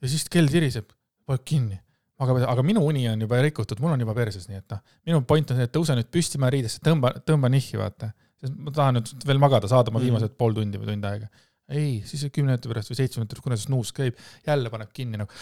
ja 0.00 0.08
siis 0.08 0.24
kell 0.32 0.48
tiriseb, 0.48 0.88
paneb 1.30 1.46
kinni 1.46 1.78
magab, 2.20 2.40
aga 2.52 2.64
minu 2.66 2.82
uni 2.84 3.06
on 3.08 3.22
juba 3.24 3.40
rikutud, 3.44 3.80
mul 3.82 3.94
on 3.94 4.02
juba 4.04 4.14
perses, 4.16 4.46
nii 4.50 4.60
et 4.60 4.74
noh, 4.74 4.80
minu 5.08 5.22
point 5.28 5.52
on 5.52 5.60
see, 5.60 5.68
et 5.68 5.72
tõuse 5.74 5.96
nüüd 5.96 6.10
püsti, 6.12 6.40
ma 6.42 6.50
riidesse, 6.52 6.82
tõmba, 6.84 7.14
tõmba 7.26 7.50
nihhi, 7.52 7.78
vaata. 7.80 8.10
sest 8.40 8.56
ma 8.56 8.72
tahan 8.76 8.98
nüüd 8.98 9.26
veel 9.28 9.40
magada, 9.40 9.70
saada 9.70 9.92
oma 9.92 10.00
mm. 10.00 10.08
viimased 10.08 10.36
pool 10.40 10.56
tundi 10.56 10.80
või 10.80 10.92
tund 10.92 11.08
aega. 11.08 11.30
ei, 11.70 12.00
siis 12.06 12.26
kümne 12.34 12.56
minuti 12.56 12.70
pärast 12.70 12.92
või 12.92 12.98
seitsme 12.98 13.22
minuti 13.22 13.36
pärast, 13.36 13.46
kuna 13.46 13.58
see 13.58 13.68
snuus 13.68 13.92
käib, 13.96 14.18
jälle 14.46 14.72
paneb 14.72 14.90
kinni 14.96 15.20
nagu 15.20 15.32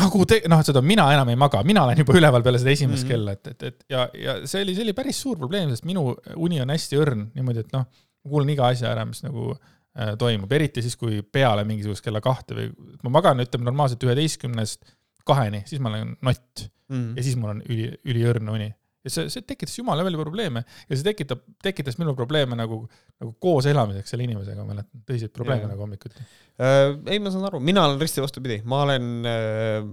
nagu 0.00 0.24
te-, 0.28 0.40
noh, 0.48 0.62
seda 0.64 0.80
mina 0.84 1.04
enam 1.12 1.28
ei 1.28 1.38
maga, 1.38 1.60
mina 1.68 1.84
olen 1.86 2.00
juba 2.00 2.16
üleval 2.16 2.44
peale 2.44 2.58
seda 2.62 2.72
esimest 2.72 3.04
mm 3.04 3.10
-hmm. 3.10 3.12
kella, 3.12 3.32
et, 3.36 3.52
et, 3.52 3.62
et 3.68 3.84
ja, 3.92 4.06
ja 4.16 4.38
see 4.46 4.64
oli, 4.64 4.74
see 4.74 4.86
oli 4.86 4.96
päris 4.96 5.20
suur 5.20 5.36
probleem, 5.38 5.70
sest 5.70 5.84
minu 5.84 6.14
uni 6.36 6.60
on 6.64 6.72
hästi 6.72 6.98
õrn 6.98 7.28
niimoodi, 7.36 7.66
et 7.66 7.76
noh, 7.76 7.84
ma 8.24 8.32
kuulan 8.32 8.54
iga 8.54 8.72
asja 8.72 8.88
ära, 8.94 9.04
mis 9.04 9.20
nagu 9.22 9.52
äh, 9.52 10.16
toimub, 10.18 10.52
eriti 10.56 10.82
siis, 10.82 10.96
kui 10.96 11.20
peale 11.22 11.66
mingisugust 11.68 12.04
kella 12.04 12.24
kahte 12.24 12.56
või 12.56 12.72
ma 13.04 13.18
magan, 13.20 13.44
ütleme 13.44 13.68
normaalselt 13.68 14.08
üheteistkümnest 14.08 14.88
kaheni, 15.28 15.62
siis 15.68 15.82
ma 15.82 15.92
olen 15.92 16.14
nott 16.24 16.66
mm. 16.92 17.10
ja 17.16 17.26
siis 17.26 17.36
mul 17.40 17.54
on 17.56 17.64
üli, 17.70 17.90
üliõrn 18.08 18.52
uni 18.52 18.68
ja 19.02 19.10
see, 19.10 19.28
see 19.32 19.44
tekitas 19.46 19.74
jumala 19.78 20.04
palju 20.06 20.20
probleeme 20.20 20.62
ja 20.62 20.96
see 20.96 21.06
tekitab, 21.06 21.42
tekitas 21.64 21.98
minul 22.00 22.16
probleeme 22.18 22.58
nagu, 22.58 22.82
nagu 23.22 23.34
koos 23.42 23.66
elamiseks 23.70 24.14
selle 24.14 24.26
inimesega, 24.28 24.62
ma 24.62 24.76
mäletan, 24.76 25.04
tõsiseid 25.08 25.34
probleeme 25.34 25.66
ja. 25.66 25.72
nagu 25.72 25.86
hommikuti 25.86 26.18
äh,. 26.22 26.92
ei, 27.10 27.22
ma 27.22 27.32
saan 27.34 27.48
aru, 27.50 27.62
mina 27.64 27.86
olen 27.88 28.02
risti 28.02 28.22
vastupidi, 28.24 28.60
ma 28.68 28.82
olen 28.86 29.08
äh,, 29.28 29.88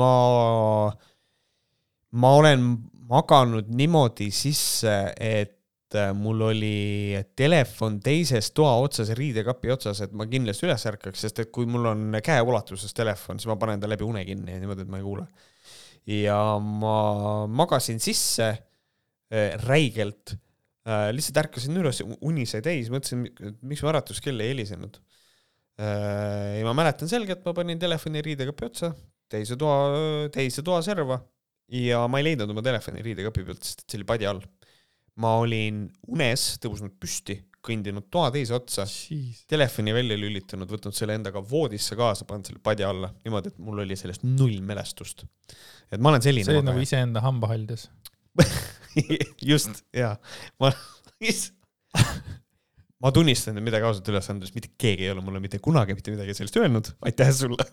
ma, 0.00 0.12
ma 2.24 2.32
olen 2.40 2.72
maganud 3.10 3.68
niimoodi 3.68 4.30
sisse, 4.34 4.96
et 5.20 5.60
äh, 5.98 6.12
mul 6.16 6.42
oli 6.50 7.16
telefon 7.36 8.00
teises 8.04 8.50
toa 8.56 8.74
otsas 8.82 9.12
riidekapi 9.16 9.72
otsas, 9.74 10.02
et 10.04 10.12
ma 10.16 10.26
kindlasti 10.30 10.68
üles 10.68 10.86
ärkaks, 10.90 11.24
sest 11.26 11.42
et 11.44 11.50
kui 11.54 11.66
mul 11.70 11.90
on 11.92 12.20
käeulatuses 12.24 12.94
telefon, 12.96 13.40
siis 13.40 13.50
ma 13.50 13.58
panen 13.60 13.82
ta 13.82 13.90
läbi 13.90 14.06
une 14.06 14.24
kinni 14.28 14.58
niimoodi, 14.60 14.86
et 14.86 14.92
ma 14.92 15.00
ei 15.00 15.06
kuule 15.06 15.26
ja 16.06 16.38
ma 16.60 17.46
magasin 17.48 18.00
sisse 18.02 18.48
äh, 18.50 19.54
räigelt 19.64 20.34
äh,. 20.84 21.10
lihtsalt 21.16 21.40
ärkasin 21.46 21.80
üles, 21.80 22.02
uni 22.20 22.46
sai 22.48 22.62
täis, 22.64 22.90
mõtlesin, 22.92 23.24
miks 23.64 23.84
mu 23.84 23.92
äratuskell 23.92 24.44
ei 24.44 24.52
helisenud 24.52 24.98
äh,. 25.80 26.60
ja 26.60 26.66
ma 26.68 26.74
mäletan 26.76 27.10
selgelt, 27.10 27.44
ma 27.46 27.56
panin 27.56 27.80
telefoni 27.80 28.22
riidekapi 28.24 28.68
otsa, 28.68 28.92
teise 29.32 29.56
toa, 29.60 30.28
teise 30.34 30.64
toa 30.66 30.82
serva 30.84 31.22
ja 31.72 32.04
ma 32.10 32.20
ei 32.20 32.28
leidnud 32.28 32.52
oma 32.52 32.64
telefoni 32.64 33.04
riidekapi 33.04 33.46
pealt, 33.48 33.64
sest 33.64 33.86
see 33.88 34.00
oli 34.00 34.08
padja 34.08 34.34
all. 34.34 34.44
Ma 35.22 35.36
olin 35.40 35.84
unes 36.10 36.54
tõusnud 36.62 36.96
püsti, 37.00 37.38
kõndinud 37.64 38.10
toa 38.12 38.28
teise 38.34 38.52
otsa, 38.56 38.84
telefoni 39.48 39.94
välja 39.96 40.18
lülitanud, 40.20 40.68
võtnud 40.68 40.96
selle 40.96 41.16
endaga 41.16 41.40
voodisse 41.40 41.96
kaasa, 41.96 42.26
pannud 42.28 42.50
selle 42.50 42.60
padja 42.64 42.90
alla 42.92 43.12
niimoodi, 43.24 43.54
et 43.54 43.62
mul 43.62 43.84
oli 43.86 43.96
sellest 43.96 44.26
null 44.26 44.58
mälestust 44.66 45.24
et 45.92 46.02
ma 46.02 46.12
olen 46.12 46.24
selline. 46.24 46.48
see 46.48 46.60
on 46.60 46.68
nagu 46.68 46.82
iseenda 46.82 47.22
hambahaldes 47.24 47.88
just, 49.50 49.82
jaa. 49.94 50.14
ma, 50.62 50.70
ma 53.02 53.12
tunnistan 53.14 53.60
midagi 53.62 53.86
ausalt 53.88 54.10
üles 54.12 54.30
andes, 54.32 54.54
mitte 54.56 54.72
keegi 54.80 55.08
ei 55.08 55.14
ole 55.14 55.24
mulle 55.24 55.42
mitte 55.44 55.60
kunagi 55.62 55.96
mitte 55.96 56.14
midagi 56.14 56.36
sellist 56.36 56.58
öelnud, 56.60 56.94
aitäh 57.06 57.32
sulle 57.36 57.66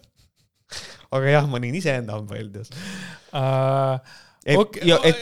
aga 1.16 1.38
jah, 1.38 1.48
ma 1.50 1.62
olin 1.62 1.80
iseenda 1.82 2.20
hambaheldias 2.20 2.74
uh,. 2.74 3.98
Okay. 4.42 4.88
ja 4.90 4.96
et 5.06 5.20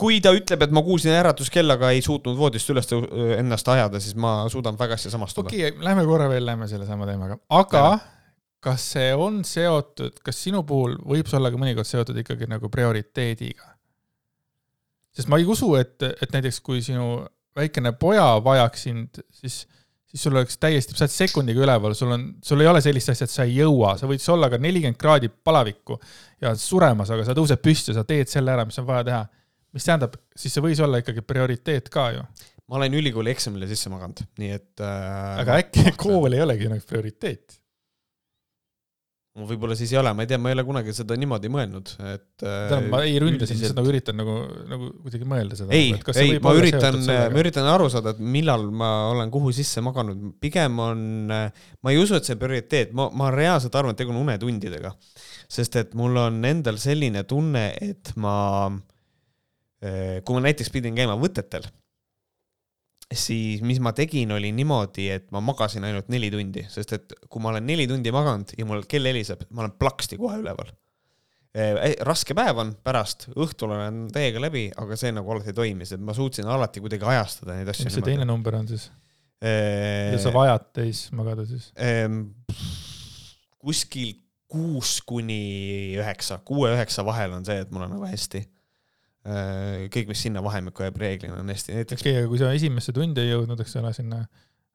kui 0.00 0.18
ta 0.24 0.32
ütleb, 0.36 0.66
et 0.66 0.74
ma 0.76 0.82
kuulsin 0.84 1.14
äratuskella, 1.16 1.78
aga 1.78 1.92
ei 1.94 2.02
suutnud 2.04 2.36
voodist 2.38 2.68
üles 2.72 2.90
ennast 3.38 3.68
ajada, 3.72 4.00
siis 4.02 4.16
ma 4.20 4.42
suudan 4.52 4.76
väga 4.78 4.98
hästi 4.98 5.12
samastuda. 5.14 5.48
okei 5.52 5.70
okay,, 5.70 5.84
lähme 5.84 6.04
korra 6.08 6.28
veel, 6.32 6.44
lähme 6.46 6.68
sellesama 6.68 7.08
teemaga, 7.08 7.38
aga 7.48 7.84
ja. 7.84 7.94
kas 8.68 8.90
see 8.96 9.14
on 9.14 9.40
seotud, 9.48 10.20
kas 10.24 10.42
sinu 10.48 10.62
puhul 10.68 10.98
võib 11.04 11.30
see 11.30 11.40
olla 11.40 11.52
ka 11.54 11.62
mõnikord 11.62 11.88
seotud 11.88 12.18
ikkagi 12.24 12.50
nagu 12.50 12.70
prioriteediga? 12.72 13.72
sest 15.16 15.32
ma 15.32 15.40
ei 15.40 15.48
usu, 15.48 15.72
et, 15.80 15.96
et 16.04 16.32
näiteks 16.34 16.60
kui 16.60 16.82
sinu 16.84 17.24
väikene 17.56 17.94
poja 17.96 18.26
vajaks 18.44 18.82
sind, 18.88 19.22
siis, 19.32 19.62
siis 20.04 20.22
sul 20.26 20.36
oleks 20.36 20.58
täiesti, 20.60 20.96
sa 20.96 21.06
oled 21.06 21.14
sekundiga 21.14 21.62
üleval, 21.64 21.96
sul 21.96 22.12
on, 22.12 22.26
sul 22.44 22.60
ei 22.60 22.68
ole 22.68 22.82
sellist 22.84 23.14
asja, 23.14 23.28
et 23.28 23.32
sa 23.32 23.46
ei 23.46 23.56
jõua, 23.62 23.94
sa 23.96 24.08
võid 24.10 24.24
olla 24.34 24.50
ka 24.52 24.60
nelikümmend 24.60 25.00
kraadi 25.00 25.30
palavikku 25.32 25.98
ja 26.44 26.52
suremas, 26.60 27.12
aga 27.14 27.24
sa 27.24 27.36
tõused 27.36 27.62
püsti, 27.64 27.96
sa 27.96 28.04
teed 28.08 28.30
selle 28.32 28.52
ära, 28.52 28.66
mis 28.68 28.78
on 28.82 28.88
vaja 28.88 29.06
teha. 29.08 29.24
Mis 29.76 29.84
tähendab, 29.86 30.16
siis 30.36 30.56
see 30.56 30.64
võis 30.64 30.80
olla 30.84 31.02
ikkagi 31.02 31.24
prioriteet 31.26 31.92
ka 31.92 32.08
ju. 32.16 32.24
ma 32.66 32.80
olen 32.80 32.96
ülikooli 32.98 33.34
eksamile 33.34 33.68
sisse 33.70 33.92
maganud, 33.92 34.24
nii 34.40 34.56
et 34.56 34.82
äh,. 34.82 35.36
aga 35.44 35.60
äkki 35.62 35.92
kool 36.00 36.32
ei 36.32 36.42
olegi 36.46 36.72
nagu 36.72 36.84
prioriteet? 36.88 37.60
võib-olla 39.44 39.74
siis 39.76 39.90
ei 39.92 39.98
ole, 40.00 40.12
ma 40.16 40.24
ei 40.24 40.30
tea, 40.30 40.38
ma 40.40 40.48
ei 40.48 40.56
ole 40.56 40.62
kunagi 40.64 40.92
seda 40.96 41.16
niimoodi 41.20 41.50
mõelnud, 41.52 41.90
et. 42.08 42.24
tähendab, 42.40 42.86
ma 42.94 43.00
ei 43.04 43.18
ründa 43.20 43.44
sind, 43.48 43.60
lihtsalt 43.60 43.76
nagu 43.76 43.90
üritan 43.90 44.16
nagu, 44.16 44.36
nagu 44.70 44.88
kuidagi 45.04 45.28
mõelda 45.28 45.58
seda. 45.58 45.76
ei, 45.76 45.90
ei, 46.22 46.38
ma 46.40 46.54
üritan, 46.56 46.98
ma 47.04 47.42
üritan 47.42 47.68
aru 47.68 47.90
saada, 47.92 48.14
et 48.16 48.22
millal 48.36 48.64
ma 48.72 48.90
olen 49.10 49.32
kuhu 49.34 49.52
sisse 49.56 49.84
maganud, 49.84 50.24
pigem 50.40 50.80
on, 50.80 51.04
ma 51.28 51.92
ei 51.92 52.00
usu, 52.00 52.16
et 52.16 52.28
see 52.28 52.40
prioriteet, 52.40 52.96
ma, 52.96 53.10
ma 53.12 53.28
reaalselt 53.34 53.76
arvan, 53.76 53.92
et 53.92 54.00
tegu 54.00 54.14
on 54.14 54.22
unetundidega. 54.24 54.94
sest 55.52 55.76
et 55.78 55.92
mul 55.94 56.16
on 56.18 56.40
endal 56.48 56.80
selline 56.80 57.26
tunne, 57.28 57.68
et 57.84 58.16
ma, 58.16 58.36
kui 59.80 60.36
ma 60.36 60.46
näiteks 60.46 60.70
pidin 60.72 60.96
käima 60.96 61.18
võtetel 61.20 61.66
siis 63.14 63.62
mis 63.62 63.78
ma 63.82 63.92
tegin, 63.96 64.32
oli 64.34 64.50
niimoodi, 64.54 65.06
et 65.14 65.28
ma 65.34 65.42
magasin 65.44 65.84
ainult 65.86 66.08
neli 66.12 66.30
tundi, 66.32 66.64
sest 66.70 66.96
et 66.96 67.14
kui 67.30 67.42
ma 67.42 67.52
olen 67.52 67.66
neli 67.68 67.86
tundi 67.90 68.10
maganud 68.14 68.56
ja 68.58 68.66
mul 68.66 68.82
kell 68.90 69.06
heliseb, 69.06 69.46
ma 69.54 69.64
olen 69.64 69.76
plaksti 69.78 70.18
kohe 70.18 70.40
üleval. 70.42 70.72
raske 72.04 72.34
päev 72.36 72.58
on 72.60 72.74
pärast, 72.84 73.30
õhtul 73.32 73.70
olen 73.72 74.02
täiega 74.12 74.42
läbi, 74.42 74.66
aga 74.76 74.98
see 75.00 75.14
nagu 75.14 75.30
alati 75.32 75.54
toimis, 75.56 75.94
et 75.94 76.02
ma 76.02 76.12
suutsin 76.16 76.48
alati 76.50 76.82
kuidagi 76.84 77.06
ajastada 77.14 77.56
neid 77.56 77.70
asju. 77.72 77.86
mis 77.86 77.96
see 77.96 78.04
teine 78.10 78.26
number 78.28 78.58
on 78.58 78.68
siis? 78.68 78.90
mida 79.40 80.18
sa 80.20 80.32
vajad 80.34 80.68
täis 80.74 81.06
magada 81.16 81.46
siis? 81.46 81.70
kuskil 83.62 84.16
kuus 84.50 84.98
kuni 85.06 85.96
üheksa, 85.98 86.40
kuue-üheksa 86.46 87.06
vahel 87.06 87.38
on 87.38 87.46
see, 87.46 87.58
et 87.62 87.72
mul 87.74 87.86
on 87.86 87.96
nagu 87.96 88.06
hästi 88.10 88.44
Äh, 88.44 88.55
kõik, 89.92 90.10
mis 90.12 90.22
sinna 90.26 90.42
vahemikku 90.44 90.84
jääb, 90.84 91.00
reeglina 91.00 91.40
on 91.40 91.50
hästi, 91.50 91.74
näiteks. 91.80 92.02
okei 92.02 92.12
okay,, 92.12 92.22
aga 92.22 92.30
kui 92.30 92.42
sa 92.42 92.52
esimesse 92.54 92.94
tundi 92.96 93.24
ei 93.24 93.32
jõudnud, 93.32 93.60
eks 93.64 93.76
ole, 93.80 93.92
sinna 93.96 94.22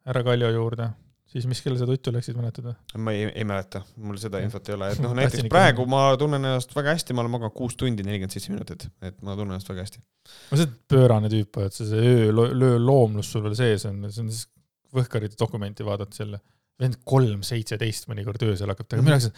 härra 0.07 0.23
Kaljo 0.25 0.49
juurde, 0.51 0.89
siis 1.31 1.47
mis 1.47 1.61
kell 1.63 1.77
sa 1.79 1.87
tuttu 1.87 2.11
läksid, 2.13 2.35
mäletad 2.39 2.67
või? 2.67 2.75
ma 3.05 3.15
ei, 3.15 3.29
ei 3.29 3.45
mäleta, 3.47 3.83
mul 4.03 4.19
seda 4.21 4.41
infot 4.43 4.67
ei 4.69 4.75
ole, 4.75 4.91
et 4.95 5.03
noh, 5.03 5.15
näiteks 5.19 5.47
praegu 5.51 5.85
ma 5.89 6.03
tunnen 6.19 6.43
ennast 6.43 6.75
väga 6.75 6.95
hästi, 6.97 7.15
ma 7.15 7.23
olen 7.23 7.35
maganud 7.37 7.55
kuus 7.55 7.77
tundi 7.79 8.05
nelikümmend 8.07 8.35
seitse 8.35 8.53
minutit, 8.53 8.87
et 8.99 9.19
ma 9.23 9.37
tunnen 9.37 9.55
ennast 9.55 9.71
väga 9.71 9.85
hästi. 9.85 10.01
no 10.01 10.57
sa 10.57 10.65
oled 10.65 10.77
pöörane 10.91 11.31
tüüp, 11.31 11.61
et 11.65 11.77
see 11.77 12.01
öö, 12.01 12.31
öö 12.31 12.79
loomlus 12.81 13.31
sul 13.31 13.45
veel 13.47 13.57
sees 13.59 13.87
on, 13.89 14.03
see 14.09 14.25
on 14.25 14.33
siis 14.33 14.47
Võhkarite 14.91 15.37
dokumenti 15.39 15.85
vaadata 15.87 16.17
selle, 16.17 16.41
vend 16.81 16.97
kolm 17.07 17.45
seitseteist 17.47 18.09
mõnikord 18.11 18.41
öösel 18.43 18.67
hakkab 18.73 18.89
tegema, 18.91 19.05
minu 19.07 19.15
jaoks 19.15 19.29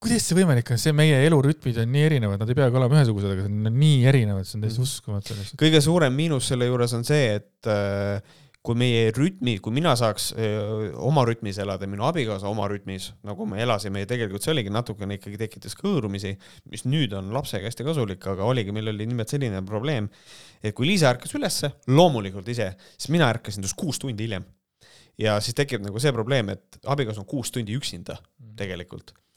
kuidas 0.00 0.24
see 0.24 0.36
võimalik 0.38 0.70
on, 0.72 0.80
see 0.80 0.92
meie 0.96 1.18
elurütmid 1.26 1.80
on 1.82 1.90
nii 1.92 2.04
erinevad, 2.08 2.40
nad 2.40 2.50
ei 2.50 2.56
peagi 2.56 2.78
olema 2.80 2.96
ühesugused, 2.96 3.32
aga 3.34 3.48
nad 3.48 3.68
on 3.68 3.80
nii 3.82 4.04
erinevad, 4.08 4.48
see 4.48 4.56
on 4.56 4.62
täiesti 4.64 4.80
mhm. 4.80 4.88
uskumatu. 4.88 5.40
kõige 5.60 5.82
suurem 5.84 6.14
miinus 6.16 6.48
selle 6.48 6.70
juures 6.70 6.94
on 6.96 7.04
see, 7.04 7.34
et 7.36 7.68
äh, 7.68 8.38
kui 8.64 8.76
meie 8.80 9.10
rütmi, 9.16 9.58
kui 9.60 9.76
mina 9.76 9.92
saaks 9.96 10.30
äh, 10.36 10.96
oma 11.04 11.26
rütmis 11.28 11.60
elada, 11.60 11.88
minu 11.88 12.06
abikaasa 12.08 12.48
oma 12.48 12.68
rütmis, 12.72 13.10
nagu 13.28 13.44
me 13.48 13.60
elasime 13.64 14.04
ja 14.04 14.08
tegelikult 14.08 14.44
see 14.44 14.54
oligi 14.54 14.72
natukene 14.72 15.20
ikkagi 15.20 15.40
tekitas 15.44 15.76
kõõrumisi, 15.76 16.32
mis 16.72 16.86
nüüd 16.88 17.12
on 17.16 17.32
lapsega 17.36 17.68
hästi 17.68 17.88
kasulik, 17.88 18.24
aga 18.32 18.48
oligi, 18.48 18.72
meil 18.76 18.92
oli 18.94 19.08
nimelt 19.08 19.32
selline 19.32 19.60
probleem, 19.68 20.08
et 20.64 20.76
kui 20.76 20.88
Liisa 20.88 21.12
ärkas 21.12 21.36
ülesse, 21.36 21.74
loomulikult 21.92 22.48
ise, 22.52 22.72
siis 22.96 23.12
mina 23.12 23.28
ärkasin 23.32 23.68
tast 23.68 23.76
kuus 23.80 24.00
tundi 24.00 24.28
hiljem. 24.28 24.48
ja 25.20 25.40
siis 25.44 25.56
tekib 25.56 25.84
nagu 25.84 26.00
see 26.00 26.12
probleem, 26.16 26.52
et 26.56 26.80
abikaasa 26.88 27.20
on 27.20 27.28
kuus 27.28 27.52
tundi 27.52 27.76
üksinda 27.76 28.16
mm. 28.16 28.54
tegelikult 28.60 29.12
Äh, 29.12 29.29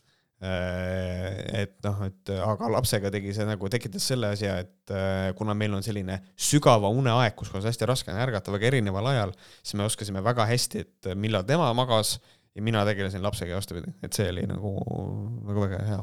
et 0.44 1.76
noh, 1.86 2.00
et 2.04 2.32
aga 2.36 2.70
lapsega 2.74 3.12
tegi 3.14 3.32
see 3.36 3.46
nagu, 3.48 3.70
tekitas 3.72 4.10
selle 4.12 4.34
asja, 4.34 4.58
et 4.66 4.92
äh, 4.92 5.30
kuna 5.38 5.56
meil 5.56 5.76
on 5.78 5.86
selline 5.86 6.18
sügava 6.36 6.90
uneaeg, 6.92 7.36
kus 7.40 7.54
on 7.54 7.64
hästi 7.64 7.88
raske 7.88 8.12
on 8.12 8.20
ärgata 8.20 8.52
väga 8.52 8.68
erineval 8.72 9.08
ajal, 9.14 9.32
siis 9.62 9.78
me 9.80 9.86
oskasime 9.88 10.24
väga 10.26 10.48
hästi, 10.50 10.84
et 10.84 11.12
millal 11.16 11.46
tema 11.48 11.70
magas 11.78 12.18
ja 12.54 12.66
mina 12.66 12.84
tegelesin 12.88 13.24
lapsega 13.24 13.56
ja 13.56 13.62
vastupidi, 13.62 13.94
et 14.04 14.18
see 14.18 14.28
oli 14.34 14.44
nagu, 14.50 14.74
nagu 15.48 15.64
väga 15.64 15.80
hea. 15.88 16.02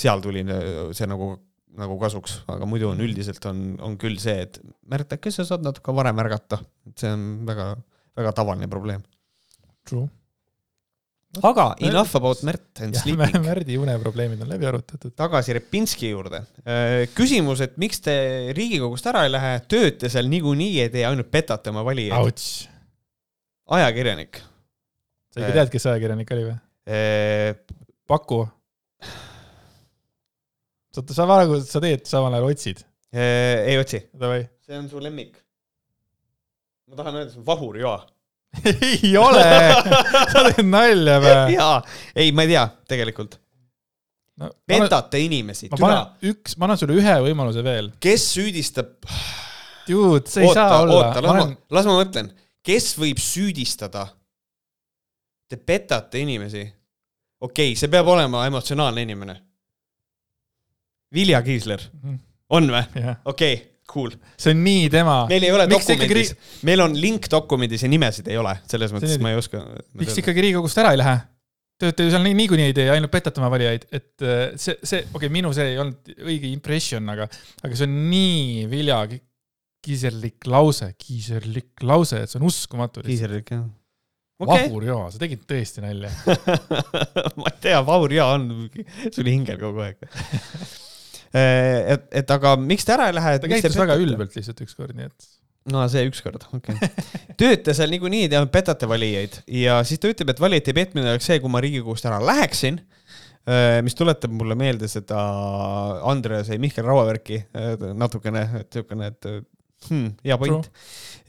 seal 0.00 0.24
tuli 0.24 0.46
see 0.96 1.10
nagu, 1.10 1.34
nagu 1.76 1.98
kasuks, 2.00 2.38
aga 2.50 2.68
muidu 2.68 2.88
on 2.94 3.02
üldiselt 3.04 3.44
on, 3.50 3.74
on 3.84 3.98
küll 4.00 4.16
see, 4.22 4.46
et 4.46 4.62
Märt, 4.90 5.12
äkki 5.12 5.30
sa 5.34 5.44
saad 5.46 5.62
natuke 5.66 5.92
varem 5.94 6.24
ärgata, 6.24 6.62
et 6.88 7.04
see 7.04 7.12
on 7.12 7.44
väga, 7.46 7.74
väga 8.18 8.32
tavaline 8.40 8.70
probleem. 8.72 9.04
True 9.86 10.08
aga 11.38 11.66
enough 11.86 12.16
about 12.18 12.42
Märt 12.42 12.80
and 12.82 12.96
sleeping. 12.98 13.36
Märdi 13.46 13.76
uneprobleemid 13.78 14.42
on 14.42 14.50
läbi 14.50 14.66
arutatud. 14.66 15.12
tagasi 15.16 15.54
Repinski 15.54 16.10
juurde. 16.10 16.42
Äh, 16.64 17.06
küsimus, 17.14 17.62
et 17.64 17.76
miks 17.80 18.02
te 18.04 18.14
Riigikogust 18.56 19.06
ära 19.10 19.24
ei 19.26 19.32
lähe, 19.32 19.52
tööte 19.70 20.10
seal 20.10 20.30
niikuinii 20.32 20.80
ei 20.84 20.92
tee, 20.92 21.04
ainult 21.06 21.30
petate 21.30 21.70
oma 21.70 21.84
valijaid. 21.86 22.44
ajakirjanik. 23.78 24.42
sa 25.30 25.44
ikka 25.44 25.52
tead, 25.60 25.74
kes 25.74 25.90
ajakirjanik 25.92 26.34
oli 26.34 26.48
või? 26.48 26.56
Äh, 26.90 27.54
paku. 28.10 28.42
sa, 30.90 31.04
sa 31.06 31.28
praegu, 31.30 31.60
sa 31.62 31.82
teed, 31.84 32.06
samal 32.10 32.34
ajal 32.34 32.50
otsid. 32.50 32.82
Äh, 33.14 33.70
ei 33.70 33.78
otsi. 33.78 34.02
see 34.66 34.78
on 34.78 34.90
su 34.90 35.02
lemmik. 35.02 35.38
ma 36.90 36.98
tahan 36.98 37.22
öelda, 37.22 37.30
see 37.30 37.44
on 37.44 37.46
Vahur 37.46 37.78
Joa 37.78 38.00
ei 38.64 39.12
ole, 39.16 39.44
sa 40.32 40.42
teed 40.48 40.66
nalja 40.66 41.20
või? 41.22 41.36
jaa, 41.54 41.76
ei, 42.18 42.32
ma 42.34 42.44
ei 42.46 42.52
tea, 42.54 42.64
tegelikult 42.90 43.36
no,. 44.40 44.50
petate 44.66 45.20
inimesi, 45.22 45.70
türa. 45.70 46.02
üks, 46.32 46.56
ma 46.58 46.66
annan 46.66 46.80
sulle 46.80 46.96
ühe 46.98 47.16
võimaluse 47.28 47.64
veel. 47.66 47.92
kes 48.02 48.26
süüdistab? 48.34 48.96
Dude, 49.88 50.26
see 50.30 50.44
ei 50.44 50.50
oota, 50.50 50.66
saa 50.68 50.80
olla. 50.82 50.96
oota, 50.98 51.22
las 51.22 51.30
ma, 51.30 51.44
olen... 51.44 51.54
las 51.76 51.88
ma 51.88 51.96
mõtlen, 51.98 52.32
kes 52.66 52.90
võib 53.00 53.22
süüdistada? 53.22 54.06
Te 55.50 55.58
petate 55.58 56.20
inimesi. 56.22 56.62
okei 57.40 57.72
okay,, 57.72 57.78
see 57.78 57.90
peab 57.90 58.10
olema 58.10 58.44
emotsionaalne 58.50 59.06
inimene. 59.06 59.40
Vilja 61.14 61.40
Kiisler 61.42 61.80
mm, 61.82 62.02
-hmm. 62.02 62.18
on 62.54 62.70
või? 62.70 63.14
okei 63.24 63.56
Cool. 63.90 64.14
see 64.38 64.54
on 64.54 64.62
nii 64.62 64.86
tema. 64.92 65.24
meil 65.30 65.46
ei 65.48 65.52
ole 65.54 65.66
miks 65.70 65.88
dokumendis 65.88 66.32
ikkagi..., 66.34 66.64
meil 66.68 66.84
on 66.84 66.94
link 67.06 67.26
dokumendis 67.32 67.84
ja 67.84 67.90
nimesid 67.90 68.30
ei 68.30 68.38
ole, 68.40 68.54
selles 68.70 68.94
mõttes 68.94 69.16
see 69.16 69.24
ma 69.24 69.32
ei 69.34 69.40
oska. 69.40 69.64
miks 69.98 70.20
ikkagi 70.22 70.46
Riigikogust 70.46 70.80
ära 70.82 70.94
ei 70.94 71.00
lähe? 71.00 71.16
Te 71.80 71.88
olete 71.88 72.04
ju 72.04 72.12
seal 72.12 72.26
niikuinii 72.26 72.68
ei 72.68 72.76
tee, 72.76 72.90
ainult 72.92 73.10
petate 73.12 73.40
oma 73.40 73.48
valijaid, 73.54 73.86
et 73.88 74.22
äh, 74.22 74.40
see, 74.60 74.76
see, 74.84 75.00
okei 75.08 75.16
okay,, 75.16 75.32
minu 75.32 75.50
see 75.56 75.72
ei 75.72 75.80
olnud 75.80 76.12
õige 76.28 76.50
impression, 76.52 77.08
aga, 77.08 77.24
aga 77.64 77.72
see 77.72 77.88
on 77.88 77.94
nii 78.10 78.66
vilja 78.70 79.00
kiiserlik 79.80 80.44
lause, 80.52 80.90
kiiserlik 81.00 81.86
lause, 81.88 82.20
et 82.20 82.30
see 82.30 82.40
on 82.40 82.46
uskumatu. 82.50 83.02
kiiserlik, 83.06 83.54
jah 83.56 83.64
okay.. 84.40 84.68
Vahur 84.68 84.84
Joa, 84.84 85.08
sa 85.12 85.20
tegid 85.20 85.42
tõesti 85.48 85.82
nalja 85.84 86.12
ma 87.40 87.50
ei 87.50 87.58
tea, 87.64 87.80
Vahur 87.86 88.12
Joa 88.14 88.36
on 88.38 88.48
sul 89.08 89.28
hingel 89.28 89.60
kogu 89.60 89.84
aeg 89.84 90.04
et, 91.34 92.08
et 92.22 92.32
aga 92.34 92.56
miks 92.58 92.86
te 92.86 92.94
ära 92.96 93.10
ei 93.10 93.16
lähe? 93.16 93.36
ta 93.42 93.50
käitus 93.50 93.78
väga 93.78 93.98
ülbelt 94.02 94.34
lihtsalt 94.36 94.62
ükskord, 94.64 94.96
nii 94.98 95.10
et. 95.10 95.28
no 95.70 95.84
see 95.92 96.06
ükskord, 96.08 96.46
okei 96.56 96.74
okay. 96.74 97.18
tööte 97.40 97.74
seal 97.76 97.92
niikuinii, 97.94 98.30
te 98.32 98.40
petate 98.52 98.88
valijaid 98.90 99.42
ja 99.60 99.80
siis 99.86 100.02
ta 100.02 100.10
ütleb, 100.10 100.32
et 100.32 100.42
valijate 100.42 100.74
petmine 100.76 101.12
oleks 101.12 101.30
see, 101.30 101.38
kui 101.42 101.52
ma 101.52 101.62
Riigikogust 101.62 102.08
ära 102.10 102.18
läheksin 102.24 102.80
eh, 102.80 103.78
mis 103.86 103.98
tuletab 103.98 104.34
mulle 104.34 104.58
meelde 104.58 104.90
seda 104.90 105.20
Andrease 106.10 106.56
ja 106.56 106.62
Mihkel 106.62 106.88
Raua 106.88 107.06
värki 107.12 107.38
eh, 107.44 107.88
natukene, 107.94 108.46
et 108.64 108.80
niisugune, 108.80 109.12
et 109.14 109.30
hmm, 109.88 110.08
hea 110.26 110.38
point. 110.40 110.66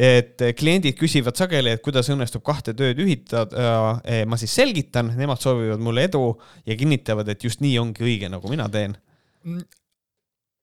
et 0.02 0.42
kliendid 0.58 0.98
küsivad 0.98 1.38
sageli, 1.38 1.76
et 1.76 1.84
kuidas 1.84 2.10
õnnestub 2.12 2.44
kahte 2.46 2.74
tööd 2.78 3.00
ühitada. 3.04 4.00
ma 4.28 4.40
siis 4.40 4.56
selgitan, 4.58 5.14
nemad 5.18 5.42
soovivad 5.44 5.84
mulle 5.84 6.08
edu 6.10 6.24
ja 6.66 6.76
kinnitavad, 6.80 7.30
et 7.30 7.44
just 7.44 7.62
nii 7.62 7.78
ongi 7.80 8.08
õige, 8.08 8.32
nagu 8.32 8.50
mina 8.52 8.68
teen 8.72 8.98
mm, 9.46 9.62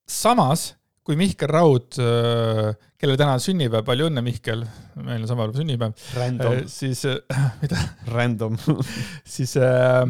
samas, 0.09 0.73
kui 1.05 1.17
Mihkel 1.17 1.49
Raud, 1.49 1.97
kellel 1.97 3.21
täna 3.21 3.37
on 3.37 3.43
sünnipäev, 3.45 3.85
palju 3.87 4.09
õnne, 4.11 4.25
Mihkel, 4.25 4.65
meil 5.01 5.23
on 5.23 5.29
samal 5.31 5.49
päeval 5.49 5.63
sünnipäev. 5.63 6.09
Random. 6.19 6.59
siis, 6.73 7.05
mida? 7.63 7.85
Random 8.13 8.59
siis 9.37 9.55
äh, 9.61 10.05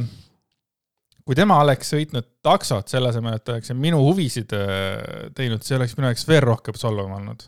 kui 1.29 1.37
tema 1.37 1.59
oleks 1.61 1.91
sõitnud 1.93 2.25
taksot 2.45 2.89
selle 2.89 3.11
asemel, 3.13 3.37
et 3.37 3.45
ta 3.45 3.53
oleks 3.53 3.75
minu 3.77 4.01
huvisid 4.01 4.55
äh, 4.57 5.29
teinud, 5.37 5.61
see 5.61 5.77
oleks 5.77 5.93
minu 5.99 6.09
jaoks 6.09 6.25
veel 6.31 6.41
rohkem 6.47 6.79
solvav 6.81 7.11
olnud. 7.19 7.45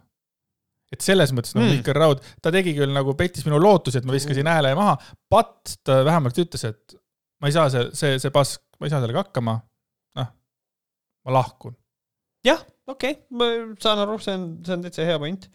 et 0.92 1.06
selles 1.06 1.32
mõttes 1.32 1.54
nagu 1.54 1.64
mm. 1.64 1.78
Mihkel 1.78 1.96
Raud, 1.96 2.20
ta 2.44 2.52
tegi 2.52 2.74
küll 2.76 2.92
nagu 2.92 3.14
pettis 3.16 3.46
minu 3.46 3.56
lootusi, 3.62 4.02
et 4.02 4.08
ma 4.08 4.12
viskasin 4.12 4.44
mm. 4.44 4.52
hääle 4.52 4.74
maha. 4.76 4.98
Patt, 5.32 5.78
ta 5.86 6.02
vähemalt 6.04 6.36
ütles, 6.42 6.66
et 6.68 6.96
ma 7.40 7.48
ei 7.48 7.56
saa 7.56 7.70
see, 7.72 7.86
see, 7.96 8.18
see 8.20 8.34
pask, 8.34 8.60
ma 8.76 8.88
ei 8.88 8.92
saa 8.92 9.00
sellega 9.00 9.22
hakkama. 9.24 9.56
noh, 10.20 10.28
ma 11.24 11.36
lahkun. 11.38 11.78
Jah, 12.46 12.62
okei 12.88 13.16
okay., 13.16 13.26
ma 13.36 13.50
saan 13.82 14.04
aru, 14.04 14.16
see 14.22 14.36
on, 14.38 14.46
see 14.66 14.76
on 14.76 14.86
täitsa 14.86 15.06
hea 15.08 15.18
point 15.20 15.46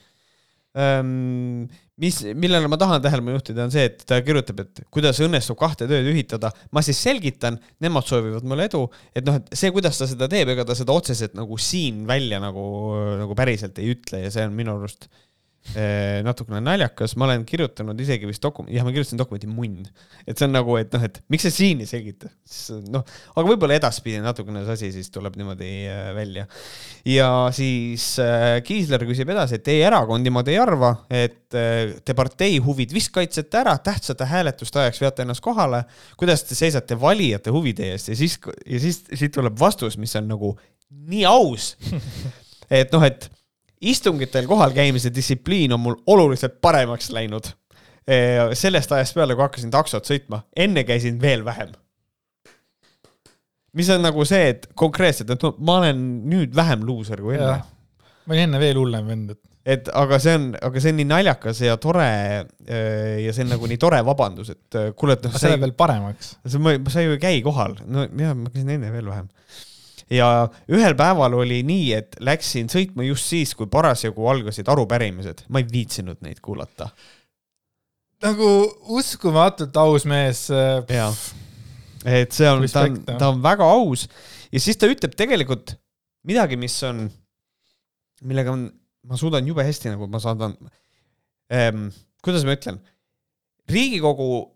ähm, 0.78 1.66
mis, 2.02 2.20
millele 2.36 2.70
ma 2.72 2.80
tahan 2.80 3.04
tähelepanu 3.04 3.38
juhtida, 3.38 3.66
on 3.66 3.74
see, 3.74 3.86
et 3.90 4.04
ta 4.08 4.20
kirjutab, 4.26 4.64
et 4.66 4.84
kuidas 4.94 5.22
õnnestub 5.24 5.58
kahte 5.60 5.88
tööd 5.90 6.08
ühitada. 6.12 6.52
ma 6.76 6.84
siis 6.86 7.00
selgitan, 7.02 7.60
nemad 7.84 8.08
soovivad 8.08 8.48
mulle 8.48 8.68
edu, 8.70 8.84
et 9.16 9.26
noh, 9.28 9.40
et 9.40 9.54
see, 9.56 9.72
kuidas 9.76 10.00
ta 10.02 10.10
seda 10.10 10.30
teeb, 10.32 10.52
ega 10.54 10.68
ta 10.68 10.78
seda 10.78 10.96
otseselt 10.96 11.38
nagu 11.38 11.60
siin 11.62 12.04
välja 12.10 12.42
nagu, 12.44 12.66
nagu 13.24 13.38
päriselt 13.38 13.80
ei 13.82 13.96
ütle 13.96 14.26
ja 14.26 14.34
see 14.34 14.48
on 14.50 14.58
minu 14.58 14.76
arust 14.76 15.08
äh, 15.08 15.24
natukene 16.26 16.61
naljakas, 16.63 17.16
ma 17.20 17.26
olen 17.26 17.43
kirjutanud 17.47 17.99
isegi 17.99 18.28
vist 18.30 18.43
dokumendi, 18.43 18.78
jah, 18.78 18.86
ma 18.86 18.91
kirjutasin 18.93 19.20
dokumenti 19.20 19.49
munn. 19.49 19.88
et 20.28 20.38
see 20.38 20.45
on 20.47 20.53
nagu, 20.53 20.76
et 20.78 20.93
noh, 20.93 21.03
et 21.07 21.18
miks 21.34 21.47
sa 21.47 21.51
siin 21.53 21.82
ei 21.84 21.89
selgita, 21.89 22.30
noh, 22.93 23.03
aga 23.34 23.45
võib-olla 23.47 23.78
edaspidi 23.80 24.22
natukene 24.24 24.61
see 24.66 24.78
asi 24.78 24.91
siis 24.93 25.09
tuleb 25.13 25.36
niimoodi 25.39 25.72
äh, 25.89 26.11
välja. 26.16 26.45
ja 27.09 27.30
siis 27.55 28.07
äh, 28.22 28.61
Kiisler 28.66 29.05
küsib 29.09 29.32
edasi, 29.34 29.59
et 29.59 29.66
teie 29.66 29.84
erakond 29.88 30.26
niimoodi 30.26 30.53
ei 30.53 30.61
arva, 30.61 30.93
et 31.09 31.57
äh, 31.57 31.95
te 32.05 32.16
partei 32.18 32.59
huvid 32.63 32.93
vist 32.95 33.13
kaitsete 33.16 33.61
ära, 33.63 33.76
tähtsate 33.82 34.30
hääletuste 34.30 34.84
ajaks 34.84 35.01
veate 35.01 35.26
ennast 35.26 35.43
kohale. 35.45 35.84
kuidas 36.18 36.45
te 36.45 36.57
seisate 36.57 36.99
valijate 36.99 37.53
huvide 37.53 37.91
eest 37.95 38.13
ja 38.13 38.20
siis, 38.22 38.39
ja 38.66 38.82
siis 38.82 39.03
siit 39.13 39.34
tuleb 39.36 39.57
vastus, 39.59 39.97
mis 39.97 40.16
on 40.20 40.30
nagu 40.30 40.55
nii 41.09 41.26
aus 41.28 41.74
et 42.82 42.93
noh, 42.93 43.03
et 43.05 43.30
istungitel 43.86 44.48
kohal 44.50 44.74
käimise 44.76 45.12
distsipliin 45.14 45.74
on 45.74 45.80
mul 45.84 45.96
oluliselt 46.08 46.60
paremaks 46.62 47.12
läinud. 47.14 47.54
sellest 48.54 48.92
ajast 48.92 49.16
peale, 49.18 49.34
kui 49.34 49.42
hakkasin 49.42 49.72
taksot 49.74 50.06
sõitma, 50.06 50.44
enne 50.56 50.84
käisin 50.86 51.18
veel 51.22 51.46
vähem. 51.46 51.72
mis 53.74 53.90
on 53.90 54.06
nagu 54.06 54.26
see, 54.26 54.50
et 54.54 54.68
konkreetselt, 54.76 55.30
et 55.34 55.42
ma 55.60 55.80
olen 55.82 56.06
nüüd 56.30 56.54
vähem 56.56 56.86
luuser 56.86 57.22
kui 57.22 57.36
enne. 57.36 57.58
ma 58.26 58.34
olin 58.34 58.50
enne 58.50 58.62
veel 58.62 58.78
hullem 58.78 59.08
vend, 59.08 59.36
et 59.36 59.42
et 59.66 59.90
aga 59.98 60.20
see 60.22 60.36
on, 60.38 60.52
aga 60.62 60.82
see 60.82 60.94
on 60.94 61.00
nii 61.02 61.08
naljakas 61.10 61.62
ja 61.66 61.78
tore 61.82 62.06
ja 62.06 63.32
see 63.34 63.46
on 63.48 63.56
nagu 63.56 63.70
nii 63.70 63.80
tore 63.82 64.04
vabandus, 64.06 64.52
et 64.54 64.78
kuule, 64.94 65.18
et 65.18 65.26
noh. 65.26 65.34
see 65.34 65.50
läheb 65.50 65.66
veel 65.66 65.74
paremaks. 65.78 66.36
sa 66.46 67.02
ju 67.02 67.16
ei 67.18 67.22
käi 67.22 67.42
kohal, 67.46 67.74
no 67.86 68.06
jah, 68.06 68.38
ma 68.38 68.54
käisin 68.54 68.76
enne 68.78 68.94
veel 68.94 69.10
vähem 69.10 69.32
ja 70.12 70.30
ühel 70.72 70.95
päeval 70.97 71.34
oli 71.41 71.62
nii, 71.66 71.88
et 71.97 72.18
läksin 72.24 72.70
sõitma 72.72 73.06
just 73.08 73.30
siis, 73.32 73.56
kui 73.58 73.70
parasjagu 73.72 74.28
algasid 74.30 74.70
arupärimised, 74.70 75.45
ma 75.49 75.62
ei 75.62 75.70
viitsinud 75.72 76.22
neid 76.26 76.41
kuulata. 76.45 76.89
nagu 78.26 78.47
uskumatult 78.97 79.76
aus 79.78 80.06
mees. 80.10 80.47
Äh, 80.53 80.82
jah, 80.89 81.18
et 82.06 82.34
see 82.34 82.49
on, 82.49 82.66
ta 82.70 82.86
on, 82.88 82.97
ta 83.10 83.30
on 83.34 83.43
väga 83.43 83.66
aus 83.66 84.08
ja 84.51 84.62
siis 84.62 84.78
ta 84.78 84.89
ütleb 84.89 85.16
tegelikult 85.18 85.76
midagi, 86.26 86.58
mis 86.58 86.76
on, 86.86 87.06
millega 88.26 88.53
on, 88.53 88.68
ma 89.06 89.18
suudan 89.20 89.45
jube 89.47 89.66
hästi 89.66 89.93
nagu 89.93 90.08
ma 90.10 90.22
saadan 90.22 90.56
ähm,, 91.53 91.89
kuidas 92.26 92.45
ma 92.45 92.56
ütlen, 92.58 92.82
Riigikogu 93.70 94.55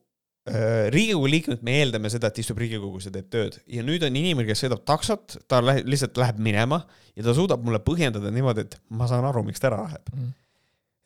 Riigikogu 0.93 1.29
liikmed, 1.29 1.63
me 1.65 1.77
eeldame 1.81 2.11
seda, 2.11 2.31
et 2.31 2.41
istub 2.41 2.59
Riigikogus 2.61 3.07
ja 3.09 3.13
teeb 3.15 3.29
tööd. 3.33 3.59
Ja 3.69 3.85
nüüd 3.85 4.03
on 4.05 4.15
inimene, 4.19 4.47
kes 4.49 4.65
sõidab 4.65 4.83
taksot, 4.87 5.39
ta 5.49 5.61
läheb, 5.63 5.87
lihtsalt 5.89 6.17
läheb 6.19 6.41
minema 6.43 6.83
ja 7.15 7.25
ta 7.25 7.35
suudab 7.37 7.63
mulle 7.65 7.81
põhjendada 7.85 8.31
niimoodi, 8.33 8.67
et 8.67 8.79
ma 8.89 9.09
saan 9.09 9.27
aru, 9.29 9.45
miks 9.47 9.61
ta 9.61 9.71
ära 9.71 9.83
läheb. 9.85 10.13
Mm 10.15 10.29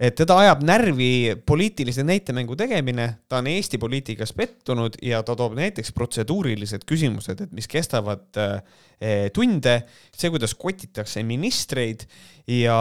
et 0.03 0.17
teda 0.19 0.35
ajab 0.41 0.63
närvi 0.67 1.11
poliitilise 1.47 2.03
näitemängu 2.03 2.57
tegemine, 2.59 3.07
ta 3.29 3.39
on 3.39 3.47
Eesti 3.47 3.79
poliitikas 3.79 4.33
pettunud 4.35 4.97
ja 5.01 5.21
ta 5.23 5.35
toob 5.39 5.55
näiteks 5.55 5.93
protseduurilised 5.95 6.83
küsimused, 6.89 7.45
et 7.45 7.53
mis 7.55 7.69
kestavad 7.71 8.25
äh, 8.41 8.59
tunde, 9.35 9.77
see, 10.11 10.31
kuidas 10.33 10.55
kotitakse 10.59 11.23
ministreid 11.27 12.03
ja, 12.51 12.75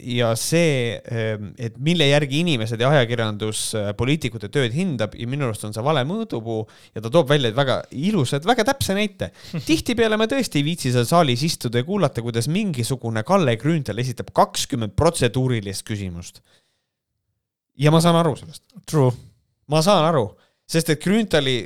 ja 0.00 0.30
see, 0.40 0.96
äh, 0.96 1.34
et 1.60 1.76
mille 1.76 2.08
järgi 2.08 2.40
inimesed 2.40 2.80
ja 2.80 2.88
ajakirjandus 2.94 3.66
äh, 3.76 3.90
poliitikute 3.98 4.48
tööd 4.52 4.72
hindab 4.76 5.16
ja 5.18 5.28
minu 5.28 5.50
arust 5.50 5.68
on 5.68 5.76
see 5.76 5.84
vale 5.84 6.06
mõõdupuu. 6.08 6.64
Ja 6.96 7.04
ta 7.04 7.12
toob 7.12 7.28
välja 7.34 7.52
väga 7.56 7.82
ilusad, 7.92 8.48
väga 8.48 8.64
täpse 8.70 8.96
näite. 8.96 9.28
tihtipeale 9.68 10.16
me 10.16 10.28
tõesti 10.30 10.62
ei 10.62 10.68
viitsi 10.70 10.94
seal 10.94 11.08
saalis 11.08 11.44
istuda 11.44 11.84
ja 11.84 11.88
kuulata, 11.88 12.24
kuidas 12.24 12.48
mingisugune 12.48 13.26
Kalle 13.28 13.58
Grünthal 13.60 14.00
esitab 14.00 14.32
kakskümmend 14.36 14.96
protseduurilist 14.96 15.84
küsimust 15.84 16.45
ja 17.78 17.92
ma 17.92 18.00
saan 18.02 18.18
aru 18.20 18.34
sellest. 18.38 18.64
True. 18.86 19.12
ma 19.72 19.80
saan 19.82 20.04
aru, 20.06 20.28
sest 20.66 20.92
et 20.94 21.02
Grünthali 21.02 21.56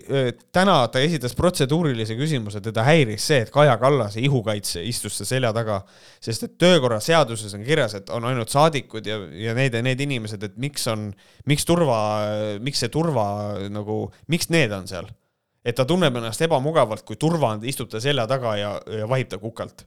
täna 0.52 0.76
ta 0.92 1.02
esitas 1.04 1.34
protseduurilise 1.36 2.16
küsimuse, 2.16 2.62
teda 2.64 2.84
häiris 2.86 3.26
see, 3.28 3.42
et 3.44 3.52
Kaja 3.52 3.76
Kallase 3.80 4.22
ihukaitse 4.24 4.82
istus 4.88 5.18
ta 5.20 5.26
selja 5.28 5.52
taga, 5.56 5.82
sest 6.24 6.46
et 6.48 6.56
töökorraseaduses 6.60 7.54
on 7.56 7.64
kirjas, 7.66 7.98
et 8.00 8.12
on 8.16 8.24
ainult 8.28 8.52
saadikud 8.52 9.06
ja, 9.06 9.20
ja 9.36 9.54
need 9.56 9.76
ja 9.76 9.84
need 9.84 10.00
inimesed, 10.06 10.48
et 10.48 10.58
miks 10.60 10.88
on, 10.92 11.10
miks 11.48 11.68
turva, 11.68 12.00
miks 12.64 12.80
see 12.84 12.92
turva 12.92 13.26
nagu, 13.72 14.02
miks 14.32 14.52
need 14.52 14.72
on 14.76 14.88
seal? 14.90 15.10
et 15.60 15.76
ta 15.76 15.84
tunneb 15.84 16.14
ennast 16.16 16.40
ebamugavalt, 16.40 17.04
kui 17.04 17.18
turva 17.20 17.50
on, 17.52 17.64
istub 17.68 17.90
ta 17.92 18.00
selja 18.00 18.24
taga 18.28 18.54
ja, 18.56 18.70
ja 18.96 19.08
vahib 19.08 19.28
ta 19.28 19.36
kukalt 19.36 19.84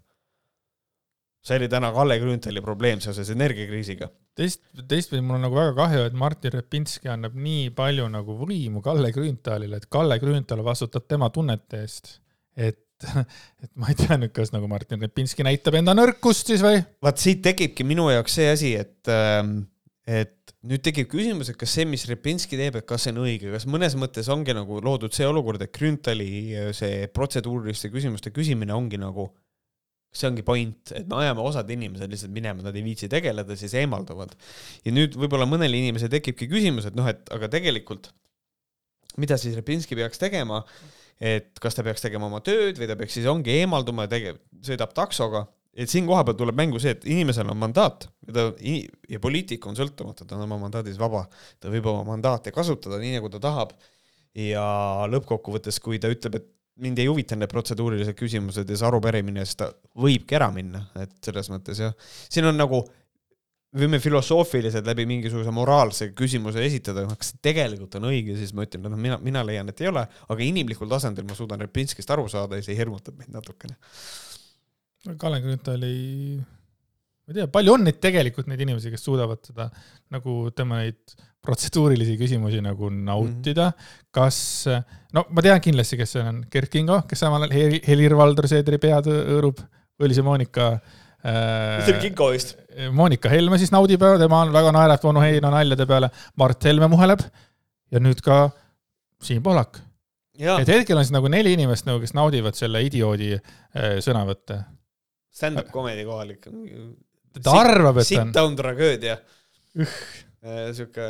see 1.44 1.60
oli 1.60 1.70
täna 1.72 1.92
Kalle 1.96 2.18
Grünthali 2.22 2.62
probleem 2.64 3.02
seoses 3.04 3.30
energiakriisiga. 3.34 4.10
teist, 4.36 4.64
teistpidi 4.88 5.22
mul 5.22 5.38
on 5.38 5.46
nagu 5.48 5.58
väga 5.58 5.74
kahju, 5.78 6.06
et 6.08 6.16
Martin 6.18 6.56
Repinski 6.56 7.12
annab 7.12 7.36
nii 7.36 7.70
palju 7.76 8.08
nagu 8.12 8.38
võimu 8.40 8.84
Kalle 8.86 9.12
Grünthalile, 9.16 9.82
et 9.82 9.90
Kalle 9.92 10.20
Grünthal 10.22 10.64
vastutab 10.66 11.08
tema 11.10 11.30
tunnete 11.34 11.84
eest. 11.84 12.18
et, 12.56 12.80
et 13.64 13.72
ma 13.76 13.92
ei 13.92 14.00
tea 14.00 14.18
nüüd, 14.20 14.32
kas 14.36 14.54
nagu 14.56 14.70
Martin 14.72 15.02
Repinski 15.04 15.46
näitab 15.46 15.76
enda 15.82 15.96
nõrkust 15.98 16.54
siis 16.54 16.64
või? 16.64 16.80
vaat 17.04 17.20
siit 17.20 17.44
tekibki 17.44 17.86
minu 17.88 18.08
jaoks 18.14 18.40
see 18.40 18.50
asi, 18.54 18.74
et 18.80 19.12
ähm, 19.12 19.62
et 20.08 20.56
nüüd 20.68 20.84
tekib 20.84 21.08
küsimus, 21.12 21.50
et 21.52 21.60
kas 21.60 21.76
see, 21.76 21.86
mis 21.88 22.04
Repinski 22.08 22.60
teeb, 22.60 22.76
et 22.80 22.88
kas 22.88 23.06
see 23.06 23.14
on 23.14 23.22
õige, 23.24 23.52
kas 23.52 23.68
mõnes 23.68 23.96
mõttes 24.00 24.28
ongi 24.32 24.56
nagu 24.56 24.80
loodud 24.84 25.16
see 25.16 25.28
olukord, 25.28 25.64
et 25.64 25.72
Grünthali 25.76 26.72
see 26.76 27.08
protseduuriliste 27.12 27.92
küsimuste 27.92 28.32
küsimine 28.36 28.76
ongi 28.76 29.00
nagu 29.00 29.30
see 30.14 30.30
ongi 30.30 30.44
point, 30.46 30.92
et 30.94 31.08
me 31.10 31.18
ajame 31.24 31.42
osad 31.42 31.70
inimesed 31.74 32.12
lihtsalt 32.12 32.34
minema, 32.36 32.62
nad 32.66 32.76
ei 32.78 32.84
viitsi 32.86 33.10
tegeleda, 33.10 33.58
siis 33.58 33.74
eemalduvad. 33.82 34.36
ja 34.86 34.94
nüüd 34.94 35.18
võib-olla 35.18 35.48
mõnel 35.50 35.74
inimesel 35.74 36.12
tekibki 36.14 36.48
küsimus, 36.52 36.90
et 36.90 36.98
noh, 37.00 37.08
et 37.10 37.34
aga 37.34 37.50
tegelikult 37.54 38.12
mida 39.22 39.38
siis 39.40 39.58
Repinski 39.58 39.98
peaks 39.98 40.22
tegema, 40.22 40.62
et 41.22 41.60
kas 41.62 41.78
ta 41.78 41.86
peaks 41.86 42.04
tegema 42.04 42.30
oma 42.30 42.42
tööd 42.46 42.80
või 42.80 42.90
ta 42.90 42.98
peaks 43.00 43.18
siis 43.20 43.28
ongi 43.30 43.54
eemalduma 43.60 44.08
ja 44.08 44.14
tege-, 44.16 44.38
sõidab 44.66 44.96
taksoga, 44.98 45.46
et 45.74 45.90
siin 45.90 46.08
kohapeal 46.10 46.38
tuleb 46.38 46.58
mängu 46.58 46.82
see, 46.82 46.96
et 46.96 47.06
inimesel 47.10 47.50
on 47.50 47.60
mandaat 47.60 48.08
ja 48.28 48.36
ta, 48.36 48.48
ja 49.10 49.22
poliitik 49.22 49.66
on 49.70 49.78
sõltumatu, 49.78 50.28
ta 50.28 50.38
on 50.38 50.46
oma 50.48 50.60
mandaadis 50.66 51.00
vaba, 51.02 51.26
ta 51.62 51.72
võib 51.74 51.90
oma 51.92 52.06
mandaate 52.14 52.54
kasutada 52.56 53.02
nii, 53.02 53.18
nagu 53.20 53.32
ta 53.34 53.42
tahab. 53.44 53.76
Ja 54.34 54.64
lõppkokkuvõttes, 55.14 55.78
kui 55.78 56.00
ta 56.02 56.10
ütleb, 56.10 56.40
et 56.40 56.48
mind 56.82 57.00
ei 57.00 57.10
huvita 57.10 57.38
need 57.38 57.52
protseduurilised 57.52 58.18
küsimused 58.18 58.70
ja 58.70 58.80
see 58.80 58.88
arupärimine, 58.88 59.46
siis 59.46 59.60
ta 59.60 59.70
võibki 60.00 60.38
ära 60.40 60.50
minna, 60.54 60.88
et 61.02 61.14
selles 61.26 61.50
mõttes 61.54 61.82
jah, 61.84 61.94
siin 62.32 62.50
on 62.50 62.58
nagu 62.58 62.82
võime 63.74 63.98
filosoofiliselt 64.02 64.86
läbi 64.86 65.06
mingisuguse 65.10 65.54
moraalse 65.54 66.12
küsimuse 66.18 66.62
esitada, 66.66 67.06
kas 67.18 67.34
tegelikult 67.44 67.98
on 67.98 68.10
õige, 68.12 68.36
siis 68.38 68.54
ma 68.54 68.68
ütlen, 68.68 68.86
noh, 68.86 69.00
mina, 69.02 69.18
mina 69.22 69.42
leian, 69.46 69.70
et 69.70 69.82
ei 69.82 69.90
ole, 69.90 70.04
aga 70.06 70.46
inimlikul 70.46 70.90
tasandil 70.92 71.26
ma 71.30 71.38
suudan 71.38 71.62
Repinskist 71.62 72.12
aru 72.14 72.28
saada 72.32 72.60
ja 72.60 72.66
see 72.66 72.78
hirmutab 72.78 73.18
mind 73.18 73.34
natukene. 73.34 73.78
Kalle 75.20 75.42
Grünthali, 75.44 75.96
ma 77.24 77.32
ei 77.32 77.40
tea, 77.40 77.52
palju 77.52 77.78
on 77.78 77.86
neid 77.88 78.00
tegelikult, 78.04 78.50
neid 78.52 78.64
inimesi, 78.66 78.92
kes 78.92 79.06
suudavad 79.08 79.40
seda 79.48 79.70
nagu 80.14 80.50
tema 80.56 80.82
neid 80.82 81.16
protseduurilisi 81.44 82.16
küsimusi 82.20 82.60
nagu 82.64 82.90
nautida 82.94 83.70
mm. 83.70 83.78
-hmm. 83.78 84.10
kas, 84.16 84.38
no 85.16 85.26
ma 85.30 85.44
tean 85.46 85.62
kindlasti, 85.64 86.00
kes 86.00 86.16
see 86.16 86.26
on, 86.32 86.42
Kert 86.52 86.72
Kingo, 86.72 87.02
kes 87.08 87.24
samal 87.24 87.48
ajal 87.48 87.80
Helir-Valdor 87.88 88.48
Seedri 88.52 88.80
pead 88.80 89.10
hõõrub, 89.12 89.64
see 90.04 90.26
Monika 90.26 90.68
äh,? 90.74 91.84
see 91.86 91.96
oli 91.96 92.04
Kingo 92.08 92.30
vist. 92.32 92.58
Monika 92.92 93.32
Helme 93.32 93.60
siis 93.62 93.72
naudib, 93.72 94.04
tema 94.20 94.44
on 94.44 94.54
väga 94.56 94.72
naerab 94.76 95.08
onu 95.12 95.24
Heino 95.24 95.52
naljade 95.54 95.88
peale, 95.88 96.12
Mart 96.40 96.64
Helme 96.64 96.92
muheleb 96.92 97.24
ja 97.92 98.04
nüüd 98.04 98.24
ka 98.24 98.50
Siim 99.24 99.44
Pohlak. 99.44 99.80
et 100.36 100.68
hetkel 100.68 100.98
on 100.98 101.06
siis 101.06 101.14
nagu 101.16 101.30
neli 101.32 101.54
inimest 101.56 101.86
nagu, 101.88 102.00
kes 102.04 102.16
naudivad 102.18 102.56
selle 102.58 102.82
idioodi 102.84 103.36
äh, 103.36 104.00
sõnavõtte. 104.04 104.64
Stand-up 105.34 105.72
comedy 105.74 106.06
kohalik 106.06 106.48
ta 107.42 107.58
arvab, 107.64 108.02
et 108.04 108.14
on, 108.20 108.32
down 108.36 108.56
tragöödia. 108.60 109.18
sihuke. 109.74 111.06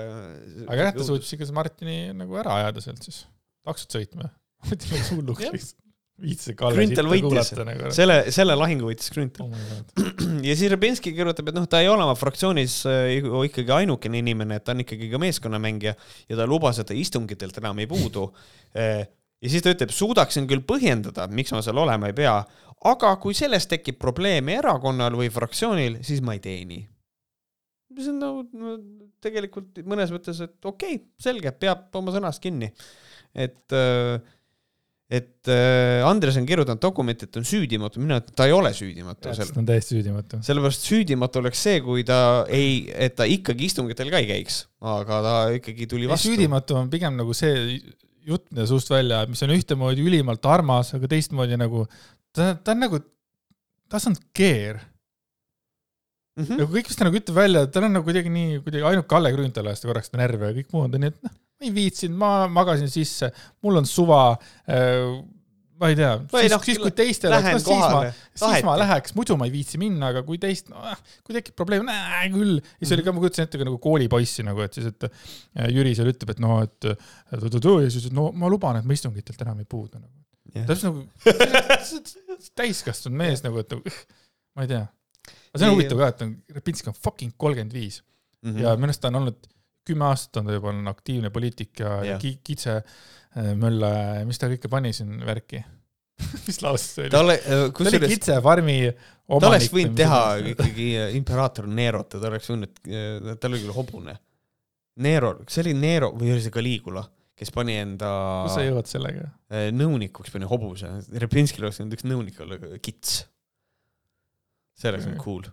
aga 0.67 0.79
jah, 0.87 0.95
ta 0.95 1.05
suutis 1.07 1.33
ikka 1.35 1.49
see 1.49 1.57
Martini 1.57 1.97
nagu 2.15 2.37
ära 2.39 2.59
ajada 2.61 2.83
sealt 2.85 3.03
siis, 3.05 3.23
taksot 3.67 3.97
sõitma. 3.97 4.29
võttis 4.69 4.93
nagu 4.93 5.17
hulluks 5.19 5.43
Jah. 5.47 5.55
lihtsalt. 5.55 5.79
viitsis 6.23 6.55
Kalle 6.55 6.85
sitta 6.85 7.03
võitis. 7.07 7.25
kuulata 7.25 7.65
nagu. 7.67 7.89
selle, 7.95 8.17
selle 8.35 8.55
lahingu 8.55 8.87
võitis 8.91 9.09
Grünthal. 9.11 9.49
oh 9.49 10.03
ja 10.47 10.55
siis 10.55 10.71
Rebinski 10.71 11.11
kirjutab, 11.17 11.49
et 11.49 11.57
noh, 11.57 11.65
ta 11.67 11.81
ei 11.83 11.89
ole 11.91 12.05
oma 12.05 12.13
fraktsioonis 12.15 12.77
äh, 12.87 13.17
ikkagi 13.49 13.73
ainukene 13.81 14.21
inimene, 14.21 14.61
et 14.61 14.67
ta 14.67 14.75
on 14.75 14.85
ikkagi 14.85 15.09
ka 15.11 15.19
meeskonnamängija 15.23 15.95
ja 16.29 16.39
ta 16.39 16.47
lubas, 16.47 16.79
et 16.79 16.87
ta 16.87 16.95
istungitelt 16.95 17.57
enam 17.59 17.81
ei 17.83 17.89
puudu. 17.89 18.29
Ja 19.43 19.51
siis 19.51 19.63
ta 19.63 19.73
ütleb, 19.73 19.91
suudaksin 19.93 20.47
küll 20.49 20.63
põhjendada, 20.67 21.27
miks 21.31 21.53
ma 21.53 21.61
seal 21.65 21.81
olema 21.83 22.09
ei 22.09 22.17
pea, 22.17 22.37
aga 22.89 23.15
kui 23.23 23.35
sellest 23.37 23.71
tekib 23.73 23.99
probleeme 24.01 24.57
erakonnal 24.59 25.17
või 25.19 25.31
fraktsioonil, 25.33 25.99
siis 26.05 26.23
ma 26.23 26.37
ei 26.37 26.43
tee 26.43 26.63
nii. 26.69 26.83
mis 27.93 28.07
on 28.09 28.21
nagu 28.23 28.45
no, 28.57 28.77
tegelikult 29.23 29.83
mõnes 29.85 30.13
mõttes, 30.13 30.39
et 30.41 30.55
okei 30.65 30.97
okay,, 30.97 31.09
selge, 31.21 31.51
peab 31.59 31.91
oma 31.99 32.13
sõnast 32.15 32.41
kinni. 32.43 32.71
et, 33.33 33.75
et 35.13 35.51
äh, 35.51 36.07
Andres 36.07 36.39
on 36.39 36.47
kirjutanud 36.47 36.81
dokumenti, 36.81 37.27
et 37.27 37.37
on 37.37 37.45
süüdimatu, 37.47 38.01
mina 38.01 38.21
ütlen, 38.21 38.33
et 38.33 38.39
ta 38.39 38.47
ei 38.47 38.55
ole 38.55 38.71
süüdimatu 38.73 39.27
ta 39.27 39.49
on 39.59 39.67
täiesti 39.67 39.97
süüdimatu. 39.97 40.39
sellepärast 40.47 40.87
süüdimatu 40.87 41.43
oleks 41.43 41.65
see, 41.67 41.83
kui 41.85 42.07
ta 42.07 42.21
ei, 42.47 42.87
et 42.95 43.19
ta 43.19 43.27
ikkagi 43.29 43.67
istungitel 43.69 44.09
ka 44.13 44.23
ei 44.23 44.31
käiks, 44.31 44.63
aga 44.79 45.21
ta 45.27 45.35
ikkagi 45.59 45.89
tuli 45.91 46.09
vastu. 46.09 46.31
süüdimatu 46.31 46.79
on 46.79 46.89
pigem 46.93 47.19
nagu 47.19 47.35
see 47.37 47.83
jutt, 48.27 48.45
mida 48.51 48.65
suust 48.69 48.91
välja 48.91 49.23
mis 49.29 49.43
on 49.45 49.53
ühtemoodi 49.55 50.05
ülimalt 50.05 50.45
armas, 50.49 50.93
aga 50.97 51.09
teistmoodi 51.11 51.59
nagu 51.59 51.85
ta, 52.35 52.53
ta 52.55 52.73
on 52.75 52.83
nagu, 52.85 52.99
doesn't 53.91 54.21
care. 54.35 54.81
mm. 56.39 56.43
-hmm. 56.43 56.59
nagu 56.63 56.73
kõik, 56.73 56.89
mis 56.89 56.99
ta 56.99 57.07
nagu 57.07 57.19
ütleb 57.19 57.37
välja, 57.37 57.65
tal 57.67 57.87
on 57.87 57.95
nagu 57.97 58.07
kuidagi 58.07 58.33
nii, 58.33 58.59
kuidagi 58.65 58.89
ainult 58.89 59.09
Kalle 59.11 59.31
Grünthal 59.35 59.69
ajas 59.69 59.83
ta 59.83 59.91
korraks 59.91 60.09
ta 60.09 60.21
närve 60.21 60.51
ja 60.51 60.57
kõik 60.59 60.73
muud 60.73 60.95
on 60.97 61.05
nii, 61.05 61.13
et 61.13 61.23
noh, 61.27 61.33
ma 61.33 61.67
ei 61.67 61.75
viitsinud, 61.75 62.17
ma 62.17 62.33
magasin 62.51 62.91
sisse, 62.91 63.31
mul 63.63 63.81
on 63.83 63.89
suva 63.89 64.25
äh,. 64.67 65.21
Ma 65.83 65.89
ei 65.91 65.97
tea, 65.99 66.13
Või 66.31 66.45
siis 66.45 66.53
noh,, 66.53 66.63
siis 66.65 66.79
kui 66.81 66.93
teistel 66.95 67.33
oleks, 67.33 67.43
Lähen 67.43 67.57
no 67.57 67.63
siis 67.65 67.83
ma, 67.83 68.01
siis 68.39 68.65
ma 68.67 68.75
läheks, 68.79 69.15
muidu 69.17 69.37
ma 69.39 69.47
ei 69.49 69.53
viitsi 69.53 69.79
minna, 69.81 70.13
aga 70.13 70.23
kui 70.27 70.39
teist 70.41 70.71
no,, 70.71 70.81
kui 71.27 71.35
tekib 71.35 71.57
probleem, 71.59 71.85
näe 71.89 72.31
küll. 72.33 72.61
ja 72.61 72.87
see 72.87 72.97
oli 72.97 73.05
ka, 73.05 73.15
ma 73.15 73.23
kujutasin 73.23 73.47
ette 73.47 73.61
ka 73.61 73.67
nagu 73.67 73.79
koolipoissi 73.83 74.47
nagu, 74.47 74.63
et 74.65 74.79
siis, 74.79 74.89
et 74.93 75.07
äh, 75.09 75.67
Jüri 75.75 75.93
seal 75.97 76.09
ütleb, 76.13 76.33
et 76.33 76.41
noh, 76.43 76.61
et 76.63 76.89
äh, 76.89 77.13
ja 77.35 77.91
siis, 77.93 78.09
et 78.09 78.15
no 78.15 78.29
ma 78.37 78.51
luban, 78.51 78.79
et 78.79 78.87
ma 78.87 78.95
istungitelt 78.95 79.45
enam 79.45 79.61
ei 79.61 79.69
puudu 79.69 79.99
nagu. 79.99 80.11
Täpselt 80.53 80.89
nagu 80.89 81.83
täiskasvanud 82.59 83.17
mees 83.19 83.43
nagu, 83.45 83.61
et 83.61 83.75
nagu, 83.75 83.93
ma 84.57 84.65
ei 84.65 84.73
tea. 84.73 84.87
aga 85.51 85.61
see 85.61 85.69
on 85.69 85.77
huvitav 85.77 86.01
ka, 86.01 86.09
et 86.13 86.25
on, 86.25 86.33
Repinski 86.57 86.91
on 86.91 86.97
fucking 86.97 87.37
kolmkümmend 87.39 87.75
viis 87.75 88.01
Mhm. 88.43 88.59
ja 88.59 88.75
minu 88.75 88.91
arust 88.91 89.01
ta 89.03 89.07
on 89.11 89.21
olnud 89.21 89.45
kümme 89.87 90.07
aastat 90.09 90.41
on 90.41 90.49
ta 90.49 90.55
juba 90.57 90.71
olnud 90.71 90.91
aktiivne 90.93 91.31
poliitik 91.33 91.79
ja, 91.83 91.95
ja 92.07 92.17
ki- 92.21 92.39
kitse 92.45 92.77
äh, 92.79 93.53
mölle, 93.59 93.93
mis 94.29 94.39
ta 94.41 94.49
kõike 94.51 94.69
pani 94.71 94.93
siin 94.95 95.17
värki 95.27 95.63
mis 96.47 96.59
lause 96.63 96.85
see 96.85 97.05
oli? 97.07 97.11
ta 97.13 97.23
ole, 97.23 97.37
ta 97.41 97.57
oli 97.57 97.73
kusjuures 97.79 98.13
kitsefarmi 98.13 98.77
ta 98.91 98.93
omanik. 99.33 99.49
oleks 99.49 99.71
võinud 99.73 99.97
teha 99.97 100.21
ikkagi 100.53 100.87
imperaator 101.17 101.67
Nerot 101.67 102.15
ja 102.15 102.21
ta 102.21 102.29
oleks 102.29 102.51
võinud, 102.51 102.79
tal 103.41 103.51
oli 103.55 103.63
küll 103.63 103.75
hobune. 103.75 104.15
Nero, 105.03 105.31
see 105.49 105.63
oli 105.63 105.73
Nero 105.73 106.11
või 106.13 106.29
oli 106.35 106.43
see 106.45 106.53
Caligula, 106.53 107.01
kes 107.39 107.49
pani 107.55 107.79
enda 107.81 108.09
kus 108.45 108.53
sa 108.59 108.65
jõuad 108.67 108.89
sellega? 108.91 109.25
nõunikuks 109.73 110.29
pani 110.35 110.45
hobuse. 110.51 110.91
Repinskil 111.23 111.65
oleks 111.65 111.81
võinud 111.81 111.97
üks 111.97 112.05
nõunik 112.05 112.37
olla 112.45 112.59
kits. 112.77 113.23
see 114.77 114.91
oleks 114.91 115.07
olnud 115.09 115.23
cool. 115.23 115.49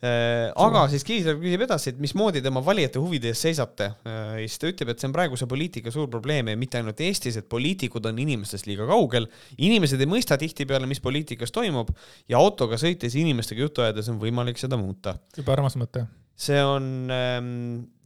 Aga 0.00 0.86
siis 0.88 1.02
Kiisler 1.04 1.36
küsib 1.36 1.60
edasi, 1.66 1.92
et 1.92 1.98
mismoodi 2.00 2.40
tema 2.40 2.62
valijate 2.64 3.00
huvide 3.02 3.34
eest 3.34 3.44
seisate. 3.44 3.90
siis 4.40 4.56
ta 4.58 4.70
ütleb, 4.70 4.92
et 4.92 5.02
see 5.02 5.10
on 5.10 5.12
praeguse 5.12 5.48
poliitika 5.50 5.92
suur 5.92 6.08
probleem 6.08 6.48
ja 6.48 6.56
mitte 6.56 6.80
ainult 6.80 7.00
Eestis, 7.04 7.36
et 7.36 7.48
poliitikud 7.48 8.08
on 8.08 8.18
inimestest 8.18 8.68
liiga 8.70 8.86
kaugel. 8.88 9.28
inimesed 9.58 10.00
ei 10.00 10.08
mõista 10.08 10.38
tihtipeale, 10.40 10.88
mis 10.88 11.02
poliitikas 11.04 11.52
toimub 11.52 11.92
ja 12.28 12.40
autoga 12.40 12.78
sõites 12.80 13.16
inimestega 13.16 13.66
juttu 13.66 13.84
ajades 13.84 14.08
on 14.08 14.20
võimalik 14.22 14.58
seda 14.60 14.80
muuta 14.80 15.18
jube 15.36 15.52
armas 15.52 15.76
mõte. 15.76 16.06
see 16.40 16.62
on, 16.64 17.12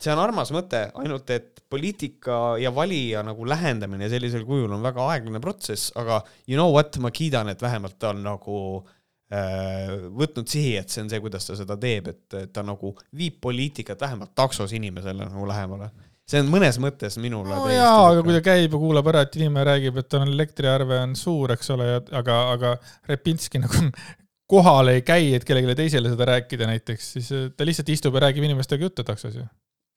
see 0.03 0.13
on 0.13 0.25
armas 0.25 0.51
mõte, 0.51 0.89
ainult 0.99 1.31
et 1.31 1.63
poliitika 1.71 2.57
ja 2.59 2.75
valija 2.75 3.23
nagu 3.23 3.47
lähendamine 3.47 4.11
sellisel 4.11 4.43
kujul 4.49 4.75
on 4.75 4.83
väga 4.83 5.07
aeglane 5.15 5.39
protsess, 5.41 5.95
aga 5.95 6.25
you 6.49 6.59
know 6.59 6.75
what, 6.75 6.99
ma 6.99 7.15
kiidan, 7.15 7.55
et 7.55 7.63
vähemalt 7.63 8.01
ta 8.03 8.11
on 8.11 8.23
nagu 8.27 8.59
äh, 8.83 9.01
võtnud 9.33 10.51
sihi, 10.51 10.75
et 10.79 10.93
see 10.93 11.03
on 11.05 11.09
see, 11.11 11.21
kuidas 11.25 11.47
ta 11.49 11.57
seda 11.59 11.77
teeb, 11.81 12.11
et 12.13 12.35
ta 12.53 12.65
nagu 12.67 12.93
viib 13.17 13.39
poliitikat 13.43 14.01
vähemalt 14.01 14.35
taksos 14.37 14.75
inimesele 14.77 15.25
nagu 15.25 15.47
lähemale. 15.49 15.91
see 16.29 16.41
on 16.41 16.51
mõnes 16.53 16.79
mõttes 16.81 17.17
minule 17.21 17.57
no 17.57 17.71
jaa, 17.73 18.11
aga 18.11 18.23
kui 18.25 18.37
ta 18.37 18.43
käib 18.45 18.77
ja 18.77 18.81
kuulab 18.81 19.09
ära, 19.13 19.25
et 19.25 19.37
inimene 19.37 19.65
räägib, 19.69 19.99
et 19.99 20.09
tal 20.09 20.25
on 20.25 20.33
elektriarve 20.33 21.01
on 21.07 21.17
suur, 21.17 21.53
eks 21.57 21.73
ole, 21.75 21.89
aga, 22.13 22.39
aga 22.53 22.77
Repinski 23.09 23.61
nagu 23.65 23.89
kohal 24.55 24.93
ei 24.93 25.03
käi, 25.03 25.33
et 25.35 25.45
kellelegi 25.45 25.77
teisele 25.83 26.13
seda 26.13 26.29
rääkida 26.35 26.69
näiteks, 26.69 27.13
siis 27.17 27.33
äh, 27.33 27.51
ta 27.57 27.67
lihtsalt 27.67 27.93
istub 27.97 28.17
ja 28.17 28.27
räägib 28.29 28.45
inimestega 28.45 28.89
juttu 28.89 29.05
taksos 29.05 29.37
ju. 29.41 29.45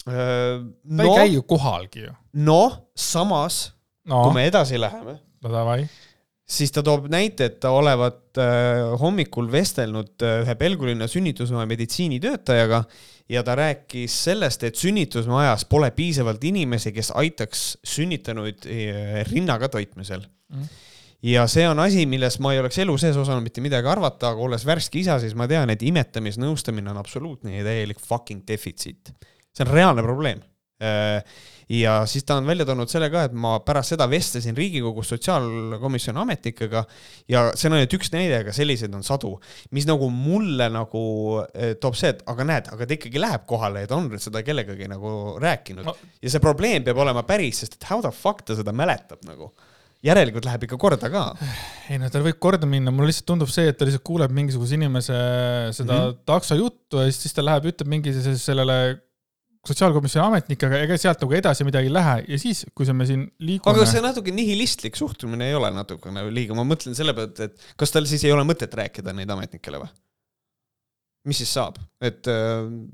ta 0.08 0.28
no, 0.64 1.04
ei 1.04 1.16
käi 1.20 1.34
ju 1.36 1.44
kohalgi 1.44 2.08
ju. 2.08 2.14
noh, 2.48 2.80
samas 2.96 3.68
no 4.08 4.24
kui, 4.24 4.38
me 4.40 4.48
edasi 4.48 4.80
läheme, 4.80 5.20
no 5.44 5.52
davai. 5.52 5.82
Siis 6.48 6.72
ta 6.72 6.84
toob 6.86 7.10
näite, 7.12 7.50
et 7.52 7.60
ta 7.64 7.74
olevat 7.76 8.40
äh, 8.40 8.96
hommikul 9.02 9.52
vestelnud 9.52 10.24
äh, 10.24 10.42
ühe 10.46 10.56
Pelgulinna 10.56 11.08
sünnitusmaja 11.12 11.68
meditsiinitöötajaga 11.68 12.84
ja 13.30 13.44
ta 13.44 13.56
rääkis 13.60 14.16
sellest, 14.30 14.64
et 14.64 14.80
sünnitusmajas 14.80 15.68
pole 15.68 15.92
piisavalt 15.92 16.44
inimesi, 16.48 16.94
kes 16.96 17.12
aitaks 17.20 17.68
sünnitanuid 17.84 18.68
äh, 18.72 19.22
rinnaga 19.32 19.70
toitmisel 19.70 20.24
Mhm. 20.48 20.64
ja 21.28 21.44
see 21.52 21.66
on 21.68 21.80
asi, 21.84 22.06
millest 22.08 22.40
ma 22.40 22.54
ei 22.54 22.62
oleks 22.62 22.78
elu 22.80 22.94
sees 23.02 23.18
osanud 23.20 23.44
mitte 23.44 23.64
midagi 23.64 23.90
arvata, 23.92 24.32
aga 24.32 24.46
olles 24.46 24.64
värske 24.68 25.02
isa, 25.02 25.18
siis 25.20 25.36
ma 25.36 25.48
tean, 25.50 25.70
et 25.74 25.84
imetamisnõustamine 25.84 26.94
on 26.94 27.02
absoluutne 27.02 27.58
ja 27.58 27.66
täielik 27.68 28.00
fucking 28.00 28.46
defitsiit. 28.48 29.12
see 29.52 29.66
on 29.66 29.74
reaalne 29.74 30.06
probleem. 30.06 30.44
Ja 31.70 32.06
siis 32.08 32.24
ta 32.24 32.38
on 32.40 32.48
välja 32.48 32.66
toonud 32.68 32.90
selle 32.92 33.10
ka, 33.12 33.26
et 33.28 33.36
ma 33.36 33.58
pärast 33.66 33.94
seda 33.94 34.08
vestlesin 34.10 34.56
Riigikogus 34.58 35.12
sotsiaalkomisjoni 35.12 36.22
ametnikega 36.22 36.84
ja 37.32 37.44
see 37.60 37.68
on 37.70 37.78
ainult 37.78 37.96
üks 37.98 38.12
näide, 38.14 38.42
aga 38.44 38.54
selliseid 38.56 38.94
on 38.96 39.04
sadu, 39.04 39.34
mis 39.76 39.88
nagu 39.90 40.08
mulle 40.14 40.70
nagu 40.72 41.02
eh, 41.52 41.76
toob 41.82 41.98
see, 42.00 42.14
et 42.16 42.24
aga 42.32 42.48
näed, 42.48 42.70
aga 42.72 42.88
ta 42.88 42.96
ikkagi 42.96 43.22
läheb 43.22 43.48
kohale 43.50 43.84
ja 43.84 43.92
ta 43.92 44.00
on 44.00 44.08
seda 44.24 44.44
kellegagi 44.48 44.88
nagu 44.92 45.16
rääkinud 45.44 45.90
Ma- 45.90 45.96
ja 46.24 46.32
see 46.32 46.44
probleem 46.44 46.86
peab 46.88 47.02
olema 47.04 47.26
päris, 47.28 47.64
sest 47.64 47.76
et 47.80 47.90
how 47.90 48.04
the 48.04 48.14
fuck 48.16 48.46
ta 48.48 48.56
seda 48.58 48.76
mäletab 48.76 49.28
nagu. 49.28 49.52
järelikult 50.06 50.46
läheb 50.46 50.64
ikka 50.64 50.78
korda 50.80 51.10
ka. 51.10 51.24
ei 51.92 51.98
no 52.00 52.08
tal 52.14 52.24
võib 52.24 52.38
korda 52.40 52.70
minna, 52.70 52.94
mulle 52.94 53.10
lihtsalt 53.10 53.28
tundub 53.34 53.52
see, 53.52 53.68
et 53.68 53.76
ta 53.80 53.84
lihtsalt 53.88 54.06
kuuleb 54.08 54.32
mingisuguse 54.32 54.78
inimese 54.78 55.18
seda 55.74 55.92
mm. 55.92 56.00
-hmm. 56.00 56.24
taksojuttu 56.32 57.02
ja 57.02 57.10
siis 57.12 57.26
siis 57.26 57.36
ta 57.36 57.44
läheb, 57.44 57.68
ütleb 57.74 57.92
mingi 57.92 58.14
se- 58.16 58.38
sellele 58.40 58.78
sotsiaalkomisjoni 59.68 60.26
ametnikega, 60.26 60.82
ega 60.86 60.98
sealt 61.00 61.22
nagu 61.24 61.38
edasi 61.38 61.68
midagi 61.68 61.90
ei 61.90 61.94
lähe. 61.94 62.18
Ja 62.34 62.40
siis, 62.42 62.66
kui 62.76 62.88
see 62.88 62.96
me 62.98 63.08
siin 63.10 63.28
liigume 63.44 63.74
aga 63.74 63.86
see 63.90 64.04
natuke 64.04 64.34
nihilistlik 64.36 64.98
suhtumine 65.00 65.50
ei 65.50 65.58
ole 65.58 65.72
natukene 65.76 66.26
liiga, 66.34 66.58
ma 66.58 66.66
mõtlen 66.68 66.98
selle 66.98 67.16
pealt, 67.18 67.40
et 67.44 67.72
kas 67.80 67.94
tal 67.94 68.10
siis 68.10 68.26
ei 68.28 68.34
ole 68.36 68.46
mõtet 68.48 68.74
rääkida 68.80 69.16
neid 69.16 69.32
ametnikele 69.34 69.84
või? 69.84 69.94
mis 71.28 71.42
siis 71.42 71.50
saab, 71.58 71.76
et, 72.00 72.24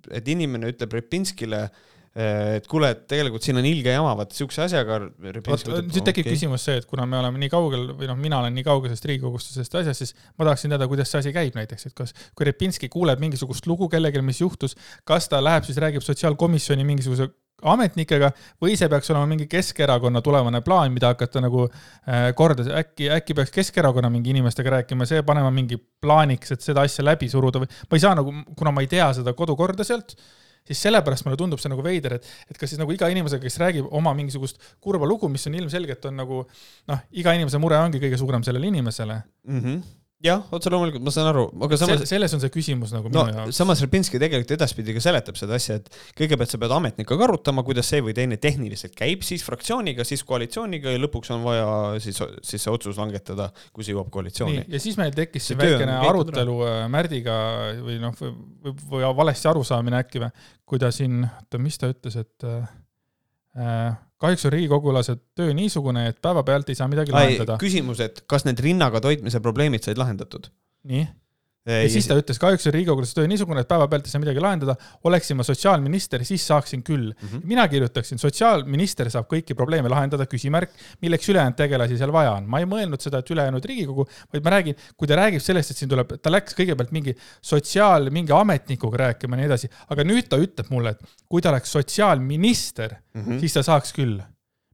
et 0.09 0.29
inimene 0.33 0.71
ütleb 0.73 0.95
Repinskile, 0.97 1.67
et 2.13 2.67
kuule, 2.69 2.91
et 2.93 3.05
tegelikult 3.09 3.41
siin 3.45 3.57
on 3.57 3.65
ilge 3.65 3.93
jama, 3.95 4.11
vaat 4.19 4.35
siukse 4.37 4.61
asjaga. 4.67 4.99
nüüd 5.17 5.39
tekib 5.41 6.27
okay. 6.27 6.33
küsimus 6.35 6.65
see, 6.67 6.77
et 6.81 6.85
kuna 6.89 7.07
me 7.09 7.17
oleme 7.17 7.41
nii 7.41 7.49
kaugel 7.49 7.87
või 7.97 8.09
noh, 8.09 8.19
mina 8.19 8.41
olen 8.43 8.53
nii 8.53 8.65
kaugel 8.67 8.91
sellest 8.91 9.07
Riigikogust 9.09 9.49
ja 9.49 9.57
sellest 9.57 9.77
asjast, 9.81 10.03
siis 10.03 10.13
ma 10.37 10.45
tahaksin 10.45 10.75
teada, 10.75 10.87
kuidas 10.91 11.09
see 11.09 11.23
asi 11.23 11.33
käib 11.33 11.57
näiteks, 11.57 11.89
et 11.89 11.95
kas, 11.97 12.13
kui 12.37 12.45
Repinski 12.49 12.91
kuuleb 12.93 13.23
mingisugust 13.23 13.65
lugu 13.69 13.89
kellelgi, 13.89 14.21
mis 14.25 14.43
juhtus, 14.43 14.77
kas 15.09 15.25
ta 15.31 15.41
läheb 15.41 15.65
siis 15.65 15.81
räägib 15.81 16.05
sotsiaalkomisjoni 16.05 16.85
mingisuguse 16.85 17.31
ametnikega 17.73 18.29
või 18.61 18.75
see 18.79 18.89
peaks 18.91 19.09
olema 19.13 19.27
mingi 19.29 19.47
Keskerakonna 19.49 20.21
tulevane 20.23 20.61
plaan, 20.65 20.93
mida 20.93 21.13
hakata 21.13 21.41
nagu 21.43 21.65
äh, 21.65 22.29
korda, 22.37 22.65
äkki, 22.81 23.09
äkki 23.17 23.37
peaks 23.37 23.53
Keskerakonna 23.55 24.11
mingi 24.13 24.33
inimestega 24.35 24.77
rääkima, 24.77 25.07
see 25.09 25.23
panema 25.25 25.51
mingi 25.53 25.79
plaaniks, 25.79 26.53
et 26.55 26.65
seda 26.65 26.85
asja 26.87 27.05
läbi 27.05 27.29
suruda 27.31 27.63
või 27.63 27.71
ma 27.71 27.99
ei 27.99 28.05
saa 28.05 28.15
nagu, 28.19 28.35
kuna 28.59 28.75
ma 28.75 28.83
ei 28.83 28.91
tea 28.91 29.09
seda 29.17 29.35
kodukorda 29.37 29.87
sealt, 29.87 30.15
siis 30.67 30.83
sellepärast 30.87 31.27
mulle 31.27 31.39
tundub 31.39 31.61
see 31.61 31.71
nagu 31.71 31.83
veider, 31.85 32.17
et, 32.19 32.29
et 32.49 32.59
kas 32.59 32.71
siis 32.73 32.81
nagu 32.81 32.93
iga 32.95 33.09
inimesega, 33.11 33.43
kes 33.43 33.59
räägib 33.61 33.89
oma 33.91 34.13
mingisugust 34.17 34.61
kurba 34.83 35.09
lugu, 35.09 35.29
mis 35.31 35.47
on 35.49 35.57
ilmselgelt 35.59 36.05
on 36.09 36.17
nagu 36.23 36.43
noh, 36.91 37.03
iga 37.11 37.35
inimese 37.35 37.61
mure 37.61 37.79
ongi 37.81 38.01
kõige 38.03 38.19
suurem 38.21 38.45
sellele 38.47 38.71
inimesele. 38.71 39.21
mm. 39.47 39.59
-hmm. 39.59 39.83
jah, 40.23 40.43
otse 40.55 40.71
loomulikult 40.71 41.03
ma 41.03 41.11
saan 41.13 41.27
aru, 41.29 41.43
aga 41.65 41.77
samas, 41.79 42.03
selles 42.07 42.33
on 42.35 42.41
see 42.43 42.51
küsimus 42.53 42.93
nagu 42.95 43.09
no 43.11 43.25
minu 43.27 43.41
jaoks. 43.41 43.57
samas 43.59 43.81
Repinski 43.83 44.19
tegelikult 44.21 44.53
edaspidi 44.55 44.95
ka 44.95 45.03
seletab 45.03 45.37
seda 45.39 45.57
asja, 45.59 45.77
et 45.81 45.89
kõigepealt 46.19 46.53
sa 46.53 46.59
pead 46.61 46.75
ametnikuga 46.77 47.27
arutama, 47.27 47.65
kuidas 47.67 47.89
see 47.91 48.03
või 48.05 48.15
teine 48.17 48.37
tehniliselt 48.41 48.95
käib, 48.97 49.25
siis 49.27 49.43
fraktsiooniga, 49.45 50.05
siis 50.07 50.23
koalitsiooniga 50.27 50.95
ja 50.95 51.01
lõpuks 51.03 51.33
on 51.35 51.43
vaja 51.43 51.67
siis, 52.03 52.21
siis 52.45 52.63
see 52.63 52.71
otsus 52.71 52.99
langetada, 53.01 53.49
kui 53.75 53.83
see 53.83 53.95
jõuab 53.95 54.13
koalitsiooni., 54.13 54.63
ja 54.71 54.81
siis 54.83 54.99
meil 55.01 55.11
tekkis 55.17 55.49
See 55.49 55.57
on 55.57 55.63
väikene 55.65 55.99
arutelu 56.07 56.55
äh, 56.69 56.79
Märdiga 56.93 57.35
või 57.83 57.99
noh, 58.01 58.15
või, 58.19 58.75
või 58.95 59.11
valesti 59.19 59.51
arusaamine 59.51 59.99
äkki 59.99 60.23
või, 60.23 60.31
kui 60.69 60.79
ta 60.81 60.93
siin, 60.95 61.19
oota, 61.27 61.59
mis 61.61 61.79
ta 61.81 61.91
ütles, 61.91 62.15
et 62.23 62.47
äh, 62.47 63.93
kahjuks 64.23 64.47
on 64.47 64.55
riigikogulased 64.55 65.23
töö 65.35 65.53
niisugune, 65.57 66.07
et 66.11 66.21
päevapealt 66.23 66.71
ei 66.71 66.79
saa 66.79 66.87
midagi 66.91 67.11
lahendada. 67.15 67.57
küsimus, 67.61 67.99
et 68.03 68.23
kas 68.27 68.47
need 68.47 68.61
rinnaga 68.63 69.01
toitmise 69.03 69.43
probleemid 69.43 69.83
said 69.83 69.99
lahendatud? 69.99 70.47
nii, 70.87 71.07
ja 71.65 71.89
siis 71.89 72.07
ta 72.09 72.17
ütles, 72.19 72.39
kahjuks 72.41 72.65
on 72.67 72.73
riigikogulased 72.75 73.15
töö 73.15 73.27
niisugune, 73.31 73.61
et 73.63 73.67
päevapealt 73.69 74.07
ei 74.07 74.11
saa 74.11 74.19
midagi 74.19 74.41
lahendada, 74.43 74.75
oleksin 75.07 75.37
ma 75.39 75.45
sotsiaalminister, 75.47 76.25
siis 76.27 76.43
saaksin 76.47 76.83
küll. 76.83 77.13
Mhm. 77.21 77.45
mina 77.47 77.67
kirjutaksin, 77.71 78.19
sotsiaalminister 78.19 79.09
saab 79.13 79.29
kõiki 79.31 79.55
probleeme 79.55 79.89
lahendada, 79.89 80.25
küsimärk, 80.27 80.73
milleks 81.01 81.29
ülejäänud 81.31 81.55
tegelasi 81.55 81.97
seal 81.97 82.11
vaja 82.11 82.33
on. 82.35 82.49
ma 82.49 82.59
ei 82.59 82.65
mõelnud 82.67 82.99
seda, 82.99 83.19
et 83.23 83.31
ülejäänud 83.31 83.65
Riigikogu, 83.65 84.07
vaid 84.33 84.43
ma 84.43 84.49
räägin, 84.57 84.75
kui 84.97 85.07
ta 85.07 85.15
räägib 85.15 85.41
sellest, 85.41 85.71
et 85.71 85.77
siin 85.77 85.89
tuleb, 85.89 86.11
ta 86.21 86.29
läks 86.33 86.53
kõigepealt 86.57 86.91
mingi 86.91 87.15
sotsiaal, 87.41 88.09
mingi 88.11 88.35
ametnikuga 88.35 88.97
rääkima 89.07 89.37
ja 89.37 89.43
nii 89.43 89.49
edasi, 89.53 89.69
aga 89.89 90.03
nüüd 90.03 90.27
ta 90.27 90.37
ütleb 90.37 90.69
mulle, 90.69 90.97
et 90.97 91.01
kui 91.29 91.41
ta 91.41 91.49
oleks 91.53 91.71
sotsiaalminister, 91.71 92.95
Mhm. 93.15 93.39
siis 93.39 93.53
ta 93.53 93.63
saaks 93.63 93.93
küll. 93.93 94.19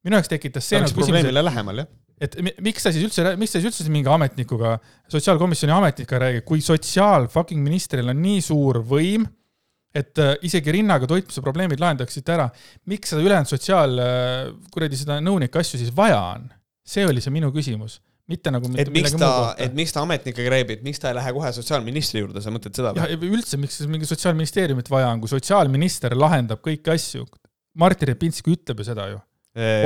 minu 0.03 0.15
jaoks 0.15 0.29
tekitas 0.31 0.63
see 0.63 0.77
see 0.77 0.79
oleks 0.79 0.93
nagu 0.95 1.05
probleemile 1.05 1.43
lähemal, 1.43 1.77
jah. 1.83 1.87
Et 2.19 2.35
mi- 2.43 2.55
miks 2.69 2.83
ta 2.83 2.91
siis 2.91 3.05
üldse, 3.07 3.23
miks 3.39 3.53
ta 3.55 3.61
siis 3.61 3.69
üldse 3.71 3.89
mingi 3.93 4.09
ametnikuga, 4.11 4.75
sotsiaalkomisjoni 5.11 5.75
ametnikuga 5.75 6.19
räägib, 6.25 6.45
kui 6.47 6.61
sotsiaal 6.65 7.27
fucking 7.31 7.63
ministril 7.63 8.11
on 8.11 8.19
nii 8.21 8.41
suur 8.43 8.81
võim, 8.89 9.25
et 9.95 10.19
äh, 10.21 10.35
isegi 10.45 10.71
rinnaga 10.75 11.07
toitmise 11.09 11.41
probleemid 11.41 11.79
lahendaksid 11.81 12.27
ära. 12.29 12.49
miks 12.91 13.09
seda 13.09 13.23
ülejäänud 13.25 13.49
sotsiaal, 13.49 13.95
kuradi 14.73 14.99
seda 14.99 15.17
nõunike 15.23 15.57
asju 15.63 15.79
siis 15.81 15.95
vaja 15.95 16.19
on? 16.35 16.49
see 16.89 17.05
oli 17.05 17.21
see 17.21 17.29
minu 17.33 17.51
küsimus, 17.53 17.99
mitte 18.29 18.49
nagu 18.53 18.69
et 18.81 18.89
miks 18.93 19.13
ta, 19.17 19.55
et 19.61 19.73
miks 19.77 19.93
ta 19.93 20.01
ametnikega 20.05 20.49
räägib, 20.53 20.71
et 20.77 20.83
miks 20.85 21.01
ta 21.01 21.11
ei 21.11 21.17
lähe 21.17 21.33
kohe 21.35 21.51
sotsiaalministri 21.53 22.23
juurde, 22.23 22.41
sa 22.41 22.53
mõtled 22.53 22.73
seda 22.77 22.93
või? 22.97 23.29
üldse, 23.29 23.57
miks 23.61 23.77
siis 23.77 23.89
mingi 23.89 24.09
sotsiaalministeeriumit 24.09 24.89
vaja 24.89 25.09
on, 25.13 25.21
kui 25.21 25.29
sotsiaalminister 25.29 26.15
lahendab 26.17 26.61
kõiki 26.65 26.93
asju. 26.93 27.25
Martin 27.77 28.09
Repinski 28.09 28.53
ütleb 28.55 28.81
ju 28.81 28.87
seda 28.89 29.05
ju. 29.11 29.19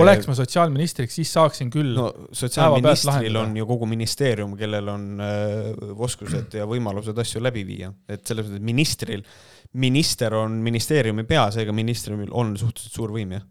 Oleks 0.02 0.28
ma 0.30 0.36
sotsiaalministriks, 0.38 1.16
siis 1.20 1.32
saaksin 1.34 1.72
küll 1.74 1.94
no,. 1.98 2.10
sotsiaalministril 2.36 3.40
on 3.41 3.56
ju 3.58 3.68
kogu 3.70 3.88
ministeerium, 3.90 4.58
kellel 4.60 4.91
on 4.94 5.08
äh, 5.24 5.95
oskused 6.08 6.58
ja 6.60 6.68
võimalused 6.70 7.18
asju 7.24 7.41
läbi 7.44 7.66
viia, 7.68 7.91
et 8.08 8.26
selles 8.28 8.48
mõttes, 8.48 8.62
et 8.62 8.68
ministril, 8.74 9.26
minister 9.84 10.36
on 10.38 10.60
ministeeriumi 10.66 11.26
pea, 11.30 11.48
seega 11.56 11.76
ministril 11.76 12.28
on 12.32 12.56
suhteliselt 12.60 13.02
suur 13.02 13.16
võim, 13.16 13.38
jah. 13.38 13.48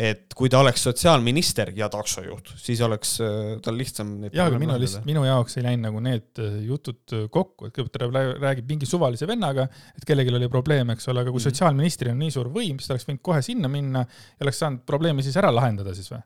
Et 0.00 0.32
kui 0.34 0.48
ta 0.48 0.58
oleks 0.62 0.82
sotsiaalminister 0.86 1.70
ja 1.76 1.88
taksojuht, 1.92 2.48
siis 2.58 2.80
oleks 2.82 3.10
äh, 3.20 3.58
tal 3.62 3.76
lihtsam 3.76 4.14
jaa, 4.32 4.46
aga 4.48 4.58
minu 4.58 4.76
lihtsalt, 4.80 5.04
minu 5.06 5.22
jaoks 5.26 5.58
ei 5.60 5.64
läinud 5.66 5.84
nagu 5.90 6.00
need 6.02 6.40
äh, 6.40 6.56
jutud 6.66 7.12
äh, 7.12 7.26
kokku, 7.30 7.68
et 7.68 7.74
kõigepealt 7.76 7.98
ta 8.00 8.08
rää- 8.08 8.38
räägib 8.40 8.72
mingi 8.72 8.88
suvalise 8.88 9.28
vennaga, 9.28 9.68
et 9.96 10.04
kellelgi 10.08 10.32
oli 10.34 10.48
probleem, 10.52 10.90
eks 10.96 11.08
ole, 11.12 11.20
aga 11.22 11.30
kui 11.30 11.38
Mhm. 11.42 11.48
sotsiaalministril 11.50 12.12
on 12.14 12.18
nii 12.24 12.30
suur 12.34 12.48
võim, 12.54 12.80
siis 12.80 12.88
ta 12.88 12.94
oleks 12.96 13.06
võinud 13.10 13.22
kohe 13.22 13.42
sinna 13.44 13.68
minna 13.68 14.06
ja 14.08 14.46
oleks 14.46 14.58
saanud 14.64 14.82
probleemi 14.88 15.22
siis 15.22 15.36
ära 15.36 15.52
lahendada 15.54 15.94
siis 15.94 16.08
või? 16.12 16.22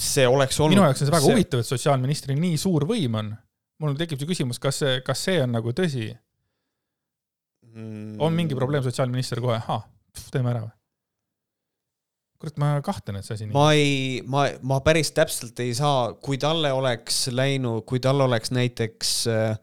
See 0.00 0.26
oleks 0.26 0.58
olnud 0.60 0.74
minu 0.76 0.86
jaoks 0.86 1.02
on 1.02 1.06
see 1.08 1.14
väga 1.14 1.28
huvitav, 1.30 1.60
et 1.62 1.68
sotsiaalministril 1.68 2.38
nii 2.40 2.56
suur 2.58 2.84
võim 2.88 3.14
on. 3.20 3.28
mul 3.80 3.94
tekib 3.96 4.18
see 4.20 4.28
küsimus, 4.28 4.58
kas 4.60 4.76
see, 4.82 4.98
kas 5.06 5.22
see 5.24 5.38
on 5.42 5.52
nagu 5.56 5.72
tõsi, 5.72 6.10
on 8.20 8.34
mingi 8.36 8.56
probleem, 8.58 8.82
sotsiaalminister 8.84 9.40
kohe, 9.40 9.56
ahah, 9.60 9.84
teeme 10.34 10.50
ära 10.52 10.64
või? 10.66 10.74
kurat, 12.40 12.56
ma 12.60 12.70
kahtlen, 12.84 13.18
et 13.20 13.26
see 13.26 13.36
asi 13.36 13.48
nii. 13.48 13.54
ma 13.56 13.66
ei, 13.76 14.22
ma, 14.28 14.46
ma 14.66 14.80
päris 14.84 15.12
täpselt 15.16 15.60
ei 15.60 15.74
saa, 15.76 16.14
kui 16.24 16.40
talle 16.40 16.72
oleks 16.72 17.26
läinud, 17.34 17.84
kui 17.88 18.00
tal 18.02 18.24
oleks 18.24 18.52
näiteks 18.56 19.10
äh, 19.28 19.58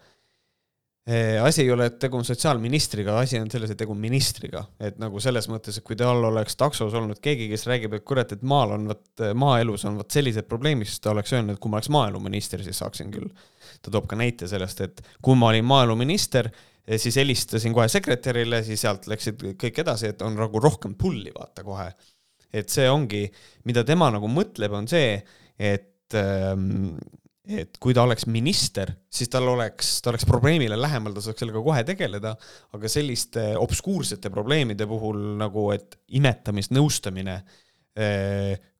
äh, 1.09 1.39
asi 1.41 1.63
ei 1.63 1.71
ole, 1.73 1.87
et 1.89 1.97
tegu 2.03 2.19
on 2.19 2.27
sotsiaalministriga, 2.27 3.17
asi 3.23 3.39
on 3.41 3.49
selles, 3.49 3.73
et 3.73 3.81
tegu 3.81 3.95
on 3.95 4.01
ministriga, 4.01 4.61
et 4.77 4.99
nagu 5.01 5.21
selles 5.23 5.49
mõttes, 5.49 5.79
et 5.79 5.87
kui 5.87 5.97
tal 5.97 6.21
oleks 6.29 6.59
taksos 6.59 6.93
olnud 6.97 7.21
keegi, 7.23 7.49
kes 7.49 7.65
räägib, 7.69 7.97
et 7.97 8.05
kurat, 8.05 8.35
et 8.37 8.45
maal 8.45 8.75
on 8.77 8.89
vot, 8.93 9.05
maaelus 9.45 9.87
on 9.89 9.97
vot 10.03 10.17
sellised 10.17 10.45
probleemid, 10.49 10.89
siis 10.89 11.01
ta 11.01 11.15
oleks 11.15 11.33
öelnud, 11.33 11.57
et 11.57 11.63
kui 11.63 11.73
ma 11.73 11.81
oleks 11.81 11.89
maaeluminister, 11.97 12.65
siis 12.65 12.83
saaksin 12.83 13.13
küll. 13.13 13.31
ta 13.81 13.93
toob 13.93 14.05
ka 14.09 14.19
näite 14.19 14.49
sellest, 14.49 14.83
et 14.85 15.01
kui 15.25 15.37
ma 15.37 15.49
olin 15.49 15.65
maaeluminister, 15.65 16.51
siis 17.01 17.17
helistasin 17.19 17.73
kohe 17.75 17.89
sekretärile, 17.91 18.61
siis 18.63 18.85
sealt 18.85 19.09
läksid 19.09 19.41
kõik 19.59 19.81
edasi, 19.81 20.13
et 20.13 20.21
on 20.21 20.37
nagu 20.37 20.61
rohkem 20.61 20.93
pulli, 20.95 21.33
vaata 21.35 21.65
kohe 21.65 21.89
et 22.59 22.73
see 22.73 22.87
ongi, 22.89 23.25
mida 23.67 23.85
tema 23.87 24.09
nagu 24.13 24.29
mõtleb, 24.31 24.73
on 24.77 24.89
see, 24.89 25.15
et 25.57 26.17
ähm, 26.17 26.97
et 27.47 27.77
kui 27.79 27.95
ta 27.95 28.03
oleks 28.03 28.25
minister, 28.27 28.89
siis 29.07 29.29
tal 29.31 29.47
oleks, 29.47 30.01
ta 30.03 30.11
oleks 30.11 30.25
probleemile 30.27 30.75
lähemal, 30.75 31.13
ta 31.15 31.23
saaks 31.23 31.39
sellega 31.39 31.61
kohe 31.63 31.83
tegeleda, 31.87 32.33
aga 32.75 32.89
selliste 32.91 33.53
obskuursete 33.55 34.31
probleemide 34.33 34.87
puhul 34.89 35.21
nagu, 35.39 35.69
et 35.71 35.95
imetamist, 36.19 36.73
nõustamine, 36.75 37.37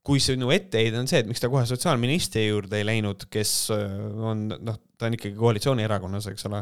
kui 0.07 0.19
sinu 0.23 0.51
etteheide 0.55 0.99
on 0.99 1.07
see, 1.09 1.21
et 1.23 1.29
miks 1.29 1.41
ta 1.43 1.49
kohe 1.51 1.65
sotsiaalministri 1.67 2.45
juurde 2.47 2.79
ei 2.79 2.85
läinud, 2.87 3.27
kes 3.31 3.53
äh, 3.75 3.95
on 4.31 4.45
noh, 4.51 4.77
ta 4.95 5.09
on 5.09 5.17
ikkagi 5.17 5.35
koalitsioonierakonnas, 5.39 6.29
eks 6.31 6.47
ole 6.47 6.61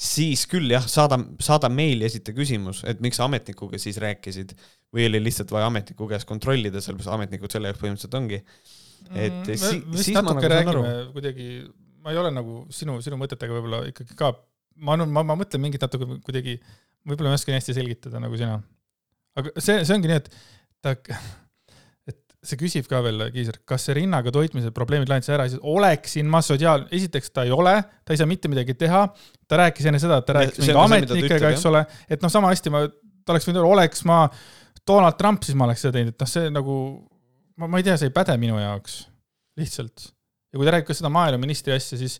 siis 0.00 0.46
küll 0.50 0.72
jah, 0.72 0.86
saada, 0.90 1.18
saada 1.42 1.68
meili, 1.70 2.06
esita 2.08 2.34
küsimus, 2.36 2.82
et 2.88 3.02
miks 3.04 3.20
sa 3.20 3.28
ametnikuga 3.28 3.78
siis 3.80 4.00
rääkisid 4.02 4.56
või 4.94 5.08
oli 5.10 5.20
lihtsalt 5.26 5.50
vaja 5.54 5.66
ametniku 5.70 6.06
käest 6.10 6.28
kontrollida, 6.28 6.80
sellepärast 6.84 7.12
ametnikud 7.16 7.50
selle 7.52 7.70
jaoks 7.72 7.82
põhimõtteliselt 7.82 8.18
ongi. 8.20 8.40
et 9.10 9.32
Mm, 9.34 9.56
si- 9.60 9.82
vist 9.92 10.04
siis 10.08 10.14
ma 10.16 10.22
natuke 10.22 10.48
nagu 10.48 10.54
saan 10.54 10.68
aru. 10.72 10.82
räägime 10.82 11.12
kuidagi, 11.12 11.48
ma 12.04 12.10
ei 12.14 12.16
ole 12.22 12.30
nagu 12.32 12.54
sinu, 12.72 12.94
sinu 13.04 13.18
mõtetega 13.20 13.52
võib-olla 13.52 13.82
ikkagi 13.90 14.16
ka, 14.16 14.30
ma, 14.76 14.96
ma, 15.04 15.22
ma 15.22 15.36
mõtlen 15.36 15.60
mingit 15.60 15.82
natuke 15.84 16.06
kuidagi, 16.24 16.54
võib-olla 17.04 17.28
ma 17.32 17.36
ei 17.36 17.40
oska 17.42 17.52
nii 17.52 17.58
hästi 17.60 17.74
selgitada 17.76 18.22
nagu 18.22 18.36
sina. 18.40 18.62
aga 19.36 19.50
see, 19.58 19.82
see 19.84 19.94
ongi 19.98 20.08
nii, 20.08 20.16
et 20.22 20.30
ta, 20.80 20.94
et 22.08 22.20
see 22.44 22.56
küsib 22.60 22.88
ka 22.88 23.02
veel, 23.04 23.26
Kiisar, 23.34 23.58
kas 23.68 23.84
see 23.88 23.98
rinnaga 24.00 24.32
toitmise 24.32 24.72
probleemid 24.76 25.08
lahendatakse 25.10 25.36
ära, 25.36 25.46
siis 25.52 25.60
oleksin 25.60 26.28
ma 26.32 26.40
sotsiaal, 26.44 26.86
esiteks 26.94 27.32
ta 27.34 27.44
ei 27.44 27.52
ole, 27.56 27.76
ta 28.04 28.12
ei 28.16 28.20
saa 28.20 28.28
mitte 28.30 28.48
midagi 28.52 28.76
teha, 28.86 29.04
ta 29.48 29.60
rääkis 29.64 29.88
enne 29.90 30.00
seda, 30.02 30.22
et 30.22 30.28
ta 30.28 30.38
rääkis 30.40 30.60
mingi 30.64 30.76
ametnikega, 30.80 31.52
eks 31.56 31.64
ole, 31.70 31.84
et 32.08 32.24
noh, 32.24 32.32
sama 32.32 32.52
hästi 32.52 32.72
ma, 32.72 32.86
ta 33.24 33.32
oleks 33.36 33.48
võinud 33.48 33.60
öelda, 33.62 33.72
oleks 33.76 34.04
ma 34.08 34.22
Donald 34.88 35.16
Trump, 35.20 35.42
siis 35.46 35.56
ma 35.56 35.64
oleks 35.68 35.84
seda 35.84 35.96
teinud, 35.98 36.14
et 36.14 36.20
noh, 36.24 36.28
see 36.30 36.50
nagu, 36.52 36.76
ma, 37.60 37.68
ma 37.70 37.80
ei 37.80 37.86
tea, 37.86 37.96
see 38.00 38.10
ei 38.10 38.14
päde 38.14 38.36
minu 38.40 38.58
jaoks, 38.60 38.98
lihtsalt. 39.60 40.10
ja 40.52 40.58
kui 40.60 40.66
ta 40.68 40.74
räägib 40.76 40.90
ka 40.90 40.96
seda 40.98 41.10
maaeluministri 41.14 41.72
asja, 41.74 41.98
siis 42.00 42.18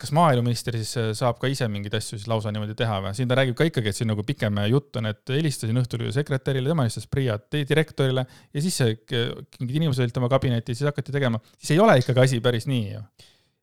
kas 0.00 0.12
maaeluminister 0.16 0.76
siis 0.80 0.94
äh, 0.96 1.10
saab 1.16 1.36
ka 1.42 1.50
ise 1.52 1.66
mingeid 1.68 1.92
asju 1.98 2.16
siis 2.16 2.28
lausa 2.30 2.52
niimoodi 2.54 2.72
teha 2.78 2.94
või? 3.04 3.10
siin 3.16 3.28
ta 3.28 3.36
räägib 3.36 3.56
ka 3.58 3.66
ikkagi, 3.68 3.90
et 3.92 3.98
siin 3.98 4.08
nagu 4.08 4.24
pikem 4.24 4.56
jutt 4.70 4.96
on, 4.96 5.10
et 5.10 5.32
helistasin 5.34 5.76
õhtul 5.82 6.06
sekretärile, 6.16 6.70
tema 6.72 6.86
helistas 6.86 7.04
Priia 7.12 7.36
di- 7.52 7.66
direktorile 7.68 8.24
ja 8.24 8.62
siis 8.64 8.78
k- 9.04 9.26
mingid 9.60 9.82
inimesed 9.82 10.06
olid 10.06 10.14
tema 10.16 10.30
kabinetis, 10.32 10.80
siis 10.80 10.88
hakati 10.88 11.12
tegema, 11.12 11.42
siis 11.58 11.74
ei 11.76 11.82
ole 11.84 11.98
ikkagi 12.00 12.24
asi 12.24 12.40
päris 12.44 12.66
nii 12.70 12.86
ju. 12.94 13.02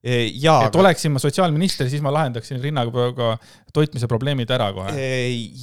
jaa, 0.04 0.68
et 0.70 0.76
oleksin 0.80 1.12
ma 1.12 1.20
sotsiaalminister, 1.20 1.90
siis 1.92 2.04
ma 2.04 2.14
lahendaksin 2.16 2.62
rinnaga 2.64 3.34
toitmise 3.76 4.08
probleemid 4.08 4.52
ära 4.56 4.72
kohe. 4.76 5.08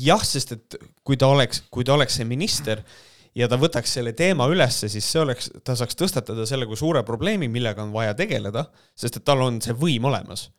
jah, 0.05 0.25
sest 0.25 0.53
et 0.53 0.81
kui 1.05 1.17
ta 1.17 1.31
oleks, 1.33 1.63
kui 1.73 1.87
ta 1.89 1.97
oleks 1.97 2.19
see 2.21 2.29
minister 2.29 2.83
ja 3.37 3.49
ta 3.51 3.59
võtaks 3.61 3.97
selle 3.99 4.13
teema 4.17 4.49
ülesse, 4.53 4.91
siis 4.93 5.07
see 5.09 5.21
oleks, 5.23 5.51
ta 5.65 5.77
saaks 5.79 5.99
tõstatada 5.99 6.47
selle 6.49 6.69
kui 6.69 6.79
suure 6.79 7.03
probleemi, 7.07 7.49
millega 7.53 7.85
on 7.85 7.93
vaja 7.95 8.17
tegeleda, 8.19 8.67
sest 8.97 9.21
et 9.21 9.27
tal 9.27 9.45
on 9.45 9.61
see 9.65 9.77
võim 9.77 10.09
olemas. 10.09 10.51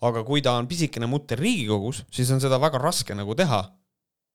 aga 0.00 0.22
kui 0.24 0.40
ta 0.40 0.54
on 0.56 0.64
pisikene 0.64 1.04
mutter 1.04 1.36
Riigikogus, 1.36 2.06
siis 2.10 2.30
on 2.32 2.40
seda 2.40 2.56
väga 2.60 2.78
raske 2.80 3.14
nagu 3.14 3.34
teha. 3.36 3.60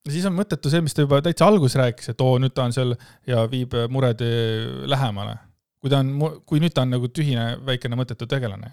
siis 0.09 0.25
on 0.25 0.35
mõttetu 0.37 0.69
see, 0.69 0.81
mis 0.81 0.93
ta 0.93 1.01
juba 1.01 1.21
täitsa 1.21 1.47
alguses 1.47 1.75
rääkis, 1.79 2.09
et 2.09 2.21
oo, 2.21 2.37
nüüd 2.39 2.53
ta 2.53 2.67
on 2.67 2.73
seal 2.73 2.95
ja 3.27 3.47
viib 3.49 3.73
mured 3.89 4.21
eh, 4.21 4.85
lähemale. 4.85 5.37
Kui 5.85 5.91
ta 5.93 5.99
on, 6.01 6.07
kui 6.49 6.57
nüüd 6.57 6.73
ta 6.73 6.81
on 6.81 6.95
nagu 6.95 7.05
tühine 7.13 7.59
väikene 7.61 7.97
mõttetu 7.99 8.25
tegelane. 8.25 8.71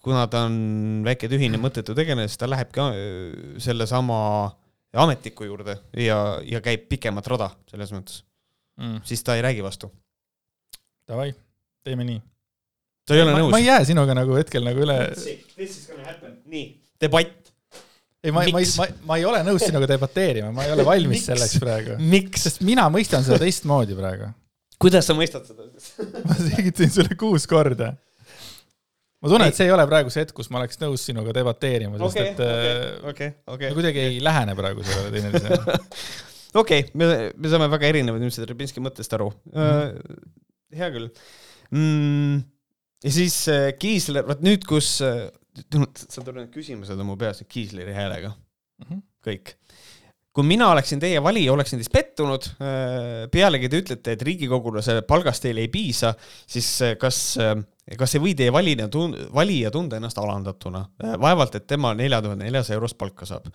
kuna 0.00 0.22
ta 0.32 0.46
on 0.48 0.54
väike 1.04 1.28
tühine 1.28 1.60
mõttetu 1.60 1.92
tegelane, 1.92 2.24
siis 2.30 2.40
ta 2.40 2.48
lähebki 2.48 2.80
äh, 2.80 2.94
sellesama 3.60 4.20
ametniku 5.04 5.44
juurde 5.44 5.76
ja, 6.00 6.16
ja 6.48 6.62
käib 6.64 6.86
pikemat 6.88 7.28
rada 7.28 7.50
selles 7.68 7.92
mõttes, 7.92 8.22
mm.. 8.80 9.04
siis 9.04 9.20
ta 9.20 9.36
ei 9.36 9.44
räägi 9.44 9.60
vastu. 9.66 9.92
Davai, 11.08 11.34
teeme 11.84 12.08
nii. 12.08 12.24
ta 13.04 13.18
ei 13.18 13.26
ole 13.26 13.36
ma, 13.36 13.44
nõus 13.44 13.52
ma 13.52 13.60
ei. 13.60 13.68
jää 13.68 13.84
sinuga 13.92 14.16
nagu 14.16 14.40
hetkel 14.40 14.64
nagu 14.64 14.88
üle, 14.88 14.98
nii, 16.48 16.66
debatt. 17.04 17.52
ei, 18.24 18.32
ma, 18.32 18.48
ma 18.48 18.64
ma, 18.80 18.90
ma 19.12 19.20
ei 19.20 19.28
ole 19.28 19.44
nõus 19.44 19.68
sinuga 19.68 19.92
debateerima, 19.92 20.56
ma 20.56 20.64
ei 20.64 20.72
ole 20.72 20.88
valmis 20.88 21.28
selleks 21.28 21.60
praegu. 21.60 22.00
miks? 22.00 22.48
sest 22.48 22.64
mina 22.64 22.88
mõistan 22.96 23.28
seda 23.28 23.44
teistmoodi 23.44 24.00
praegu. 24.00 24.32
Kuidas 24.82 25.08
sa 25.08 25.16
mõistad 25.18 25.46
seda? 25.48 25.66
ma 26.24 26.36
selgitasin 26.38 26.92
sulle 26.94 27.16
kuus 27.18 27.46
korda. 27.50 27.92
ma 29.22 29.30
tunnen, 29.32 29.48
et 29.50 29.58
see 29.58 29.66
ei 29.68 29.74
ole 29.74 29.86
praegu 29.90 30.12
see 30.14 30.22
hetk, 30.24 30.34
kus 30.36 30.50
ma 30.54 30.60
oleks 30.62 30.78
nõus 30.82 31.06
sinuga 31.08 31.34
debateerima, 31.36 31.98
sest 31.98 32.20
okei, 32.20 32.28
et 32.32 32.42
äh, 32.44 33.08
okei, 33.12 33.30
okei 33.54 33.70
me, 33.70 33.76
kuidagi 33.80 34.04
ei 34.04 34.20
lähene 34.22 34.54
praegu 34.58 34.84
sellele 34.86 35.10
teineteisele. 35.16 35.80
okei, 36.62 36.84
me, 36.98 37.08
me 37.34 37.50
saame 37.52 37.70
väga 37.74 37.90
erinevad 37.92 38.22
ilmselt 38.22 38.48
Repinski 38.52 38.82
mõttest 38.84 39.16
aru 39.18 39.30
mm.. 39.52 40.22
hea 40.78 40.90
küll 40.94 41.10
mm,. 41.74 42.38
ja 43.04 43.14
siis 43.18 43.40
äh, 43.52 43.68
Kiisler, 43.80 44.26
vot 44.28 44.44
nüüd, 44.46 44.64
kus 44.68 44.94
äh,, 45.06 45.26
sa 45.58 46.22
tuled 46.22 46.38
need 46.44 46.54
küsimused 46.54 46.94
on 46.94 47.10
mu 47.10 47.18
peas 47.20 47.42
nüüd 47.42 47.50
Kiisleri 47.56 47.96
häälega, 47.96 48.34
Mhm. 48.78 49.00
kõik. 49.26 49.56
Kui 50.38 50.46
mina 50.46 50.68
oleksin 50.70 51.00
teie 51.02 51.18
valija, 51.18 51.50
oleksin 51.50 51.80
teis 51.80 51.90
pettunud, 51.90 52.44
pealegi 53.32 53.66
te 53.66 53.80
ütlete, 53.82 54.12
et 54.14 54.20
riigikogulase 54.22 55.00
palgast 55.08 55.42
teile 55.42 55.64
ei 55.64 55.70
piisa, 55.72 56.12
siis 56.46 56.68
äh, 56.86 56.92
kas, 57.00 57.18
kas 57.98 58.14
ei 58.14 58.22
või 58.22 58.34
teie 58.38 58.52
valija 58.54 58.86
tun-, 58.92 59.16
valija 59.34 59.72
tunda 59.74 59.98
ennast 59.98 60.18
alandatuna? 60.20 60.84
vaevalt, 61.18 61.58
et 61.58 61.66
tema 61.66 61.90
nelja 61.98 62.20
tuhande 62.22 62.46
neljasaja 62.46 62.78
eurost 62.78 62.98
palka 63.00 63.26
saab. 63.26 63.48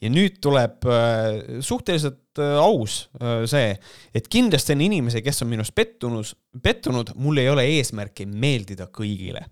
ja 0.00 0.10
nüüd 0.12 0.38
tuleb 0.44 0.86
äh, 0.86 1.58
suhteliselt 1.64 2.38
äh, 2.38 2.54
aus 2.62 3.08
äh, 3.18 3.42
see, 3.50 3.74
et 4.14 4.28
kindlasti 4.30 4.76
on 4.76 4.84
inimesi, 4.86 5.22
kes 5.26 5.42
on 5.42 5.50
minust 5.50 5.74
pettunud, 5.74 6.34
pettunud, 6.62 7.16
mul 7.16 7.42
ei 7.42 7.50
ole 7.50 7.66
eesmärki 7.78 8.28
meeldida 8.30 8.86
kõigile. 8.94 9.46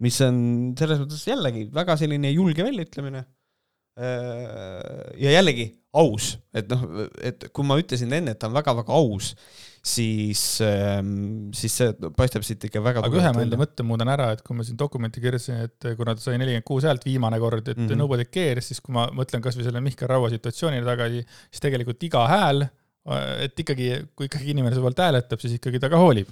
mis 0.00 0.20
on 0.24 0.36
selles 0.78 1.02
mõttes 1.02 1.26
jällegi 1.26 1.66
väga 1.74 1.96
selline 2.00 2.30
julge 2.32 2.64
väljaütlemine. 2.64 3.24
Ja 4.00 5.34
jällegi 5.36 5.66
aus, 6.00 6.36
et 6.54 6.70
noh, 6.70 6.84
et 7.26 7.48
kui 7.54 7.66
ma 7.66 7.76
ütlesin 7.80 8.12
enne, 8.14 8.34
et 8.34 8.38
ta 8.40 8.48
on 8.48 8.54
väga-väga 8.54 8.94
aus, 8.94 9.32
siis, 9.82 10.42
siis 11.56 11.76
see 11.80 12.10
paistab 12.16 12.44
siit 12.46 12.66
ikka 12.68 12.82
väga 12.84 13.02
aga 13.06 13.20
ühe 13.20 13.32
ma 13.34 13.44
enda 13.44 13.58
mõtte 13.58 13.86
muudan 13.86 14.12
ära, 14.12 14.30
et 14.36 14.44
kui 14.46 14.56
ma 14.56 14.66
siin 14.66 14.78
dokumenti 14.78 15.22
kirjutasin, 15.24 15.64
et 15.66 15.88
kuna 15.98 16.14
ta 16.14 16.22
sai 16.22 16.38
nelikümmend 16.38 16.68
kuus 16.68 16.86
häält 16.86 17.06
viimane 17.08 17.40
kord, 17.42 17.66
et 17.66 17.76
mm. 17.76 17.88
-hmm. 17.88 18.02
nobody 18.04 18.28
cares, 18.30 18.70
siis 18.70 18.80
kui 18.84 18.94
ma 18.94 19.08
mõtlen 19.16 19.42
kasvõi 19.42 19.66
selle 19.66 19.82
Mihkel 19.82 20.08
Raua 20.10 20.30
situatsioonile 20.30 20.86
tagasi, 20.86 21.24
siis 21.50 21.66
tegelikult 21.66 22.06
iga 22.06 22.26
hääl, 22.30 22.68
et 23.44 23.62
ikkagi, 23.62 23.88
kui 24.16 24.28
ikkagi 24.28 24.52
inimene 24.52 24.76
su 24.76 24.84
poolt 24.84 25.00
hääletab, 25.02 25.40
siis 25.42 25.56
ikkagi 25.56 25.80
ta 25.82 25.90
ka 25.92 25.98
hoolib 26.00 26.28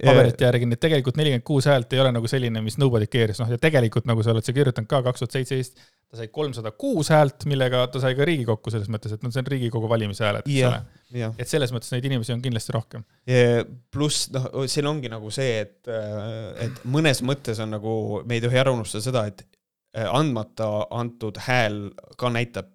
paberite 0.00 0.46
järgi, 0.46 0.68
nii 0.68 0.78
et 0.78 0.82
tegelikult 0.86 1.18
nelikümmend 1.20 1.46
kuus 1.46 1.68
häält 1.70 1.92
ei 1.92 2.02
ole 2.02 2.12
nagu 2.14 2.30
selline, 2.30 2.62
mis 2.64 2.78
nobody 2.80 3.08
cares, 3.10 3.40
noh 3.42 3.50
ja 3.52 3.58
tegelikult 3.60 4.08
nagu 4.08 4.24
sa 4.24 4.32
oled 4.34 4.46
sa 4.46 4.54
kirjutanud 4.56 4.90
ka 4.90 5.02
kaks 5.06 5.24
tuhat 5.24 5.36
seitseteist, 5.38 5.82
ta 6.10 6.20
sai 6.20 6.30
kolmsada 6.32 6.72
kuus 6.78 7.10
häält, 7.14 7.48
millega 7.50 7.82
ta 7.92 8.02
sai 8.02 8.14
ka 8.18 8.26
Riigikokku 8.28 8.72
selles 8.74 8.90
mõttes, 8.92 9.16
et 9.16 9.26
noh, 9.26 9.32
see 9.34 9.42
on 9.42 9.50
Riigikogu 9.50 9.90
valimisääled, 9.90 10.46
eks 10.46 10.68
ole. 10.70 11.32
et 11.42 11.50
selles 11.50 11.74
mõttes 11.74 11.90
neid 11.94 12.06
inimesi 12.06 12.34
on 12.36 12.44
kindlasti 12.44 12.76
rohkem. 12.76 13.04
pluss 13.92 14.30
noh, 14.34 14.48
siin 14.70 14.86
ongi 14.88 15.10
nagu 15.12 15.32
see, 15.34 15.66
et, 15.66 15.92
et 16.62 16.80
mõnes 16.86 17.22
mõttes 17.26 17.60
on 17.64 17.74
nagu, 17.76 18.22
me 18.24 18.38
ei 18.38 18.44
tohi 18.44 18.62
ära 18.62 18.74
unustada 18.74 19.04
seda, 19.08 19.26
et 19.32 19.44
äh, 19.96 20.06
andmata 20.06 20.70
antud 20.94 21.42
hääl 21.48 21.82
ka 22.20 22.30
näitab, 22.32 22.70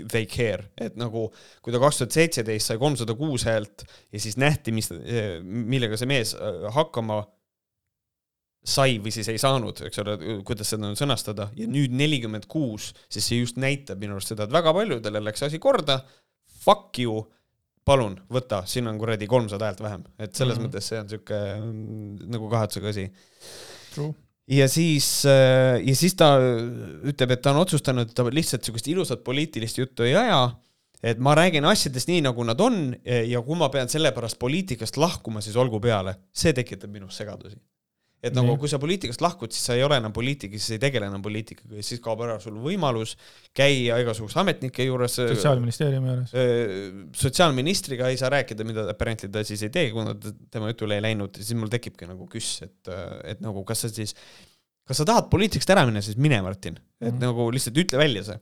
they 0.00 0.26
care, 0.30 0.70
et 0.80 0.96
nagu 1.00 1.26
kui 1.62 1.74
ta 1.74 1.80
kaks 1.82 2.00
tuhat 2.00 2.16
seitseteist 2.16 2.70
sai 2.70 2.80
kolmsada 2.80 3.16
kuus 3.18 3.44
häält 3.48 3.84
ja 4.12 4.20
siis 4.22 4.38
nähti, 4.40 4.72
mis, 4.72 4.88
millega 5.42 5.98
see 6.00 6.08
mees 6.10 6.32
äh, 6.38 6.66
hakkama 6.72 7.22
sai 8.62 8.98
või 9.02 9.10
siis 9.14 9.28
ei 9.32 9.40
saanud, 9.42 9.82
eks 9.88 10.00
ole, 10.04 10.16
kuidas 10.46 10.70
seda 10.70 10.86
nüüd 10.86 11.00
sõnastada 11.00 11.48
ja 11.58 11.66
nüüd 11.68 11.94
nelikümmend 11.98 12.46
kuus, 12.50 12.92
siis 13.10 13.26
see 13.26 13.40
just 13.42 13.58
näitab 13.60 14.00
minu 14.02 14.16
arust 14.16 14.32
seda, 14.32 14.46
et 14.46 14.54
väga 14.54 14.74
paljudele 14.76 15.22
läks 15.24 15.42
asi 15.48 15.58
korda. 15.62 15.98
Fuck 16.62 17.00
you, 17.02 17.24
palun 17.84 18.14
võta, 18.30 18.62
siin 18.70 18.86
on 18.86 19.00
kuradi 19.02 19.26
kolmsada 19.30 19.66
häält 19.66 19.82
vähem, 19.82 20.04
et 20.14 20.34
selles 20.38 20.58
mm. 20.58 20.62
-hmm. 20.62 20.70
mõttes 20.70 20.90
see 20.92 21.00
on 21.02 21.10
sihuke 21.10 21.40
mm, 21.56 22.28
nagu 22.30 22.50
kahetsusega 22.52 22.92
asi. 22.94 23.08
True. 23.94 24.14
Ja 24.52 24.68
siis, 24.68 25.06
ja 25.24 25.94
siis 25.96 26.16
ta 26.18 26.34
ütleb, 27.08 27.34
et 27.34 27.42
ta 27.44 27.54
on 27.54 27.62
otsustanud, 27.62 28.10
et 28.10 28.16
ta 28.16 28.26
lihtsalt 28.28 28.64
sihukest 28.66 28.90
ilusat 28.92 29.24
poliitilist 29.24 29.80
juttu 29.80 30.06
ei 30.08 30.16
aja. 30.18 30.50
et 31.02 31.18
ma 31.18 31.32
räägin 31.34 31.64
asjadest 31.66 32.06
nii, 32.06 32.20
nagu 32.22 32.44
nad 32.46 32.60
on 32.62 32.92
ja 33.02 33.40
kui 33.42 33.56
ma 33.58 33.66
pean 33.74 33.88
sellepärast 33.90 34.38
poliitikast 34.38 34.96
lahkuma, 35.02 35.40
siis 35.42 35.56
olgu 35.58 35.80
peale, 35.82 36.14
see 36.30 36.52
tekitab 36.54 36.92
minus 36.94 37.16
segadusi. 37.18 37.56
Et 38.22 38.34
nagu 38.36 38.54
kui 38.60 38.70
sa 38.70 38.78
poliitikast 38.82 39.22
lahkud, 39.24 39.50
siis 39.54 39.64
sa 39.66 39.74
ei 39.74 39.82
ole 39.82 39.96
enam 39.98 40.12
poliitikas, 40.14 40.62
siis 40.62 40.76
ei 40.76 40.82
tegele 40.84 41.08
enam 41.10 41.24
poliitikaga 41.24 41.80
ja 41.80 41.86
siis 41.86 42.02
kaob 42.04 42.22
ära 42.22 42.36
sul 42.42 42.60
võimalus 42.62 43.16
käia 43.56 43.98
igasuguste 44.02 44.38
ametnike 44.42 44.86
juures. 44.86 45.16
sotsiaalministeeriumi 45.18 46.12
juures. 46.12 46.36
sotsiaalministriga 47.18 48.12
ei 48.12 48.20
saa 48.20 48.30
rääkida, 48.36 48.66
mida 48.68 48.86
apparently 48.92 49.30
ta 49.32 49.42
siis 49.46 49.66
ei 49.66 49.74
tee, 49.74 49.90
kuna 49.94 50.14
ta- 50.14 50.34
tema 50.54 50.70
jutule 50.70 51.00
ei 51.00 51.06
läinud, 51.08 51.42
siis 51.42 51.58
mul 51.58 51.72
tekibki 51.72 52.06
nagu 52.10 52.28
küss, 52.30 52.62
et, 52.68 52.94
et 53.34 53.42
nagu 53.42 53.66
kas 53.66 53.86
sa 53.86 53.90
siis, 53.90 54.14
kas 54.86 55.02
sa 55.02 55.08
tahad 55.08 55.26
poliitikast 55.32 55.74
ära 55.74 55.84
minna, 55.88 56.04
siis 56.04 56.20
mine, 56.20 56.38
Martin, 56.46 56.78
et 56.78 57.08
mm. 57.08 57.16
-hmm. 57.16 57.26
nagu 57.26 57.50
lihtsalt 57.50 57.82
ütle 57.82 57.98
välja 57.98 58.22
see. 58.30 58.40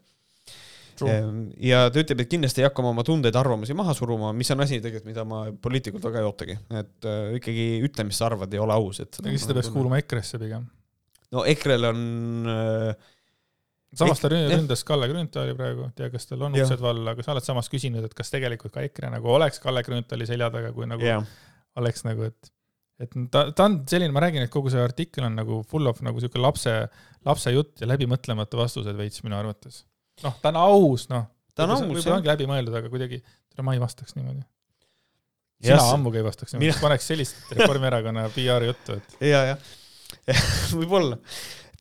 Ja 1.70 1.84
ta 1.92 2.02
ütleb, 2.02 2.24
et 2.24 2.30
kindlasti 2.30 2.62
ei 2.62 2.66
hakka 2.66 2.84
ma 2.84 2.92
oma 2.94 3.04
tundeid, 3.06 3.36
arvamusi 3.38 3.76
maha 3.78 3.94
suruma, 3.96 4.32
mis 4.36 4.50
on 4.54 4.64
asi 4.64 4.80
tegelikult, 4.80 5.08
mida 5.08 5.24
ma 5.28 5.44
poliitikult 5.64 6.04
väga 6.08 6.22
ei 6.22 6.28
ootagi, 6.28 6.58
et 6.82 7.08
äh, 7.08 7.32
ikkagi 7.38 7.64
ütle, 7.86 8.06
mis 8.08 8.20
sa 8.20 8.28
arvad, 8.28 8.52
ei 8.54 8.62
ole 8.62 8.76
aus, 8.76 9.00
et. 9.04 9.20
siis 9.22 9.48
ta 9.48 9.56
peaks. 9.56 9.72
kuuluma 9.74 10.00
EKRE-sse 10.02 10.40
pigem. 10.42 10.68
no 11.36 11.46
EKRE-l 11.48 11.90
on 11.90 12.04
äh, 12.52 13.10
samas 13.96 14.22
ta 14.22 14.30
ründas 14.32 14.84
Kalle 14.86 15.10
Grünthali 15.10 15.56
praegu, 15.58 15.90
tea, 15.96 16.10
kas 16.12 16.28
tal 16.30 16.46
on 16.46 16.56
uksed 16.58 16.82
valla, 16.82 17.14
aga 17.14 17.26
sa 17.26 17.34
oled 17.34 17.46
samas 17.46 17.70
küsinud, 17.72 18.06
et 18.06 18.16
kas 18.16 18.32
tegelikult 18.32 18.74
ka 18.76 18.84
EKRE 18.86 19.12
nagu 19.16 19.34
oleks 19.34 19.62
Kalle 19.62 19.82
Grünthali 19.86 20.28
selja 20.28 20.50
taga, 20.54 20.72
kui 20.76 20.88
nagu 20.90 21.06
jah, 21.06 21.26
oleks 21.80 22.06
nagu, 22.06 22.30
et 22.30 22.54
et 23.00 23.14
ta, 23.32 23.46
ta 23.56 23.64
on 23.64 23.78
selline, 23.88 24.12
ma 24.12 24.22
räägin, 24.24 24.44
et 24.44 24.52
kogu 24.52 24.72
see 24.72 24.82
artikkel 24.82 25.24
on 25.24 25.38
nagu 25.38 25.62
full 25.70 25.88
of 25.88 26.02
nagu 26.04 26.20
sihuke 26.20 26.40
lapse, 26.40 26.74
lapse 27.24 27.52
jutt 27.54 27.80
ja 27.80 27.88
läbimõtlemata 27.88 28.58
vastused 28.60 28.98
veits 28.98 29.24
minu 29.24 29.38
arvates. 29.38 29.84
noh, 30.24 30.34
ta 30.42 30.52
on 30.52 30.60
aus, 30.62 31.08
noh. 31.12 31.26
ta 31.54 31.66
on 31.66 31.74
aus, 31.76 31.84
võib-olla 31.86 32.18
ongi 32.20 32.32
läbimõeldud, 32.32 32.76
aga 32.80 32.90
kuidagi, 32.92 33.22
ma 33.62 33.74
ei 33.76 33.80
vastaks 33.82 34.16
niimoodi. 34.18 34.42
Jah, 35.60 35.76
sina 35.76 35.80
see- 35.84 35.94
ammugi 35.98 36.20
ei 36.20 36.24
vastaks 36.24 36.54
Mina- 36.54 36.62
niimoodi, 36.64 36.80
paneks 36.80 37.08
sellist 37.10 37.50
Reformierakonna 37.56 38.28
PR 38.34 38.64
juttu, 38.64 38.96
et 38.96 39.26
ja, 39.32 39.42
jah, 39.52 39.58
võib-olla. 40.80 41.18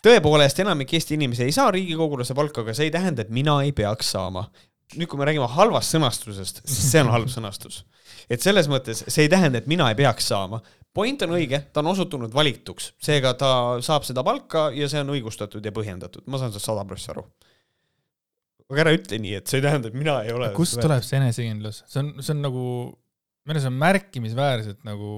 tõepoolest, 0.06 0.60
enamik 0.64 0.94
Eesti 0.98 1.16
inimesi 1.20 1.46
ei 1.48 1.56
saa 1.56 1.72
riigikogulase 1.76 2.36
palka, 2.38 2.66
aga 2.66 2.76
see 2.76 2.90
ei 2.90 2.92
tähenda, 2.96 3.24
et 3.24 3.32
mina 3.34 3.60
ei 3.64 3.72
peaks 3.76 4.12
saama. 4.16 4.50
nüüd, 4.98 5.06
kui 5.06 5.20
me 5.22 5.26
räägime 5.30 5.46
halvast 5.54 5.94
sõnastusest, 5.94 6.64
siis 6.66 6.92
see 6.92 7.02
on 7.04 7.12
halb 7.14 7.30
sõnastus. 7.30 7.84
et 8.30 8.42
selles 8.42 8.68
mõttes 8.68 9.04
see 9.08 9.28
ei 9.28 9.30
tähenda, 9.32 9.62
et 9.62 9.68
mina 9.68 9.90
ei 9.90 9.96
peaks 9.96 10.28
saama. 10.28 10.62
point 10.94 11.22
on 11.22 11.30
õige, 11.38 11.62
ta 11.72 11.80
on 11.80 11.88
osutunud 11.94 12.34
valituks, 12.34 12.94
seega 13.00 13.34
ta 13.38 13.52
saab 13.86 14.04
seda 14.04 14.24
palka 14.24 14.72
ja 14.74 14.90
see 14.90 15.00
on 15.00 15.14
õigustatud 15.14 15.64
ja 15.64 15.72
põhjendatud, 15.72 16.26
ma 16.26 16.38
saan 16.38 16.52
sellest 16.52 16.66
sada 16.66 16.84
prossa 16.86 17.14
aru. 17.14 17.24
Aga 18.70 18.84
ära 18.86 18.96
ütle 18.98 19.20
nii, 19.22 19.38
et 19.40 19.50
see 19.50 19.60
ei 19.60 19.66
tähenda, 19.66 19.90
et 19.90 19.98
mina 19.98 20.20
ei 20.26 20.34
ole. 20.36 20.52
kust 20.58 20.78
tuleb 20.82 21.06
see 21.06 21.18
enesekindlus, 21.22 21.84
see 21.90 22.04
on, 22.04 22.12
see 22.22 22.36
on 22.36 22.44
nagu, 22.46 22.66
minu 23.48 23.56
arust 23.56 23.72
on 23.72 23.80
märkimisväärselt 23.82 24.84
nagu, 24.88 25.16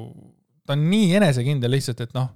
ta 0.68 0.78
on 0.78 0.88
nii 0.92 1.12
enesekindel 1.20 1.76
lihtsalt, 1.76 2.06
et 2.06 2.16
noh, 2.16 2.32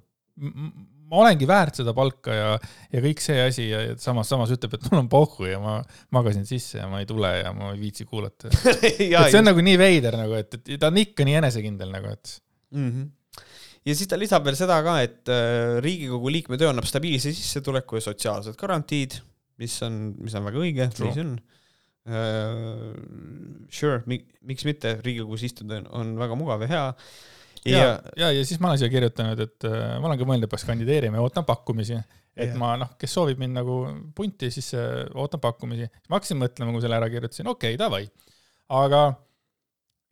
ma 1.05 1.21
olengi 1.21 1.47
väärt 1.49 1.79
seda 1.79 1.93
palka 1.95 2.33
ja, 2.35 2.47
ja 2.91 3.01
kõik 3.03 3.21
see 3.23 3.37
asi 3.43 3.67
ja, 3.69 3.81
samas, 4.01 4.29
samas 4.31 4.53
ütleb, 4.55 4.75
et 4.77 4.87
mul 4.89 5.03
on 5.03 5.09
pohhu 5.11 5.47
ja 5.47 5.59
ma 5.61 5.77
magasin 6.15 6.47
sisse 6.49 6.79
ja 6.79 6.89
ma 6.91 7.01
ei 7.03 7.09
tule 7.09 7.31
ja 7.37 7.53
ma 7.55 7.71
ei 7.73 7.81
viitsi 7.81 8.07
kuulata. 8.09 8.49
et 8.81 9.13
see 9.13 9.39
on 9.39 9.47
nagu 9.47 9.63
nii 9.65 9.77
veider 9.79 10.17
nagu, 10.19 10.35
et, 10.39 10.57
et 10.65 10.81
ta 10.81 10.89
on 10.91 10.99
ikka 11.01 11.27
nii 11.27 11.37
enesekindel 11.43 11.93
nagu, 11.93 12.15
et 12.17 12.33
mm. 12.75 12.89
-hmm. 12.89 13.45
ja 13.85 13.95
siis 13.95 14.09
ta 14.11 14.19
lisab 14.19 14.47
veel 14.47 14.57
seda 14.59 14.81
ka, 14.85 14.97
et 15.05 15.31
äh, 15.31 15.77
Riigikogu 15.85 16.33
liikme 16.33 16.59
töö 16.59 16.73
annab 16.73 16.89
stabiilse 16.89 17.33
sissetuleku 17.33 18.01
ja 18.01 18.07
sotsiaalsed 18.09 18.57
garantiid, 18.59 19.19
mis 19.61 19.75
on, 19.85 19.99
mis 20.21 20.35
on 20.37 20.47
väga 20.49 20.61
õige, 20.61 20.89
nii 20.89 21.13
see 21.15 21.25
on 21.25 21.35
uh,. 21.35 22.91
Sure, 23.73 24.03
miks 24.05 24.67
mitte, 24.67 24.99
Riigikogus 25.01 25.45
istuda 25.47 25.81
on, 25.97 26.13
väga 26.19 26.37
mugav 26.37 26.61
ja 26.65 26.69
hea. 26.69 26.83
ja, 27.65 27.79
ja, 27.79 27.95
ja, 28.21 28.29
ja 28.37 28.43
siis 28.45 28.61
ma 28.61 28.69
olen 28.69 28.81
siia 28.83 28.91
kirjutanud, 28.93 29.41
et 29.41 29.65
äh, 29.67 29.95
ma 29.97 30.11
olen 30.11 30.21
ka 30.21 30.27
mõelnud, 30.29 30.45
et 30.45 30.53
peaks 30.53 30.67
kandideerima 30.69 31.17
ja 31.17 31.25
ootan 31.25 31.47
pakkumisi. 31.47 31.97
et 32.35 32.51
Jah. 32.51 32.57
ma 32.61 32.75
noh, 32.77 32.93
kes 33.01 33.15
soovib 33.17 33.41
mind 33.41 33.57
nagu 33.57 33.79
punti, 34.15 34.51
siis 34.53 34.73
äh, 34.77 35.05
ootan 35.17 35.41
pakkumisi. 35.41 35.89
ma 36.09 36.19
hakkasin 36.19 36.39
mõtlema, 36.43 36.75
kui 36.75 36.85
selle 36.85 36.99
ära 36.99 37.09
kirjutasin, 37.11 37.49
okei 37.49 37.73
okay,, 37.73 37.81
davai. 37.81 38.03
aga 38.69 39.05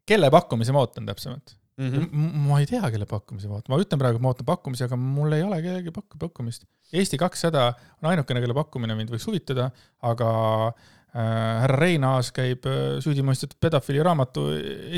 kelle 0.09 0.33
pakkumisi 0.33 0.73
ma 0.73 0.81
ootan 0.83 1.05
täpsemalt 1.07 1.57
mm. 1.77 1.89
mm? 1.89 2.07
-hmm. 2.07 2.47
ma 2.47 2.59
ei 2.61 2.67
tea, 2.69 2.83
kelle 2.93 3.07
pakkumisi 3.09 3.49
ma 3.49 3.59
ootan, 3.59 3.73
ma 3.73 3.81
ütlen 3.81 4.01
praegu, 4.01 4.19
et 4.19 4.25
ma 4.25 4.33
ootan 4.33 4.47
pakkumisi, 4.47 4.85
aga 4.87 4.99
mul 4.99 5.37
ei 5.37 5.45
ole 5.45 5.61
kellegi 5.65 5.93
pakku-, 5.95 6.19
pakkumist. 6.21 6.67
Eesti 6.93 7.17
kakssada 7.21 7.69
on 8.01 8.09
ainukene, 8.11 8.41
kelle 8.43 8.57
pakkumine 8.57 8.97
mind 8.97 9.13
võiks 9.13 9.25
huvitada, 9.29 9.69
aga 10.05 10.29
äh, 10.69 11.63
härra 11.63 11.79
Reinaas 11.81 12.29
käib 12.35 12.67
äh, 12.69 12.83
süüdimõistetud 13.05 13.57
pedofiili 13.63 14.03
raamatu 14.05 14.49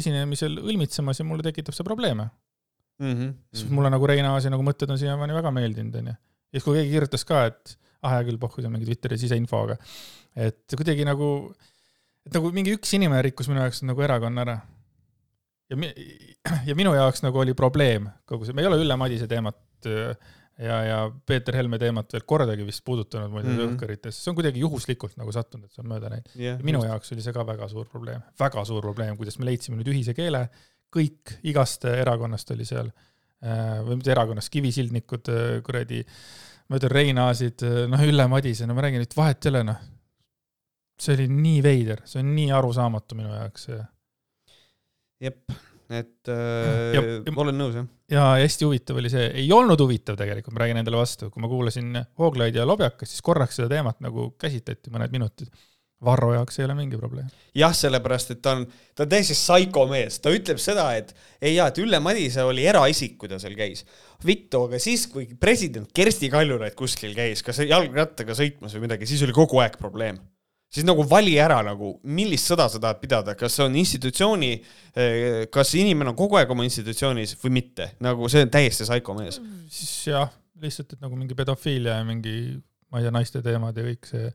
esinemisel 0.02 0.60
õlmitsemas 0.64 1.22
ja 1.22 1.28
mulle 1.28 1.46
tekitab 1.46 1.78
see 1.78 1.88
probleeme. 1.88 2.30
Mm 3.00 3.14
-hmm. 3.14 3.32
sest 3.52 3.72
mulle 3.76 3.90
nagu 3.92 4.08
Reinaasi 4.08 4.52
nagu 4.52 4.64
mõtted 4.64 4.92
on 4.92 5.00
siiamaani 5.00 5.34
väga 5.36 5.52
meeldinud, 5.52 5.96
onju. 6.00 6.14
ja 6.16 6.60
siis, 6.60 6.64
kui 6.64 6.78
keegi 6.78 6.94
kirjutas 6.94 7.26
ka, 7.28 7.46
et 7.50 7.78
ah 8.06 8.16
hea 8.16 8.28
küll, 8.30 8.40
pohhu, 8.40 8.62
see 8.62 8.70
on 8.70 8.76
mingi 8.76 8.88
Twitteri 8.88 9.18
siseinfo, 9.20 9.64
aga 9.68 9.78
et 10.48 10.76
kuidagi 10.78 11.06
nagu, 11.08 11.30
et 12.28 12.38
nagu 12.38 12.52
mingi 12.56 12.76
üks 12.76 12.94
inimene 12.98 13.24
rikkus 13.26 13.50
minu 13.52 13.64
jaoks 13.64 13.84
nagu 13.88 14.06
erakonna 14.06 14.46
ära. 14.46 14.58
Ja 15.70 15.78
mi-, 15.80 15.94
ja 16.70 16.76
minu 16.78 16.94
jaoks 16.96 17.24
nagu 17.26 17.42
oli 17.42 17.56
probleem 17.58 18.10
kogu 18.30 18.46
see, 18.46 18.56
me 18.56 18.66
ei 18.66 18.70
ole 18.70 18.82
Ülle 18.84 18.98
Madise 19.00 19.28
teemat 19.30 19.62
ja, 20.58 20.78
ja 20.84 21.00
Peeter 21.26 21.56
Helme 21.58 21.80
teemat 21.82 22.14
veel 22.16 22.26
kordagi 22.28 22.66
vist 22.68 22.84
puudutanud 22.86 23.32
muide 23.34 23.50
mm. 23.50 23.58
-hmm. 23.58 23.74
õhkõrites, 23.74 24.20
see 24.22 24.32
on 24.32 24.38
kuidagi 24.38 24.64
juhuslikult 24.64 25.18
nagu 25.20 25.34
sattunud, 25.36 25.68
et 25.68 25.76
see 25.76 25.84
on 25.84 25.90
mööda 25.92 26.12
läinud. 26.14 26.32
jah, 26.40 26.62
minu 26.64 26.84
jaoks 26.86 27.12
oli 27.16 27.26
see 27.26 27.36
ka 27.36 27.46
väga 27.48 27.68
suur 27.72 27.90
probleem, 27.92 28.24
väga 28.40 28.66
suur 28.66 28.86
probleem, 28.86 29.18
kuidas 29.20 29.40
me 29.40 29.50
leidsime 29.50 29.80
nüüd 29.80 29.92
ühise 29.92 30.16
keele, 30.18 30.46
kõik 30.96 31.36
igast 31.44 31.86
erakonnast 31.90 32.52
oli 32.56 32.68
seal, 32.68 32.92
või 33.86 33.98
mitte 34.00 34.14
erakonnast, 34.14 34.50
kivisildnikud, 34.54 35.32
kuradi, 35.66 36.00
ma 36.70 36.80
ütlen 36.80 36.94
Reinaasid, 36.94 37.66
noh, 37.92 38.06
Ülle 38.08 38.28
Madise, 38.32 38.66
no 38.66 38.78
ma 38.78 38.86
räägin, 38.86 39.04
et 39.04 39.18
vahet 39.18 39.46
ei 39.46 39.52
ole, 39.52 39.66
noh. 39.68 39.84
see 41.02 41.18
oli 41.18 41.28
nii 41.28 41.60
veider, 41.64 42.06
see 42.08 42.22
on 42.24 42.32
nii 42.38 42.54
arusaamatu 42.56 43.18
minu 43.20 43.34
jaoks 43.34 43.68
ja 43.68 43.82
jep, 45.24 45.44
et 45.90 46.32
äh, 46.34 46.96
Ja- 46.96 47.34
ma 47.36 47.44
olen 47.46 47.60
nõus 47.60 47.76
jah. 47.78 47.86
ja 48.12 48.26
hästi 48.42 48.66
huvitav 48.66 48.98
oli 49.02 49.12
see, 49.14 49.30
ei 49.44 49.52
olnud 49.54 49.80
huvitav 49.80 50.18
tegelikult, 50.20 50.56
ma 50.56 50.64
räägin 50.66 50.82
endale 50.82 50.98
vastu, 50.98 51.30
kui 51.30 51.44
ma 51.44 51.52
kuulasin 51.52 51.94
Vooglaid 52.20 52.58
ja 52.58 52.66
Lobjakat, 52.66 53.08
siis 53.10 53.22
korraks 53.26 53.60
seda 53.62 53.70
teemat 53.78 54.02
nagu 54.04 54.32
käsitleti 54.42 54.94
mõned 54.94 55.14
minutid. 55.14 55.54
Varro 56.06 56.34
jaoks 56.36 56.60
ei 56.60 56.66
ole 56.66 56.74
mingi 56.76 56.98
probleem. 57.00 57.30
jah, 57.56 57.72
sellepärast 57.74 58.34
et 58.34 58.42
ta 58.44 58.52
on, 58.58 58.66
ta 58.94 59.06
on 59.06 59.10
täiesti 59.10 59.34
saikomees, 59.40 60.20
ta 60.22 60.30
ütleb 60.36 60.60
seda, 60.62 60.90
et 61.00 61.14
ei 61.42 61.56
jaa, 61.56 61.70
et 61.72 61.80
Ülle 61.82 62.02
Madise 62.04 62.44
oli 62.44 62.66
eraisik, 62.68 63.16
kui 63.18 63.30
ta 63.32 63.40
seal 63.40 63.56
käis. 63.56 63.86
vittu, 64.26 64.66
aga 64.68 64.78
siis, 64.78 65.08
kui 65.08 65.30
president 65.40 65.88
Kersti 65.96 66.30
Kaljulaid 66.30 66.76
kuskil 66.76 67.16
käis, 67.16 67.42
kas 67.42 67.64
jalgrattaga 67.64 68.36
sõitmas 68.36 68.76
või 68.76 68.90
midagi, 68.90 69.08
siis 69.08 69.24
oli 69.24 69.34
kogu 69.34 69.64
aeg 69.64 69.78
probleem. 69.80 70.20
Siis 70.72 70.86
nagu 70.88 71.06
vali 71.10 71.38
ära 71.42 71.62
nagu, 71.66 71.96
millist 72.04 72.50
sõda 72.52 72.68
sa 72.72 72.82
tahad 72.82 73.00
pidada, 73.02 73.36
kas 73.40 73.56
see 73.58 73.68
on 73.68 73.78
institutsiooni, 73.80 74.52
kas 75.54 75.74
inimene 75.80 76.12
on 76.12 76.20
kogu 76.20 76.40
aeg 76.40 76.52
oma 76.52 76.66
institutsioonis 76.68 77.38
või 77.44 77.60
mitte, 77.62 77.92
nagu 78.04 78.30
see 78.32 78.46
on 78.46 78.54
täiesti 78.54 78.88
saikomees. 78.88 79.40
siis 79.72 79.96
jah, 80.12 80.32
lihtsalt, 80.62 80.96
et 80.96 81.04
nagu 81.04 81.18
mingi 81.20 81.38
pedofiilia 81.38 82.00
ja 82.00 82.08
mingi, 82.08 82.36
ma 82.92 83.00
ei 83.00 83.08
tea, 83.08 83.16
naiste 83.16 83.44
teemad 83.46 83.78
ja 83.78 83.88
kõik 83.88 84.10
see 84.10 84.30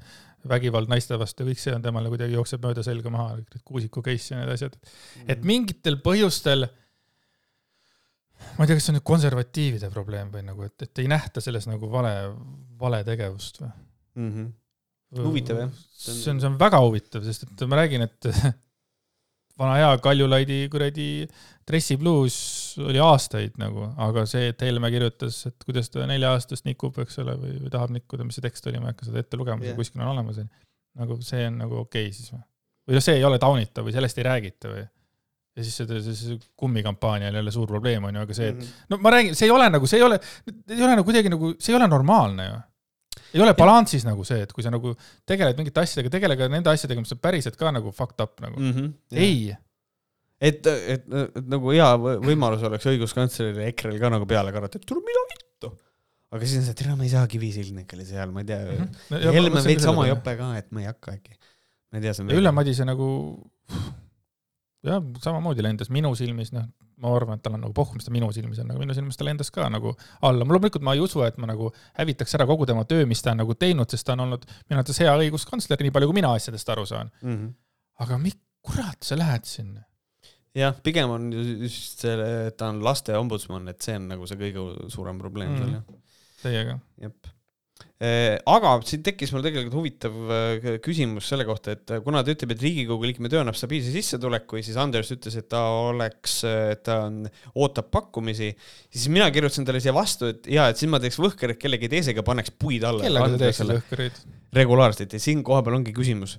vägivald 0.49 0.89
naiste 0.89 1.19
vastu, 1.21 1.45
kõik 1.49 1.61
see 1.61 1.75
on 1.77 1.83
temale 1.85 2.11
kuidagi 2.13 2.37
jookseb 2.37 2.63
mööda 2.65 2.85
selga 2.85 3.13
maha, 3.13 3.41
Kuusiku 3.67 4.03
case 4.05 4.33
ja 4.33 4.41
need 4.41 4.53
asjad. 4.55 4.77
et 5.29 5.45
mingitel 5.45 5.99
põhjustel, 6.05 6.65
ma 8.57 8.65
ei 8.65 8.71
tea, 8.71 8.79
kas 8.79 8.87
see 8.87 8.95
on 8.95 8.99
nüüd 9.01 9.09
konservatiivide 9.11 9.91
probleem 9.93 10.33
või 10.33 10.47
nagu, 10.47 10.65
et, 10.65 10.89
et 10.89 11.03
ei 11.03 11.11
nähta 11.13 11.45
selles 11.45 11.69
nagu 11.69 11.91
vale, 11.93 12.15
vale 12.81 13.03
tegevust 13.05 13.61
või? 13.61 13.71
mm. 14.15 14.33
-hmm. 14.33 14.49
Huvitav, 15.17 15.59
jah. 15.59 15.71
see 15.99 16.31
on, 16.31 16.41
see 16.41 16.47
on 16.47 16.59
väga 16.61 16.79
huvitav, 16.85 17.25
sest 17.27 17.43
et 17.49 17.63
ma 17.67 17.81
räägin, 17.81 18.05
et 18.07 18.29
vana 19.61 19.75
hea 19.77 19.89
Kaljulaidi 20.05 20.61
kuradi 20.73 21.07
dressibluus 21.69 22.37
oli 22.81 23.01
aastaid 23.03 23.59
nagu, 23.61 23.89
aga 24.01 24.25
see, 24.31 24.49
et 24.53 24.63
Helme 24.65 24.91
kirjutas, 24.95 25.43
et 25.51 25.67
kuidas 25.67 25.91
ta 25.93 26.07
nelja-aastast 26.09 26.65
nikub, 26.69 26.97
eks 27.03 27.19
ole, 27.23 27.35
või, 27.41 27.57
või 27.65 27.73
tahab 27.75 27.93
nikkuda, 27.95 28.25
mis 28.27 28.39
see 28.39 28.47
tekst 28.47 28.67
oli, 28.71 28.79
ma 28.81 28.89
ei 28.91 28.95
hakka 28.95 29.11
seda 29.11 29.23
ette 29.25 29.39
lugema 29.41 29.67
yeah., 29.67 29.77
kuskil 29.79 30.01
on 30.03 30.13
olemas. 30.15 30.41
nagu 31.01 31.19
see 31.23 31.45
on 31.47 31.59
nagu 31.65 31.83
okei 31.85 32.09
okay 32.09 32.15
siis 32.17 32.33
või? 32.33 32.41
või 32.89 32.97
noh, 32.99 33.05
see 33.05 33.19
ei 33.21 33.27
ole 33.29 33.39
taunitav 33.43 33.87
või 33.87 33.95
sellest 33.95 34.19
ei 34.19 34.27
räägita 34.27 34.73
või? 34.73 34.87
ja 35.59 35.67
siis 35.67 35.77
see, 35.77 36.01
see, 36.07 36.15
see 36.17 36.39
kummikampaania 36.59 37.29
oli 37.31 37.39
jälle 37.43 37.53
suur 37.55 37.69
probleem 37.71 38.05
on 38.09 38.15
ju, 38.17 38.25
aga 38.25 38.35
see, 38.39 38.49
et 38.55 38.59
Mhm. 38.63 38.73
no 38.91 38.99
ma 39.05 39.11
räägin, 39.19 39.35
see 39.39 39.47
ei 39.51 39.55
ole 39.55 39.69
nagu, 39.71 39.87
see 39.91 39.99
ei 40.01 40.07
ole, 40.07 40.19
ei 40.71 40.83
ole 40.83 40.95
nagu 40.97 41.05
kuidagi 41.07 41.31
nagu, 41.35 41.55
see 41.59 41.75
ei 41.75 41.79
ole 41.83 41.89
normaalne 41.91 42.47
ju. 42.49 42.59
Ei 43.35 43.43
ole 43.45 43.55
balansis 43.59 44.07
nagu 44.07 44.25
see, 44.27 44.45
et 44.47 44.53
kui 44.55 44.65
sa 44.67 44.73
nagu 44.75 44.93
tegeled 45.29 45.59
mingite 45.59 45.83
asjadega, 45.83 46.13
tegele 46.17 46.37
ka 46.39 46.49
nende 46.53 46.73
asjadega, 46.73 47.03
mis 47.05 47.15
on 47.15 47.21
päriselt 47.23 47.59
ka 47.61 47.73
nagu 47.75 47.93
fucked 47.97 48.25
up 48.25 48.41
nagu 48.45 48.59
mm. 48.59 48.71
mm. 48.71 48.79
-hmm. 48.79 49.21
ei, 49.27 49.55
et, 50.41 50.67
et, 50.67 51.07
et 51.07 51.39
nagu 51.53 51.75
hea 51.75 51.89
võ- 52.05 52.19
võimalus 52.25 52.67
oleks 52.67 52.89
õiguskantslerile 52.93 53.71
EKRE-l 53.71 54.01
ka 54.03 54.13
nagu 54.17 54.29
peale 54.31 54.55
karata, 54.57 54.81
et 54.81 54.89
tule 54.89 55.05
mida 55.07 55.25
vittu. 55.35 55.73
aga 56.31 56.43
siis 56.45 56.61
on 56.61 56.67
see, 56.67 56.75
et 56.75 56.83
tere, 56.83 56.97
ma 56.99 57.07
ei 57.07 57.15
saa 57.15 57.27
kivisildnikele 57.31 58.07
seal, 58.09 58.35
ma 58.35 58.45
ei 58.45 58.51
tea 58.51 58.61
mm. 58.65 58.93
-hmm. 59.11 59.33
Helme 59.39 59.65
veits 59.67 59.87
sama. 59.89 60.07
jope 60.11 60.37
ka, 60.43 60.53
et 60.59 60.71
ma 60.71 60.85
ei 60.85 60.91
hakka 60.91 61.17
äkki. 61.19 61.37
ma 61.91 61.99
ei 61.99 62.07
tea, 62.07 62.15
see 62.15 62.25
on 62.25 62.35
ja 62.35 62.43
Ülle 62.43 62.55
Madise 62.57 62.87
nagu 62.89 63.09
jah, 64.87 65.03
samamoodi 65.23 65.65
lendas 65.65 65.91
minu 65.93 66.13
silmis, 66.19 66.53
noh, 66.57 66.67
ma 67.01 67.13
arvan, 67.17 67.39
et 67.39 67.43
tal 67.45 67.57
on 67.57 67.63
nagu 67.65 67.73
pohh, 67.77 67.95
mis 67.97 68.05
ta 68.07 68.13
minu 68.15 68.29
silmis 68.37 68.59
on, 68.63 68.71
aga 68.73 68.83
minu 68.83 68.95
silmis 68.97 69.17
ta 69.21 69.25
lendas 69.25 69.51
ka 69.55 69.69
nagu 69.73 69.95
alla. 70.21 70.45
mul 70.45 70.59
loomulikult 70.59 70.85
ma 70.87 70.95
ei 70.97 71.01
usu, 71.05 71.23
et 71.27 71.39
ma 71.41 71.49
nagu 71.51 71.71
hävitaks 71.99 72.35
ära 72.39 72.47
kogu 72.51 72.67
tema 72.69 72.85
töö, 72.85 73.07
mis 73.09 73.23
ta 73.25 73.33
on 73.35 73.41
nagu 73.43 73.55
teinud, 73.55 73.89
sest 73.91 74.07
ta 74.07 74.17
on 74.17 74.27
olnud 74.27 74.45
minu 74.69 74.79
arvates 74.79 75.01
hea 75.01 75.15
õiguskantsler, 75.25 75.81
nii 75.87 75.95
palju 75.97 76.11
kui 76.11 76.19
mina 76.21 76.35
asjadest 76.37 76.69
aru 76.77 76.87
saan. 76.87 77.11
mm. 77.23 77.37
-hmm. 77.37 77.55
aga 78.05 78.19
mi-, 78.19 78.37
kurat, 78.63 79.01
sa 79.03 79.17
lähed 79.19 79.45
sinna. 79.45 79.83
jah, 80.55 80.75
pigem 80.83 81.11
on 81.11 81.33
ju 81.33 81.43
just 81.63 81.99
selle, 82.05 82.47
et 82.47 82.57
ta 82.57 82.69
on 82.69 82.85
laste 82.85 83.17
ombudsman, 83.17 83.69
et 83.69 83.81
see 83.83 83.97
on 83.97 84.09
nagu 84.09 84.27
see 84.27 84.37
kõige 84.37 84.91
suurem 84.91 85.19
probleem 85.19 85.51
Mm. 85.51 85.59
seal 85.59 85.71
jah. 85.71 85.85
Teiega. 86.43 86.79
jep. 87.01 87.27
Aga 88.01 88.71
siin 88.89 89.03
tekkis 89.05 89.33
mul 89.35 89.43
tegelikult 89.45 89.75
huvitav 89.77 90.15
äh, 90.33 90.69
küsimus 90.81 91.27
selle 91.29 91.45
kohta, 91.49 91.75
et 91.77 91.93
äh, 91.93 92.01
kuna 92.05 92.23
ta 92.25 92.33
ütleb, 92.33 92.55
et 92.55 92.65
Riigikogu 92.65 93.05
liikme 93.05 93.29
töö 93.33 93.43
annab 93.43 93.59
stabiilse 93.59 93.93
sissetuleku 93.93 94.57
ja 94.57 94.65
siis 94.65 94.79
Anders 94.81 95.13
ütles, 95.13 95.37
et 95.37 95.49
ta 95.53 95.61
oleks, 95.91 96.39
ta 96.87 96.97
on, 97.09 97.23
ootab 97.61 97.91
pakkumisi, 97.93 98.51
siis 98.89 99.07
mina 99.13 99.29
kirjutasin 99.35 99.69
talle 99.69 99.83
siia 99.85 99.93
vastu, 99.97 100.31
et 100.33 100.49
jaa, 100.49 100.71
et 100.73 100.81
siis 100.81 100.89
ma 100.93 101.03
teeks 101.03 101.21
võhkerit 101.21 101.61
kellegi 101.61 101.91
teisega, 101.93 102.25
paneks 102.25 102.55
puid 102.57 102.87
alla. 102.89 103.05
kellega 103.05 103.33
sa 103.35 103.43
teeksid 103.45 103.75
õhkõrreid? 103.77 104.23
regulaarselt 104.57 105.13
ja 105.15 105.23
siin 105.23 105.45
kohapeal 105.47 105.77
ongi 105.77 105.93
küsimus. 105.95 106.39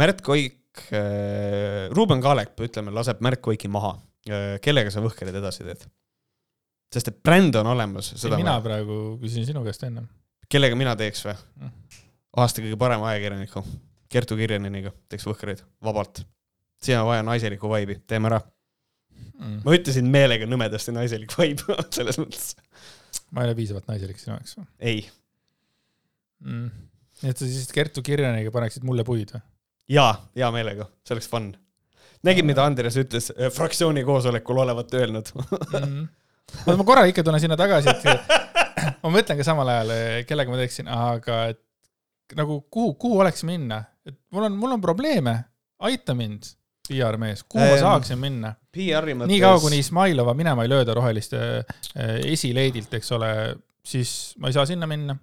Märt 0.00 0.22
Koik, 0.24 0.86
Ruuben 1.92 2.22
Kaalep, 2.24 2.54
ütleme, 2.64 2.94
laseb 2.96 3.20
Märt 3.24 3.42
Koiki 3.44 3.68
maha. 3.68 3.98
kellega 4.64 4.92
sa 4.94 5.02
võhkerid 5.04 5.36
edasi 5.36 5.66
teed? 5.66 5.84
Sest 6.92 7.08
et 7.12 7.20
bränd 7.22 7.54
on 7.60 7.66
olemas, 7.74 8.12
mina 8.24 8.56
ma- 8.56 8.60
praegu 8.64 8.96
küsin 9.22 9.46
sinu 9.46 9.62
käest 9.66 9.84
ennem. 9.86 10.08
kellega 10.50 10.76
mina 10.76 10.96
teeks 10.98 11.24
või 11.28 11.36
Mm.? 11.60 11.70
aasta 12.42 12.62
kõige 12.62 12.76
parema 12.78 13.08
ajakirjaniku, 13.12 13.62
Kertu 14.10 14.36
Kirjaneniga 14.38 14.90
teeks 15.08 15.26
võhkreid 15.26 15.62
vabalt. 15.84 16.24
siin 16.82 16.98
on 16.98 17.06
vaja 17.06 17.22
naiselikku 17.22 17.68
vaibi, 17.68 17.98
teeme 18.06 18.26
ära. 18.30 18.40
Mm. 19.40 19.60
ma 19.64 19.74
ütlesin 19.76 20.06
meelega 20.10 20.46
nõmedasti 20.48 20.92
naiselik 20.92 21.32
vaib 21.38 21.60
selles 21.96 22.18
mõttes. 22.18 22.54
ma 23.30 23.42
ei 23.42 23.48
ole 23.50 23.54
piisavalt 23.58 23.86
naiselik 23.88 24.18
sinu 24.20 24.34
jaoks 24.36 24.56
või 24.58 24.66
ei, 24.80 25.02
mm.? 26.44 26.70
nii 27.22 27.30
et 27.34 27.40
sa 27.40 27.48
siis 27.48 27.68
Kertu 27.74 28.02
Kirjaniga 28.06 28.52
paneksid 28.54 28.84
mulle 28.88 29.04
puid 29.06 29.32
või? 29.34 29.42
jaa, 29.90 30.12
hea 30.36 30.48
meelega, 30.54 30.86
see 31.04 31.14
oleks 31.16 31.28
fun. 31.30 31.50
nägid, 32.26 32.46
mida 32.48 32.64
Andres 32.66 32.96
ütles 33.00 33.30
äh, 33.34 33.50
fraktsiooni 33.54 34.04
koosolekul 34.08 34.60
olevat 34.64 34.94
öelnud 35.00 35.32
mm.. 35.84 36.08
oota, 36.66 36.76
ma 36.76 36.86
korra 36.86 37.06
ikka 37.10 37.24
tulen 37.26 37.42
sinna 37.42 37.58
tagasi, 37.60 37.92
et 37.92 39.02
ma 39.02 39.12
mõtlen 39.12 39.40
ka 39.40 39.46
samal 39.46 39.68
ajal, 39.72 39.92
kellega 40.28 40.52
ma 40.52 40.60
teeksin, 40.60 40.88
aga 40.90 41.42
et 41.54 41.60
nagu 42.38 42.60
kuhu, 42.70 42.94
kuhu 43.00 43.20
oleks 43.22 43.44
minna, 43.48 43.82
et 44.06 44.16
mul 44.34 44.46
on, 44.48 44.56
mul 44.58 44.76
on 44.76 44.82
probleeme, 44.82 45.36
aita 45.86 46.14
mind, 46.16 46.52
PR-mees, 46.90 47.44
kuhu 47.46 47.62
ma 47.62 47.76
Ähm, 47.76 47.82
saaksin 47.84 48.18
minna? 48.18 48.54
Mõttes. 49.14 49.30
niikaua, 49.34 49.60
kuni 49.62 49.78
Izmailova 49.82 50.34
minema 50.34 50.64
ei 50.66 50.70
lööda 50.72 50.94
roheliste 50.98 51.40
eh, 51.60 52.16
esileedilt, 52.32 52.92
eks 52.98 53.12
ole, 53.14 53.30
siis 53.86 54.34
ma 54.38 54.50
ei 54.50 54.56
saa 54.56 54.66
sinna 54.66 54.88
minna. 54.90 55.16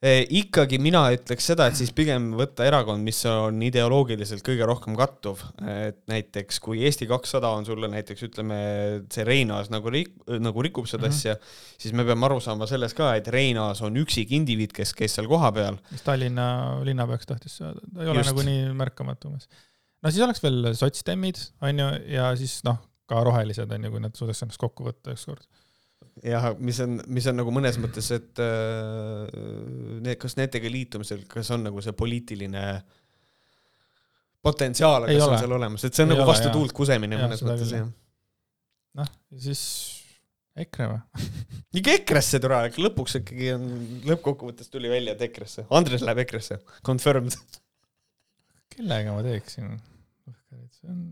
Eh, 0.00 0.22
ikkagi 0.32 0.78
mina 0.80 1.02
ütleks 1.12 1.44
seda, 1.50 1.66
et 1.68 1.76
siis 1.76 1.90
pigem 1.92 2.30
võtta 2.38 2.64
erakond, 2.64 3.04
mis 3.04 3.18
on 3.28 3.58
ideoloogiliselt 3.66 4.40
kõige 4.46 4.64
rohkem 4.64 4.94
kattuv, 4.96 5.42
et 5.60 5.98
näiteks 6.08 6.56
kui 6.64 6.80
Eesti 6.88 7.04
kakssada 7.10 7.50
on 7.52 7.66
sulle 7.68 7.90
näiteks 7.92 8.24
ütleme, 8.30 8.60
see 9.12 9.26
Reinaas 9.28 9.68
nagu 9.68 9.92
rik-, 9.92 10.14
nagu 10.40 10.64
rikub 10.64 10.88
seda 10.88 11.04
mm. 11.04 11.12
-hmm. 11.12 11.36
asja, 11.36 11.76
siis 11.84 11.92
me 11.92 12.06
peame 12.08 12.24
aru 12.30 12.40
saama 12.40 12.64
selles 12.70 12.96
ka, 12.96 13.10
et 13.20 13.28
Reinaas 13.28 13.84
on 13.84 14.00
üksik 14.00 14.32
indiviid, 14.32 14.72
kes 14.72 14.94
käis 14.96 15.18
seal 15.18 15.28
kohapeal. 15.28 15.76
mis 15.92 16.06
Tallinna 16.08 16.48
linnapeaks 16.88 17.28
tahtis 17.28 17.60
saada, 17.60 17.84
ta 17.92 18.00
ei 18.00 18.08
ole 18.08 18.24
Just. 18.24 18.32
nagu 18.32 18.48
nii 18.48 18.72
märkamatu 18.80 19.28
umbes. 19.28 19.50
no 20.00 20.10
siis 20.10 20.24
oleks 20.24 20.40
veel 20.42 20.72
sotsdemmid, 20.80 21.44
onju, 21.60 21.90
ja 22.08 22.32
siis 22.40 22.62
noh, 22.64 22.80
ka 23.04 23.20
rohelised 23.28 23.68
onju, 23.76 23.92
kui 23.92 24.00
nad 24.00 24.16
suudaks 24.16 24.46
ennast 24.46 24.64
kokku 24.64 24.88
võtta 24.88 25.12
ükskord. 25.12 25.44
jah, 26.24 26.50
mis 26.58 26.80
on, 26.84 26.98
mis 27.12 27.26
on 27.30 27.38
nagu 27.40 27.52
mõnes 27.54 27.78
mõttes, 27.80 28.08
et 28.16 28.40
äh, 28.42 29.28
need, 30.04 30.18
kas 30.20 30.36
nendega 30.38 30.72
liitumisel, 30.72 31.24
kas 31.30 31.50
on 31.54 31.64
nagu 31.68 31.84
see 31.84 31.94
poliitiline 31.96 32.64
potentsiaal, 34.44 35.06
kas 35.08 35.24
ole. 35.24 35.36
on 35.36 35.42
seal 35.42 35.56
olemas, 35.58 35.84
et 35.86 35.96
see 35.96 36.04
on 36.04 36.10
Ei 36.10 36.14
nagu 36.14 36.24
ole, 36.24 36.32
vastu 36.32 36.48
jaa. 36.48 36.56
tuult 36.56 36.74
kusemine 36.76 37.18
Jaa, 37.18 37.28
mõnes 37.28 37.44
mõttes 37.44 37.72
jah. 37.76 37.88
noh, 39.00 39.10
ja 39.34 39.42
siis 39.48 39.62
EKRE 40.60 40.88
või? 40.90 41.26
ikka 41.80 41.96
EKRE-sse 41.98 42.40
tule, 42.42 42.62
lõpuks 42.86 43.18
ikkagi 43.20 43.52
on, 43.56 43.66
lõppkokkuvõttes 44.08 44.72
tuli 44.72 44.92
välja, 44.92 45.16
et 45.16 45.24
EKRE-sse, 45.28 45.66
Andres 45.76 46.04
läheb 46.06 46.24
EKRE-sse, 46.24 46.60
confirmed. 46.86 47.36
kellega 48.76 49.16
ma 49.16 49.24
teeksin? 49.26 49.76
see 50.80 50.88
on, 50.88 51.04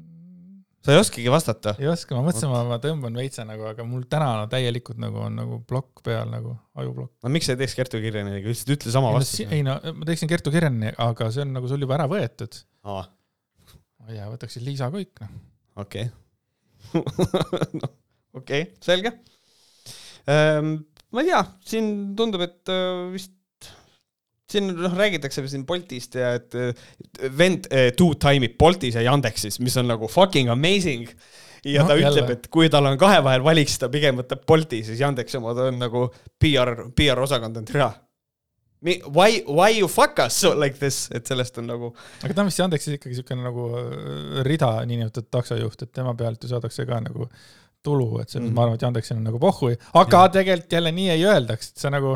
sa 0.89 0.95
ei 0.97 1.03
oskagi 1.03 1.29
vastata. 1.29 1.75
ei 1.77 1.89
oska, 1.91 2.17
ma 2.17 2.23
mõtlesin, 2.25 2.49
ma, 2.49 2.63
ma 2.65 2.79
tõmban 2.81 3.19
veitsa 3.21 3.45
nagu, 3.45 3.67
aga 3.69 3.85
mul 3.85 4.07
täna 4.09 4.31
no, 4.41 4.47
täielikult 4.49 5.01
nagu 5.03 5.21
on 5.27 5.37
nagu 5.37 5.59
plokk 5.69 6.01
peal 6.07 6.31
nagu, 6.33 6.55
ajuplokk. 6.81 7.13
no 7.25 7.33
miks 7.35 7.49
sa 7.49 7.55
ei 7.55 7.61
teeks 7.61 7.77
Kertu 7.77 8.01
Kirjaniga, 8.01 8.41
ütlesid, 8.41 8.73
ütle 8.73 8.95
sama 8.95 9.13
vastuse. 9.13 9.45
ei 9.53 9.61
no 9.67 9.77
ma 9.99 10.09
teeksin 10.09 10.31
Kertu 10.33 10.53
Kirjani, 10.55 10.95
aga 11.05 11.29
see 11.35 11.45
on 11.45 11.53
nagu 11.59 11.69
sul 11.69 11.85
juba 11.85 11.99
ära 11.99 12.09
võetud. 12.09 12.57
ma 12.89 13.05
ei 14.09 14.17
tea, 14.17 14.31
võtaksin 14.33 14.65
Liisa 14.65 14.89
Koik, 14.95 15.13
noh. 15.21 15.35
okei 15.85 16.09
noh, 16.97 17.93
okei 18.33 18.39
okay, 18.41 18.69
selge 18.81 19.13
ähm,. 20.25 20.79
ma 21.13 21.25
ei 21.25 21.35
tea, 21.35 21.43
siin 21.69 21.93
tundub, 22.17 22.49
et 22.49 22.73
äh, 22.73 23.05
vist 23.13 23.37
siin 24.53 24.71
noh, 24.73 24.95
räägitakse 24.97 25.45
siin 25.49 25.67
Boltist 25.69 26.17
ja 26.19 26.33
et 26.39 26.57
vend 27.37 27.69
uh, 27.69 27.89
two 27.97 28.17
time'ib 28.21 28.57
Boltis 28.61 28.97
ja 28.99 29.05
Yandexis, 29.05 29.61
mis 29.61 29.77
on 29.81 29.91
nagu 29.91 30.09
fucking 30.09 30.51
amazing. 30.53 31.09
ja 31.65 31.83
no, 31.83 31.89
ta 31.89 31.97
jälle. 31.99 32.11
ütleb, 32.15 32.35
et 32.37 32.51
kui 32.53 32.69
tal 32.73 32.87
on 32.89 32.99
kahe 33.01 33.23
vahel 33.25 33.45
valik, 33.45 33.69
siis 33.69 33.81
ta 33.83 33.91
pigem 33.93 34.21
võtab 34.21 34.45
Bolti, 34.49 34.83
siis 34.87 35.01
Yandex 35.03 35.35
omad 35.41 35.59
on 35.67 35.81
nagu 35.81 36.05
PR, 36.41 36.75
PR 36.97 37.25
osakond 37.25 37.59
on 37.61 37.67
türa. 37.69 37.91
Why, 38.81 39.43
why 39.43 39.73
you 39.75 39.89
fuck 39.91 40.21
us 40.23 40.37
so 40.39 40.53
like 40.55 40.79
this, 40.79 41.09
et 41.11 41.27
sellest 41.27 41.57
on 41.59 41.67
nagu. 41.67 41.89
aga 42.23 42.35
ta 42.35 42.45
on 42.45 42.51
vist 42.51 42.61
Yandexis 42.63 42.95
ikkagi 42.95 43.17
siukene 43.19 43.43
nagu 43.43 43.65
äh, 43.75 44.43
rida, 44.47 44.71
niinimetatud 44.87 45.33
taksojuht, 45.35 45.83
et 45.83 45.93
tema 45.93 46.15
pealt 46.19 46.47
ju 46.47 46.53
saadakse 46.53 46.87
ka 46.87 47.01
nagu 47.03 47.27
tulu, 47.83 48.21
et 48.23 48.31
selles 48.31 48.45
mm. 48.45 48.53
-hmm. 48.53 48.55
ma 48.55 48.63
arvan, 48.63 48.79
et 48.79 48.87
Yandexil 48.87 49.17
on 49.19 49.27
nagu 49.27 49.41
pohhui, 49.43 49.75
aga 49.99 50.29
tegelikult 50.37 50.79
jälle 50.79 50.93
nii 50.95 51.11
ei 51.17 51.25
öeldaks, 51.27 51.73
et 51.73 51.83
see 51.83 51.91
nagu 51.91 52.15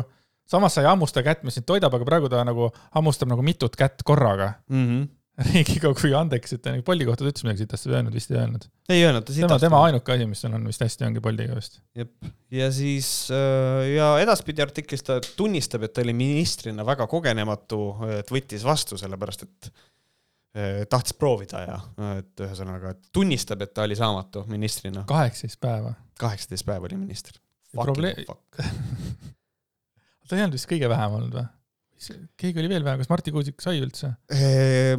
samas 0.49 0.75
sa 0.75 0.83
ei 0.83 0.89
hammusta 0.91 1.23
kätt, 1.25 1.43
mis 1.47 1.59
sind 1.59 1.67
toidab, 1.69 1.93
aga 1.97 2.07
praegu 2.07 2.29
ta 2.31 2.43
nagu 2.47 2.69
hammustab 2.95 3.31
nagu 3.31 3.45
mitut 3.45 3.75
kätt 3.79 4.03
korraga 4.07 4.53
mm. 4.69 4.87
-hmm. 4.87 5.11
Riigikogu 5.33 6.11
ja 6.11 6.19
andeks, 6.21 6.51
et 6.53 6.61
ta 6.61 6.75
nagu 6.75 6.83
Bolti 6.85 7.07
kohta 7.07 7.25
ta 7.25 7.31
ütles 7.31 7.45
midagi 7.47 7.63
sitast 7.63 7.87
või 7.87 7.95
öelnud, 7.97 8.13
vist 8.13 8.29
ei 8.29 8.37
öelnud. 8.37 8.67
ei 8.93 8.99
öelnud, 9.01 9.23
ta 9.25 9.33
sitast. 9.33 9.49
tema, 9.49 9.61
tema 9.63 9.79
ainuke 9.87 10.13
asi, 10.13 10.27
mis 10.29 10.43
tal 10.43 10.53
on 10.59 10.67
vist 10.69 10.83
hästi, 10.85 11.07
ongi 11.07 11.23
Boltiga 11.25 11.55
vist. 11.57 11.79
jep, 11.97 12.11
ja 12.53 12.67
siis 12.75 13.07
äh, 13.33 13.95
ja 13.95 14.11
edaspidi 14.21 14.61
artiklis 14.61 15.01
ta 15.07 15.17
tunnistab, 15.23 15.87
et 15.87 15.95
ta 15.95 16.05
oli 16.05 16.13
ministrina 16.13 16.85
väga 16.85 17.09
kogenematu, 17.09 17.81
et 18.19 18.29
võttis 18.35 18.61
vastu, 18.67 18.99
sellepärast 19.01 19.47
et 19.47 19.71
äh, 19.73 20.83
tahtis 20.93 21.17
proovida 21.17 21.65
ja 21.65 21.81
et 22.19 22.45
ühesõnaga 22.45 22.93
tunnistab, 23.09 23.65
et 23.65 23.73
ta 23.73 23.89
oli 23.89 23.97
saamatu 23.97 24.45
ministrina. 24.53 25.07
kaheksateist 25.09 25.57
päeva. 25.65 25.95
kaheksateist 26.21 26.69
päeva 26.69 26.91
oli 26.91 27.01
minister. 27.07 27.41
probleem 27.73 28.21
ta 30.27 30.37
ei 30.37 30.45
olnud 30.45 30.57
vist 30.57 30.69
kõige 30.69 30.89
vähem 30.91 31.19
olnud 31.19 31.35
või? 31.39 31.49
keegi 32.39 32.59
oli 32.61 32.69
veel 32.71 32.83
vähem, 32.85 33.01
kas 33.01 33.09
Marti 33.11 33.31
Kuusik 33.33 33.61
sai 33.63 33.79
üldse? 33.81 34.09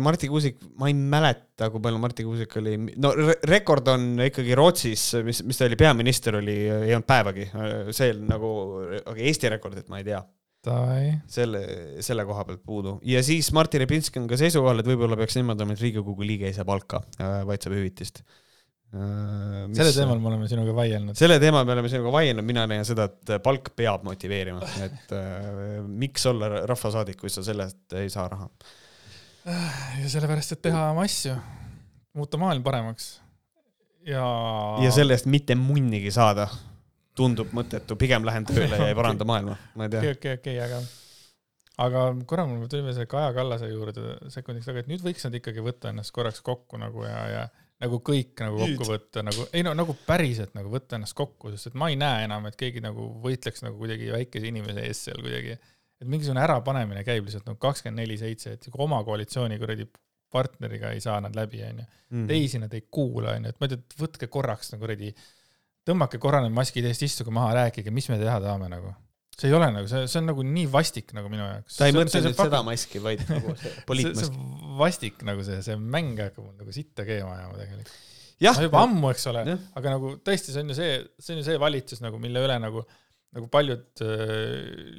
Marti 0.05 0.31
Kuusik, 0.31 0.63
ma 0.81 0.89
ei 0.91 0.95
mäleta, 0.97 1.69
kui 1.73 1.83
palju 1.85 2.01
Marti 2.01 2.25
Kuusik 2.27 2.55
oli, 2.61 2.77
no 3.01 3.13
rekord 3.51 3.91
on 3.93 4.23
ikkagi 4.25 4.57
Rootsis, 4.59 5.11
mis, 5.27 5.43
mis 5.47 5.61
ta 5.61 5.69
oli, 5.69 5.79
peaminister 5.81 6.39
oli, 6.41 6.57
ei 6.71 6.95
olnud 6.95 7.09
päevagi, 7.09 7.51
see 7.97 8.15
nagu, 8.23 8.55
aga 9.03 9.19
Eesti 9.21 9.53
rekordit 9.53 9.93
ma 9.93 10.01
ei 10.01 10.09
tea. 10.09 10.23
selle, 11.29 11.61
selle 12.01 12.25
koha 12.25 12.47
pealt 12.49 12.63
puudu 12.65 12.95
ja 13.05 13.21
siis 13.21 13.51
Martin 13.53 13.83
Repinski 13.83 14.17
on 14.17 14.25
ka 14.31 14.39
seisukohal, 14.41 14.81
et 14.81 14.87
võib-olla 14.89 15.19
peaks 15.21 15.37
olema, 15.37 15.53
et 15.75 15.83
Riigikogu 15.83 16.25
liige 16.25 16.49
ei 16.49 16.57
saa 16.57 16.65
palka, 16.65 17.03
vaid 17.21 17.61
saab 17.61 17.77
hüvitist 17.77 18.23
mis... 18.93 19.79
selle 19.79 19.93
teemal 19.97 20.21
me 20.23 20.31
oleme 20.31 20.49
sinuga 20.51 20.75
vaielnud. 20.77 21.19
selle 21.19 21.39
teemal 21.43 21.67
me 21.67 21.75
oleme 21.77 21.91
sinuga 21.93 22.13
vaielnud, 22.15 22.47
mina 22.47 22.67
leian 22.71 22.87
seda, 22.89 23.09
et 23.11 23.35
palk 23.45 23.73
peab 23.77 24.05
motiveerima, 24.07 24.63
et 24.85 25.15
äh, 25.17 25.83
miks 25.87 26.27
olla 26.31 26.65
rahvasaadik, 26.71 27.19
kui 27.21 27.33
sa 27.33 27.45
selle 27.47 27.69
eest 27.69 27.99
ei 28.01 28.13
saa 28.13 28.29
raha. 28.33 28.49
ja 29.47 30.11
sellepärast, 30.13 30.57
et 30.57 30.65
teha 30.69 30.89
oma 30.93 31.07
asju, 31.09 31.37
muuta 32.19 32.41
maailm 32.41 32.65
paremaks 32.67 33.11
ja. 34.07 34.27
ja 34.85 34.93
selle 34.95 35.17
eest 35.17 35.31
mitte 35.31 35.57
munnigi 35.59 36.13
saada 36.15 36.49
tundub 37.15 37.53
mõttetu, 37.55 37.97
pigem 37.99 38.27
lähen 38.27 38.47
tööle 38.49 38.77
ja 38.79 38.91
ei 38.91 38.99
paranda 38.99 39.27
maailma, 39.29 39.57
ma 39.79 39.87
ei 39.89 39.95
tea. 39.97 40.05
okei, 40.05 40.19
okei, 40.19 40.39
okei, 40.41 40.61
aga 40.65 40.83
aga 41.85 42.07
korra 42.29 42.47
mul 42.47 42.69
tuli 42.71 42.85
veel 42.87 42.95
see 42.97 43.11
Kaja 43.11 43.33
Kallase 43.35 43.69
juurde 43.71 44.17
sekundiks 44.31 44.69
tagasi, 44.69 44.87
et 44.87 44.91
nüüd 44.93 45.05
võiks 45.05 45.27
nad 45.27 45.35
ikkagi 45.39 45.63
võtta 45.65 45.91
ennast 45.91 46.15
korraks 46.15 46.43
kokku 46.47 46.79
nagu 46.79 47.07
ja, 47.07 47.21
ja 47.33 47.45
nagu 47.83 47.99
kõik 48.07 48.39
nagu 48.45 48.61
kokku 48.61 48.89
võtta, 48.89 49.25
nagu 49.27 49.47
ei 49.53 49.65
no 49.67 49.75
nagu 49.77 49.97
päriselt 50.07 50.55
nagu 50.57 50.71
võtta 50.73 50.99
ennast 50.99 51.17
kokku, 51.19 51.51
sest 51.55 51.73
et 51.73 51.79
ma 51.79 51.91
ei 51.91 51.99
näe 52.01 52.25
enam, 52.29 52.47
et 52.49 52.57
keegi 52.59 52.83
nagu 52.85 53.09
võitleks 53.25 53.65
nagu 53.67 53.79
kuidagi 53.81 54.13
väikese 54.15 54.51
inimese 54.51 54.87
eest 54.89 55.09
seal 55.09 55.21
kuidagi. 55.23 55.59
et 56.01 56.09
mingisugune 56.11 56.43
ärapanemine 56.43 57.05
käib 57.07 57.27
lihtsalt 57.27 57.47
nagu 57.49 57.59
kakskümmend 57.63 58.03
neli 58.03 58.19
seitse, 58.21 58.57
et 58.57 58.69
oma 58.79 59.03
koalitsiooni 59.07 59.59
kuradi 59.59 59.87
partneriga 60.35 60.91
ei 60.91 61.01
saa 61.01 61.21
nad 61.23 61.37
läbi, 61.37 61.63
onju. 61.63 61.85
Mhm. 62.11 62.27
teisi 62.27 62.59
nad 62.59 62.73
ei 62.75 62.87
kuula, 62.91 63.37
onju, 63.39 63.49
et 63.49 63.61
ma 63.61 63.69
ei 63.69 63.75
tea, 63.75 63.99
võtke 64.03 64.29
korraks 64.29 64.73
nagu 64.73 64.83
kuradi, 64.83 65.15
tõmmake 65.87 66.19
korra 66.19 66.43
need 66.43 66.55
maskid 66.55 66.87
eest, 66.89 67.03
istuge 67.07 67.31
maha, 67.35 67.53
rääkige, 67.61 67.93
mis 67.95 68.09
me 68.11 68.19
teha 68.19 68.41
tahame 68.43 68.71
nagu 68.73 68.95
see 69.35 69.51
ei 69.51 69.57
ole 69.57 69.69
nagu, 69.75 69.89
see, 69.91 70.07
see 70.11 70.21
on 70.21 70.29
nagu 70.31 70.45
nii 70.47 70.65
vastik 70.71 71.13
nagu 71.17 71.31
minu 71.33 71.45
jaoks. 71.45 71.77
ta 71.79 71.89
ei 71.89 71.95
mõtle 71.97 72.23
nüüd 72.25 72.39
seda 72.39 72.61
maski, 72.67 73.03
vaid 73.05 73.23
nagu 73.33 73.55
see 73.61 73.73
poliitmask. 73.89 74.35
see 74.35 74.75
vastik 74.81 75.23
nagu 75.27 75.47
see, 75.47 75.61
see 75.67 75.79
mäng 75.79 76.19
hakkab 76.23 76.45
mul 76.47 76.59
nagu 76.61 76.75
sitta 76.75 77.07
keema 77.09 77.37
ajama 77.39 77.61
tegelikult. 77.61 77.95
no 78.45 78.67
juba 78.67 78.83
ammu, 78.87 79.11
eks 79.15 79.27
ole, 79.33 79.47
aga 79.81 79.95
nagu 79.97 80.13
tõesti, 80.27 80.55
see 80.55 80.65
on 80.65 80.75
ju 80.75 80.79
see, 80.79 80.99
see 81.19 81.35
on 81.35 81.43
ju 81.43 81.49
see 81.49 81.63
valitsus 81.63 82.05
nagu, 82.05 82.21
mille 82.23 82.45
üle 82.47 82.59
nagu, 82.63 82.85
nagu 83.35 83.49
paljud 83.51 84.05
äh, 84.07 84.37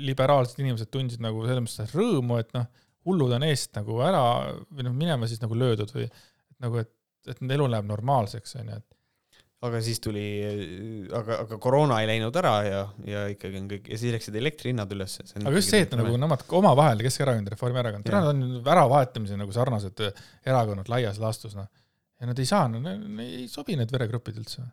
liberaalsed 0.10 0.60
inimesed 0.64 0.92
tundsid 0.94 1.24
nagu 1.24 1.46
selles 1.48 1.64
mõttes 1.68 1.96
rõõmu, 1.96 2.40
et 2.44 2.52
noh, 2.58 2.68
hullud 3.06 3.36
on 3.38 3.46
eest 3.48 3.76
nagu 3.78 4.02
ära 4.04 4.24
või 4.66 4.88
noh, 4.88 4.96
minema 4.98 5.30
siis 5.30 5.44
nagu 5.44 5.58
löödud 5.58 5.92
või 5.96 6.08
et 6.10 6.60
nagu, 6.66 6.82
et, 6.82 6.92
et 7.30 7.42
elu 7.58 7.68
läheb 7.72 7.88
normaalseks, 7.88 8.58
onju, 8.60 8.80
et 8.82 8.92
aga 9.66 9.80
siis 9.84 10.00
tuli, 10.04 10.24
aga, 11.16 11.40
aga 11.46 11.58
koroona 11.62 11.98
ei 12.02 12.10
läinud 12.10 12.36
ära 12.40 12.54
ja, 12.66 12.82
ja 13.08 13.26
ikkagi 13.32 13.60
on 13.62 13.68
kõik 13.72 13.90
ja 13.92 14.00
siis 14.00 14.14
läksid 14.16 14.38
elektrihinnad 14.40 14.92
üles. 14.96 15.18
aga 15.42 15.54
just 15.56 15.74
see, 15.74 15.84
et 15.86 15.96
nagu 15.98 16.16
nemad 16.22 16.46
omavahel, 16.60 17.04
Keskerakond 17.06 17.50
ja 17.50 17.56
Reformierakond, 17.56 18.10
nad 18.14 18.30
on 18.32 18.44
äravahetamise 18.62 19.40
nagu 19.40 19.56
sarnased 19.56 20.06
erakonnad 20.46 20.92
laias 20.92 21.20
laastus, 21.22 21.58
noh. 21.58 21.70
ja 22.22 22.30
nad 22.30 22.42
ei 22.42 22.50
saa 22.50 22.68
no,, 22.72 22.82
ei 23.24 23.46
sobi 23.52 23.78
need 23.80 23.92
veregrupid 23.94 24.42
üldse. 24.42 24.66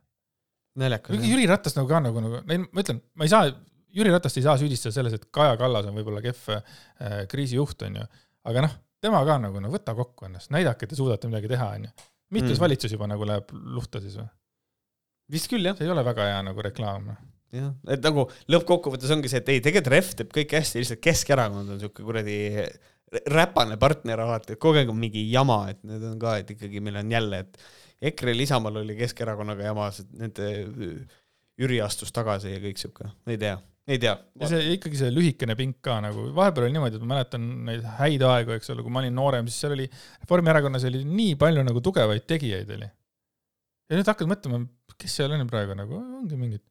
naljakas. 0.81 1.25
Jüri 1.29 1.49
Ratas 1.51 1.77
nagu 1.79 1.91
ka 1.91 2.01
nagu, 2.05 2.25
nagu, 2.25 2.43
ma 2.49 2.85
ütlen, 2.85 3.03
ma 3.19 3.29
ei 3.29 3.33
saa, 3.33 3.51
Jüri 3.93 4.13
Ratast 4.13 4.41
ei 4.41 4.47
saa 4.47 4.57
süüdistada 4.61 4.95
selles, 4.97 5.17
et 5.19 5.29
Kaja 5.35 5.57
Kallas 5.61 5.89
on 5.89 5.97
võib-olla 5.99 6.23
kehv 6.25 6.55
äh, 6.57 7.19
kriisijuht, 7.33 7.85
onju. 7.89 8.07
aga 8.49 8.69
noh, 8.69 8.79
tema 9.05 9.25
ka 9.29 9.41
nagu, 9.43 9.61
no 9.61 9.73
võta 9.73 9.97
kokku 9.97 10.29
ennast, 10.29 10.53
näidake, 10.55 10.87
et 10.87 10.95
te 10.95 10.99
suudate 10.99 11.29
midagi 11.29 11.51
teha, 11.53 11.75
onju. 11.79 11.93
mitus 12.33 12.57
mm. 12.57 12.63
valitsus 12.65 12.95
juba 12.97 13.11
nagu 13.11 13.29
läheb 13.29 13.53
luhta 13.53 14.01
siis 14.01 14.17
või? 14.21 14.31
Vist 15.33 15.51
küll, 15.51 15.67
jah. 15.67 15.77
see 15.79 15.89
ei 15.89 15.93
ole 15.95 16.05
väga 16.07 16.29
hea 16.31 16.41
nagu 16.47 16.65
reklaam. 16.65 17.11
Noh. 17.11 17.21
jah, 17.57 17.75
et 17.93 18.05
nagu 18.05 18.27
lõppkokkuvõttes 18.53 19.13
ongi 19.15 19.33
see, 19.33 19.43
et 19.43 19.53
ei, 19.55 19.65
tegelikult 19.65 19.93
Ref 19.95 20.15
teeb 20.19 20.33
kõik 20.35 20.57
hästi, 20.59 20.83
lihtsalt 20.83 21.05
Keskerakond 21.05 21.75
on 21.75 21.83
siuke 21.83 22.05
kuradi 22.07 22.39
räpane 23.29 23.77
partner 23.81 24.23
alati, 24.25 24.55
et 24.55 24.63
kogu 24.63 24.81
aeg 24.81 24.93
on 24.93 25.01
mingi 25.01 25.27
jama, 25.29 25.67
et 25.73 25.83
need 25.85 26.05
on 26.09 26.17
ka, 26.21 26.39
et 26.41 26.55
ikkagi 26.55 26.81
meil 26.85 26.97
on 27.03 27.13
jälle, 27.13 27.43
et 27.45 28.09
EKRE-l, 28.13 28.41
Isamaal 28.47 28.81
oli 28.81 28.97
Keskerakonnaga 28.99 29.69
jama, 29.69 29.91
nende 30.19 30.49
Jüri 31.61 31.83
astus 31.85 32.15
tagasi 32.17 32.55
ja 32.55 32.63
kõik 32.63 32.81
siuke, 32.81 33.11
ei 33.29 33.37
tea 33.39 33.59
ei 33.89 33.99
tea. 33.99 34.15
ja 34.41 34.49
see 34.51 34.75
ikkagi 34.77 34.99
see 35.01 35.11
lühikene 35.15 35.57
pink 35.59 35.81
ka 35.85 35.99
nagu, 36.05 36.29
vahepeal 36.37 36.69
oli 36.69 36.77
niimoodi, 36.77 36.99
et 36.99 37.05
ma 37.05 37.17
mäletan 37.17 37.47
neid 37.67 37.87
häid 37.99 38.23
aegu, 38.27 38.55
eks 38.57 38.71
ole, 38.75 38.85
kui 38.85 38.95
ma 38.95 39.03
olin 39.03 39.17
noorem, 39.17 39.49
siis 39.51 39.65
seal 39.65 39.75
oli, 39.77 39.89
Reformierakonnas 40.23 40.87
oli 40.89 41.03
nii 41.09 41.37
palju 41.41 41.65
nagu 41.67 41.83
tugevaid 41.85 42.27
tegijaid 42.31 42.71
oli. 42.77 42.89
Ja 43.93 44.01
nüüd 44.01 44.09
hakkad 44.09 44.31
mõtlema, 44.31 44.65
kes 44.97 45.19
seal 45.21 45.35
on 45.37 45.49
praegu 45.51 45.77
nagu, 45.77 46.01
ongi 46.23 46.39
mingid 46.41 46.65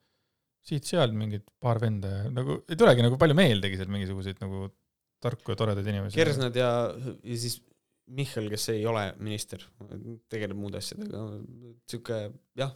siit-sealt 0.66 1.16
mingid 1.18 1.48
paar 1.62 1.80
venda 1.82 2.10
ja 2.10 2.30
nagu 2.34 2.60
ei 2.70 2.78
tulegi 2.78 3.06
nagu 3.06 3.18
palju 3.22 3.38
meeldegi 3.38 3.80
sealt 3.80 3.92
mingisuguseid 3.94 4.42
nagu 4.44 4.68
tarku 5.22 5.54
ja 5.54 5.58
toredaid 5.58 5.88
inimesi. 5.88 6.18
Kersnad 6.18 6.58
ja, 6.58 6.70
ja 6.94 7.38
siis 7.38 7.60
Michal, 8.12 8.50
kes 8.52 8.68
ei 8.74 8.86
ole 8.90 9.06
minister, 9.24 9.62
tegeleb 10.30 10.58
muude 10.60 10.82
asjadega, 10.82 11.22
sihuke 11.88 12.18
jah, 12.60 12.74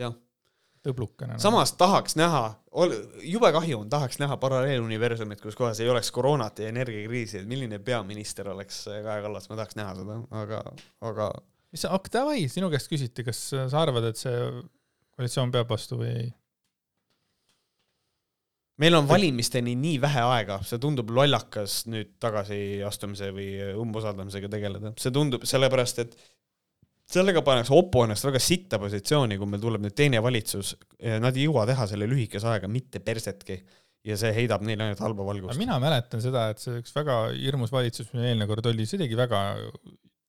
jah. 0.00 0.14
tõblukene. 0.86 1.36
samas 1.42 1.74
tahaks 1.76 2.16
näha, 2.16 2.44
jube 3.26 3.50
kahju 3.52 3.82
on, 3.82 3.90
tahaks 3.92 4.16
näha 4.22 4.38
paralleeluniversumit, 4.40 5.42
kus 5.44 5.58
kohas 5.58 5.82
ei 5.82 5.90
oleks 5.92 6.10
koroonat 6.14 6.62
ja 6.62 6.70
energiakriisi, 6.72 7.42
et 7.42 7.50
milline 7.50 7.82
peaminister 7.84 8.48
oleks 8.54 8.84
Kaja 8.88 9.18
Kallas, 9.26 9.50
ma 9.50 9.58
tahaks 9.60 9.76
näha 9.78 9.96
seda, 9.98 10.18
aga, 10.40 10.62
aga 11.10 11.28
mis 11.72 11.84
sa, 11.84 11.94
aga 11.96 12.12
davai, 12.20 12.44
sinu 12.52 12.68
käest 12.72 12.90
küsiti, 12.92 13.24
kas 13.26 13.40
sa 13.56 13.82
arvad, 13.82 14.10
et 14.10 14.20
see 14.20 14.36
koalitsioon 15.16 15.52
peab 15.54 15.72
vastu 15.72 15.98
või 16.00 16.12
ei? 16.12 16.30
meil 18.82 18.96
on 18.98 19.06
valimisteni 19.06 19.74
nii 19.78 19.98
vähe 20.02 20.22
aega, 20.26 20.58
see 20.66 20.80
tundub 20.82 21.10
lollakas 21.14 21.82
nüüd 21.92 22.16
tagasiastumise 22.22 23.28
või 23.34 23.50
umbusaldamisega 23.78 24.50
tegeleda, 24.50 24.94
see 24.98 25.12
tundub 25.14 25.44
sellepärast, 25.46 26.00
et 26.02 26.16
sellega 27.12 27.44
pannakse 27.46 27.74
opo 27.76 28.02
ennast 28.06 28.26
väga 28.26 28.40
sitta 28.42 28.80
positsiooni, 28.82 29.38
kui 29.38 29.50
meil 29.52 29.62
tuleb 29.62 29.84
nüüd 29.84 29.94
teine 29.98 30.22
valitsus, 30.24 30.74
nad 31.22 31.36
ei 31.36 31.46
jõua 31.46 31.66
teha 31.68 31.86
selle 31.90 32.08
lühikese 32.10 32.48
ajaga 32.48 32.70
mitte 32.72 33.02
persetki. 33.04 33.60
Ja 34.02 34.16
see 34.18 34.32
heidab 34.34 34.64
neile 34.66 34.82
ainult 34.82 34.98
halba 34.98 35.22
valgust. 35.22 35.54
mina 35.60 35.76
mäletan 35.78 36.18
seda, 36.18 36.48
et 36.50 36.58
see 36.58 36.80
üks 36.80 36.90
väga 36.96 37.20
hirmus 37.36 37.70
valitsus, 37.70 38.08
mis 38.10 38.24
eelmine 38.24 38.48
kord 38.50 38.66
oli, 38.66 38.82
see 38.82 38.98
tegi 38.98 39.14
väga 39.14 39.42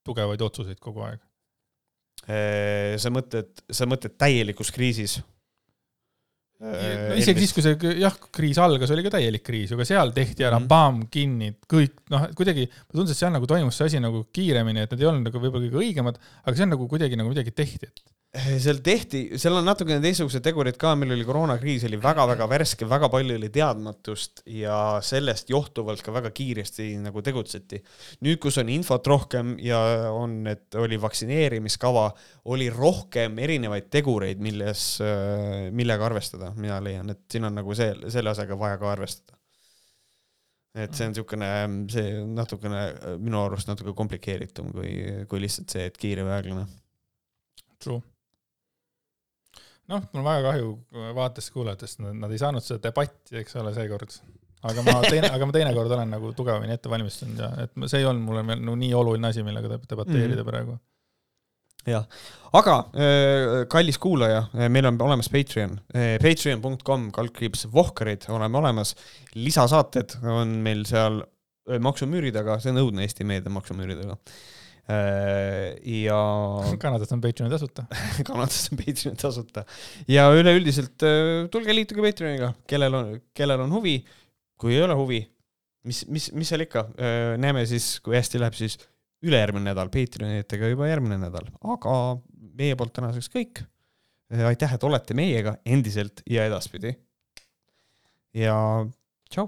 tugevaid 0.05 0.43
otsuseid 0.45 0.77
kogu 0.83 1.01
aeg 1.07 1.23
sa 2.23 3.11
mõtled, 3.13 3.63
sa 3.67 3.87
mõtled 3.89 4.17
täielikus 4.19 4.71
kriisis? 4.71 5.19
no 6.63 6.71
äh, 6.71 7.17
isegi 7.19 7.43
siis, 7.43 7.53
kui 7.55 7.65
see 7.65 7.93
jah, 7.99 8.15
kriis 8.33 8.59
algas, 8.61 8.91
oli 8.93 9.03
ka 9.05 9.11
täielik 9.17 9.43
kriis, 9.45 9.73
aga 9.75 9.85
seal 9.87 10.13
tehti 10.15 10.45
ära 10.45 10.59
mm, 10.59 10.65
-hmm. 10.65 10.71
pamm, 10.71 11.05
kinni, 11.11 11.51
kõik 11.69 12.03
noh, 12.13 12.27
kuidagi 12.37 12.67
ma 12.69 12.95
tundsin, 12.95 13.13
et 13.15 13.19
seal 13.19 13.33
nagu 13.35 13.49
toimus 13.49 13.79
see 13.79 13.91
asi 13.91 14.03
nagu 14.03 14.25
kiiremini, 14.35 14.85
et 14.85 14.93
need 14.93 15.03
ei 15.03 15.09
olnud 15.09 15.27
nagu 15.27 15.43
võib-olla 15.43 15.67
kõige 15.67 15.81
õigemad, 15.83 16.19
aga 16.43 16.55
see 16.55 16.67
on 16.67 16.73
nagu 16.75 16.87
kuidagi 16.91 17.19
nagu 17.19 17.33
midagi 17.33 17.55
tehti, 17.55 17.89
et 17.91 18.03
seal 18.33 18.79
tehti, 18.81 19.19
seal 19.37 19.53
on 19.59 19.67
natukene 19.67 19.99
teistsugused 20.01 20.41
tegurid 20.41 20.77
ka, 20.81 20.95
meil 20.97 21.13
oli 21.13 21.25
koroonakriis, 21.27 21.83
oli 21.85 21.99
väga-väga 22.01 22.47
värske, 22.49 22.87
väga 22.89 23.09
palju 23.13 23.35
oli 23.37 23.49
teadmatust 23.53 24.41
ja 24.49 24.77
sellest 25.05 25.51
johtuvalt 25.53 26.01
ka 26.01 26.15
väga 26.15 26.31
kiiresti 26.33 26.87
nagu 27.03 27.21
tegutseti. 27.21 27.83
nüüd, 28.25 28.39
kus 28.41 28.57
on 28.57 28.71
infot 28.73 29.05
rohkem 29.07 29.53
ja 29.61 29.77
on, 30.09 30.39
et 30.49 30.73
oli 30.81 30.97
vaktsineerimiskava, 31.01 32.07
oli 32.49 32.71
rohkem 32.73 33.37
erinevaid 33.37 33.91
tegureid, 33.93 34.41
milles, 34.41 34.87
millega 35.71 36.07
arvestada, 36.09 36.49
mina 36.57 36.79
leian, 36.81 37.13
et 37.13 37.21
siin 37.29 37.45
on 37.45 37.53
nagu 37.61 37.77
see, 37.77 37.91
selle 38.09 38.33
asjaga 38.33 38.57
vaja 38.57 38.79
ka 38.81 38.89
arvestada 38.95 39.37
et 40.73 40.95
see 40.97 41.05
on 41.05 41.11
niisugune, 41.13 41.51
see 41.93 42.15
natukene 42.33 42.79
minu 43.21 43.43
arust 43.43 43.69
natuke 43.69 43.93
komplikeeritum 43.93 44.73
kui, 44.73 44.95
kui 45.29 45.43
lihtsalt 45.43 45.69
see, 45.69 45.85
et 45.85 46.01
kiire 46.01 46.25
või 46.25 46.33
aeglane. 46.39 46.65
True 47.77 48.01
noh, 49.91 50.05
mul 50.13 50.21
on 50.21 50.27
väga 50.27 50.45
kahju 50.51 50.69
vaatest-kuulajatest, 51.17 52.01
nad 52.05 52.31
ei 52.31 52.39
saanud 52.41 52.63
seda 52.63 52.79
debatti, 52.87 53.35
eks 53.41 53.59
ole, 53.61 53.73
seekord. 53.75 54.15
aga 54.63 54.85
ma 54.85 54.95
teine, 55.03 55.27
aga 55.35 55.47
ma 55.47 55.55
teinekord 55.55 55.91
olen 55.91 56.13
nagu 56.15 56.31
tugevamini 56.37 56.77
ette 56.77 56.91
valmistunud 56.91 57.41
ja 57.43 57.49
et 57.65 57.73
see 57.91 57.99
ei 57.99 58.07
olnud 58.07 58.23
mulle 58.29 58.57
no, 58.63 58.77
nii 58.79 58.93
oluline 58.95 59.27
asi, 59.27 59.43
millega 59.43 59.73
debateerida 59.75 60.37
mm 60.37 60.39
-hmm. 60.39 60.51
praegu. 60.51 60.77
jah, 61.87 62.07
aga 62.53 62.77
äh, 62.79 63.67
kallis 63.67 63.99
kuulaja, 63.99 64.45
äh, 64.55 64.69
meil 64.69 64.85
on 64.85 65.01
olemas 65.01 65.29
Patreon, 65.29 65.79
äh, 65.95 66.15
patreon.com 66.23 67.11
kaldkriips 67.11 67.67
Vohkarid, 67.73 68.29
oleme 68.29 68.57
olemas, 68.57 68.95
lisasaated 69.35 70.15
on 70.23 70.47
meil 70.47 70.85
seal 70.85 71.23
maksumüüri 71.79 72.31
taga, 72.31 72.59
see 72.59 72.71
on 72.71 72.77
õudne 72.77 73.01
Eesti 73.01 73.23
meedia 73.23 73.51
maksumüüri 73.51 73.95
taga 73.95 74.17
ja. 74.83 76.17
Kanadas 76.83 77.13
on 77.15 77.21
Patreon 77.23 77.51
tasuta 77.51 77.85
Kanadas 78.27 78.67
on 78.71 78.79
Patreon 78.81 79.15
tasuta 79.19 79.63
ja 80.11 80.25
üleüldiselt 80.35 81.05
äh, 81.07 81.45
tulge 81.51 81.75
liituge 81.75 82.03
Patreoniga, 82.03 82.51
kellel 82.67 82.97
on, 82.99 83.13
kellel 83.35 83.63
on 83.63 83.71
huvi. 83.77 84.01
kui 84.59 84.75
ei 84.75 84.83
ole 84.83 84.95
huvi, 84.95 85.21
mis, 85.87 86.03
mis, 86.11 86.29
mis 86.35 86.51
seal 86.51 86.65
ikka, 86.65 86.85
äh, 86.99 87.33
näeme 87.39 87.65
siis, 87.67 87.97
kui 88.03 88.15
hästi 88.15 88.39
läheb, 88.43 88.55
siis 88.59 88.77
ülejärgmine 89.23 89.71
nädal 89.71 89.91
Patreonitega 89.91 90.73
juba 90.73 90.91
järgmine 90.91 91.21
nädal, 91.21 91.47
aga 91.63 91.95
meie 92.59 92.75
poolt 92.79 92.93
tänaseks 92.99 93.31
kõik. 93.31 93.63
aitäh, 94.33 94.75
et 94.75 94.83
olete 94.83 95.15
meiega 95.15 95.57
endiselt 95.65 96.23
ja 96.29 96.47
edaspidi. 96.49 96.95
ja 98.35 98.55
tšau. 99.31 99.47